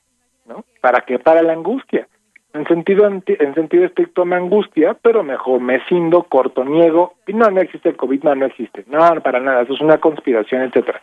¿no? 0.45 0.65
¿Para 0.83 1.01
qué? 1.01 1.19
Para 1.19 1.43
la 1.43 1.55
angustia. 1.55 2.07
En 2.53 2.67
sentido, 2.67 3.07
en 3.07 3.55
sentido 3.55 3.85
estricto 3.85 4.25
me 4.25 4.37
angustia, 4.37 4.95
pero 5.01 5.23
mejor 5.23 5.61
me 5.61 5.85
cindo, 5.87 6.25
corto, 6.25 6.65
niego, 6.65 7.15
y 7.27 7.33
no, 7.33 7.51
no 7.51 7.61
existe 7.61 7.91
el 7.91 7.97
COVID, 7.97 8.23
no, 8.23 8.35
no 8.35 8.47
existe. 8.47 8.85
No, 8.87 8.99
para 9.23 9.41
nada, 9.41 9.63
eso 9.63 9.75
es 9.75 9.81
una 9.81 9.99
conspiración, 9.99 10.63
etcétera. 10.63 11.01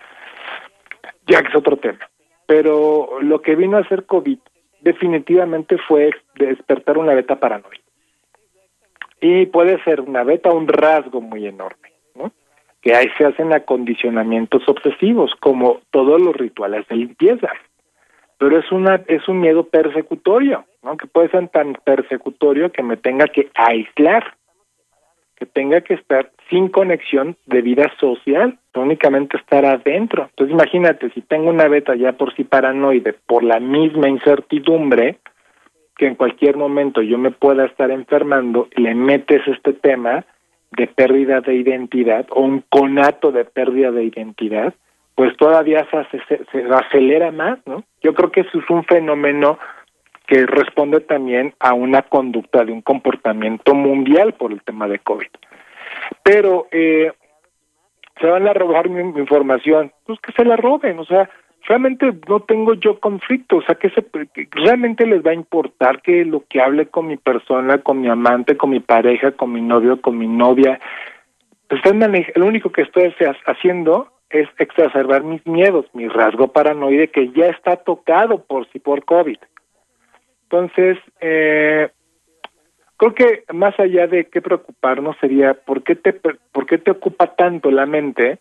Ya 1.28 1.42
que 1.42 1.50
es 1.50 1.56
otro 1.56 1.78
tema 1.78 2.00
pero 2.46 3.20
lo 3.22 3.42
que 3.42 3.56
vino 3.56 3.78
a 3.78 3.82
hacer 3.82 4.06
COVID 4.06 4.40
definitivamente 4.82 5.78
fue 5.78 6.12
despertar 6.36 6.98
una 6.98 7.14
beta 7.14 7.40
paranoia. 7.40 7.80
Y 9.22 9.46
puede 9.46 9.82
ser 9.84 10.02
una 10.02 10.24
beta 10.24 10.52
un 10.52 10.68
rasgo 10.68 11.22
muy 11.22 11.48
enorme, 11.48 11.94
¿no? 12.16 12.32
Que 12.82 12.94
ahí 12.94 13.08
se 13.18 13.26
hacen 13.26 13.54
acondicionamientos 13.54 14.68
obsesivos, 14.68 15.32
como 15.40 15.80
todos 15.92 16.22
los 16.22 16.36
rituales 16.36 16.86
de 16.90 16.98
limpieza. 16.98 17.50
Pero 18.38 18.60
es 18.60 18.70
una 18.72 19.02
es 19.08 19.26
un 19.30 19.40
miedo 19.40 19.64
persecutorio, 19.64 20.66
¿no? 20.82 20.98
Que 20.98 21.08
puede 21.08 21.30
ser 21.30 21.48
tan 21.48 21.74
persecutorio 21.86 22.72
que 22.72 22.84
me 22.84 22.98
tenga 22.98 23.28
que 23.28 23.50
aislar 23.56 24.36
que 25.36 25.46
tenga 25.46 25.82
que 25.82 25.96
estar 25.96 26.32
sin 26.50 26.68
conexión 26.70 27.36
de 27.46 27.62
vida 27.62 27.92
social, 28.00 28.58
únicamente 28.76 29.38
estar 29.38 29.66
adentro. 29.66 30.28
Entonces 30.30 30.54
imagínate, 30.54 31.10
si 31.12 31.22
tengo 31.22 31.50
una 31.50 31.68
beta 31.68 31.96
ya 31.96 32.14
por 32.14 32.34
sí 32.36 32.44
paranoide, 32.44 33.14
por 33.26 33.44
la 33.44 33.60
misma 33.60 34.10
incertidumbre, 34.10 35.18
que 35.98 36.08
en 36.08 36.16
cualquier 36.16 36.58
momento 36.58 37.02
yo 37.02 37.18
me 37.18 37.32
pueda 37.32 37.66
estar 37.66 37.92
enfermando, 37.92 38.68
le 38.76 38.96
metes 38.96 39.42
este 39.48 39.74
tema 39.74 40.26
de 40.72 40.88
pérdida 40.88 41.42
de 41.42 41.56
identidad 41.56 42.26
o 42.32 42.42
un 42.42 42.64
conato 42.70 43.32
de 43.32 43.46
pérdida 43.46 43.92
de 43.92 44.06
identidad, 44.06 44.74
pues 45.14 45.38
todavía 45.38 45.88
se, 45.92 46.20
se, 46.28 46.44
se 46.46 46.64
acelera 46.74 47.32
más, 47.32 47.60
¿no? 47.68 47.84
Yo 48.02 48.16
creo 48.16 48.32
que 48.32 48.42
eso 48.42 48.58
es 48.58 48.68
un 48.72 48.84
fenómeno 48.86 49.60
que 50.26 50.48
responde 50.48 51.02
también 51.02 51.54
a 51.60 51.74
una 51.74 52.02
conducta 52.02 52.64
de 52.66 52.72
un 52.72 52.82
comportamiento 52.82 53.76
mundial 53.76 54.34
por 54.34 54.52
el 54.52 54.64
tema 54.64 54.88
de 54.88 54.98
COVID. 54.98 55.28
Pero 56.24 56.68
eh, 56.72 57.12
se 58.20 58.28
van 58.28 58.48
a 58.48 58.54
robar 58.54 58.90
mi, 58.90 59.02
información, 59.20 59.92
pues 60.06 60.20
que 60.20 60.32
se 60.34 60.46
la 60.46 60.56
roben, 60.56 61.00
o 61.00 61.06
sea, 61.06 61.30
realmente 61.68 62.14
no 62.28 62.42
tengo 62.42 62.74
yo 62.74 63.00
conflicto, 63.00 63.58
o 63.58 63.62
sea, 63.64 63.76
que, 63.76 63.90
se, 63.90 64.06
realmente 64.52 65.06
les 65.06 65.26
va 65.26 65.32
a 65.32 65.36
importar 65.36 66.02
que 66.02 66.26
lo 66.26 66.44
que 66.48 66.62
hable 66.62 66.88
con 66.88 67.08
mi 67.08 67.18
persona, 67.18 67.80
con 67.80 68.02
mi 68.02 68.10
amante, 68.10 68.58
con 68.58 68.70
mi 68.70 68.80
pareja, 68.80 69.32
con 69.32 69.52
mi 69.52 69.62
novio, 69.62 70.02
con 70.02 70.18
mi 70.18 70.28
novia, 70.28 70.80
Están 71.70 72.00
lo 72.36 72.46
único 72.46 72.72
que 72.72 72.84
estoy 72.84 73.14
haciendo 73.46 74.10
es 74.30 74.50
exacerbar 74.58 75.24
mis 75.24 75.46
miedos, 75.46 75.86
mi 75.94 76.08
rasgo 76.08 76.52
paranoide 76.52 77.10
que 77.10 77.32
ya 77.32 77.48
está 77.48 77.78
tocado 77.78 78.44
por 78.44 78.68
si 78.72 78.80
por 78.80 79.06
COVID. 79.06 79.38
Entonces, 80.44 80.98
eh, 81.22 81.90
creo 83.12 83.16
que 83.16 83.54
más 83.54 83.78
allá 83.80 84.08
de 84.08 84.26
qué 84.26 84.42
preocuparnos 84.42 85.18
sería 85.20 85.54
por 85.54 85.84
qué 85.84 85.96
te 85.96 86.14
por 86.14 86.66
qué 86.66 86.78
te 86.78 86.92
ocupa 86.92 87.36
tanto 87.36 87.70
la 87.72 87.86
mente 87.86 88.40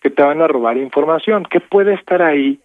que 0.00 0.10
te 0.10 0.22
van 0.22 0.40
a 0.40 0.48
robar 0.48 0.78
información, 0.78 1.46
qué 1.50 1.60
puede 1.60 1.94
estar 1.94 2.22
ahí, 2.22 2.58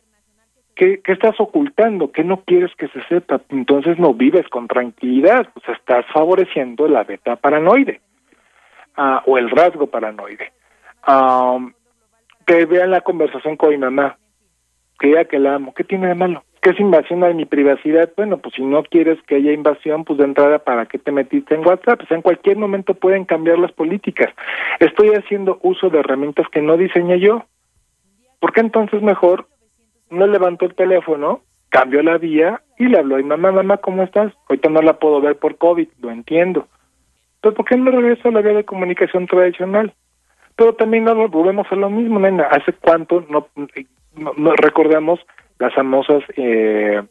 qué, 0.74 1.02
qué 1.04 1.12
estás 1.12 1.36
ocultando, 1.40 2.12
qué 2.12 2.24
no 2.24 2.42
quieres 2.46 2.72
que 2.78 2.88
se 2.88 3.04
sepa, 3.08 3.42
entonces 3.50 4.00
no 4.00 4.14
vives 4.14 4.48
con 4.48 4.68
tranquilidad, 4.68 5.48
pues 5.54 5.78
estás 5.78 6.06
favoreciendo 6.14 6.88
la 6.88 7.04
beta 7.04 7.36
paranoide 7.36 8.02
ah, 8.96 9.22
o 9.26 9.38
el 9.38 9.50
rasgo 9.50 9.88
paranoide. 9.88 10.52
que 12.48 12.66
vean 12.66 12.92
la 12.92 13.02
conversación 13.02 13.58
con 13.58 13.70
mi 13.70 13.78
mamá, 13.78 14.18
que 14.98 15.08
diga 15.08 15.26
que 15.26 15.40
la 15.40 15.56
amo, 15.56 15.74
¿qué 15.74 15.84
tiene 15.84 16.08
de 16.08 16.16
malo? 16.16 16.44
¿Qué 16.66 16.72
es 16.72 16.80
invasión 16.80 17.24
a 17.24 17.30
mi 17.30 17.46
privacidad? 17.46 18.10
Bueno, 18.18 18.40
pues 18.40 18.56
si 18.56 18.64
no 18.64 18.82
quieres 18.82 19.22
que 19.28 19.36
haya 19.36 19.52
invasión, 19.52 20.04
pues 20.04 20.18
de 20.18 20.26
entrada, 20.26 20.58
¿para 20.58 20.88
qué 20.88 20.98
te 20.98 21.12
metiste 21.12 21.54
en 21.54 21.64
WhatsApp? 21.64 22.00
Pues 22.00 22.10
en 22.10 22.24
cualquier 22.24 22.58
momento 22.58 22.96
pueden 22.96 23.24
cambiar 23.24 23.60
las 23.60 23.72
políticas. 23.72 24.34
Estoy 24.80 25.10
haciendo 25.10 25.60
uso 25.62 25.92
de 25.92 26.00
herramientas 26.00 26.48
que 26.52 26.64
no 26.64 26.76
diseñé 26.76 27.20
yo. 27.20 27.46
¿Por 28.40 28.52
qué 28.52 28.62
entonces 28.62 29.04
mejor 29.04 29.46
no 30.10 30.26
levantó 30.26 30.66
el 30.66 30.74
teléfono, 30.74 31.42
cambió 31.70 32.02
la 32.02 32.18
vía 32.18 32.64
y 32.80 32.86
le 32.86 32.98
habló? 32.98 33.20
Y 33.20 33.24
mamá, 33.24 33.52
mamá, 33.52 33.78
¿cómo 33.78 34.02
estás? 34.02 34.34
Ahorita 34.50 34.70
no 34.70 34.82
la 34.82 34.98
puedo 34.98 35.22
ver 35.22 35.38
por 35.38 35.60
COVID, 35.60 35.88
lo 36.02 36.10
entiendo. 36.10 36.68
Entonces, 37.36 37.58
¿por 37.58 37.66
qué 37.68 37.78
no 37.78 37.92
regreso 37.92 38.30
a 38.30 38.32
la 38.32 38.42
vía 38.42 38.54
de 38.54 38.66
comunicación 38.66 39.28
tradicional? 39.28 39.94
Pero 40.56 40.74
también 40.74 41.04
no 41.04 41.28
volvemos 41.28 41.68
a 41.70 41.76
lo 41.76 41.92
mismo, 41.92 42.20
nena. 42.20 42.46
¿Hace 42.46 42.74
cuánto 42.74 43.24
no, 43.30 43.50
no 44.16 44.56
recordamos 44.56 45.20
las 45.60 45.74
famosas 45.74 46.24
eh, 46.36 47.02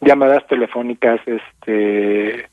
llamadas 0.00 0.46
telefónicas 0.46 1.20
este 1.26 2.48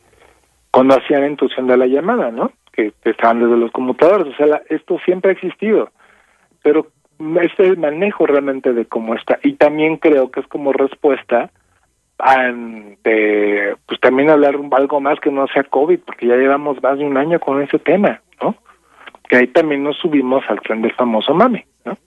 cuando 0.71 0.95
hacían 0.95 1.25
intuición 1.25 1.67
de 1.67 1.77
la 1.77 1.87
llamada, 1.87 2.29
¿no? 2.29 2.51
Que 2.71 2.93
estaban 3.03 3.39
desde 3.39 3.57
los 3.57 3.71
computadores, 3.71 4.33
o 4.33 4.37
sea, 4.37 4.61
esto 4.69 4.99
siempre 5.03 5.31
ha 5.31 5.33
existido, 5.33 5.89
pero 6.61 6.87
es 7.41 7.51
el 7.57 7.77
manejo 7.77 8.27
realmente 8.27 8.73
de 8.73 8.85
cómo 8.85 9.15
está 9.15 9.39
y 9.43 9.53
también 9.53 9.97
creo 9.97 10.29
que 10.31 10.41
es 10.41 10.47
como 10.47 10.71
respuesta 10.71 11.49
ante 12.19 13.75
pues 13.87 13.99
también 14.01 14.29
hablar 14.29 14.55
algo 14.71 14.99
más 14.99 15.19
que 15.19 15.31
no 15.31 15.47
sea 15.47 15.63
COVID, 15.63 15.99
porque 16.05 16.27
ya 16.27 16.35
llevamos 16.35 16.81
más 16.83 16.99
de 16.99 17.05
un 17.05 17.17
año 17.17 17.39
con 17.39 17.61
ese 17.61 17.79
tema, 17.79 18.21
¿no? 18.41 18.55
Que 19.27 19.37
ahí 19.37 19.47
también 19.47 19.83
nos 19.83 19.97
subimos 19.97 20.43
al 20.49 20.59
tren 20.61 20.81
del 20.81 20.93
famoso 20.93 21.33
mame, 21.33 21.65
¿no? 21.85 21.97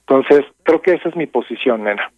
Entonces, 0.00 0.44
creo 0.62 0.80
que 0.80 0.94
esa 0.94 1.08
es 1.10 1.16
mi 1.16 1.26
posición, 1.26 1.84
nena. 1.84 2.10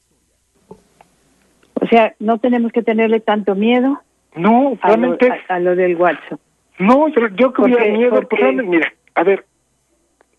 O 1.84 1.86
sea, 1.86 2.14
no 2.18 2.38
tenemos 2.38 2.72
que 2.72 2.82
tenerle 2.82 3.20
tanto 3.20 3.54
miedo. 3.54 4.00
No, 4.34 4.78
realmente. 4.82 5.30
A 5.48 5.60
lo, 5.60 5.76
del 5.76 5.96
WhatsApp. 5.96 6.40
No, 6.78 7.08
yo, 7.08 7.28
yo 7.36 7.52
que 7.52 7.62
miedo, 7.92 8.22
pues, 8.28 8.54
mira, 8.64 8.90
a 9.14 9.22
ver, 9.22 9.44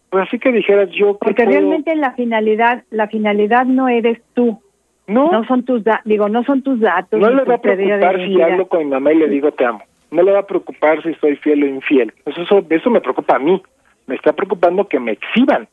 pues 0.10 0.28
así 0.28 0.40
que 0.40 0.52
dijeras 0.52 0.90
yo. 0.92 1.20
Porque 1.20 1.46
realmente 1.46 1.96
la 1.96 2.14
finalidad, 2.14 2.84
la 2.90 3.08
finalidad 3.08 3.66
no 3.66 3.88
eres 3.88 4.20
tú. 4.34 4.60
No. 5.06 5.32
No 5.32 5.46
son 5.46 5.64
tus, 5.64 5.84
digo, 6.04 6.30
no 6.30 6.44
son 6.46 6.64
tus 6.64 6.80
datos. 6.80 7.20
No 7.20 7.30
le 7.30 7.44
va 7.44 7.56
a 7.56 7.62
preocupar 7.62 8.18
si 8.26 8.42
hablo 8.42 8.68
con 8.68 8.80
mi 8.80 8.86
mamá 8.86 9.14
y 9.14 9.20
le 9.20 9.30
digo 9.30 9.52
te 9.52 9.66
amo. 9.66 9.84
No 10.10 10.24
le 10.24 10.32
va 10.32 10.40
a 10.40 10.48
preocupar 10.48 11.04
si 11.04 11.14
soy 11.16 11.36
fiel 11.36 11.62
o 11.62 11.68
infiel. 11.68 12.12
Eso, 12.26 12.42
eso, 12.42 12.66
eso 12.68 12.90
me 12.90 13.02
preocupa 13.02 13.36
a 13.36 13.40
mí. 13.40 13.62
Me 14.08 14.16
está 14.16 14.34
preocupando 14.34 14.88
que 14.88 15.00
me 15.00 15.12
exhiban. 15.12 15.68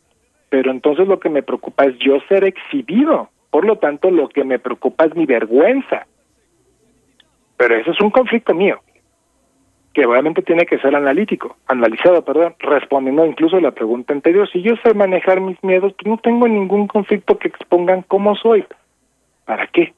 Pero 0.51 0.71
entonces 0.71 1.09
lo 1.09 1.19
que 1.19 1.31
me 1.31 1.43
preocupa 1.43 1.85
es 1.87 1.99
yo 1.99 2.19
ser 2.29 2.45
exhibido. 2.45 3.31
Por 3.53 3.67
lo 3.67 3.77
tanto, 3.77 4.11
lo 4.11 4.31
que 4.31 4.45
me 4.45 4.59
preocupa 4.59 5.05
es 5.05 5.15
mi 5.15 5.27
vergüenza. 5.27 6.07
Pero 7.59 7.77
eso 7.77 7.91
es 7.91 8.01
un 8.01 8.09
conflicto 8.09 8.55
mío, 8.55 8.81
que 9.93 10.07
obviamente 10.07 10.41
tiene 10.41 10.65
que 10.65 10.79
ser 10.79 10.97
analítico, 10.97 11.59
analizado, 11.67 12.25
perdón, 12.25 12.55
respondiendo 12.61 13.27
incluso 13.27 13.59
a 13.59 13.61
la 13.61 13.73
pregunta 13.73 14.15
anterior. 14.15 14.49
Si 14.51 14.63
yo 14.63 14.73
sé 14.83 14.95
manejar 14.95 15.43
mis 15.43 15.63
miedos, 15.63 15.93
pues 15.93 16.07
no 16.07 16.17
tengo 16.17 16.49
ningún 16.49 16.87
conflicto 16.87 17.39
que 17.39 17.49
expongan 17.49 18.01
cómo 18.09 18.35
soy. 18.37 18.65
¿Para 19.45 19.67
qué? 19.67 19.93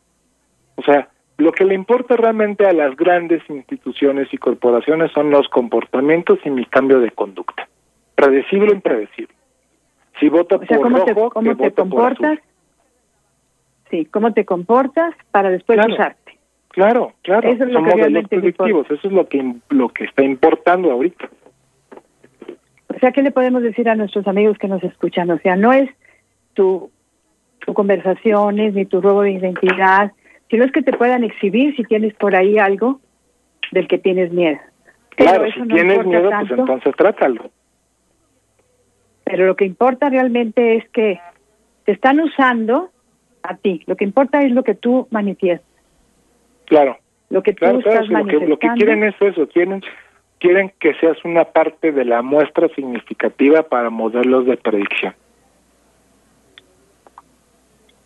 O 0.74 0.82
sea, 0.82 1.08
lo 1.36 1.52
que 1.52 1.64
le 1.64 1.76
importa 1.76 2.16
realmente 2.16 2.66
a 2.66 2.72
las 2.72 2.96
grandes 2.96 3.48
instituciones 3.48 4.34
y 4.34 4.36
corporaciones 4.36 5.12
son 5.12 5.30
los 5.30 5.48
comportamientos 5.48 6.40
y 6.44 6.50
mi 6.50 6.64
cambio 6.66 6.98
de 6.98 7.12
conducta. 7.12 7.68
Predecible 8.16 8.72
o 8.72 8.74
impredecible. 8.74 9.32
Si 10.18 10.28
voto 10.28 10.60
por 10.60 10.90
rojo, 10.90 11.30
¿cómo 11.30 11.56
te 11.56 11.70
comportas? 11.70 12.40
Sí, 13.90 14.06
cómo 14.06 14.32
te 14.32 14.44
comportas 14.44 15.14
para 15.30 15.50
después 15.50 15.78
usarte. 15.86 16.38
Claro, 16.68 17.12
claro. 17.22 17.48
Eso 17.48 17.64
es 17.64 17.70
lo 17.70 17.84
que 17.84 17.90
realmente 17.92 18.36
eso 18.36 18.94
es 18.94 19.04
lo 19.04 19.28
que, 19.28 19.54
lo 19.68 19.88
que 19.90 20.04
está 20.04 20.24
importando 20.24 20.90
ahorita. 20.90 21.28
O 22.88 22.98
sea, 22.98 23.12
¿qué 23.12 23.22
le 23.22 23.30
podemos 23.30 23.62
decir 23.62 23.88
a 23.88 23.94
nuestros 23.94 24.26
amigos 24.26 24.58
que 24.58 24.66
nos 24.66 24.82
escuchan? 24.82 25.30
O 25.30 25.38
sea, 25.38 25.54
no 25.54 25.72
es 25.72 25.88
tu, 26.54 26.90
tu 27.60 27.74
conversaciones 27.74 28.74
ni 28.74 28.86
tu 28.86 29.00
robo 29.00 29.22
de 29.22 29.32
identidad, 29.32 30.12
sino 30.50 30.64
es 30.64 30.72
que 30.72 30.82
te 30.82 30.92
puedan 30.92 31.22
exhibir 31.22 31.76
si 31.76 31.84
tienes 31.84 32.14
por 32.14 32.34
ahí 32.34 32.58
algo 32.58 33.00
del 33.70 33.86
que 33.86 33.98
tienes 33.98 34.32
miedo. 34.32 34.58
claro, 35.10 35.46
si 35.52 35.62
tienes 35.68 36.04
miedo, 36.04 36.30
pues 36.30 36.50
entonces 36.50 36.94
trátalo. 36.96 37.50
Pero 39.24 39.46
lo 39.46 39.56
que 39.56 39.64
importa 39.64 40.10
realmente 40.10 40.76
es 40.76 40.88
que 40.90 41.20
te 41.84 41.92
están 41.92 42.20
usando 42.20 42.90
a 43.44 43.56
ti. 43.56 43.82
Lo 43.86 43.96
que 43.96 44.04
importa 44.04 44.40
es 44.40 44.52
lo 44.52 44.64
que 44.64 44.74
tú 44.74 45.06
manifiestas. 45.10 45.68
Claro. 46.64 46.96
Lo 47.30 47.42
que 47.42 47.52
tú 47.52 47.64
estás 47.64 48.08
lo 48.08 48.24
que, 48.26 48.46
lo 48.46 48.58
que 48.58 48.68
quieren 48.76 49.04
es 49.04 49.14
eso, 49.20 49.46
quieren, 49.48 49.82
quieren 50.38 50.72
que 50.80 50.94
seas 50.94 51.16
una 51.24 51.44
parte 51.44 51.92
de 51.92 52.04
la 52.04 52.22
muestra 52.22 52.68
significativa 52.68 53.62
para 53.62 53.90
modelos 53.90 54.46
de 54.46 54.56
predicción. 54.56 55.14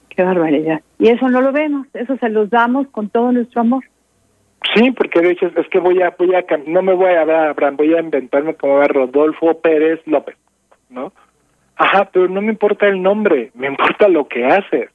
Qué 0.09 0.23
barbaridad. 0.23 0.81
Y 0.99 1.09
eso 1.09 1.29
no 1.29 1.41
lo 1.41 1.53
vemos, 1.53 1.87
eso 1.95 2.17
se 2.17 2.29
los 2.29 2.51
damos 2.51 2.89
con 2.89 3.09
todo 3.09 3.33
nuestro 3.33 3.61
amor. 3.61 3.85
Sí, 4.75 4.91
porque 4.91 5.21
de 5.21 5.31
hecho 5.31 5.47
es 5.47 5.69
que 5.69 5.79
voy 5.79 6.03
a, 6.03 6.15
voy 6.19 6.35
a, 6.35 6.45
no 6.67 6.83
me 6.83 6.95
voy 6.95 7.13
a 7.13 7.21
hablar, 7.21 7.49
Abraham, 7.49 7.77
voy 7.77 7.95
a 7.95 8.01
inventarme 8.01 8.55
como 8.55 8.79
a 8.79 8.89
Rodolfo 8.89 9.61
Pérez 9.61 10.01
López, 10.07 10.37
¿no? 10.91 11.13
Ajá, 11.77 12.09
pero 12.13 12.29
no 12.29 12.41
me 12.41 12.51
importa 12.51 12.89
el 12.89 13.01
nombre, 13.01 13.53
me 13.55 13.69
importa 13.69 14.09
lo 14.09 14.27
que 14.27 14.45
haces 14.45 14.91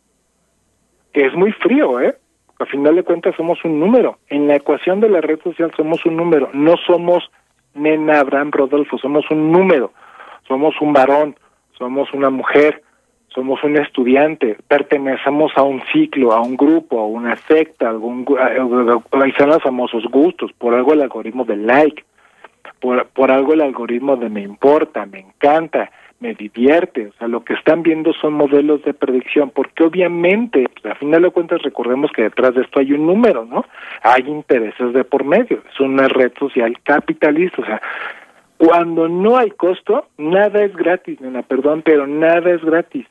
es 1.13 1.33
muy 1.35 1.51
frío, 1.51 1.99
¿eh? 2.01 2.15
A 2.59 2.65
final 2.65 2.95
de 2.95 3.03
cuentas 3.03 3.35
somos 3.35 3.63
un 3.65 3.79
número. 3.79 4.19
En 4.29 4.47
la 4.47 4.55
ecuación 4.55 4.99
de 4.99 5.09
la 5.09 5.21
red 5.21 5.39
social 5.43 5.71
somos 5.75 6.05
un 6.05 6.15
número. 6.15 6.49
No 6.53 6.75
somos 6.85 7.29
Nena 7.73 8.19
Abraham 8.19 8.51
Rodolfo, 8.51 8.97
somos 8.97 9.29
un 9.31 9.51
número. 9.51 9.91
Somos 10.47 10.79
un 10.81 10.93
varón, 10.93 11.35
somos 11.77 12.13
una 12.13 12.29
mujer, 12.29 12.83
somos 13.33 13.63
un 13.63 13.77
estudiante, 13.77 14.57
pertenecemos 14.67 15.51
a 15.55 15.63
un 15.63 15.81
ciclo, 15.91 16.33
a 16.33 16.41
un 16.41 16.55
grupo, 16.55 16.99
a 16.99 17.07
una 17.07 17.35
secta, 17.35 17.87
a 17.87 17.89
algún, 17.89 18.25
ahí 18.37 19.31
son 19.37 19.49
los 19.49 19.63
famosos 19.63 20.03
gustos, 20.05 20.51
por 20.53 20.73
algo 20.75 20.93
el 20.93 21.01
algoritmo 21.01 21.43
de 21.43 21.57
like, 21.57 22.03
por, 22.79 23.07
por 23.07 23.31
algo 23.31 23.53
el 23.53 23.61
algoritmo 23.61 24.17
de 24.17 24.29
me 24.29 24.41
importa, 24.41 25.05
me 25.05 25.19
encanta, 25.19 25.91
me 26.23 26.33
divierte. 26.33 27.07
O 27.07 27.13
sea, 27.19 27.27
lo 27.27 27.43
que 27.43 27.53
están 27.53 27.83
viendo 27.83 28.13
son 28.13 28.33
modelos 28.33 28.81
de 28.83 28.93
predicción, 28.93 29.49
porque 29.49 29.83
obviamente, 29.83 30.65
a 30.89 30.95
final 30.95 31.21
de 31.21 31.31
cuentas, 31.31 31.61
recordemos 31.61 32.11
que 32.15 32.23
detrás 32.23 32.55
de 32.55 32.61
esto 32.61 32.79
hay 32.79 32.93
un 32.93 33.05
número, 33.05 33.45
¿no? 33.45 33.65
Hay 34.01 34.23
intereses 34.27 34.93
de 34.93 35.03
por 35.03 35.25
medio. 35.25 35.61
Es 35.69 35.79
una 35.81 36.07
red 36.07 36.31
social 36.39 36.77
capitalista. 36.83 37.61
O 37.61 37.65
sea, 37.65 37.81
cuando 38.57 39.09
no 39.09 39.37
hay 39.37 39.51
costo, 39.51 40.07
nada 40.17 40.63
es 40.63 40.73
gratis, 40.73 41.19
nena, 41.19 41.41
perdón, 41.41 41.81
pero 41.83 42.07
nada 42.07 42.51
es 42.51 42.63
gratis. 42.63 43.05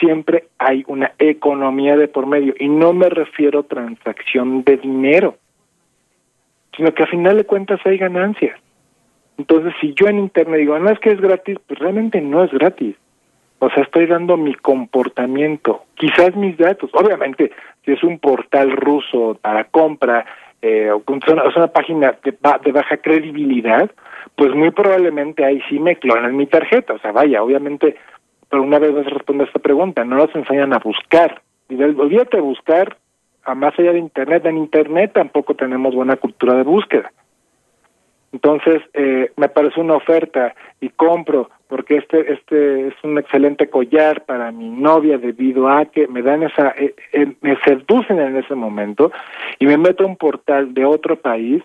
Siempre 0.00 0.48
hay 0.58 0.82
una 0.88 1.12
economía 1.20 1.96
de 1.96 2.08
por 2.08 2.26
medio. 2.26 2.54
Y 2.58 2.68
no 2.68 2.92
me 2.92 3.08
refiero 3.10 3.60
a 3.60 3.62
transacción 3.62 4.64
de 4.64 4.76
dinero, 4.78 5.36
sino 6.76 6.92
que 6.92 7.04
a 7.04 7.06
final 7.06 7.36
de 7.36 7.44
cuentas 7.44 7.78
hay 7.84 7.96
ganancias. 7.96 8.58
Entonces, 9.38 9.74
si 9.80 9.94
yo 9.94 10.06
en 10.06 10.18
Internet 10.18 10.60
digo, 10.60 10.78
no 10.78 10.90
es 10.90 10.98
que 11.00 11.10
es 11.10 11.20
gratis, 11.20 11.58
pues 11.66 11.78
realmente 11.78 12.20
no 12.20 12.44
es 12.44 12.52
gratis. 12.52 12.96
O 13.58 13.70
sea, 13.70 13.82
estoy 13.82 14.06
dando 14.06 14.36
mi 14.36 14.54
comportamiento, 14.54 15.84
quizás 15.94 16.36
mis 16.36 16.56
datos. 16.56 16.90
Obviamente, 16.92 17.50
si 17.84 17.92
es 17.92 18.02
un 18.02 18.18
portal 18.18 18.72
ruso 18.72 19.38
para 19.40 19.64
compra, 19.64 20.26
eh, 20.60 20.90
o 20.90 21.02
es 21.06 21.56
una, 21.56 21.66
página 21.68 22.16
de, 22.22 22.32
de, 22.32 22.72
baja 22.72 22.96
credibilidad, 22.98 23.90
pues 24.36 24.54
muy 24.54 24.70
probablemente 24.70 25.44
ahí 25.44 25.60
sí 25.68 25.78
me 25.78 25.96
clonan 25.96 26.36
mi 26.36 26.46
tarjeta. 26.46 26.94
O 26.94 26.98
sea, 26.98 27.12
vaya, 27.12 27.42
obviamente, 27.42 27.96
pero 28.48 28.62
una 28.62 28.78
vez 28.78 28.92
más 28.92 29.06
respondo 29.06 29.44
a 29.44 29.46
esta 29.46 29.58
pregunta, 29.58 30.04
no 30.04 30.16
nos 30.16 30.34
enseñan 30.34 30.72
a 30.72 30.78
buscar. 30.78 31.42
Y 31.68 31.82
olvídate 31.82 32.36
de 32.36 32.42
buscar, 32.42 32.96
a 33.44 33.54
más 33.54 33.78
allá 33.78 33.92
de 33.92 33.98
Internet, 33.98 34.46
en 34.46 34.58
Internet 34.58 35.12
tampoco 35.14 35.54
tenemos 35.54 35.94
buena 35.94 36.16
cultura 36.16 36.54
de 36.54 36.62
búsqueda. 36.62 37.12
Entonces, 38.34 38.82
eh, 38.94 39.30
me 39.36 39.48
parece 39.48 39.80
una 39.80 39.94
oferta 39.94 40.56
y 40.80 40.88
compro 40.88 41.50
porque 41.68 41.98
este 41.98 42.32
este 42.32 42.88
es 42.88 42.94
un 43.04 43.16
excelente 43.16 43.70
collar 43.70 44.24
para 44.24 44.50
mi 44.50 44.68
novia 44.68 45.18
debido 45.18 45.68
a 45.68 45.84
que 45.84 46.08
me 46.08 46.20
dan 46.20 46.42
esa 46.42 46.74
eh, 46.76 46.96
eh, 47.12 47.32
me 47.42 47.56
seducen 47.60 48.18
en 48.18 48.36
ese 48.36 48.56
momento 48.56 49.12
y 49.60 49.66
me 49.66 49.78
meto 49.78 50.02
a 50.02 50.08
un 50.08 50.16
portal 50.16 50.74
de 50.74 50.84
otro 50.84 51.14
país 51.14 51.62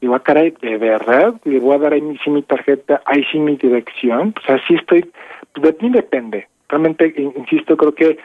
digo, 0.00 0.14
ah, 0.14 0.22
caray, 0.22 0.54
de 0.60 0.76
verdad, 0.78 1.34
le 1.44 1.58
voy 1.58 1.74
a 1.74 1.78
dar 1.78 1.94
ahí 1.94 2.18
sí 2.22 2.30
mi 2.30 2.42
tarjeta, 2.42 3.02
ahí 3.06 3.24
sí 3.32 3.38
mi 3.38 3.56
dirección, 3.56 4.32
pues 4.32 4.48
así 4.50 4.74
estoy, 4.74 5.10
de 5.56 5.76
mí 5.80 5.90
depende. 5.90 6.46
Realmente, 6.68 7.12
insisto, 7.16 7.76
creo 7.76 7.94
que 7.94 8.18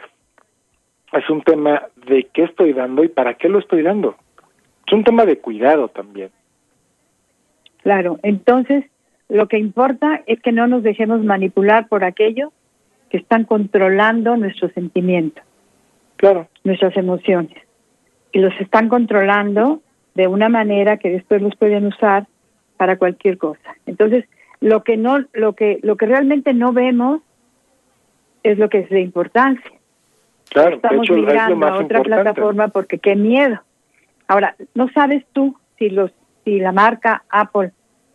es 1.14 1.30
un 1.30 1.41
tema 1.41 1.84
de 2.06 2.28
qué 2.34 2.44
estoy 2.44 2.74
dando 2.74 3.03
y 3.03 3.07
para 3.07 3.36
qué 3.36 3.48
lo 3.48 3.60
estoy 3.60 3.82
dando. 3.82 4.16
Es 4.86 4.94
un 4.94 5.03
tema 5.03 5.26
de 5.26 5.40
cuidado 5.40 5.88
también. 5.88 6.32
Claro, 7.84 8.19
entonces 8.23 8.85
lo 9.30 9.47
que 9.47 9.57
importa 9.57 10.22
es 10.26 10.41
que 10.41 10.51
no 10.51 10.68
nos 10.68 10.84
dejemos 10.84 11.23
manipular 11.23 11.88
por 11.88 12.03
aquellos 12.03 12.51
que 13.10 13.18
están 13.18 13.45
controlando 13.45 14.38
nuestros 14.38 14.72
sentimientos, 14.73 15.43
claro, 16.15 16.47
nuestras 16.64 16.95
emociones, 16.97 17.57
y 18.31 18.39
los 18.39 18.53
están 18.60 18.89
controlando 18.89 19.81
de 20.15 20.27
una 20.27 20.49
manera 20.49 20.97
que 20.97 21.10
después 21.10 21.41
los 21.41 21.56
pueden 21.56 21.85
usar 21.85 22.27
para 22.77 22.97
cualquier 22.97 23.38
cosa. 23.38 23.76
Entonces, 23.85 24.26
lo 24.61 24.84
que 24.84 24.97
no, 24.97 25.19
lo 25.34 25.53
que, 25.53 25.80
lo 25.84 25.95
que 25.95 26.06
realmente 26.06 26.53
no 26.53 26.73
vemos 26.73 27.22
es 28.43 28.57
lo 28.57 28.69
que 28.69 28.80
es 28.80 28.89
de 28.89 29.01
importancia. 29.01 29.72
Claro, 30.49 30.77
Estamos 30.77 31.07
de 31.07 31.19
hecho, 31.22 31.65
a 31.65 31.80
otra 31.80 32.01
plataforma 32.01 32.69
porque 32.69 32.97
qué 32.97 33.15
miedo. 33.15 33.61
Ahora, 34.27 34.56
¿no 34.73 34.89
sabes 34.89 35.23
tú 35.34 35.56
si 35.77 35.89
los, 35.89 36.11
si 36.44 36.60
la 36.60 36.72
marca 36.72 37.24
Apple 37.30 37.72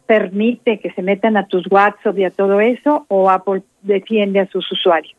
permite 0.07 0.79
que 0.81 0.91
se 0.93 1.03
metan 1.03 1.37
a 1.37 1.47
tus 1.47 1.71
WhatsApp 1.71 2.19
y 2.19 2.25
a 2.25 2.31
todo 2.31 2.61
eso 2.61 3.07
o 3.09 3.31
Apple 3.31 3.63
defiende 3.83 4.41
a 4.41 4.47
sus 4.47 4.71
usuarios? 4.71 5.15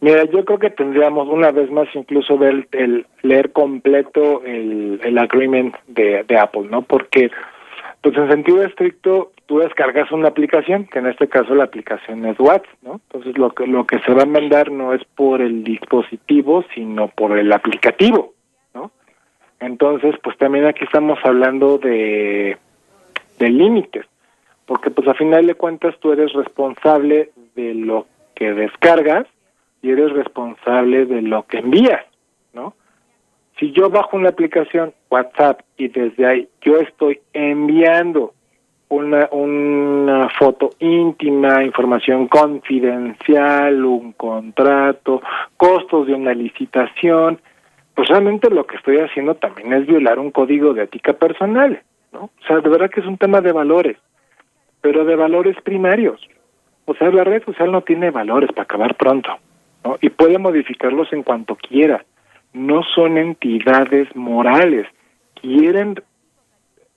Mira, 0.00 0.24
yo 0.24 0.44
creo 0.44 0.58
que 0.58 0.70
tendríamos 0.70 1.28
una 1.28 1.50
vez 1.50 1.70
más 1.70 1.88
incluso 1.94 2.38
ver 2.38 2.68
el 2.72 3.06
leer 3.22 3.52
completo 3.52 4.42
el, 4.44 5.18
agreement 5.18 5.74
de, 5.86 6.24
Apple, 6.38 6.68
¿no? 6.70 6.82
Porque, 6.82 7.30
pues 8.00 8.16
en 8.16 8.28
sentido 8.28 8.62
estricto, 8.64 9.32
tú 9.46 9.58
descargas 9.58 10.10
una 10.12 10.28
aplicación, 10.28 10.86
que 10.86 10.98
en 10.98 11.06
este 11.06 11.28
caso 11.28 11.54
la 11.54 11.64
aplicación 11.64 12.24
es 12.26 12.38
WhatsApp, 12.38 12.66
¿no? 12.82 13.00
Entonces 13.08 13.38
lo 13.38 13.50
que 13.50 13.66
lo 13.66 13.86
que 13.86 13.98
se 14.00 14.12
va 14.12 14.22
a 14.22 14.26
mandar 14.26 14.70
no 14.70 14.92
es 14.92 15.02
por 15.16 15.40
el 15.40 15.64
dispositivo, 15.64 16.64
sino 16.74 17.08
por 17.08 17.36
el 17.38 17.52
aplicativo. 17.52 18.33
Entonces, 19.64 20.14
pues 20.22 20.36
también 20.38 20.66
aquí 20.66 20.84
estamos 20.84 21.18
hablando 21.24 21.78
de 21.78 22.58
de 23.38 23.48
límites, 23.48 24.06
porque 24.66 24.90
pues 24.90 25.08
a 25.08 25.14
final 25.14 25.46
de 25.46 25.54
cuentas 25.54 25.94
tú 26.00 26.12
eres 26.12 26.32
responsable 26.32 27.30
de 27.54 27.74
lo 27.74 28.06
que 28.34 28.52
descargas 28.52 29.26
y 29.82 29.90
eres 29.90 30.12
responsable 30.12 31.06
de 31.06 31.22
lo 31.22 31.44
que 31.46 31.58
envías, 31.58 32.04
¿no? 32.52 32.74
Si 33.58 33.70
yo 33.72 33.90
bajo 33.90 34.16
una 34.16 34.30
aplicación 34.30 34.92
WhatsApp 35.10 35.60
y 35.76 35.88
desde 35.88 36.26
ahí 36.26 36.48
yo 36.62 36.78
estoy 36.78 37.20
enviando 37.32 38.34
una, 38.88 39.28
una 39.30 40.28
foto 40.30 40.70
íntima, 40.80 41.62
información 41.62 42.26
confidencial, 42.28 43.84
un 43.84 44.12
contrato, 44.12 45.22
costos 45.56 46.06
de 46.06 46.14
una 46.14 46.34
licitación, 46.34 47.40
pues 47.94 48.08
realmente 48.08 48.50
lo 48.50 48.66
que 48.66 48.76
estoy 48.76 48.98
haciendo 48.98 49.34
también 49.36 49.72
es 49.72 49.86
violar 49.86 50.18
un 50.18 50.30
código 50.30 50.74
de 50.74 50.84
ética 50.84 51.12
personal, 51.12 51.80
¿no? 52.12 52.24
O 52.24 52.46
sea, 52.46 52.60
de 52.60 52.68
verdad 52.68 52.90
que 52.90 53.00
es 53.00 53.06
un 53.06 53.18
tema 53.18 53.40
de 53.40 53.52
valores, 53.52 53.96
pero 54.80 55.04
de 55.04 55.16
valores 55.16 55.56
primarios. 55.62 56.20
O 56.86 56.94
sea, 56.94 57.10
la 57.10 57.24
red 57.24 57.42
social 57.44 57.72
no 57.72 57.82
tiene 57.82 58.10
valores 58.10 58.50
para 58.50 58.62
acabar 58.62 58.96
pronto 58.96 59.38
y 60.00 60.10
puede 60.10 60.38
modificarlos 60.38 61.12
en 61.12 61.22
cuanto 61.22 61.56
quiera. 61.56 62.04
No 62.52 62.82
son 62.82 63.18
entidades 63.18 64.14
morales, 64.14 64.86
quieren, 65.40 66.02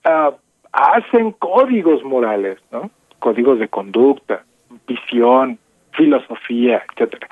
uh, 0.04 0.32
hacen 0.72 1.32
códigos 1.32 2.04
morales, 2.04 2.58
¿no? 2.70 2.90
Códigos 3.18 3.58
de 3.58 3.68
conducta, 3.68 4.44
visión, 4.86 5.58
filosofía, 5.92 6.82
etcétera. 6.92 7.28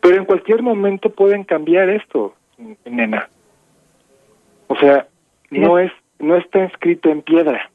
Pero 0.00 0.16
en 0.16 0.24
cualquier 0.26 0.62
momento 0.62 1.10
pueden 1.10 1.44
cambiar 1.44 1.88
esto, 1.88 2.34
nena. 2.84 3.28
O 4.68 4.76
sea, 4.76 5.06
no 5.50 5.78
es 5.78 5.92
no 6.18 6.36
está 6.36 6.64
escrito 6.64 7.10
en 7.10 7.22
piedra, 7.22 7.70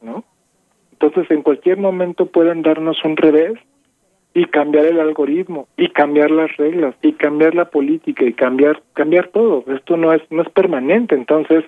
¿no? 0.00 0.24
Entonces, 0.92 1.30
en 1.30 1.42
cualquier 1.42 1.78
momento 1.78 2.26
pueden 2.26 2.62
darnos 2.62 3.02
un 3.04 3.16
revés 3.16 3.58
y 4.34 4.44
cambiar 4.46 4.86
el 4.86 5.00
algoritmo 5.00 5.66
y 5.76 5.88
cambiar 5.88 6.30
las 6.30 6.56
reglas 6.56 6.94
y 7.02 7.12
cambiar 7.14 7.54
la 7.54 7.66
política 7.66 8.24
y 8.24 8.32
cambiar 8.32 8.80
cambiar 8.94 9.28
todo. 9.28 9.64
Esto 9.74 9.96
no 9.96 10.12
es 10.12 10.22
no 10.30 10.42
es 10.42 10.48
permanente. 10.50 11.14
Entonces 11.14 11.64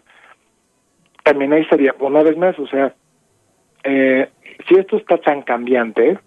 también 1.24 1.52
ahí 1.52 1.64
sería 1.66 1.94
una 1.98 2.22
vez 2.22 2.36
más 2.36 2.58
o 2.58 2.66
sea 2.66 2.94
eh, 3.84 4.28
si 4.68 4.74
esto 4.74 4.96
está 4.96 5.18
tan 5.18 5.42
cambiante 5.42 6.18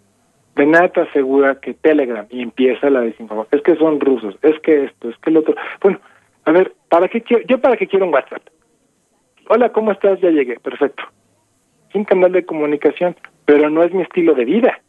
de 0.55 0.65
nada 0.65 0.89
te 0.89 1.01
asegura 1.01 1.59
que 1.59 1.73
Telegram 1.73 2.26
y 2.30 2.41
empieza 2.41 2.89
la 2.89 3.01
desinformación. 3.01 3.59
Es 3.59 3.63
que 3.63 3.76
son 3.77 3.99
rusos 3.99 4.35
es 4.41 4.59
que 4.59 4.85
esto 4.85 5.09
es 5.09 5.17
que 5.19 5.30
el 5.30 5.38
otro. 5.38 5.55
Bueno 5.81 5.99
a 6.45 6.51
ver 6.51 6.73
para 6.89 7.07
qué 7.07 7.22
quiero 7.22 7.43
yo 7.47 7.59
para 7.59 7.77
qué 7.77 7.88
quiero 7.88 8.05
un 8.05 8.13
WhatsApp 8.13 8.43
hola 9.49 9.72
cómo 9.72 9.91
estás 9.91 10.19
ya 10.22 10.30
llegué 10.30 10.59
perfecto. 10.59 11.03
Sin 11.91 12.03
canal 12.03 12.31
de 12.31 12.45
comunicación 12.45 13.15
pero 13.45 13.69
no 13.69 13.84
es 13.84 13.93
mi 13.93 14.01
estilo 14.01 14.34
de 14.34 14.45
vida. 14.45 14.81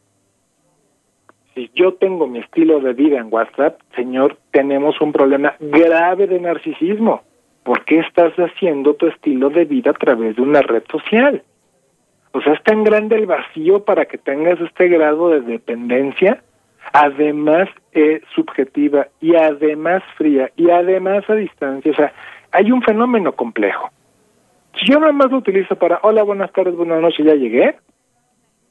Si 1.54 1.70
yo 1.74 1.94
tengo 1.94 2.26
mi 2.26 2.40
estilo 2.40 2.80
de 2.80 2.92
vida 2.92 3.18
en 3.18 3.32
WhatsApp, 3.32 3.80
señor, 3.94 4.36
tenemos 4.50 5.00
un 5.00 5.12
problema 5.12 5.54
grave 5.60 6.26
de 6.26 6.40
narcisismo. 6.40 7.22
¿Por 7.62 7.84
qué 7.84 8.00
estás 8.00 8.34
haciendo 8.34 8.94
tu 8.94 9.06
estilo 9.06 9.50
de 9.50 9.64
vida 9.64 9.90
a 9.90 9.94
través 9.94 10.36
de 10.36 10.42
una 10.42 10.62
red 10.62 10.84
social? 10.90 11.42
O 12.32 12.40
sea, 12.42 12.52
es 12.52 12.62
tan 12.62 12.84
grande 12.84 13.16
el 13.16 13.26
vacío 13.26 13.84
para 13.84 14.04
que 14.04 14.18
tengas 14.18 14.60
este 14.60 14.88
grado 14.88 15.30
de 15.30 15.40
dependencia, 15.40 16.42
además 16.92 17.68
eh, 17.92 18.20
subjetiva 18.34 19.08
y 19.20 19.34
además 19.34 20.02
fría 20.16 20.50
y 20.56 20.70
además 20.70 21.28
a 21.28 21.34
distancia. 21.34 21.92
O 21.92 21.94
sea, 21.94 22.12
hay 22.52 22.70
un 22.70 22.82
fenómeno 22.82 23.32
complejo. 23.32 23.90
Si 24.78 24.92
yo 24.92 25.00
nada 25.00 25.12
más 25.12 25.30
lo 25.30 25.38
utilizo 25.38 25.76
para, 25.76 26.00
hola, 26.02 26.22
buenas 26.22 26.52
tardes, 26.52 26.76
buenas 26.76 27.00
noches, 27.00 27.24
ya 27.24 27.34
llegué, 27.34 27.76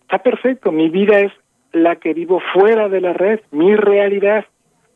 está 0.01 0.19
perfecto. 0.19 0.71
Mi 0.71 0.89
vida 0.89 1.19
es 1.19 1.31
la 1.71 1.95
que 1.95 2.13
vivo 2.13 2.41
fuera 2.53 2.89
de 2.89 3.01
la 3.01 3.13
red, 3.13 3.39
mi 3.51 3.75
realidad, 3.75 4.45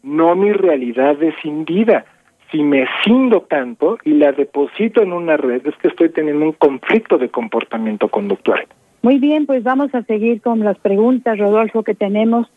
no 0.04 0.36
mi 0.36 0.54
realidad 0.54 1.18
vida. 1.18 2.06
Si 2.52 2.64
me 2.64 2.88
cindo 3.04 3.41
tanto 3.41 3.98
y 4.04 4.14
la 4.14 4.32
deposito 4.32 5.04
en 5.04 5.14
una 5.14 5.38
red, 5.38 5.66
es 5.68 5.76
que 5.78 5.88
estoy 5.88 6.10
teniendo 6.10 6.46
un 6.46 6.54
conflicto 6.54 7.18
de 7.18 7.30
comportamiento 7.30 8.08
conductual. 8.08 8.66
Muy 9.02 9.20
bien, 9.20 9.46
pues 9.46 9.64
vamos 9.64 9.94
a 9.94 10.02
seguir 10.04 10.41
con 10.41 10.60
las 10.60 10.78
preguntas, 10.80 11.38
Rodolfo, 11.38 11.84
que 11.84 11.94
tenemos 11.94 12.48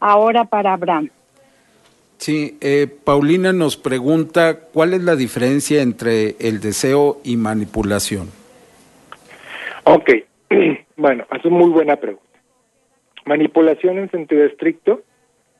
ahora 0.00 0.44
para 0.44 0.72
Abraham. 0.72 1.10
Sí, 2.18 2.56
eh, 2.60 2.86
Paulina 3.04 3.52
nos 3.52 3.76
pregunta 3.76 4.60
cuál 4.72 4.94
es 4.94 5.02
la 5.02 5.16
diferencia 5.16 5.82
entre 5.82 6.36
el 6.40 6.60
deseo 6.60 7.20
y 7.24 7.36
manipulación. 7.36 8.30
Ok, 9.84 10.10
bueno, 10.96 11.24
es 11.32 11.44
una 11.44 11.56
muy 11.56 11.70
buena 11.70 11.96
pregunta. 11.96 12.24
Manipulación 13.26 13.98
en 13.98 14.10
sentido 14.10 14.44
estricto 14.44 15.02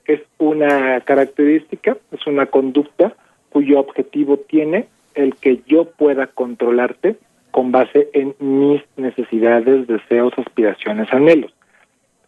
es 0.07 0.21
una 0.39 1.01
característica, 1.01 1.97
es 2.13 2.27
una 2.27 2.47
conducta 2.47 3.15
cuyo 3.51 3.81
objetivo 3.81 4.39
tiene 4.39 4.87
el 5.15 5.35
que 5.37 5.61
yo 5.67 5.87
pueda 5.91 6.27
controlarte 6.29 7.17
con 7.51 7.73
base 7.73 8.09
en 8.13 8.35
mis 8.39 8.83
necesidades, 8.97 9.87
deseos, 9.87 10.33
aspiraciones, 10.37 11.13
anhelos. 11.13 11.53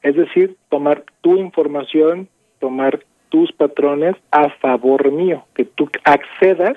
Es 0.03 0.17
decir, 0.17 0.57
tomar 0.69 1.05
tu 1.21 1.37
información, 1.37 2.29
tomar 2.61 3.01
tus 3.29 3.53
patrones 3.53 4.17
a 4.31 4.49
favor 4.61 5.11
mío, 5.11 5.45
que 5.55 5.65
tú 5.65 5.91
accedas 6.05 6.77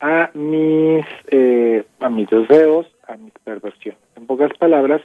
a 0.00 0.30
mis 0.34 1.04
eh, 1.30 1.84
a 2.00 2.08
mis 2.08 2.28
deseos, 2.28 2.86
a 3.06 3.16
mis 3.16 3.32
perversiones. 3.44 4.00
En 4.16 4.26
pocas 4.26 4.52
palabras, 4.58 5.02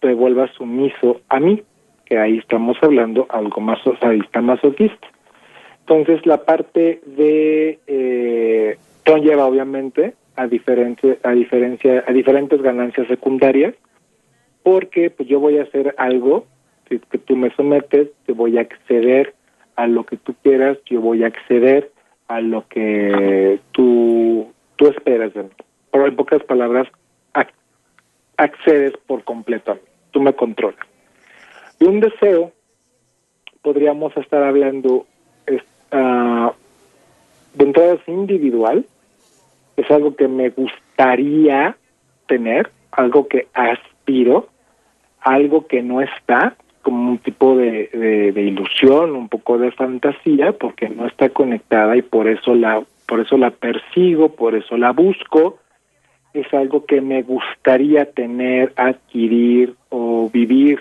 te 0.00 0.12
vuelvas 0.14 0.50
sumiso 0.52 1.20
a 1.28 1.40
mí 1.40 1.62
que 2.04 2.18
ahí 2.18 2.38
estamos 2.38 2.76
hablando 2.82 3.26
algo 3.30 3.60
más 3.60 3.78
sadista 4.00 4.40
masoquista. 4.40 5.08
Entonces 5.80 6.24
la 6.26 6.44
parte 6.44 7.00
de 7.06 7.78
eh, 7.86 8.76
conlleva 9.06 9.46
obviamente 9.46 10.14
a 10.36 10.46
diferente, 10.46 11.18
a 11.22 11.30
diferencia 11.32 12.04
a 12.06 12.12
diferentes 12.12 12.60
ganancias 12.60 13.06
secundarias 13.06 13.74
porque 14.62 15.10
pues 15.10 15.28
yo 15.28 15.40
voy 15.40 15.58
a 15.58 15.62
hacer 15.62 15.94
algo 15.98 16.46
si 16.88 16.98
que 16.98 17.18
tú 17.18 17.36
me 17.36 17.50
sometes 17.54 18.08
te 18.26 18.32
voy 18.32 18.58
a 18.58 18.62
acceder 18.62 19.34
a 19.76 19.86
lo 19.86 20.04
que 20.04 20.16
tú 20.16 20.34
quieras 20.42 20.78
yo 20.86 21.00
voy 21.00 21.24
a 21.24 21.28
acceder 21.28 21.90
a 22.28 22.40
lo 22.40 22.66
que 22.68 23.60
tú 23.72 24.52
tú 24.76 24.86
esperas 24.88 25.34
de 25.34 25.44
mí. 25.44 25.50
Pero 25.90 26.06
en 26.06 26.16
pocas 26.16 26.42
palabras 26.44 26.88
accedes 28.36 28.94
por 29.06 29.22
completo 29.22 29.72
a 29.72 29.74
mí, 29.76 29.80
tú 30.10 30.20
me 30.20 30.32
controlas. 30.32 30.84
Y 31.78 31.84
un 31.84 32.00
deseo, 32.00 32.52
podríamos 33.62 34.16
estar 34.16 34.42
hablando 34.42 35.06
uh, 35.92 36.50
de 37.54 37.64
entrada 37.64 37.94
es 37.94 38.08
individual, 38.08 38.84
es 39.76 39.90
algo 39.90 40.16
que 40.16 40.26
me 40.26 40.50
gustaría 40.50 41.76
tener, 42.26 42.70
algo 42.90 43.28
que 43.28 43.46
aspiro, 43.54 44.48
algo 45.20 45.66
que 45.66 45.82
no 45.82 46.00
está, 46.00 46.56
como 46.84 47.10
un 47.10 47.18
tipo 47.18 47.56
de, 47.56 47.88
de, 48.32 48.42
ilusión, 48.42 49.16
un 49.16 49.28
poco 49.28 49.58
de 49.58 49.72
fantasía, 49.72 50.52
porque 50.52 50.88
no 50.88 51.06
está 51.06 51.30
conectada 51.30 51.96
y 51.96 52.02
por 52.02 52.28
eso 52.28 52.54
la, 52.54 52.84
por 53.08 53.18
eso 53.18 53.36
la 53.36 53.50
persigo, 53.50 54.28
por 54.28 54.54
eso 54.54 54.76
la 54.76 54.92
busco. 54.92 55.58
Es 56.32 56.52
algo 56.54 56.84
que 56.84 57.00
me 57.00 57.22
gustaría 57.22 58.12
tener, 58.12 58.72
adquirir 58.76 59.74
o 59.88 60.30
vivir 60.32 60.78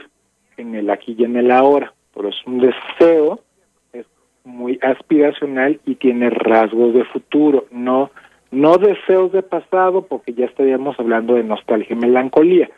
en 0.58 0.76
el 0.76 0.90
aquí 0.90 1.16
y 1.18 1.24
en 1.24 1.38
el 1.38 1.50
ahora. 1.50 1.94
Pero 2.14 2.30
es 2.30 2.36
un 2.46 2.60
deseo, 2.60 3.40
es 3.94 4.06
muy 4.44 4.78
aspiracional 4.82 5.80
y 5.86 5.96
tiene 5.96 6.30
rasgos 6.30 6.94
de 6.94 7.06
futuro, 7.06 7.66
no 7.72 8.12
no 8.52 8.78
deseos 8.78 9.32
de 9.32 9.42
pasado, 9.42 10.04
porque 10.04 10.32
ya 10.34 10.46
estaríamos 10.46 11.00
hablando 11.00 11.34
de 11.34 11.44
nostalgia 11.44 11.96
y 11.96 12.00
melancolía. 12.00 12.70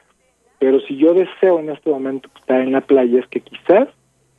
Pero 0.60 0.80
si 0.82 0.98
yo 0.98 1.14
deseo 1.14 1.60
en 1.60 1.70
este 1.70 1.90
momento 1.90 2.30
estar 2.36 2.62
en 2.62 2.72
la 2.72 2.82
playa, 2.82 3.20
es 3.20 3.28
que 3.28 3.42
quizás 3.42 3.88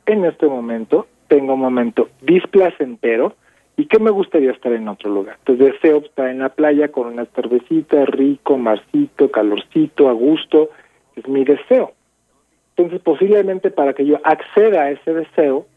en 0.05 0.25
este 0.25 0.47
momento 0.47 1.07
tenga 1.27 1.53
un 1.53 1.59
momento 1.59 2.09
displacentero 2.21 3.35
y 3.75 3.85
que 3.85 3.99
me 3.99 4.09
gustaría 4.09 4.51
estar 4.51 4.73
en 4.73 4.87
otro 4.87 5.11
lugar. 5.11 5.37
Entonces 5.39 5.73
deseo 5.73 5.99
estar 5.99 6.29
en 6.29 6.39
la 6.39 6.49
playa 6.49 6.87
con 6.89 7.07
una 7.07 7.25
cervecita, 7.25 8.05
rico, 8.05 8.57
marcito, 8.57 9.29
calorcito, 9.29 10.09
a 10.09 10.13
gusto, 10.13 10.69
es 11.15 11.27
mi 11.27 11.43
deseo. 11.43 11.93
Entonces 12.75 13.01
posiblemente 13.01 13.69
para 13.69 13.93
que 13.93 14.05
yo 14.05 14.19
acceda 14.23 14.83
a 14.83 14.91
ese 14.91 15.13
deseo, 15.13 15.67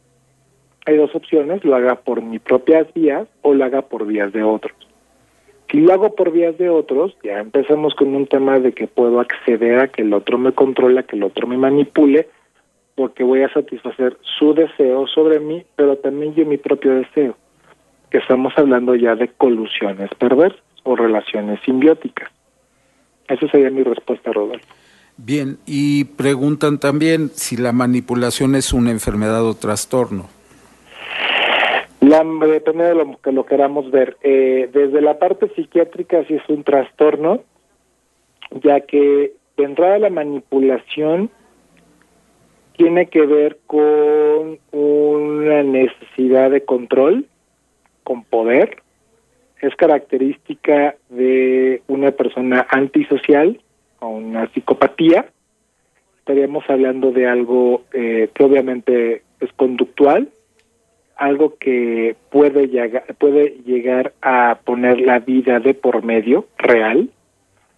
hay 0.87 0.97
dos 0.97 1.15
opciones, 1.15 1.65
lo 1.65 1.77
haga 1.77 1.97
por 1.97 2.23
mis 2.23 2.41
propias 2.41 2.93
vías 2.95 3.29
o 3.43 3.53
lo 3.53 3.65
haga 3.65 3.83
por 3.83 4.07
vías 4.07 4.33
de 4.33 4.43
otros. 4.43 4.75
Si 5.71 5.79
lo 5.79 5.93
hago 5.93 6.15
por 6.17 6.33
vías 6.33 6.59
de 6.59 6.69
otros, 6.69 7.17
ya 7.23 7.39
empezamos 7.39 7.95
con 7.95 8.15
un 8.15 8.27
tema 8.27 8.59
de 8.59 8.73
que 8.73 8.89
puedo 8.89 9.21
acceder 9.21 9.79
a 9.79 9.89
que 9.89 10.03
el 10.03 10.13
otro 10.13 10.37
me 10.37 10.53
controla, 10.53 11.05
que 11.05 11.17
el 11.17 11.23
otro 11.23 11.47
me 11.47 11.57
manipule, 11.57 12.29
porque 12.97 13.23
voy 13.23 13.43
a 13.43 13.53
satisfacer 13.53 14.19
su 14.39 14.53
deseo 14.53 15.07
sobre 15.07 15.39
mí, 15.39 15.65
pero 15.77 15.97
también 15.97 16.35
yo 16.35 16.45
mi 16.45 16.57
propio 16.57 16.95
deseo, 16.97 17.37
que 18.11 18.19
estamos 18.19 18.53
hablando 18.57 18.97
ya 18.97 19.15
de 19.15 19.29
colusiones 19.29 20.11
perversas 20.19 20.61
o 20.83 20.97
relaciones 20.97 21.61
simbióticas. 21.65 22.31
Esa 23.29 23.49
sería 23.49 23.71
mi 23.71 23.85
respuesta, 23.85 24.33
Rodolfo. 24.33 24.67
Bien, 25.17 25.59
y 25.67 26.05
preguntan 26.05 26.81
también 26.81 27.31
si 27.35 27.57
la 27.57 27.73
manipulación 27.73 28.57
es 28.57 28.73
una 28.73 28.91
enfermedad 28.91 29.45
o 29.45 29.55
trastorno. 29.55 30.29
La, 32.11 32.25
depende 32.25 32.87
de 32.87 32.95
lo 32.97 33.21
que 33.23 33.31
lo 33.31 33.47
queramos 33.47 33.89
ver. 33.93 34.17
Eh, 34.23 34.69
desde 34.73 35.01
la 35.01 35.21
parte 35.21 35.49
psiquiátrica 35.55 36.25
sí 36.25 36.35
es 36.35 36.49
un 36.49 36.65
trastorno, 36.65 37.45
ya 38.65 38.81
que 38.81 39.35
de 39.57 39.65
entrada 39.65 39.97
la 40.01 40.11
manipulación 40.11 41.31
tiene 42.77 43.07
que 43.07 43.25
ver 43.25 43.59
con 43.65 44.59
una 44.73 45.63
necesidad 45.63 46.51
de 46.51 46.65
control, 46.65 47.27
con 48.03 48.25
poder, 48.25 48.83
es 49.61 49.73
característica 49.77 50.97
de 51.11 51.83
una 51.87 52.11
persona 52.11 52.67
antisocial 52.71 53.61
o 54.01 54.09
una 54.09 54.49
psicopatía. 54.49 55.27
Estaríamos 56.19 56.65
hablando 56.69 57.13
de 57.13 57.29
algo 57.29 57.85
eh, 57.93 58.31
que 58.35 58.43
obviamente 58.43 59.23
es 59.39 59.53
conductual, 59.53 60.29
algo 61.21 61.57
que 61.59 62.17
puede 62.31 62.69
llegar, 62.69 63.05
puede 63.19 63.51
llegar 63.67 64.15
a 64.23 64.59
poner 64.65 65.01
la 65.01 65.19
vida 65.19 65.61
de 65.61 65.75
por 65.75 66.03
medio 66.03 66.47
real, 66.57 67.11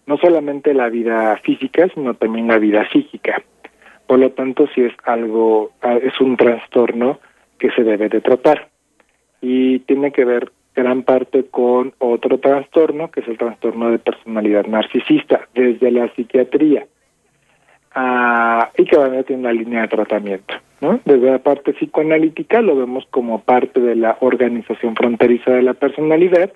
no 0.07 0.17
solamente 0.17 0.73
la 0.73 0.89
vida 0.89 1.37
física, 1.39 1.89
sino 1.93 2.15
también 2.15 2.47
la 2.47 2.59
vida 2.59 2.89
psíquica. 2.91 3.43
Por 4.07 4.21
lo 4.21 4.31
tanto, 4.31 4.69
si 4.69 4.83
es 4.83 4.93
algo, 5.05 5.73
ah, 5.83 5.99
es 6.01 6.21
un 6.21 6.37
trastorno 6.37 7.19
que 7.59 7.71
se 7.73 7.83
debe 7.83 8.09
de 8.09 8.21
tratar. 8.21 8.69
Y 9.41 9.81
tiene 9.81 10.13
que 10.13 10.25
ver 10.25 10.53
gran 10.77 11.03
parte 11.03 11.45
con 11.51 11.95
otro 11.99 12.39
trastorno, 12.39 13.11
que 13.11 13.21
es 13.21 13.29
el 13.29 13.39
trastorno 13.39 13.91
de 13.91 13.99
personalidad 13.99 14.67
narcisista, 14.67 15.49
desde 15.53 15.91
la 15.91 16.09
psiquiatría, 16.15 16.87
ah, 17.95 18.71
y 18.77 18.85
que 18.85 18.97
va 18.97 19.07
a 19.07 19.23
tener 19.23 19.41
una 19.41 19.53
línea 19.53 19.83
de 19.83 19.89
tratamiento. 19.89 20.55
Desde 21.05 21.31
la 21.31 21.39
parte 21.39 21.73
psicoanalítica 21.75 22.61
lo 22.61 22.75
vemos 22.75 23.07
como 23.11 23.41
parte 23.41 23.79
de 23.79 23.95
la 23.95 24.17
organización 24.21 24.97
fronteriza 24.97 25.53
de 25.53 25.63
la 25.63 25.75
personalidad, 25.75 26.53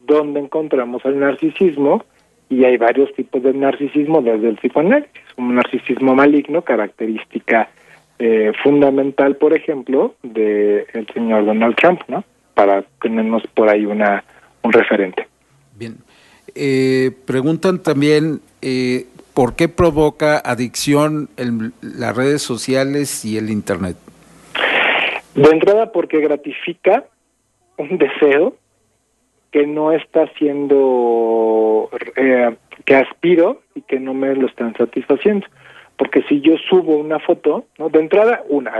donde 0.00 0.40
encontramos 0.40 1.04
el 1.04 1.20
narcisismo 1.20 2.04
y 2.48 2.64
hay 2.64 2.76
varios 2.76 3.12
tipos 3.14 3.40
de 3.42 3.54
narcisismo 3.54 4.20
desde 4.20 4.48
el 4.48 4.56
psicoanálisis. 4.56 5.22
Un 5.36 5.54
narcisismo 5.54 6.16
maligno, 6.16 6.62
característica 6.62 7.68
eh, 8.18 8.52
fundamental, 8.64 9.36
por 9.36 9.54
ejemplo, 9.54 10.16
del 10.24 10.86
el 10.92 11.06
señor 11.14 11.44
Donald 11.46 11.76
Trump, 11.76 12.00
¿no? 12.08 12.24
Para 12.54 12.82
tenernos 13.00 13.44
por 13.54 13.68
ahí 13.68 13.86
una 13.86 14.24
un 14.62 14.72
referente. 14.72 15.28
Bien. 15.76 15.96
Eh, 16.54 17.12
preguntan 17.26 17.80
también 17.80 18.40
eh, 18.62 19.06
¿por 19.38 19.54
qué 19.54 19.68
provoca 19.68 20.42
adicción 20.44 21.28
en 21.36 21.72
las 21.80 22.16
redes 22.16 22.42
sociales 22.42 23.24
y 23.24 23.38
el 23.38 23.50
Internet? 23.50 23.96
De 25.36 25.48
entrada 25.48 25.92
porque 25.92 26.18
gratifica 26.18 27.04
un 27.76 27.98
deseo 27.98 28.56
que 29.52 29.64
no 29.64 29.92
está 29.92 30.26
siendo, 30.38 31.88
eh, 32.16 32.52
que 32.84 32.96
aspiro 32.96 33.62
y 33.76 33.82
que 33.82 34.00
no 34.00 34.12
me 34.12 34.34
lo 34.34 34.48
están 34.48 34.74
satisfaciendo. 34.74 35.46
Porque 35.96 36.22
si 36.22 36.40
yo 36.40 36.56
subo 36.68 36.96
una 36.96 37.20
foto, 37.20 37.66
¿no? 37.78 37.90
de 37.90 38.00
entrada, 38.00 38.42
una, 38.48 38.72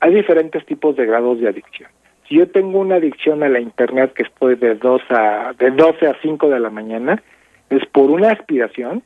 hay 0.00 0.14
diferentes 0.14 0.64
tipos 0.64 0.96
de 0.96 1.04
grados 1.04 1.38
de 1.38 1.48
adicción. 1.50 1.90
Si 2.26 2.36
yo 2.36 2.48
tengo 2.48 2.78
una 2.78 2.94
adicción 2.94 3.42
a 3.42 3.50
la 3.50 3.60
internet 3.60 4.14
que 4.14 4.22
estoy 4.22 4.54
de, 4.54 4.74
dos 4.74 5.02
a, 5.10 5.52
de 5.58 5.70
12 5.70 6.06
a 6.06 6.16
5 6.22 6.48
de 6.48 6.60
la 6.60 6.70
mañana, 6.70 7.22
es 7.68 7.84
por 7.92 8.10
una 8.10 8.30
aspiración 8.30 9.02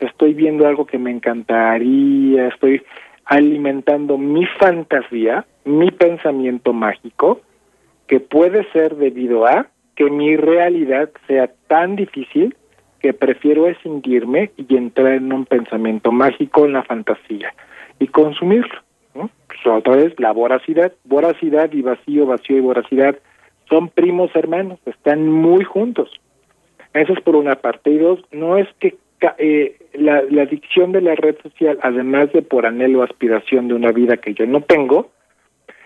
Estoy 0.00 0.34
viendo 0.34 0.66
algo 0.66 0.86
que 0.86 0.98
me 0.98 1.10
encantaría, 1.10 2.48
estoy 2.48 2.82
alimentando 3.24 4.18
mi 4.18 4.46
fantasía, 4.58 5.44
mi 5.64 5.90
pensamiento 5.90 6.72
mágico, 6.72 7.40
que 8.06 8.20
puede 8.20 8.70
ser 8.72 8.96
debido 8.96 9.46
a 9.46 9.66
que 9.94 10.10
mi 10.10 10.36
realidad 10.36 11.10
sea 11.26 11.50
tan 11.68 11.96
difícil 11.96 12.56
que 13.00 13.12
prefiero 13.12 13.68
escindirme 13.68 14.50
y 14.56 14.76
entrar 14.76 15.12
en 15.12 15.32
un 15.32 15.44
pensamiento 15.44 16.12
mágico 16.12 16.64
en 16.64 16.72
la 16.72 16.82
fantasía 16.82 17.54
y 17.98 18.06
consumirlo. 18.08 18.80
Pues 19.12 19.66
otra 19.66 19.96
vez, 19.96 20.14
la 20.18 20.32
voracidad, 20.32 20.92
voracidad 21.04 21.72
y 21.72 21.82
vacío, 21.82 22.26
vacío 22.26 22.58
y 22.58 22.60
voracidad 22.60 23.16
son 23.68 23.88
primos 23.88 24.30
hermanos, 24.34 24.78
están 24.86 25.28
muy 25.28 25.64
juntos. 25.64 26.10
Eso 26.92 27.12
es 27.12 27.20
por 27.20 27.36
una 27.36 27.56
parte. 27.56 27.90
Y 27.90 27.98
dos, 27.98 28.20
no 28.30 28.58
es 28.58 28.68
que 28.78 28.96
eh, 29.38 29.76
la, 29.94 30.22
la 30.22 30.42
adicción 30.42 30.92
de 30.92 31.00
la 31.00 31.14
red 31.14 31.36
social, 31.42 31.78
además 31.82 32.32
de 32.32 32.42
por 32.42 32.66
anhelo 32.66 33.00
o 33.00 33.02
aspiración 33.02 33.68
de 33.68 33.74
una 33.74 33.92
vida 33.92 34.16
que 34.18 34.34
yo 34.34 34.46
no 34.46 34.60
tengo, 34.60 35.10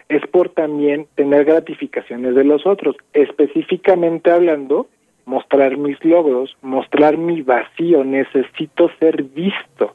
es 0.08 0.26
por 0.26 0.48
también 0.48 1.06
tener 1.14 1.44
gratificaciones 1.44 2.34
de 2.34 2.42
los 2.42 2.66
otros, 2.66 2.96
específicamente 3.12 4.32
hablando, 4.32 4.88
mostrar 5.24 5.76
mis 5.76 6.04
logros, 6.04 6.56
mostrar 6.62 7.16
mi 7.16 7.42
vacío, 7.42 8.02
necesito 8.02 8.90
ser 8.98 9.22
visto. 9.22 9.94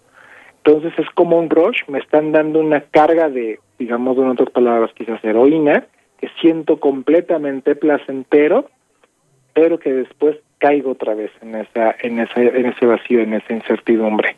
Entonces 0.63 0.93
es 0.97 1.09
como 1.15 1.37
un 1.37 1.49
rush, 1.49 1.81
me 1.89 1.99
están 1.99 2.31
dando 2.31 2.59
una 2.59 2.79
carga 2.79 3.29
de, 3.29 3.59
digamos 3.77 4.17
en 4.17 4.29
otras 4.29 4.49
palabras, 4.51 4.91
quizás 4.95 5.23
heroína, 5.23 5.85
que 6.17 6.29
siento 6.39 6.79
completamente 6.79 7.75
placentero, 7.75 8.69
pero 9.53 9.79
que 9.79 9.91
después 9.91 10.37
caigo 10.57 10.91
otra 10.91 11.13
vez 11.13 11.31
en 11.41 11.55
esa 11.55 11.95
en 12.01 12.19
ese 12.19 12.41
en 12.41 12.65
ese 12.67 12.85
vacío 12.85 13.21
en 13.21 13.33
esa 13.33 13.53
incertidumbre. 13.53 14.35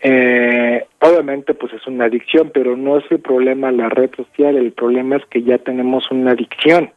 Eh, 0.00 0.84
obviamente 1.00 1.54
pues 1.54 1.72
es 1.72 1.86
una 1.86 2.04
adicción 2.04 2.50
pero 2.54 2.76
no 2.76 2.98
es 2.98 3.04
el 3.10 3.20
problema 3.20 3.72
la 3.72 3.88
red 3.88 4.10
social 4.14 4.56
el 4.56 4.72
problema 4.72 5.16
es 5.16 5.24
que 5.26 5.42
ya 5.42 5.58
tenemos 5.58 6.10
una 6.10 6.32
adicción. 6.32 6.90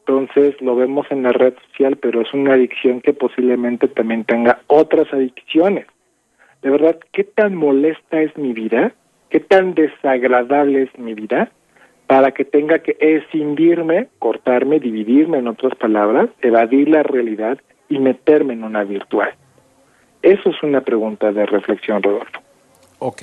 Entonces 0.00 0.60
lo 0.60 0.74
vemos 0.74 1.06
en 1.10 1.22
la 1.22 1.32
red 1.32 1.54
social 1.70 1.96
pero 1.96 2.20
es 2.20 2.32
una 2.34 2.54
adicción 2.54 3.00
que 3.00 3.12
posiblemente 3.12 3.88
también 3.88 4.24
tenga 4.24 4.60
otras 4.66 5.12
adicciones. 5.12 5.86
De 6.62 6.70
verdad 6.70 6.98
qué 7.12 7.24
tan 7.24 7.54
molesta 7.54 8.20
es 8.20 8.36
mi 8.36 8.52
vida 8.52 8.92
qué 9.30 9.40
tan 9.40 9.74
desagradable 9.74 10.82
es 10.82 10.98
mi 10.98 11.14
vida 11.14 11.50
para 12.10 12.32
que 12.32 12.44
tenga 12.44 12.80
que 12.80 12.96
escindirme, 12.98 14.08
cortarme, 14.18 14.80
dividirme 14.80 15.38
en 15.38 15.46
otras 15.46 15.76
palabras, 15.76 16.28
evadir 16.42 16.88
la 16.88 17.04
realidad 17.04 17.58
y 17.88 18.00
meterme 18.00 18.54
en 18.54 18.64
una 18.64 18.82
virtual. 18.82 19.32
Eso 20.20 20.50
es 20.50 20.60
una 20.64 20.80
pregunta 20.80 21.30
de 21.30 21.46
reflexión, 21.46 22.02
Rodolfo. 22.02 22.40
Ok. 22.98 23.22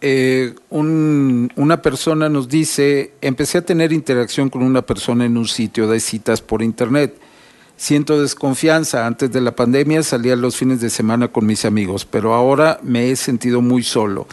Eh, 0.00 0.54
una 0.70 1.82
persona 1.82 2.30
nos 2.30 2.48
dice, 2.48 3.12
empecé 3.20 3.58
a 3.58 3.66
tener 3.66 3.92
interacción 3.92 4.48
con 4.48 4.62
una 4.62 4.80
persona 4.80 5.26
en 5.26 5.36
un 5.36 5.46
sitio 5.46 5.86
de 5.86 6.00
citas 6.00 6.40
por 6.40 6.62
internet. 6.62 7.18
Siento 7.76 8.18
desconfianza. 8.18 9.06
Antes 9.06 9.30
de 9.30 9.42
la 9.42 9.54
pandemia 9.54 10.02
salía 10.02 10.36
los 10.36 10.56
fines 10.56 10.80
de 10.80 10.88
semana 10.88 11.28
con 11.28 11.44
mis 11.44 11.66
amigos, 11.66 12.06
pero 12.06 12.32
ahora 12.32 12.78
me 12.82 13.10
he 13.10 13.16
sentido 13.16 13.60
muy 13.60 13.82
solo. 13.82 14.26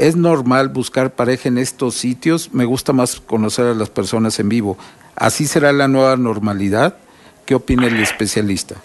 ¿Es 0.00 0.16
normal 0.16 0.70
buscar 0.70 1.10
pareja 1.10 1.50
en 1.50 1.58
estos 1.58 1.94
sitios? 1.94 2.54
Me 2.54 2.64
gusta 2.64 2.94
más 2.94 3.20
conocer 3.20 3.66
a 3.66 3.74
las 3.74 3.90
personas 3.90 4.40
en 4.40 4.48
vivo. 4.48 4.78
¿Así 5.14 5.44
será 5.44 5.74
la 5.74 5.88
nueva 5.88 6.16
normalidad? 6.16 6.96
¿Qué 7.44 7.54
opina 7.54 7.86
el 7.86 8.00
especialista? 8.00 8.76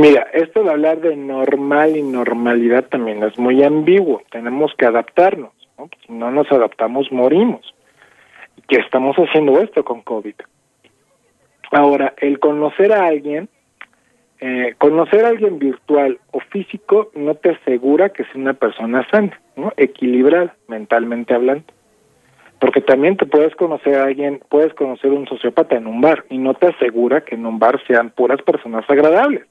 Mira, 0.00 0.26
esto 0.32 0.64
de 0.64 0.70
hablar 0.70 1.02
de 1.02 1.16
normal 1.16 1.98
y 1.98 2.02
normalidad 2.02 2.86
también 2.86 3.22
es 3.24 3.38
muy 3.38 3.62
ambiguo. 3.62 4.22
Tenemos 4.30 4.72
que 4.78 4.86
adaptarnos. 4.86 5.52
¿no? 5.76 5.90
Si 6.06 6.14
no 6.14 6.30
nos 6.30 6.50
adaptamos, 6.50 7.12
morimos. 7.12 7.74
¿Qué 8.68 8.76
estamos 8.76 9.16
haciendo 9.16 9.60
esto 9.60 9.84
con 9.84 10.00
COVID? 10.00 10.34
Ahora, 11.72 12.14
el 12.16 12.40
conocer 12.40 12.94
a 12.94 13.06
alguien, 13.06 13.50
eh, 14.40 14.74
conocer 14.78 15.24
a 15.24 15.28
alguien 15.28 15.58
virtual 15.58 16.18
o 16.30 16.40
físico 16.40 17.10
no 17.14 17.34
te 17.34 17.50
asegura 17.50 18.10
que 18.10 18.24
sea 18.24 18.36
una 18.36 18.54
persona 18.54 19.06
sana, 19.10 19.40
¿no? 19.56 19.72
equilibrada 19.76 20.54
mentalmente 20.68 21.34
hablando. 21.34 21.64
Porque 22.60 22.80
también 22.80 23.16
te 23.16 23.26
puedes 23.26 23.54
conocer 23.56 23.96
a 23.96 24.04
alguien, 24.04 24.40
puedes 24.48 24.74
conocer 24.74 25.10
a 25.10 25.14
un 25.14 25.26
sociópata 25.26 25.76
en 25.76 25.86
un 25.86 26.00
bar 26.00 26.24
y 26.28 26.38
no 26.38 26.54
te 26.54 26.68
asegura 26.68 27.20
que 27.20 27.34
en 27.34 27.46
un 27.46 27.58
bar 27.58 27.80
sean 27.86 28.10
puras 28.10 28.42
personas 28.42 28.84
agradables. 28.88 29.44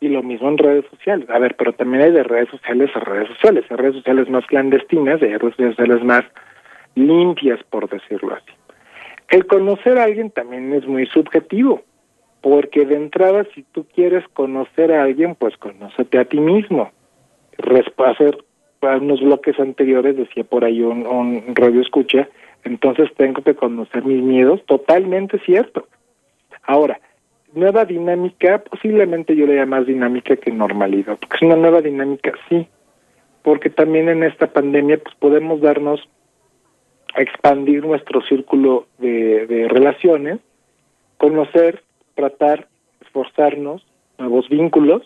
Y 0.00 0.08
lo 0.08 0.22
mismo 0.22 0.48
en 0.48 0.58
redes 0.58 0.86
sociales. 0.90 1.28
A 1.30 1.38
ver, 1.38 1.56
pero 1.56 1.72
también 1.72 2.02
hay 2.02 2.10
de 2.10 2.22
redes 2.22 2.48
sociales 2.48 2.90
a 2.94 3.00
redes 3.00 3.28
sociales. 3.28 3.64
Hay 3.68 3.76
redes 3.76 3.96
sociales 3.96 4.28
más 4.28 4.46
clandestinas, 4.46 5.22
hay 5.22 5.36
redes 5.36 5.56
sociales 5.56 6.02
más 6.02 6.24
limpias, 6.94 7.60
por 7.70 7.88
decirlo 7.88 8.34
así. 8.34 8.52
El 9.28 9.46
conocer 9.46 9.98
a 9.98 10.04
alguien 10.04 10.30
también 10.30 10.72
es 10.72 10.86
muy 10.86 11.06
subjetivo, 11.06 11.82
porque 12.40 12.86
de 12.86 12.96
entrada, 12.96 13.46
si 13.54 13.62
tú 13.64 13.86
quieres 13.94 14.26
conocer 14.32 14.92
a 14.92 15.02
alguien, 15.02 15.34
pues 15.34 15.56
conócete 15.56 16.18
a 16.18 16.24
ti 16.24 16.40
mismo. 16.40 16.90
Hacer 17.98 18.38
unos 18.82 19.20
bloques 19.20 19.58
anteriores 19.60 20.16
decía 20.16 20.44
por 20.44 20.64
ahí 20.64 20.80
un, 20.80 21.06
un 21.06 21.54
radio 21.54 21.82
escucha, 21.82 22.28
entonces 22.64 23.10
tengo 23.16 23.42
que 23.42 23.54
conocer 23.54 24.04
mis 24.04 24.22
miedos, 24.22 24.64
totalmente 24.66 25.38
cierto. 25.40 25.86
Ahora, 26.62 27.00
nueva 27.52 27.84
dinámica, 27.84 28.62
posiblemente 28.64 29.36
yo 29.36 29.46
le 29.46 29.56
llamo 29.56 29.76
más 29.76 29.86
dinámica 29.86 30.36
que 30.36 30.50
normalidad, 30.50 31.18
porque 31.18 31.36
es 31.36 31.42
una 31.42 31.56
nueva 31.56 31.82
dinámica, 31.82 32.32
sí, 32.48 32.66
porque 33.42 33.70
también 33.70 34.08
en 34.08 34.22
esta 34.22 34.46
pandemia 34.46 34.98
pues 34.98 35.14
podemos 35.16 35.60
darnos 35.60 36.08
expandir 37.16 37.84
nuestro 37.84 38.22
círculo 38.22 38.86
de, 38.98 39.46
de 39.46 39.68
relaciones, 39.68 40.38
conocer, 41.18 41.82
tratar, 42.20 42.68
esforzarnos, 43.00 43.86
nuevos 44.18 44.48
vínculos, 44.50 45.02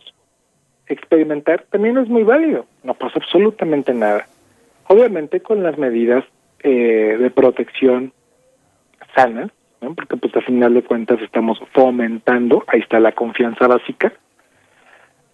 experimentar, 0.88 1.64
también 1.70 1.96
es 1.96 2.08
muy 2.08 2.24
válido, 2.24 2.66
no 2.82 2.94
pasa 2.94 3.14
absolutamente 3.16 3.94
nada. 3.94 4.26
Obviamente 4.88 5.40
con 5.40 5.62
las 5.62 5.78
medidas 5.78 6.24
eh, 6.62 7.16
de 7.18 7.30
protección 7.30 8.12
sanas, 9.14 9.50
porque 9.96 10.16
pues 10.16 10.34
a 10.36 10.40
final 10.40 10.74
de 10.74 10.82
cuentas 10.82 11.20
estamos 11.20 11.60
fomentando, 11.72 12.64
ahí 12.66 12.80
está 12.80 12.98
la 12.98 13.12
confianza 13.12 13.68
básica, 13.68 14.12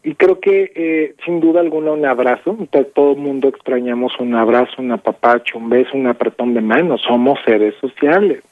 y 0.02 0.14
creo 0.14 0.40
que 0.40 0.72
eh, 0.74 1.14
sin 1.24 1.40
duda 1.40 1.60
alguna 1.60 1.92
un 1.92 2.04
abrazo, 2.04 2.56
todo 2.94 3.12
el 3.12 3.18
mundo 3.18 3.48
extrañamos 3.48 4.12
un 4.18 4.34
abrazo, 4.34 4.82
un 4.82 4.92
apapacho, 4.92 5.56
un 5.56 5.70
beso, 5.70 5.90
un 5.94 6.06
apretón 6.06 6.52
de 6.52 6.60
manos, 6.60 7.00
somos 7.06 7.38
seres 7.44 7.74
sociales, 7.80 8.42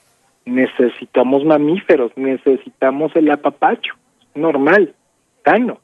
necesitamos 0.48 1.44
mamíferos, 1.44 2.12
necesitamos 2.16 3.14
el 3.14 3.30
apapacho, 3.30 3.94
normal, 4.34 4.94
sano, 5.44 5.80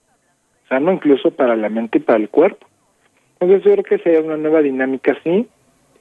sano 0.68 0.92
incluso 0.92 1.30
para 1.30 1.56
la 1.56 1.68
mente 1.68 1.98
y 1.98 2.00
para 2.00 2.18
el 2.18 2.28
cuerpo. 2.28 2.66
Entonces 3.40 3.64
yo 3.64 3.72
creo 3.72 3.84
que 3.84 3.98
sería 3.98 4.20
una 4.20 4.36
nueva 4.36 4.62
dinámica 4.62 5.12
así, 5.12 5.46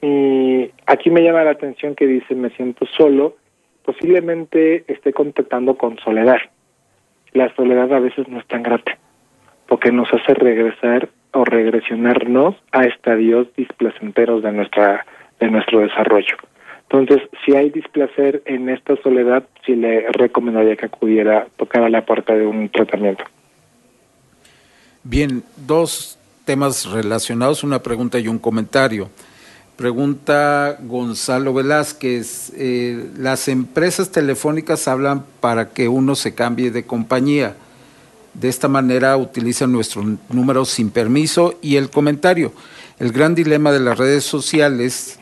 y 0.02 0.70
aquí 0.86 1.10
me 1.10 1.22
llama 1.22 1.44
la 1.44 1.52
atención 1.52 1.94
que 1.94 2.06
dice 2.06 2.34
me 2.34 2.50
siento 2.50 2.86
solo, 2.86 3.36
posiblemente 3.84 4.84
esté 4.88 5.12
contactando 5.12 5.76
con 5.76 5.98
soledad. 5.98 6.38
La 7.32 7.54
soledad 7.54 7.92
a 7.92 8.00
veces 8.00 8.28
no 8.28 8.38
es 8.38 8.46
tan 8.46 8.62
grata, 8.62 8.98
porque 9.66 9.92
nos 9.92 10.12
hace 10.12 10.34
regresar 10.34 11.08
o 11.32 11.44
regresionarnos 11.44 12.54
a 12.72 12.84
estadios 12.84 13.48
displacenteros 13.56 14.42
de 14.42 14.52
nuestra 14.52 15.04
de 15.40 15.50
nuestro 15.50 15.80
desarrollo. 15.80 16.36
Entonces, 16.94 17.28
si 17.44 17.56
hay 17.56 17.70
displacer 17.70 18.42
en 18.46 18.68
esta 18.68 18.94
soledad, 19.02 19.42
sí 19.66 19.74
le 19.74 20.06
recomendaría 20.12 20.76
que 20.76 20.86
acudiera, 20.86 21.48
tocar 21.56 21.82
a 21.82 21.88
la 21.88 22.06
puerta 22.06 22.34
de 22.34 22.46
un 22.46 22.68
tratamiento. 22.68 23.24
Bien, 25.02 25.42
dos 25.66 26.16
temas 26.44 26.88
relacionados, 26.88 27.64
una 27.64 27.82
pregunta 27.82 28.20
y 28.20 28.28
un 28.28 28.38
comentario. 28.38 29.10
Pregunta 29.76 30.78
Gonzalo 30.82 31.52
Velázquez, 31.52 32.52
eh, 32.56 33.10
las 33.18 33.48
empresas 33.48 34.12
telefónicas 34.12 34.86
hablan 34.86 35.24
para 35.40 35.70
que 35.70 35.88
uno 35.88 36.14
se 36.14 36.36
cambie 36.36 36.70
de 36.70 36.84
compañía. 36.84 37.56
De 38.34 38.48
esta 38.48 38.68
manera 38.68 39.16
utilizan 39.16 39.72
nuestro 39.72 40.04
número 40.28 40.64
sin 40.64 40.90
permiso 40.90 41.58
y 41.60 41.74
el 41.74 41.90
comentario. 41.90 42.52
El 43.00 43.10
gran 43.10 43.34
dilema 43.34 43.72
de 43.72 43.80
las 43.80 43.98
redes 43.98 44.22
sociales 44.22 45.18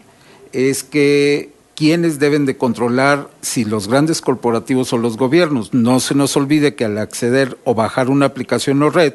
es 0.52 0.84
que 0.84 1.51
quienes 1.74 2.18
deben 2.18 2.46
de 2.46 2.56
controlar 2.56 3.28
si 3.40 3.64
los 3.64 3.88
grandes 3.88 4.20
corporativos 4.20 4.92
o 4.92 4.98
los 4.98 5.16
gobiernos. 5.16 5.72
No 5.74 6.00
se 6.00 6.14
nos 6.14 6.36
olvide 6.36 6.74
que 6.74 6.84
al 6.84 6.98
acceder 6.98 7.56
o 7.64 7.74
bajar 7.74 8.08
una 8.08 8.26
aplicación 8.26 8.82
o 8.82 8.90
red, 8.90 9.14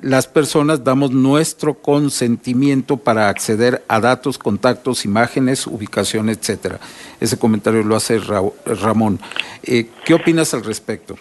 las 0.00 0.28
personas 0.28 0.84
damos 0.84 1.10
nuestro 1.10 1.74
consentimiento 1.74 2.98
para 2.98 3.28
acceder 3.28 3.82
a 3.88 4.00
datos, 4.00 4.38
contactos, 4.38 5.04
imágenes, 5.04 5.66
ubicación, 5.66 6.28
etcétera. 6.28 6.78
Ese 7.20 7.38
comentario 7.38 7.82
lo 7.82 7.96
hace 7.96 8.18
Ramón. 8.18 9.18
Eh, 9.64 9.86
¿Qué 10.04 10.14
opinas 10.14 10.54
al 10.54 10.64
respecto? 10.64 11.16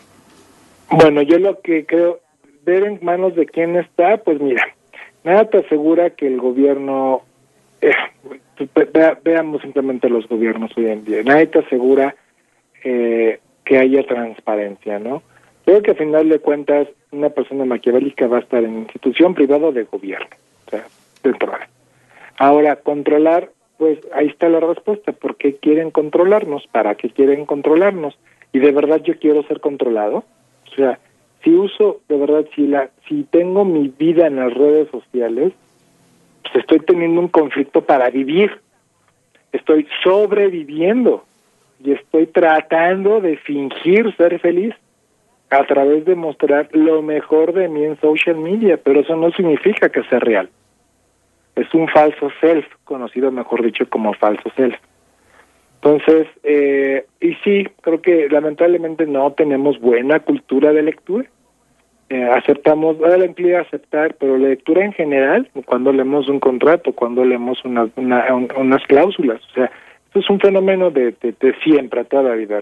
Bueno, 0.92 1.22
yo 1.22 1.40
lo 1.40 1.60
que 1.62 1.86
creo, 1.86 2.20
ver 2.64 2.84
en 2.84 3.00
manos 3.02 3.36
de 3.36 3.46
quién 3.46 3.76
está, 3.76 4.18
pues 4.18 4.40
mira, 4.40 4.64
nada 5.24 5.50
te 5.50 5.60
asegura 5.60 6.12
que 6.12 6.28
el 6.28 6.40
gobierno, 6.40 7.24
eh, 7.82 7.92
veamos 9.24 9.62
simplemente 9.62 10.10
los 10.10 10.28
gobiernos 10.28 10.72
hoy 10.78 10.88
en 10.88 11.06
día, 11.06 11.24
nadie 11.24 11.48
te 11.48 11.60
asegura 11.60 12.16
eh, 12.84 13.40
que 13.64 13.78
haya 13.78 14.06
transparencia, 14.06 15.00
¿no? 15.00 15.24
Creo 15.66 15.82
que 15.82 15.92
a 15.92 15.96
final 15.96 16.30
de 16.30 16.40
cuentas 16.40 16.88
una 17.12 17.30
persona 17.30 17.66
maquiavélica 17.66 18.28
va 18.28 18.38
a 18.38 18.42
estar 18.42 18.64
en 18.64 18.80
institución 18.80 19.34
privada 19.34 19.72
de 19.72 19.84
gobierno, 19.84 20.28
o 20.66 20.70
sea, 20.70 20.86
dentro 21.24 21.52
de. 21.52 21.58
Ahora, 22.38 22.78
controlar, 22.78 23.50
pues 23.78 24.00
ahí 24.14 24.28
está 24.28 24.48
la 24.48 24.60
respuesta. 24.60 25.12
¿Por 25.12 25.38
qué 25.38 25.56
quieren 25.56 25.92
controlarnos? 25.92 26.68
¿Para 26.68 26.96
qué 26.96 27.10
quieren 27.10 27.46
controlarnos? 27.46 28.18
¿Y 28.54 28.60
de 28.60 28.72
verdad 28.72 29.02
yo 29.04 29.18
quiero 29.20 29.44
ser 29.44 29.60
controlado? 29.60 30.24
O 30.72 30.76
sea, 30.76 31.00
si 31.44 31.52
uso, 31.52 32.02
de 32.08 32.18
verdad, 32.18 32.46
si, 32.56 32.68
la, 32.68 32.90
si 33.08 33.24
tengo 33.24 33.66
mi 33.66 33.88
vida 33.88 34.28
en 34.28 34.38
las 34.38 34.54
redes 34.54 34.90
sociales, 34.90 35.54
estoy 36.56 36.80
teniendo 36.80 37.22
un 37.22 37.28
conflicto 37.28 37.82
para 37.82 38.10
vivir. 38.10 38.60
Estoy 39.52 39.88
sobreviviendo 40.04 41.26
y 41.84 41.94
estoy 41.94 42.28
tratando 42.28 43.22
de 43.22 43.38
fingir 43.38 44.16
ser 44.16 44.40
feliz 44.40 44.74
a 45.50 45.64
través 45.66 46.06
de 46.06 46.16
mostrar 46.16 46.70
lo 46.74 47.02
mejor 47.02 47.54
de 47.54 47.70
mí 47.70 47.84
en 47.84 48.00
social 48.02 48.36
media, 48.38 48.78
pero 48.78 49.00
eso 49.00 49.16
no 49.16 49.32
significa 49.32 49.90
que 49.90 50.04
sea 50.04 50.20
real. 50.20 50.50
Es 51.56 51.74
un 51.74 51.88
falso 51.88 52.30
self, 52.42 52.66
conocido 52.84 53.32
mejor 53.32 53.64
dicho 53.64 53.90
como 53.90 54.14
falso 54.14 54.50
self. 54.56 54.76
Entonces, 55.76 56.28
eh, 56.44 57.06
y 57.22 57.34
sí, 57.44 57.68
creo 57.82 58.02
que 58.02 58.28
lamentablemente 58.30 59.06
no 59.06 59.32
tenemos 59.32 59.80
buena 59.80 60.20
cultura 60.20 60.74
de 60.74 60.82
lectura. 60.82 61.30
Eh, 62.10 62.24
aceptamos, 62.24 62.98
ahora 63.02 63.26
implica 63.26 63.60
aceptar, 63.60 64.16
pero 64.16 64.38
la 64.38 64.50
lectura 64.50 64.86
en 64.86 64.94
general, 64.94 65.50
cuando 65.66 65.92
leemos 65.92 66.30
un 66.30 66.40
contrato, 66.40 66.94
cuando 66.94 67.26
leemos 67.26 67.64
una, 67.66 67.90
unas 67.98 68.84
cláusulas, 68.88 69.42
o 69.52 69.54
sea, 69.54 69.72
esto 70.06 70.20
es 70.20 70.30
un 70.30 70.40
fenómeno 70.40 70.90
de, 70.90 71.16
de, 71.22 71.36
de 71.38 71.54
siempre, 71.64 72.00
a 72.00 72.04
toda 72.06 72.24
la 72.24 72.36
vida. 72.36 72.62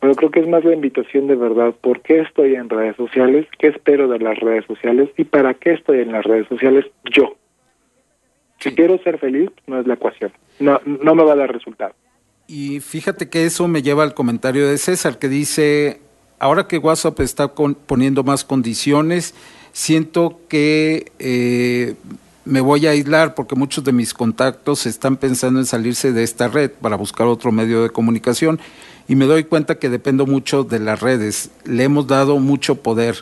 Pero 0.00 0.14
creo 0.14 0.30
que 0.30 0.40
es 0.40 0.48
más 0.48 0.62
la 0.62 0.74
invitación 0.74 1.26
de 1.26 1.36
verdad, 1.36 1.74
¿por 1.80 2.02
qué 2.02 2.20
estoy 2.20 2.54
en 2.54 2.68
redes 2.68 2.96
sociales? 2.96 3.46
¿Qué 3.58 3.68
espero 3.68 4.08
de 4.08 4.18
las 4.18 4.38
redes 4.38 4.66
sociales? 4.66 5.08
¿Y 5.16 5.24
para 5.24 5.54
qué 5.54 5.72
estoy 5.72 6.00
en 6.00 6.12
las 6.12 6.24
redes 6.24 6.46
sociales 6.48 6.84
yo? 7.10 7.34
Si 8.58 8.74
quiero 8.74 8.98
ser 8.98 9.18
feliz, 9.18 9.50
no 9.66 9.80
es 9.80 9.86
la 9.86 9.94
ecuación. 9.94 10.32
No, 10.60 10.80
no 10.84 11.14
me 11.14 11.24
va 11.24 11.32
a 11.32 11.36
dar 11.36 11.52
resultado. 11.52 11.94
Y 12.46 12.80
fíjate 12.80 13.28
que 13.28 13.44
eso 13.44 13.68
me 13.68 13.82
lleva 13.82 14.02
al 14.02 14.14
comentario 14.14 14.68
de 14.68 14.78
César, 14.78 15.18
que 15.18 15.28
dice, 15.28 16.00
ahora 16.38 16.66
que 16.66 16.78
WhatsApp 16.78 17.20
está 17.20 17.52
poniendo 17.54 18.24
más 18.24 18.44
condiciones, 18.44 19.34
siento 19.72 20.40
que 20.48 21.12
eh, 21.18 21.94
me 22.44 22.60
voy 22.60 22.86
a 22.86 22.90
aislar 22.90 23.34
porque 23.34 23.54
muchos 23.54 23.84
de 23.84 23.92
mis 23.92 24.14
contactos 24.14 24.86
están 24.86 25.16
pensando 25.16 25.60
en 25.60 25.66
salirse 25.66 26.12
de 26.12 26.22
esta 26.22 26.48
red 26.48 26.70
para 26.70 26.96
buscar 26.96 27.26
otro 27.26 27.52
medio 27.52 27.82
de 27.82 27.90
comunicación 27.90 28.58
y 29.06 29.16
me 29.16 29.26
doy 29.26 29.44
cuenta 29.44 29.78
que 29.78 29.88
dependo 29.88 30.26
mucho 30.26 30.64
de 30.64 30.78
las 30.78 31.00
redes. 31.00 31.50
Le 31.64 31.84
hemos 31.84 32.06
dado 32.06 32.38
mucho 32.38 32.82
poder. 32.82 33.16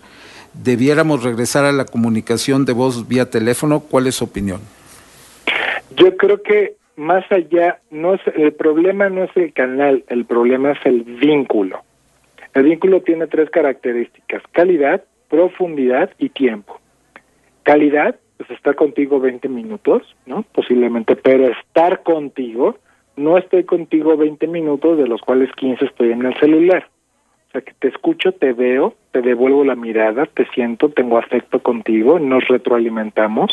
¿Debiéramos 0.55 1.22
regresar 1.22 1.64
a 1.64 1.72
la 1.72 1.84
comunicación 1.84 2.64
de 2.64 2.72
voz 2.72 3.06
vía 3.06 3.30
teléfono? 3.30 3.80
¿Cuál 3.80 4.06
es 4.06 4.16
su 4.16 4.24
opinión? 4.24 4.60
Yo 5.97 6.16
creo 6.16 6.43
que 6.43 6.76
más 6.97 7.24
allá, 7.30 7.80
no 7.90 8.14
es 8.14 8.20
el 8.34 8.52
problema 8.55 9.10
no 9.10 9.24
es 9.24 9.30
el 9.36 9.52
canal, 9.52 10.05
el 10.09 10.24
problema 10.24 10.72
es 10.72 10.78
el 10.84 11.02
vínculo. 11.02 11.82
El 12.56 12.62
vínculo 12.62 13.02
tiene 13.02 13.26
tres 13.26 13.50
características, 13.50 14.42
calidad, 14.52 15.04
profundidad 15.28 16.10
y 16.18 16.30
tiempo. 16.30 16.80
Calidad, 17.64 18.16
pues 18.38 18.50
estar 18.50 18.74
contigo 18.74 19.20
20 19.20 19.46
minutos, 19.50 20.16
¿no? 20.24 20.42
Posiblemente, 20.54 21.16
pero 21.16 21.48
estar 21.48 22.02
contigo, 22.02 22.78
no 23.14 23.36
estoy 23.36 23.64
contigo 23.64 24.16
20 24.16 24.46
minutos, 24.46 24.96
de 24.96 25.06
los 25.06 25.20
cuales 25.20 25.52
15 25.52 25.84
estoy 25.84 26.12
en 26.12 26.24
el 26.24 26.34
celular. 26.40 26.88
O 27.48 27.52
sea, 27.52 27.60
que 27.60 27.74
te 27.78 27.88
escucho, 27.88 28.32
te 28.32 28.54
veo, 28.54 28.94
te 29.12 29.20
devuelvo 29.20 29.62
la 29.62 29.76
mirada, 29.76 30.24
te 30.24 30.46
siento, 30.54 30.88
tengo 30.88 31.18
afecto 31.18 31.62
contigo, 31.62 32.18
nos 32.18 32.48
retroalimentamos, 32.48 33.50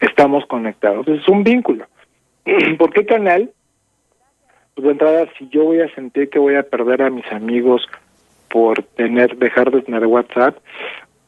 estamos 0.00 0.44
conectados. 0.44 1.08
Es 1.08 1.26
un 1.28 1.44
vínculo. 1.44 1.86
¿Por 2.78 2.92
qué 2.92 3.06
canal? 3.06 3.50
Pues 4.74 4.84
de 4.84 4.92
entrada, 4.92 5.28
si 5.38 5.48
yo 5.48 5.64
voy 5.64 5.80
a 5.80 5.94
sentir 5.94 6.28
que 6.28 6.38
voy 6.38 6.56
a 6.56 6.64
perder 6.64 7.00
a 7.00 7.08
mis 7.08 7.24
amigos 7.32 7.88
por 8.48 8.82
tener 8.96 9.36
dejar 9.36 9.70
de 9.70 9.82
tener 9.82 10.06
WhatsApp, 10.06 10.56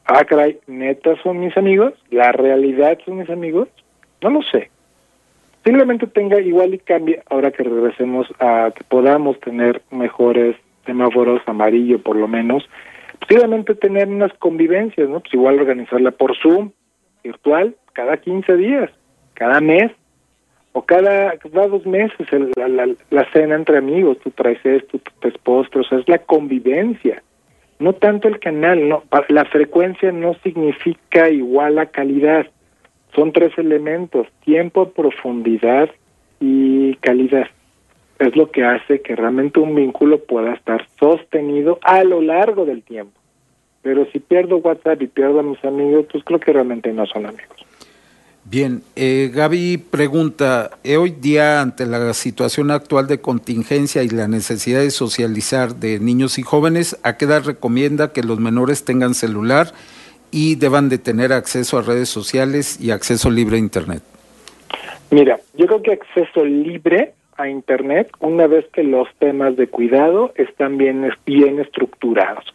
ah, 0.05 0.23
caray, 0.23 0.59
neta 0.67 1.15
son 1.23 1.39
mis 1.39 1.55
amigos, 1.57 1.93
la 2.09 2.31
realidad 2.31 2.97
son 3.05 3.17
mis 3.17 3.29
amigos, 3.29 3.67
no 4.21 4.29
lo 4.29 4.41
sé. 4.41 4.69
Simplemente 5.63 6.07
tenga 6.07 6.39
igual 6.39 6.73
y 6.73 6.79
cambie 6.79 7.21
ahora 7.29 7.51
que 7.51 7.63
regresemos 7.63 8.27
a 8.39 8.71
que 8.73 8.83
podamos 8.85 9.39
tener 9.41 9.81
mejores 9.91 10.55
semáforos 10.85 11.41
amarillo 11.45 12.01
por 12.01 12.15
lo 12.15 12.27
menos, 12.27 12.67
posiblemente 13.19 13.75
tener 13.75 14.07
unas 14.07 14.31
convivencias, 14.39 15.09
¿no? 15.09 15.19
Pues 15.19 15.33
igual 15.33 15.59
organizarla 15.59 16.11
por 16.11 16.37
Zoom, 16.37 16.71
virtual, 17.23 17.75
cada 17.93 18.17
15 18.17 18.55
días, 18.55 18.89
cada 19.33 19.59
mes, 19.59 19.91
o 20.77 20.83
cada, 20.83 21.33
dos 21.43 21.87
meses 21.87 22.27
la, 23.09 23.31
cena 23.33 23.55
entre 23.55 23.79
amigos, 23.79 24.19
tú 24.19 24.29
traes 24.29 24.63
esto, 24.63 24.99
tú 24.99 25.11
traes 25.19 25.35
postre, 25.39 25.81
o 25.81 25.83
sea, 25.83 25.97
es 25.97 26.07
la 26.07 26.19
convivencia, 26.19 27.23
no 27.79 27.93
tanto 27.93 28.27
el 28.27 28.39
canal, 28.39 28.87
no, 28.87 29.03
la 29.29 29.45
frecuencia 29.45 30.11
no 30.11 30.35
significa 30.43 31.31
igual 31.31 31.79
a 31.79 31.87
calidad, 31.87 32.45
son 33.15 33.31
tres 33.31 33.57
elementos, 33.57 34.27
tiempo, 34.45 34.91
profundidad 34.91 35.89
y 36.39 36.93
calidad. 36.97 37.47
Es 38.19 38.35
lo 38.35 38.51
que 38.51 38.63
hace 38.63 39.01
que 39.01 39.15
realmente 39.15 39.59
un 39.59 39.73
vínculo 39.73 40.19
pueda 40.19 40.53
estar 40.53 40.85
sostenido 40.99 41.79
a 41.81 42.03
lo 42.03 42.21
largo 42.21 42.65
del 42.65 42.83
tiempo. 42.83 43.19
Pero 43.81 44.05
si 44.11 44.19
pierdo 44.19 44.57
WhatsApp 44.57 45.01
y 45.01 45.07
pierdo 45.07 45.39
a 45.39 45.43
mis 45.43 45.63
amigos, 45.65 46.05
pues 46.11 46.23
creo 46.23 46.39
que 46.39 46.53
realmente 46.53 46.93
no 46.93 47.07
son 47.07 47.25
amigos. 47.25 47.66
Bien, 48.49 48.81
eh, 48.95 49.29
Gaby 49.33 49.77
pregunta, 49.77 50.71
eh, 50.85 50.95
hoy 50.95 51.11
día 51.11 51.59
ante 51.61 51.85
la 51.85 52.13
situación 52.13 52.71
actual 52.71 53.05
de 53.07 53.19
contingencia 53.19 54.03
y 54.03 54.07
la 54.07 54.29
necesidad 54.29 54.79
de 54.79 54.89
socializar 54.89 55.75
de 55.75 55.99
niños 55.99 56.39
y 56.39 56.43
jóvenes, 56.43 56.97
¿a 57.03 57.17
qué 57.17 57.25
edad 57.25 57.43
recomienda 57.43 58.13
que 58.13 58.23
los 58.23 58.39
menores 58.39 58.85
tengan 58.85 59.15
celular 59.15 59.73
y 60.31 60.55
deban 60.55 60.87
de 60.87 60.97
tener 60.97 61.33
acceso 61.33 61.77
a 61.77 61.81
redes 61.81 62.07
sociales 62.07 62.79
y 62.79 62.91
acceso 62.91 63.29
libre 63.29 63.57
a 63.57 63.59
Internet? 63.59 64.01
Mira, 65.11 65.41
yo 65.55 65.65
creo 65.65 65.83
que 65.83 65.91
acceso 65.91 66.45
libre 66.45 67.15
a 67.35 67.49
Internet 67.49 68.11
una 68.21 68.47
vez 68.47 68.65
que 68.71 68.83
los 68.83 69.09
temas 69.19 69.57
de 69.57 69.67
cuidado 69.67 70.31
están 70.37 70.77
bien, 70.77 71.05
bien 71.25 71.59
estructurados 71.59 72.45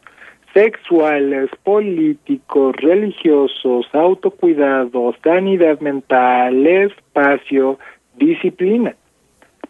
sexuales, 0.52 1.50
políticos, 1.62 2.74
religiosos, 2.76 3.86
autocuidado, 3.92 5.14
sanidad 5.22 5.80
mental, 5.80 6.66
espacio, 6.66 7.78
disciplina. 8.16 8.94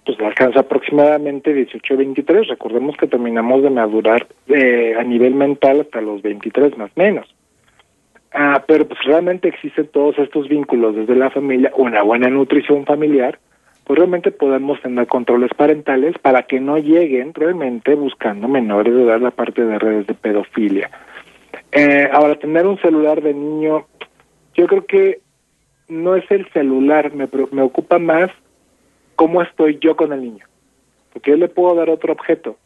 Pues 0.05 0.19
alcanza 0.21 0.61
aproximadamente 0.61 1.55
18 1.55 1.97
23. 1.97 2.49
Recordemos 2.49 2.97
que 2.97 3.07
terminamos 3.07 3.63
de 3.63 3.71
madurar 3.71 4.27
eh, 4.49 4.95
a 4.99 5.03
nivel 5.05 5.35
mental 5.35 5.83
hasta 5.83 6.01
los 6.01 6.23
23 6.23 6.77
más 6.77 6.91
menos. 6.97 7.33
Ah, 8.35 8.65
pero 8.67 8.89
pues 8.89 8.99
realmente 9.05 9.49
existen 9.49 9.89
todos 9.89 10.19
estos 10.19 10.49
vínculos 10.49 10.97
desde 10.97 11.15
la 11.15 11.31
familia, 11.31 11.71
una 11.77 12.03
buena 12.03 12.29
nutrición 12.29 12.87
familiar, 12.87 13.39
pues 13.85 13.99
realmente 13.99 14.31
podemos 14.31 14.81
tener 14.81 15.07
controles 15.07 15.51
parentales 15.55 16.17
para 16.19 16.45
que 16.45 16.61
no 16.61 16.79
lleguen 16.79 17.35
realmente 17.35 17.95
buscando 17.95 18.49
menores 18.49 18.95
de 18.95 19.03
edad 19.03 19.21
la 19.21 19.31
parte 19.31 19.65
de 19.65 19.79
redes 19.79 20.07
de 20.07 20.15
pedofilia. 20.15 20.91
Eh, 21.73 22.09
ahora, 22.13 22.39
tener 22.39 22.67
un 22.67 22.79
celular 22.79 23.23
de 23.23 23.35
niño, 23.35 23.87
yo 24.55 24.67
creo 24.67 24.87
que 24.87 25.21
no 25.89 26.17
es 26.17 26.31
el 26.31 26.49
celular, 26.53 27.13
me, 27.15 27.29
me 27.51 27.63
ocupa 27.63 27.99
más 27.99 28.31
cómo 29.17 29.43
estoy 29.43 29.79
yo 29.81 29.97
con 29.97 30.13
el 30.13 30.23
niño. 30.23 30.47
Porque 31.13 31.33
yo 31.33 31.37
le 31.37 31.49
puedo 31.49 31.75
dar 31.75 31.91
otro 31.91 32.13
objeto, 32.13 32.57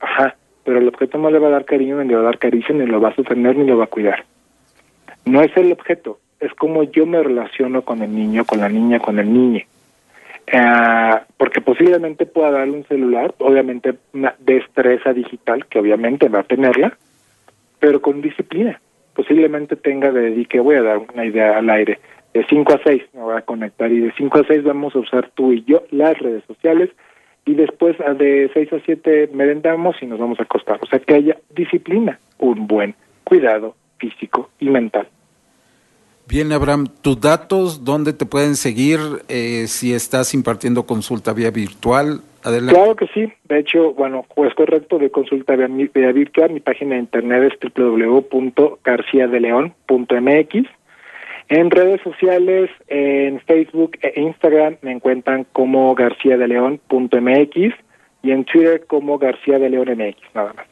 ajá, 0.00 0.36
pero 0.64 0.78
el 0.78 0.88
objeto 0.88 1.18
no 1.18 1.30
le 1.30 1.38
va 1.38 1.48
a 1.48 1.52
dar 1.52 1.64
cariño, 1.64 2.02
ni 2.02 2.08
le 2.08 2.14
va 2.14 2.20
a 2.20 2.24
dar 2.24 2.38
caricia, 2.38 2.74
ni 2.74 2.86
lo 2.86 3.00
va 3.00 3.08
a 3.08 3.14
sostener, 3.14 3.56
ni 3.56 3.66
lo 3.66 3.78
va 3.78 3.84
a 3.84 3.88
cuidar. 3.88 4.24
No 5.24 5.42
es 5.42 5.56
el 5.56 5.72
objeto, 5.72 6.18
es 6.40 6.52
como 6.54 6.82
yo 6.84 7.06
me 7.06 7.22
relaciono 7.22 7.82
con 7.82 8.02
el 8.02 8.14
niño, 8.14 8.44
con 8.44 8.60
la 8.60 8.68
niña, 8.68 9.00
con 9.00 9.18
el 9.18 9.32
niño. 9.32 9.62
Eh, 10.50 11.20
porque 11.36 11.60
posiblemente 11.60 12.26
pueda 12.26 12.50
darle 12.50 12.78
un 12.78 12.84
celular, 12.84 13.34
obviamente 13.38 13.94
una 14.14 14.34
destreza 14.38 15.12
digital, 15.12 15.66
que 15.66 15.78
obviamente 15.78 16.28
va 16.28 16.40
a 16.40 16.44
tenerla, 16.44 16.96
pero 17.78 18.00
con 18.00 18.22
disciplina. 18.22 18.80
Posiblemente 19.14 19.76
tenga 19.76 20.10
de 20.10 20.22
dedique, 20.22 20.60
voy 20.60 20.76
a 20.76 20.82
dar 20.82 20.98
una 20.98 21.24
idea 21.24 21.58
al 21.58 21.68
aire, 21.70 21.98
de 22.32 22.46
5 22.48 22.72
a 22.72 22.80
6 22.84 23.02
me 23.14 23.20
voy 23.22 23.36
a 23.36 23.42
conectar 23.42 23.90
y 23.90 24.00
de 24.00 24.12
5 24.12 24.38
a 24.38 24.44
6 24.46 24.62
vamos 24.62 24.94
a 24.94 25.00
usar 25.00 25.30
tú 25.34 25.52
y 25.52 25.64
yo 25.64 25.82
las 25.90 26.18
redes 26.18 26.44
sociales 26.44 26.90
y 27.44 27.54
después 27.54 27.96
de 27.98 28.50
6 28.52 28.72
a 28.72 28.80
7 28.84 29.30
merendamos 29.32 29.96
y 30.02 30.06
nos 30.06 30.18
vamos 30.18 30.38
a 30.38 30.44
acostar. 30.44 30.78
O 30.82 30.86
sea, 30.86 30.98
que 30.98 31.14
haya 31.14 31.36
disciplina, 31.50 32.18
un 32.38 32.66
buen 32.66 32.94
cuidado 33.24 33.74
físico 33.98 34.50
y 34.60 34.68
mental. 34.68 35.08
Bien, 36.28 36.52
Abraham, 36.52 36.86
tus 37.00 37.20
datos, 37.20 37.84
¿dónde 37.86 38.12
te 38.12 38.26
pueden 38.26 38.54
seguir 38.54 38.98
eh, 39.28 39.64
si 39.66 39.94
estás 39.94 40.34
impartiendo 40.34 40.84
consulta 40.84 41.32
vía 41.32 41.50
virtual? 41.50 42.20
Adelante. 42.44 42.74
Claro 42.74 42.96
que 42.96 43.06
sí. 43.14 43.32
De 43.48 43.60
hecho, 43.60 43.94
bueno, 43.94 44.26
es 44.36 44.54
correcto 44.54 44.98
de 44.98 45.10
consulta 45.10 45.56
vía, 45.56 45.68
vía 45.68 46.12
virtual. 46.12 46.50
Mi 46.50 46.60
página 46.60 46.96
de 46.96 47.00
internet 47.00 47.54
es 47.54 47.58
www.garciadeleon.mx. 47.74 50.68
En 51.48 51.70
redes 51.70 52.02
sociales, 52.02 52.68
en 52.88 53.40
Facebook 53.40 53.92
e 54.02 54.20
Instagram 54.20 54.76
me 54.82 54.92
encuentran 54.92 55.46
como 55.54 55.94
garciadeleon.mx 55.94 57.56
y 58.22 58.32
en 58.32 58.44
Twitter 58.44 58.84
como 58.86 59.18
García 59.18 59.58
de 59.58 59.70
León 59.70 59.88
MX, 59.96 60.18
nada 60.34 60.52
más. 60.52 60.66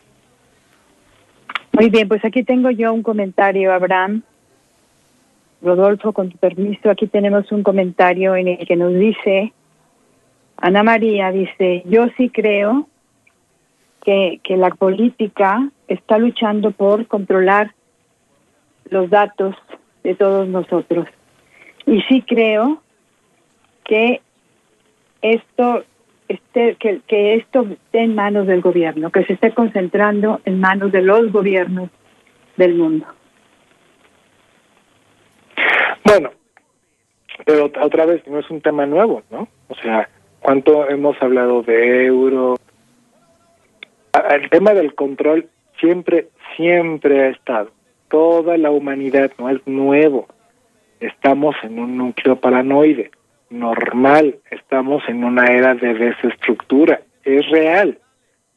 Muy 1.72 1.88
bien, 1.88 2.08
pues 2.08 2.22
aquí 2.26 2.42
tengo 2.42 2.70
yo 2.70 2.92
un 2.92 3.02
comentario, 3.02 3.72
Abraham. 3.72 4.22
Rodolfo, 5.62 6.12
con 6.12 6.30
tu 6.30 6.38
permiso, 6.38 6.90
aquí 6.90 7.06
tenemos 7.06 7.50
un 7.50 7.62
comentario 7.62 8.36
en 8.36 8.48
el 8.48 8.66
que 8.66 8.76
nos 8.76 8.94
dice, 8.94 9.52
Ana 10.56 10.82
María 10.82 11.32
dice, 11.32 11.82
yo 11.86 12.06
sí 12.16 12.30
creo 12.30 12.88
que, 14.04 14.40
que 14.42 14.56
la 14.56 14.70
política 14.70 15.70
está 15.88 16.18
luchando 16.18 16.70
por 16.70 17.06
controlar 17.06 17.74
los 18.90 19.10
datos 19.10 19.54
de 20.02 20.14
todos 20.14 20.48
nosotros. 20.48 21.06
Y 21.86 22.00
sí 22.02 22.22
creo 22.22 22.82
que 23.84 24.20
esto 25.22 25.84
esté, 26.28 26.76
que, 26.76 27.00
que 27.06 27.34
esto 27.34 27.66
esté 27.70 28.02
en 28.02 28.14
manos 28.14 28.46
del 28.46 28.60
gobierno, 28.60 29.10
que 29.10 29.24
se 29.24 29.34
esté 29.34 29.52
concentrando 29.52 30.40
en 30.44 30.60
manos 30.60 30.92
de 30.92 31.02
los 31.02 31.32
gobiernos 31.32 31.90
del 32.56 32.74
mundo. 32.74 33.06
Bueno, 36.06 36.30
pero 37.44 37.64
otra 37.82 38.06
vez 38.06 38.24
no 38.28 38.38
es 38.38 38.48
un 38.48 38.60
tema 38.60 38.86
nuevo, 38.86 39.22
¿no? 39.28 39.48
O 39.66 39.74
sea, 39.74 40.08
¿cuánto 40.38 40.88
hemos 40.88 41.20
hablado 41.20 41.62
de 41.62 42.06
euro? 42.06 42.54
El 44.30 44.48
tema 44.48 44.72
del 44.72 44.94
control 44.94 45.48
siempre, 45.80 46.28
siempre 46.56 47.24
ha 47.24 47.28
estado. 47.30 47.72
Toda 48.08 48.56
la 48.56 48.70
humanidad 48.70 49.32
no 49.36 49.50
es 49.50 49.66
nuevo. 49.66 50.28
Estamos 51.00 51.56
en 51.64 51.80
un 51.80 51.96
núcleo 51.98 52.36
paranoide, 52.36 53.10
normal. 53.50 54.36
Estamos 54.52 55.02
en 55.08 55.24
una 55.24 55.46
era 55.46 55.74
de 55.74 55.92
desestructura. 55.92 57.00
Es 57.24 57.50
real. 57.50 57.98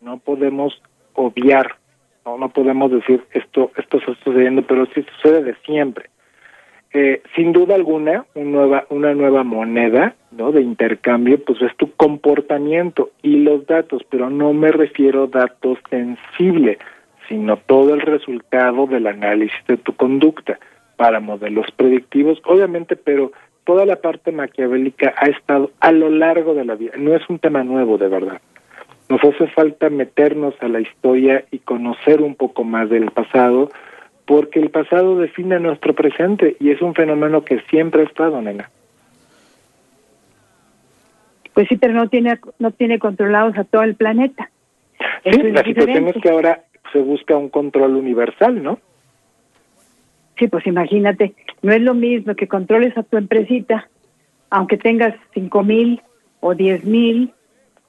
No 0.02 0.20
podemos 0.20 0.80
obviar, 1.14 1.78
no, 2.26 2.38
no 2.38 2.50
podemos 2.50 2.92
decir 2.92 3.26
esto, 3.32 3.72
esto 3.76 3.98
está 3.98 4.14
sucediendo, 4.24 4.62
pero 4.62 4.86
sí 4.94 5.04
sucede 5.16 5.44
de 5.44 5.56
siempre 5.66 6.12
eh, 6.92 7.22
sin 7.36 7.54
duda 7.54 7.76
alguna, 7.76 8.26
una 8.34 8.50
nueva, 8.50 8.86
una 8.90 9.14
nueva 9.14 9.44
moneda 9.44 10.16
¿no? 10.32 10.52
de 10.52 10.62
intercambio, 10.62 11.44
pues 11.44 11.62
es 11.62 11.76
tu 11.78 11.92
comportamiento 11.92 13.12
y 13.22 13.38
los 13.38 13.68
datos, 13.68 14.02
pero 14.10 14.30
no 14.30 14.54
me 14.54 14.72
refiero 14.72 15.24
a 15.24 15.28
datos 15.28 15.78
sensibles, 15.90 16.80
sino 17.28 17.58
todo 17.58 17.94
el 17.94 18.02
resultado 18.02 18.88
del 18.88 19.06
análisis 19.06 19.60
de 19.68 19.78
tu 19.78 19.94
conducta 19.94 20.60
para 20.96 21.20
modelos 21.20 21.68
predictivos, 21.76 22.42
obviamente, 22.44 22.96
pero 22.96 23.32
toda 23.66 23.86
la 23.86 23.98
parte 23.98 24.32
maquiavélica 24.32 25.14
ha 25.16 25.28
estado 25.28 25.72
a 25.80 25.92
lo 25.92 26.10
largo 26.10 26.56
de 26.56 26.66
la 26.66 26.74
vida, 26.74 26.94
no 26.98 27.16
es 27.16 27.22
un 27.30 27.38
tema 27.38 27.64
nuevo 27.64 28.00
de 28.00 28.08
verdad. 28.08 28.42
Nos 29.10 29.24
hace 29.24 29.48
falta 29.48 29.90
meternos 29.90 30.56
a 30.60 30.68
la 30.68 30.82
historia 30.82 31.44
y 31.52 31.60
conocer 31.60 32.22
un 32.22 32.36
poco 32.36 32.64
más 32.64 32.90
del 32.90 33.12
pasado, 33.12 33.70
porque 34.30 34.60
el 34.60 34.70
pasado 34.70 35.18
define 35.18 35.60
nuestro 35.60 35.96
presente 35.96 36.56
y 36.60 36.70
es 36.70 36.84
un 36.84 36.94
fenómeno 36.94 37.44
que 37.44 37.62
siempre 37.62 38.04
ha 38.04 38.06
estado, 38.06 38.40
nena. 38.40 38.70
Pues 41.56 41.68
sí, 41.68 41.78
pero 41.78 41.96
no 41.96 42.10
tiene 42.10 42.40
no 42.60 42.70
tiene 42.70 43.00
controlados 43.00 43.58
a 43.58 43.64
todo 43.64 43.82
el 43.82 43.96
planeta. 43.96 44.52
sí, 45.24 45.32
la 45.52 45.64
situación 45.64 46.10
es 46.10 46.22
que 46.22 46.30
ahora 46.30 46.64
se 46.94 47.00
busca 47.00 47.36
un 47.36 47.50
control 47.50 47.96
universal, 47.96 48.62
¿no? 48.62 48.78
Sí, 50.38 50.48
pues 50.48 50.68
imagínate, 50.68 51.34
no 51.64 51.74
es 51.74 51.82
lo 51.82 51.96
mismo 51.96 52.36
que 52.36 52.48
controles 52.48 52.96
a 53.00 53.04
tu 53.04 53.18
empresita, 53.18 53.90
aunque 54.52 54.78
tengas 54.78 55.16
cinco 55.34 55.64
mil 55.64 56.04
o 56.40 56.54
diez 56.54 56.84
mil 56.84 57.34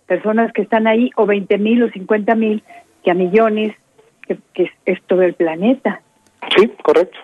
personas 0.07 0.55
que 0.55 0.63
están 0.63 0.87
ahí, 0.87 1.11
o 1.17 1.27
veinte 1.27 1.59
mil 1.59 1.83
o 1.83 1.91
cincuenta 1.91 2.35
mil, 2.35 2.63
que 3.05 3.11
a 3.11 3.15
millones, 3.15 3.77
que, 4.27 4.39
que 4.55 4.71
es 4.87 5.03
todo 5.03 5.21
el 5.21 5.35
planeta. 5.35 6.01
Sí, 6.57 6.73
correcto. 6.83 7.19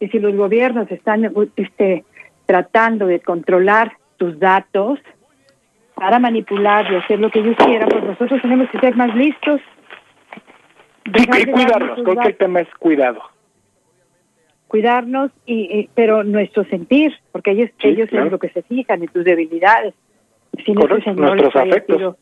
Y 0.00 0.08
si 0.08 0.18
los 0.18 0.34
gobiernos 0.34 0.90
están 0.90 1.30
este, 1.56 2.04
tratando 2.46 3.06
de 3.06 3.20
controlar 3.20 3.92
tus 4.16 4.38
datos 4.38 4.98
para 5.94 6.18
manipular 6.18 6.90
y 6.90 6.96
hacer 6.96 7.20
lo 7.20 7.30
que 7.30 7.40
ellos 7.40 7.56
quieran, 7.56 7.88
pues 7.88 8.04
nosotros 8.04 8.40
tenemos 8.40 8.70
que 8.70 8.80
ser 8.80 8.96
más 8.96 9.14
listos. 9.14 9.60
Sí, 11.14 11.22
y 11.24 11.50
cuidarnos, 11.50 12.00
creo 12.02 12.16
que 12.16 12.28
el 12.28 12.36
tema 12.36 12.60
es 12.60 12.68
cuidado. 12.78 13.22
Cuidarnos, 14.68 15.30
y, 15.46 15.90
pero 15.94 16.22
nuestro 16.22 16.64
sentir, 16.64 17.12
porque 17.32 17.50
ellos, 17.50 17.70
ellos 17.80 18.08
es 18.12 18.30
lo 18.30 18.38
que 18.38 18.48
se 18.50 18.62
fijan, 18.62 19.02
en 19.02 19.08
tus 19.08 19.24
debilidades. 19.24 19.94
Si 20.64 20.74
Correcto, 20.74 21.12
nuestros 21.14 21.56
afectos. 21.56 22.16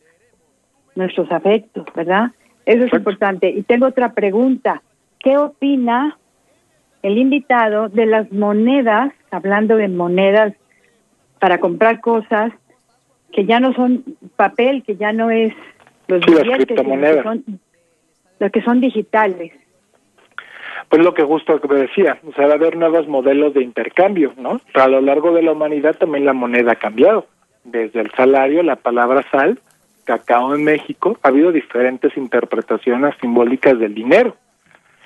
nuestros 0.95 1.31
afectos, 1.31 1.85
¿verdad? 1.95 2.31
Eso 2.65 2.85
es 2.85 2.93
importante. 2.93 3.49
Y 3.49 3.63
tengo 3.63 3.87
otra 3.87 4.13
pregunta. 4.13 4.81
¿Qué 5.19 5.37
opina 5.37 6.17
el 7.03 7.17
invitado 7.17 7.89
de 7.89 8.05
las 8.05 8.31
monedas, 8.31 9.13
hablando 9.31 9.75
de 9.75 9.89
monedas 9.89 10.53
para 11.39 11.59
comprar 11.59 11.99
cosas 11.99 12.53
que 13.31 13.45
ya 13.45 13.59
no 13.59 13.73
son 13.73 14.03
papel, 14.37 14.83
que 14.83 14.95
ya 14.95 15.11
no 15.11 15.29
es 15.29 15.53
los 16.07 16.25
billetes, 16.25 16.67
que 16.67 17.23
son, 17.23 17.59
los 18.39 18.51
que 18.51 18.61
son 18.61 18.79
digitales? 18.79 19.51
Pues 20.87 21.03
lo 21.03 21.13
que 21.13 21.23
justo 21.23 21.59
que 21.59 21.75
decía, 21.75 22.19
o 22.25 22.31
sea, 22.33 22.47
va 22.47 22.53
a 22.53 22.55
haber 22.55 22.77
nuevos 22.77 23.07
modelos 23.07 23.53
de 23.53 23.61
intercambio, 23.61 24.33
¿no? 24.37 24.61
a 24.73 24.87
lo 24.87 25.01
largo 25.01 25.33
de 25.33 25.43
la 25.43 25.51
humanidad 25.51 25.97
también 25.97 26.25
la 26.25 26.33
moneda 26.33 26.71
ha 26.71 26.75
cambiado. 26.75 27.27
Desde 27.65 27.99
el 27.99 28.09
salario, 28.11 28.63
la 28.63 28.77
palabra 28.77 29.23
sal, 29.29 29.59
cacao 30.05 30.55
en 30.55 30.63
México, 30.63 31.19
ha 31.21 31.27
habido 31.27 31.51
diferentes 31.51 32.15
interpretaciones 32.15 33.13
simbólicas 33.19 33.77
del 33.77 33.93
dinero 33.93 34.35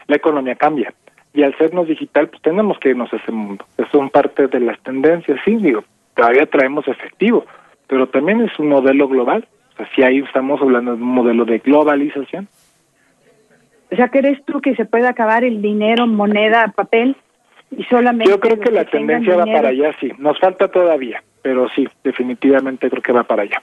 la 0.07 0.15
economía 0.15 0.55
cambia. 0.55 0.93
Y 1.34 1.43
al 1.43 1.57
sernos 1.57 1.88
digital, 1.88 2.30
pues 2.30 2.41
tenemos 2.41 2.77
que 2.80 2.89
irnos 2.89 3.11
a 3.11 3.17
ese 3.17 3.31
mundo. 3.31 3.65
Son 3.91 4.09
parte 4.09 4.47
de 4.47 4.59
las 4.59 4.80
tendencias, 4.81 5.39
sí, 5.43 5.55
digo, 5.55 5.84
todavía 6.15 6.45
traemos 6.45 6.88
efectivo, 6.88 7.45
pero 7.88 8.07
también 8.07 8.41
es 8.41 8.57
un 8.59 8.69
modelo 8.69 9.07
global. 9.07 9.47
O 9.73 9.77
sea, 9.77 9.89
si 9.95 10.03
ahí 10.03 10.19
estamos 10.19 10.61
hablando 10.61 10.95
de 10.95 11.01
un 11.01 11.09
modelo 11.09 11.45
de 11.45 11.57
globalización. 11.59 12.47
O 13.91 13.95
sea, 13.95 14.09
¿crees 14.09 14.43
tú 14.45 14.61
que 14.61 14.75
se 14.75 14.85
puede 14.85 15.07
acabar 15.07 15.43
el 15.43 15.61
dinero, 15.61 16.05
moneda, 16.07 16.71
papel? 16.75 17.15
Y 17.71 17.84
solamente 17.85 18.30
Yo 18.30 18.39
creo 18.39 18.59
que 18.59 18.71
la 18.71 18.85
tendencia 18.85 19.35
va 19.35 19.45
para 19.45 19.69
allá, 19.69 19.91
sí. 19.99 20.11
Nos 20.19 20.39
falta 20.39 20.67
todavía, 20.67 21.23
pero 21.41 21.67
sí, 21.69 21.88
definitivamente 22.03 22.89
creo 22.89 23.01
que 23.01 23.11
va 23.11 23.23
para 23.23 23.43
allá. 23.43 23.61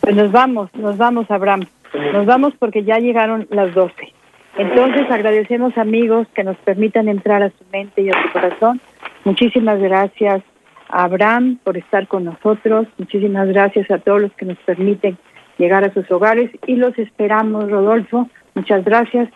Pues 0.00 0.16
nos 0.16 0.32
vamos, 0.32 0.74
nos 0.74 0.96
vamos, 0.96 1.30
Abraham. 1.30 1.66
Nos 2.12 2.26
vamos 2.26 2.54
porque 2.58 2.84
ya 2.84 2.98
llegaron 2.98 3.46
las 3.50 3.74
12. 3.74 4.12
Entonces 4.58 5.08
agradecemos 5.08 5.78
amigos 5.78 6.26
que 6.34 6.42
nos 6.42 6.56
permitan 6.58 7.08
entrar 7.08 7.44
a 7.44 7.50
su 7.50 7.64
mente 7.72 8.02
y 8.02 8.10
a 8.10 8.22
su 8.22 8.32
corazón. 8.32 8.80
Muchísimas 9.24 9.78
gracias 9.80 10.42
a 10.88 11.04
Abraham 11.04 11.58
por 11.62 11.76
estar 11.76 12.08
con 12.08 12.24
nosotros. 12.24 12.88
Muchísimas 12.98 13.46
gracias 13.48 13.88
a 13.90 13.98
todos 13.98 14.20
los 14.20 14.32
que 14.32 14.46
nos 14.46 14.58
permiten 14.58 15.16
llegar 15.58 15.84
a 15.84 15.94
sus 15.94 16.10
hogares 16.10 16.50
y 16.66 16.74
los 16.74 16.98
esperamos, 16.98 17.70
Rodolfo. 17.70 18.28
Muchas 18.54 18.84
gracias. 18.84 19.28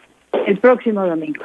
El 0.47 0.59
próximo 0.59 1.07
domingo. 1.07 1.44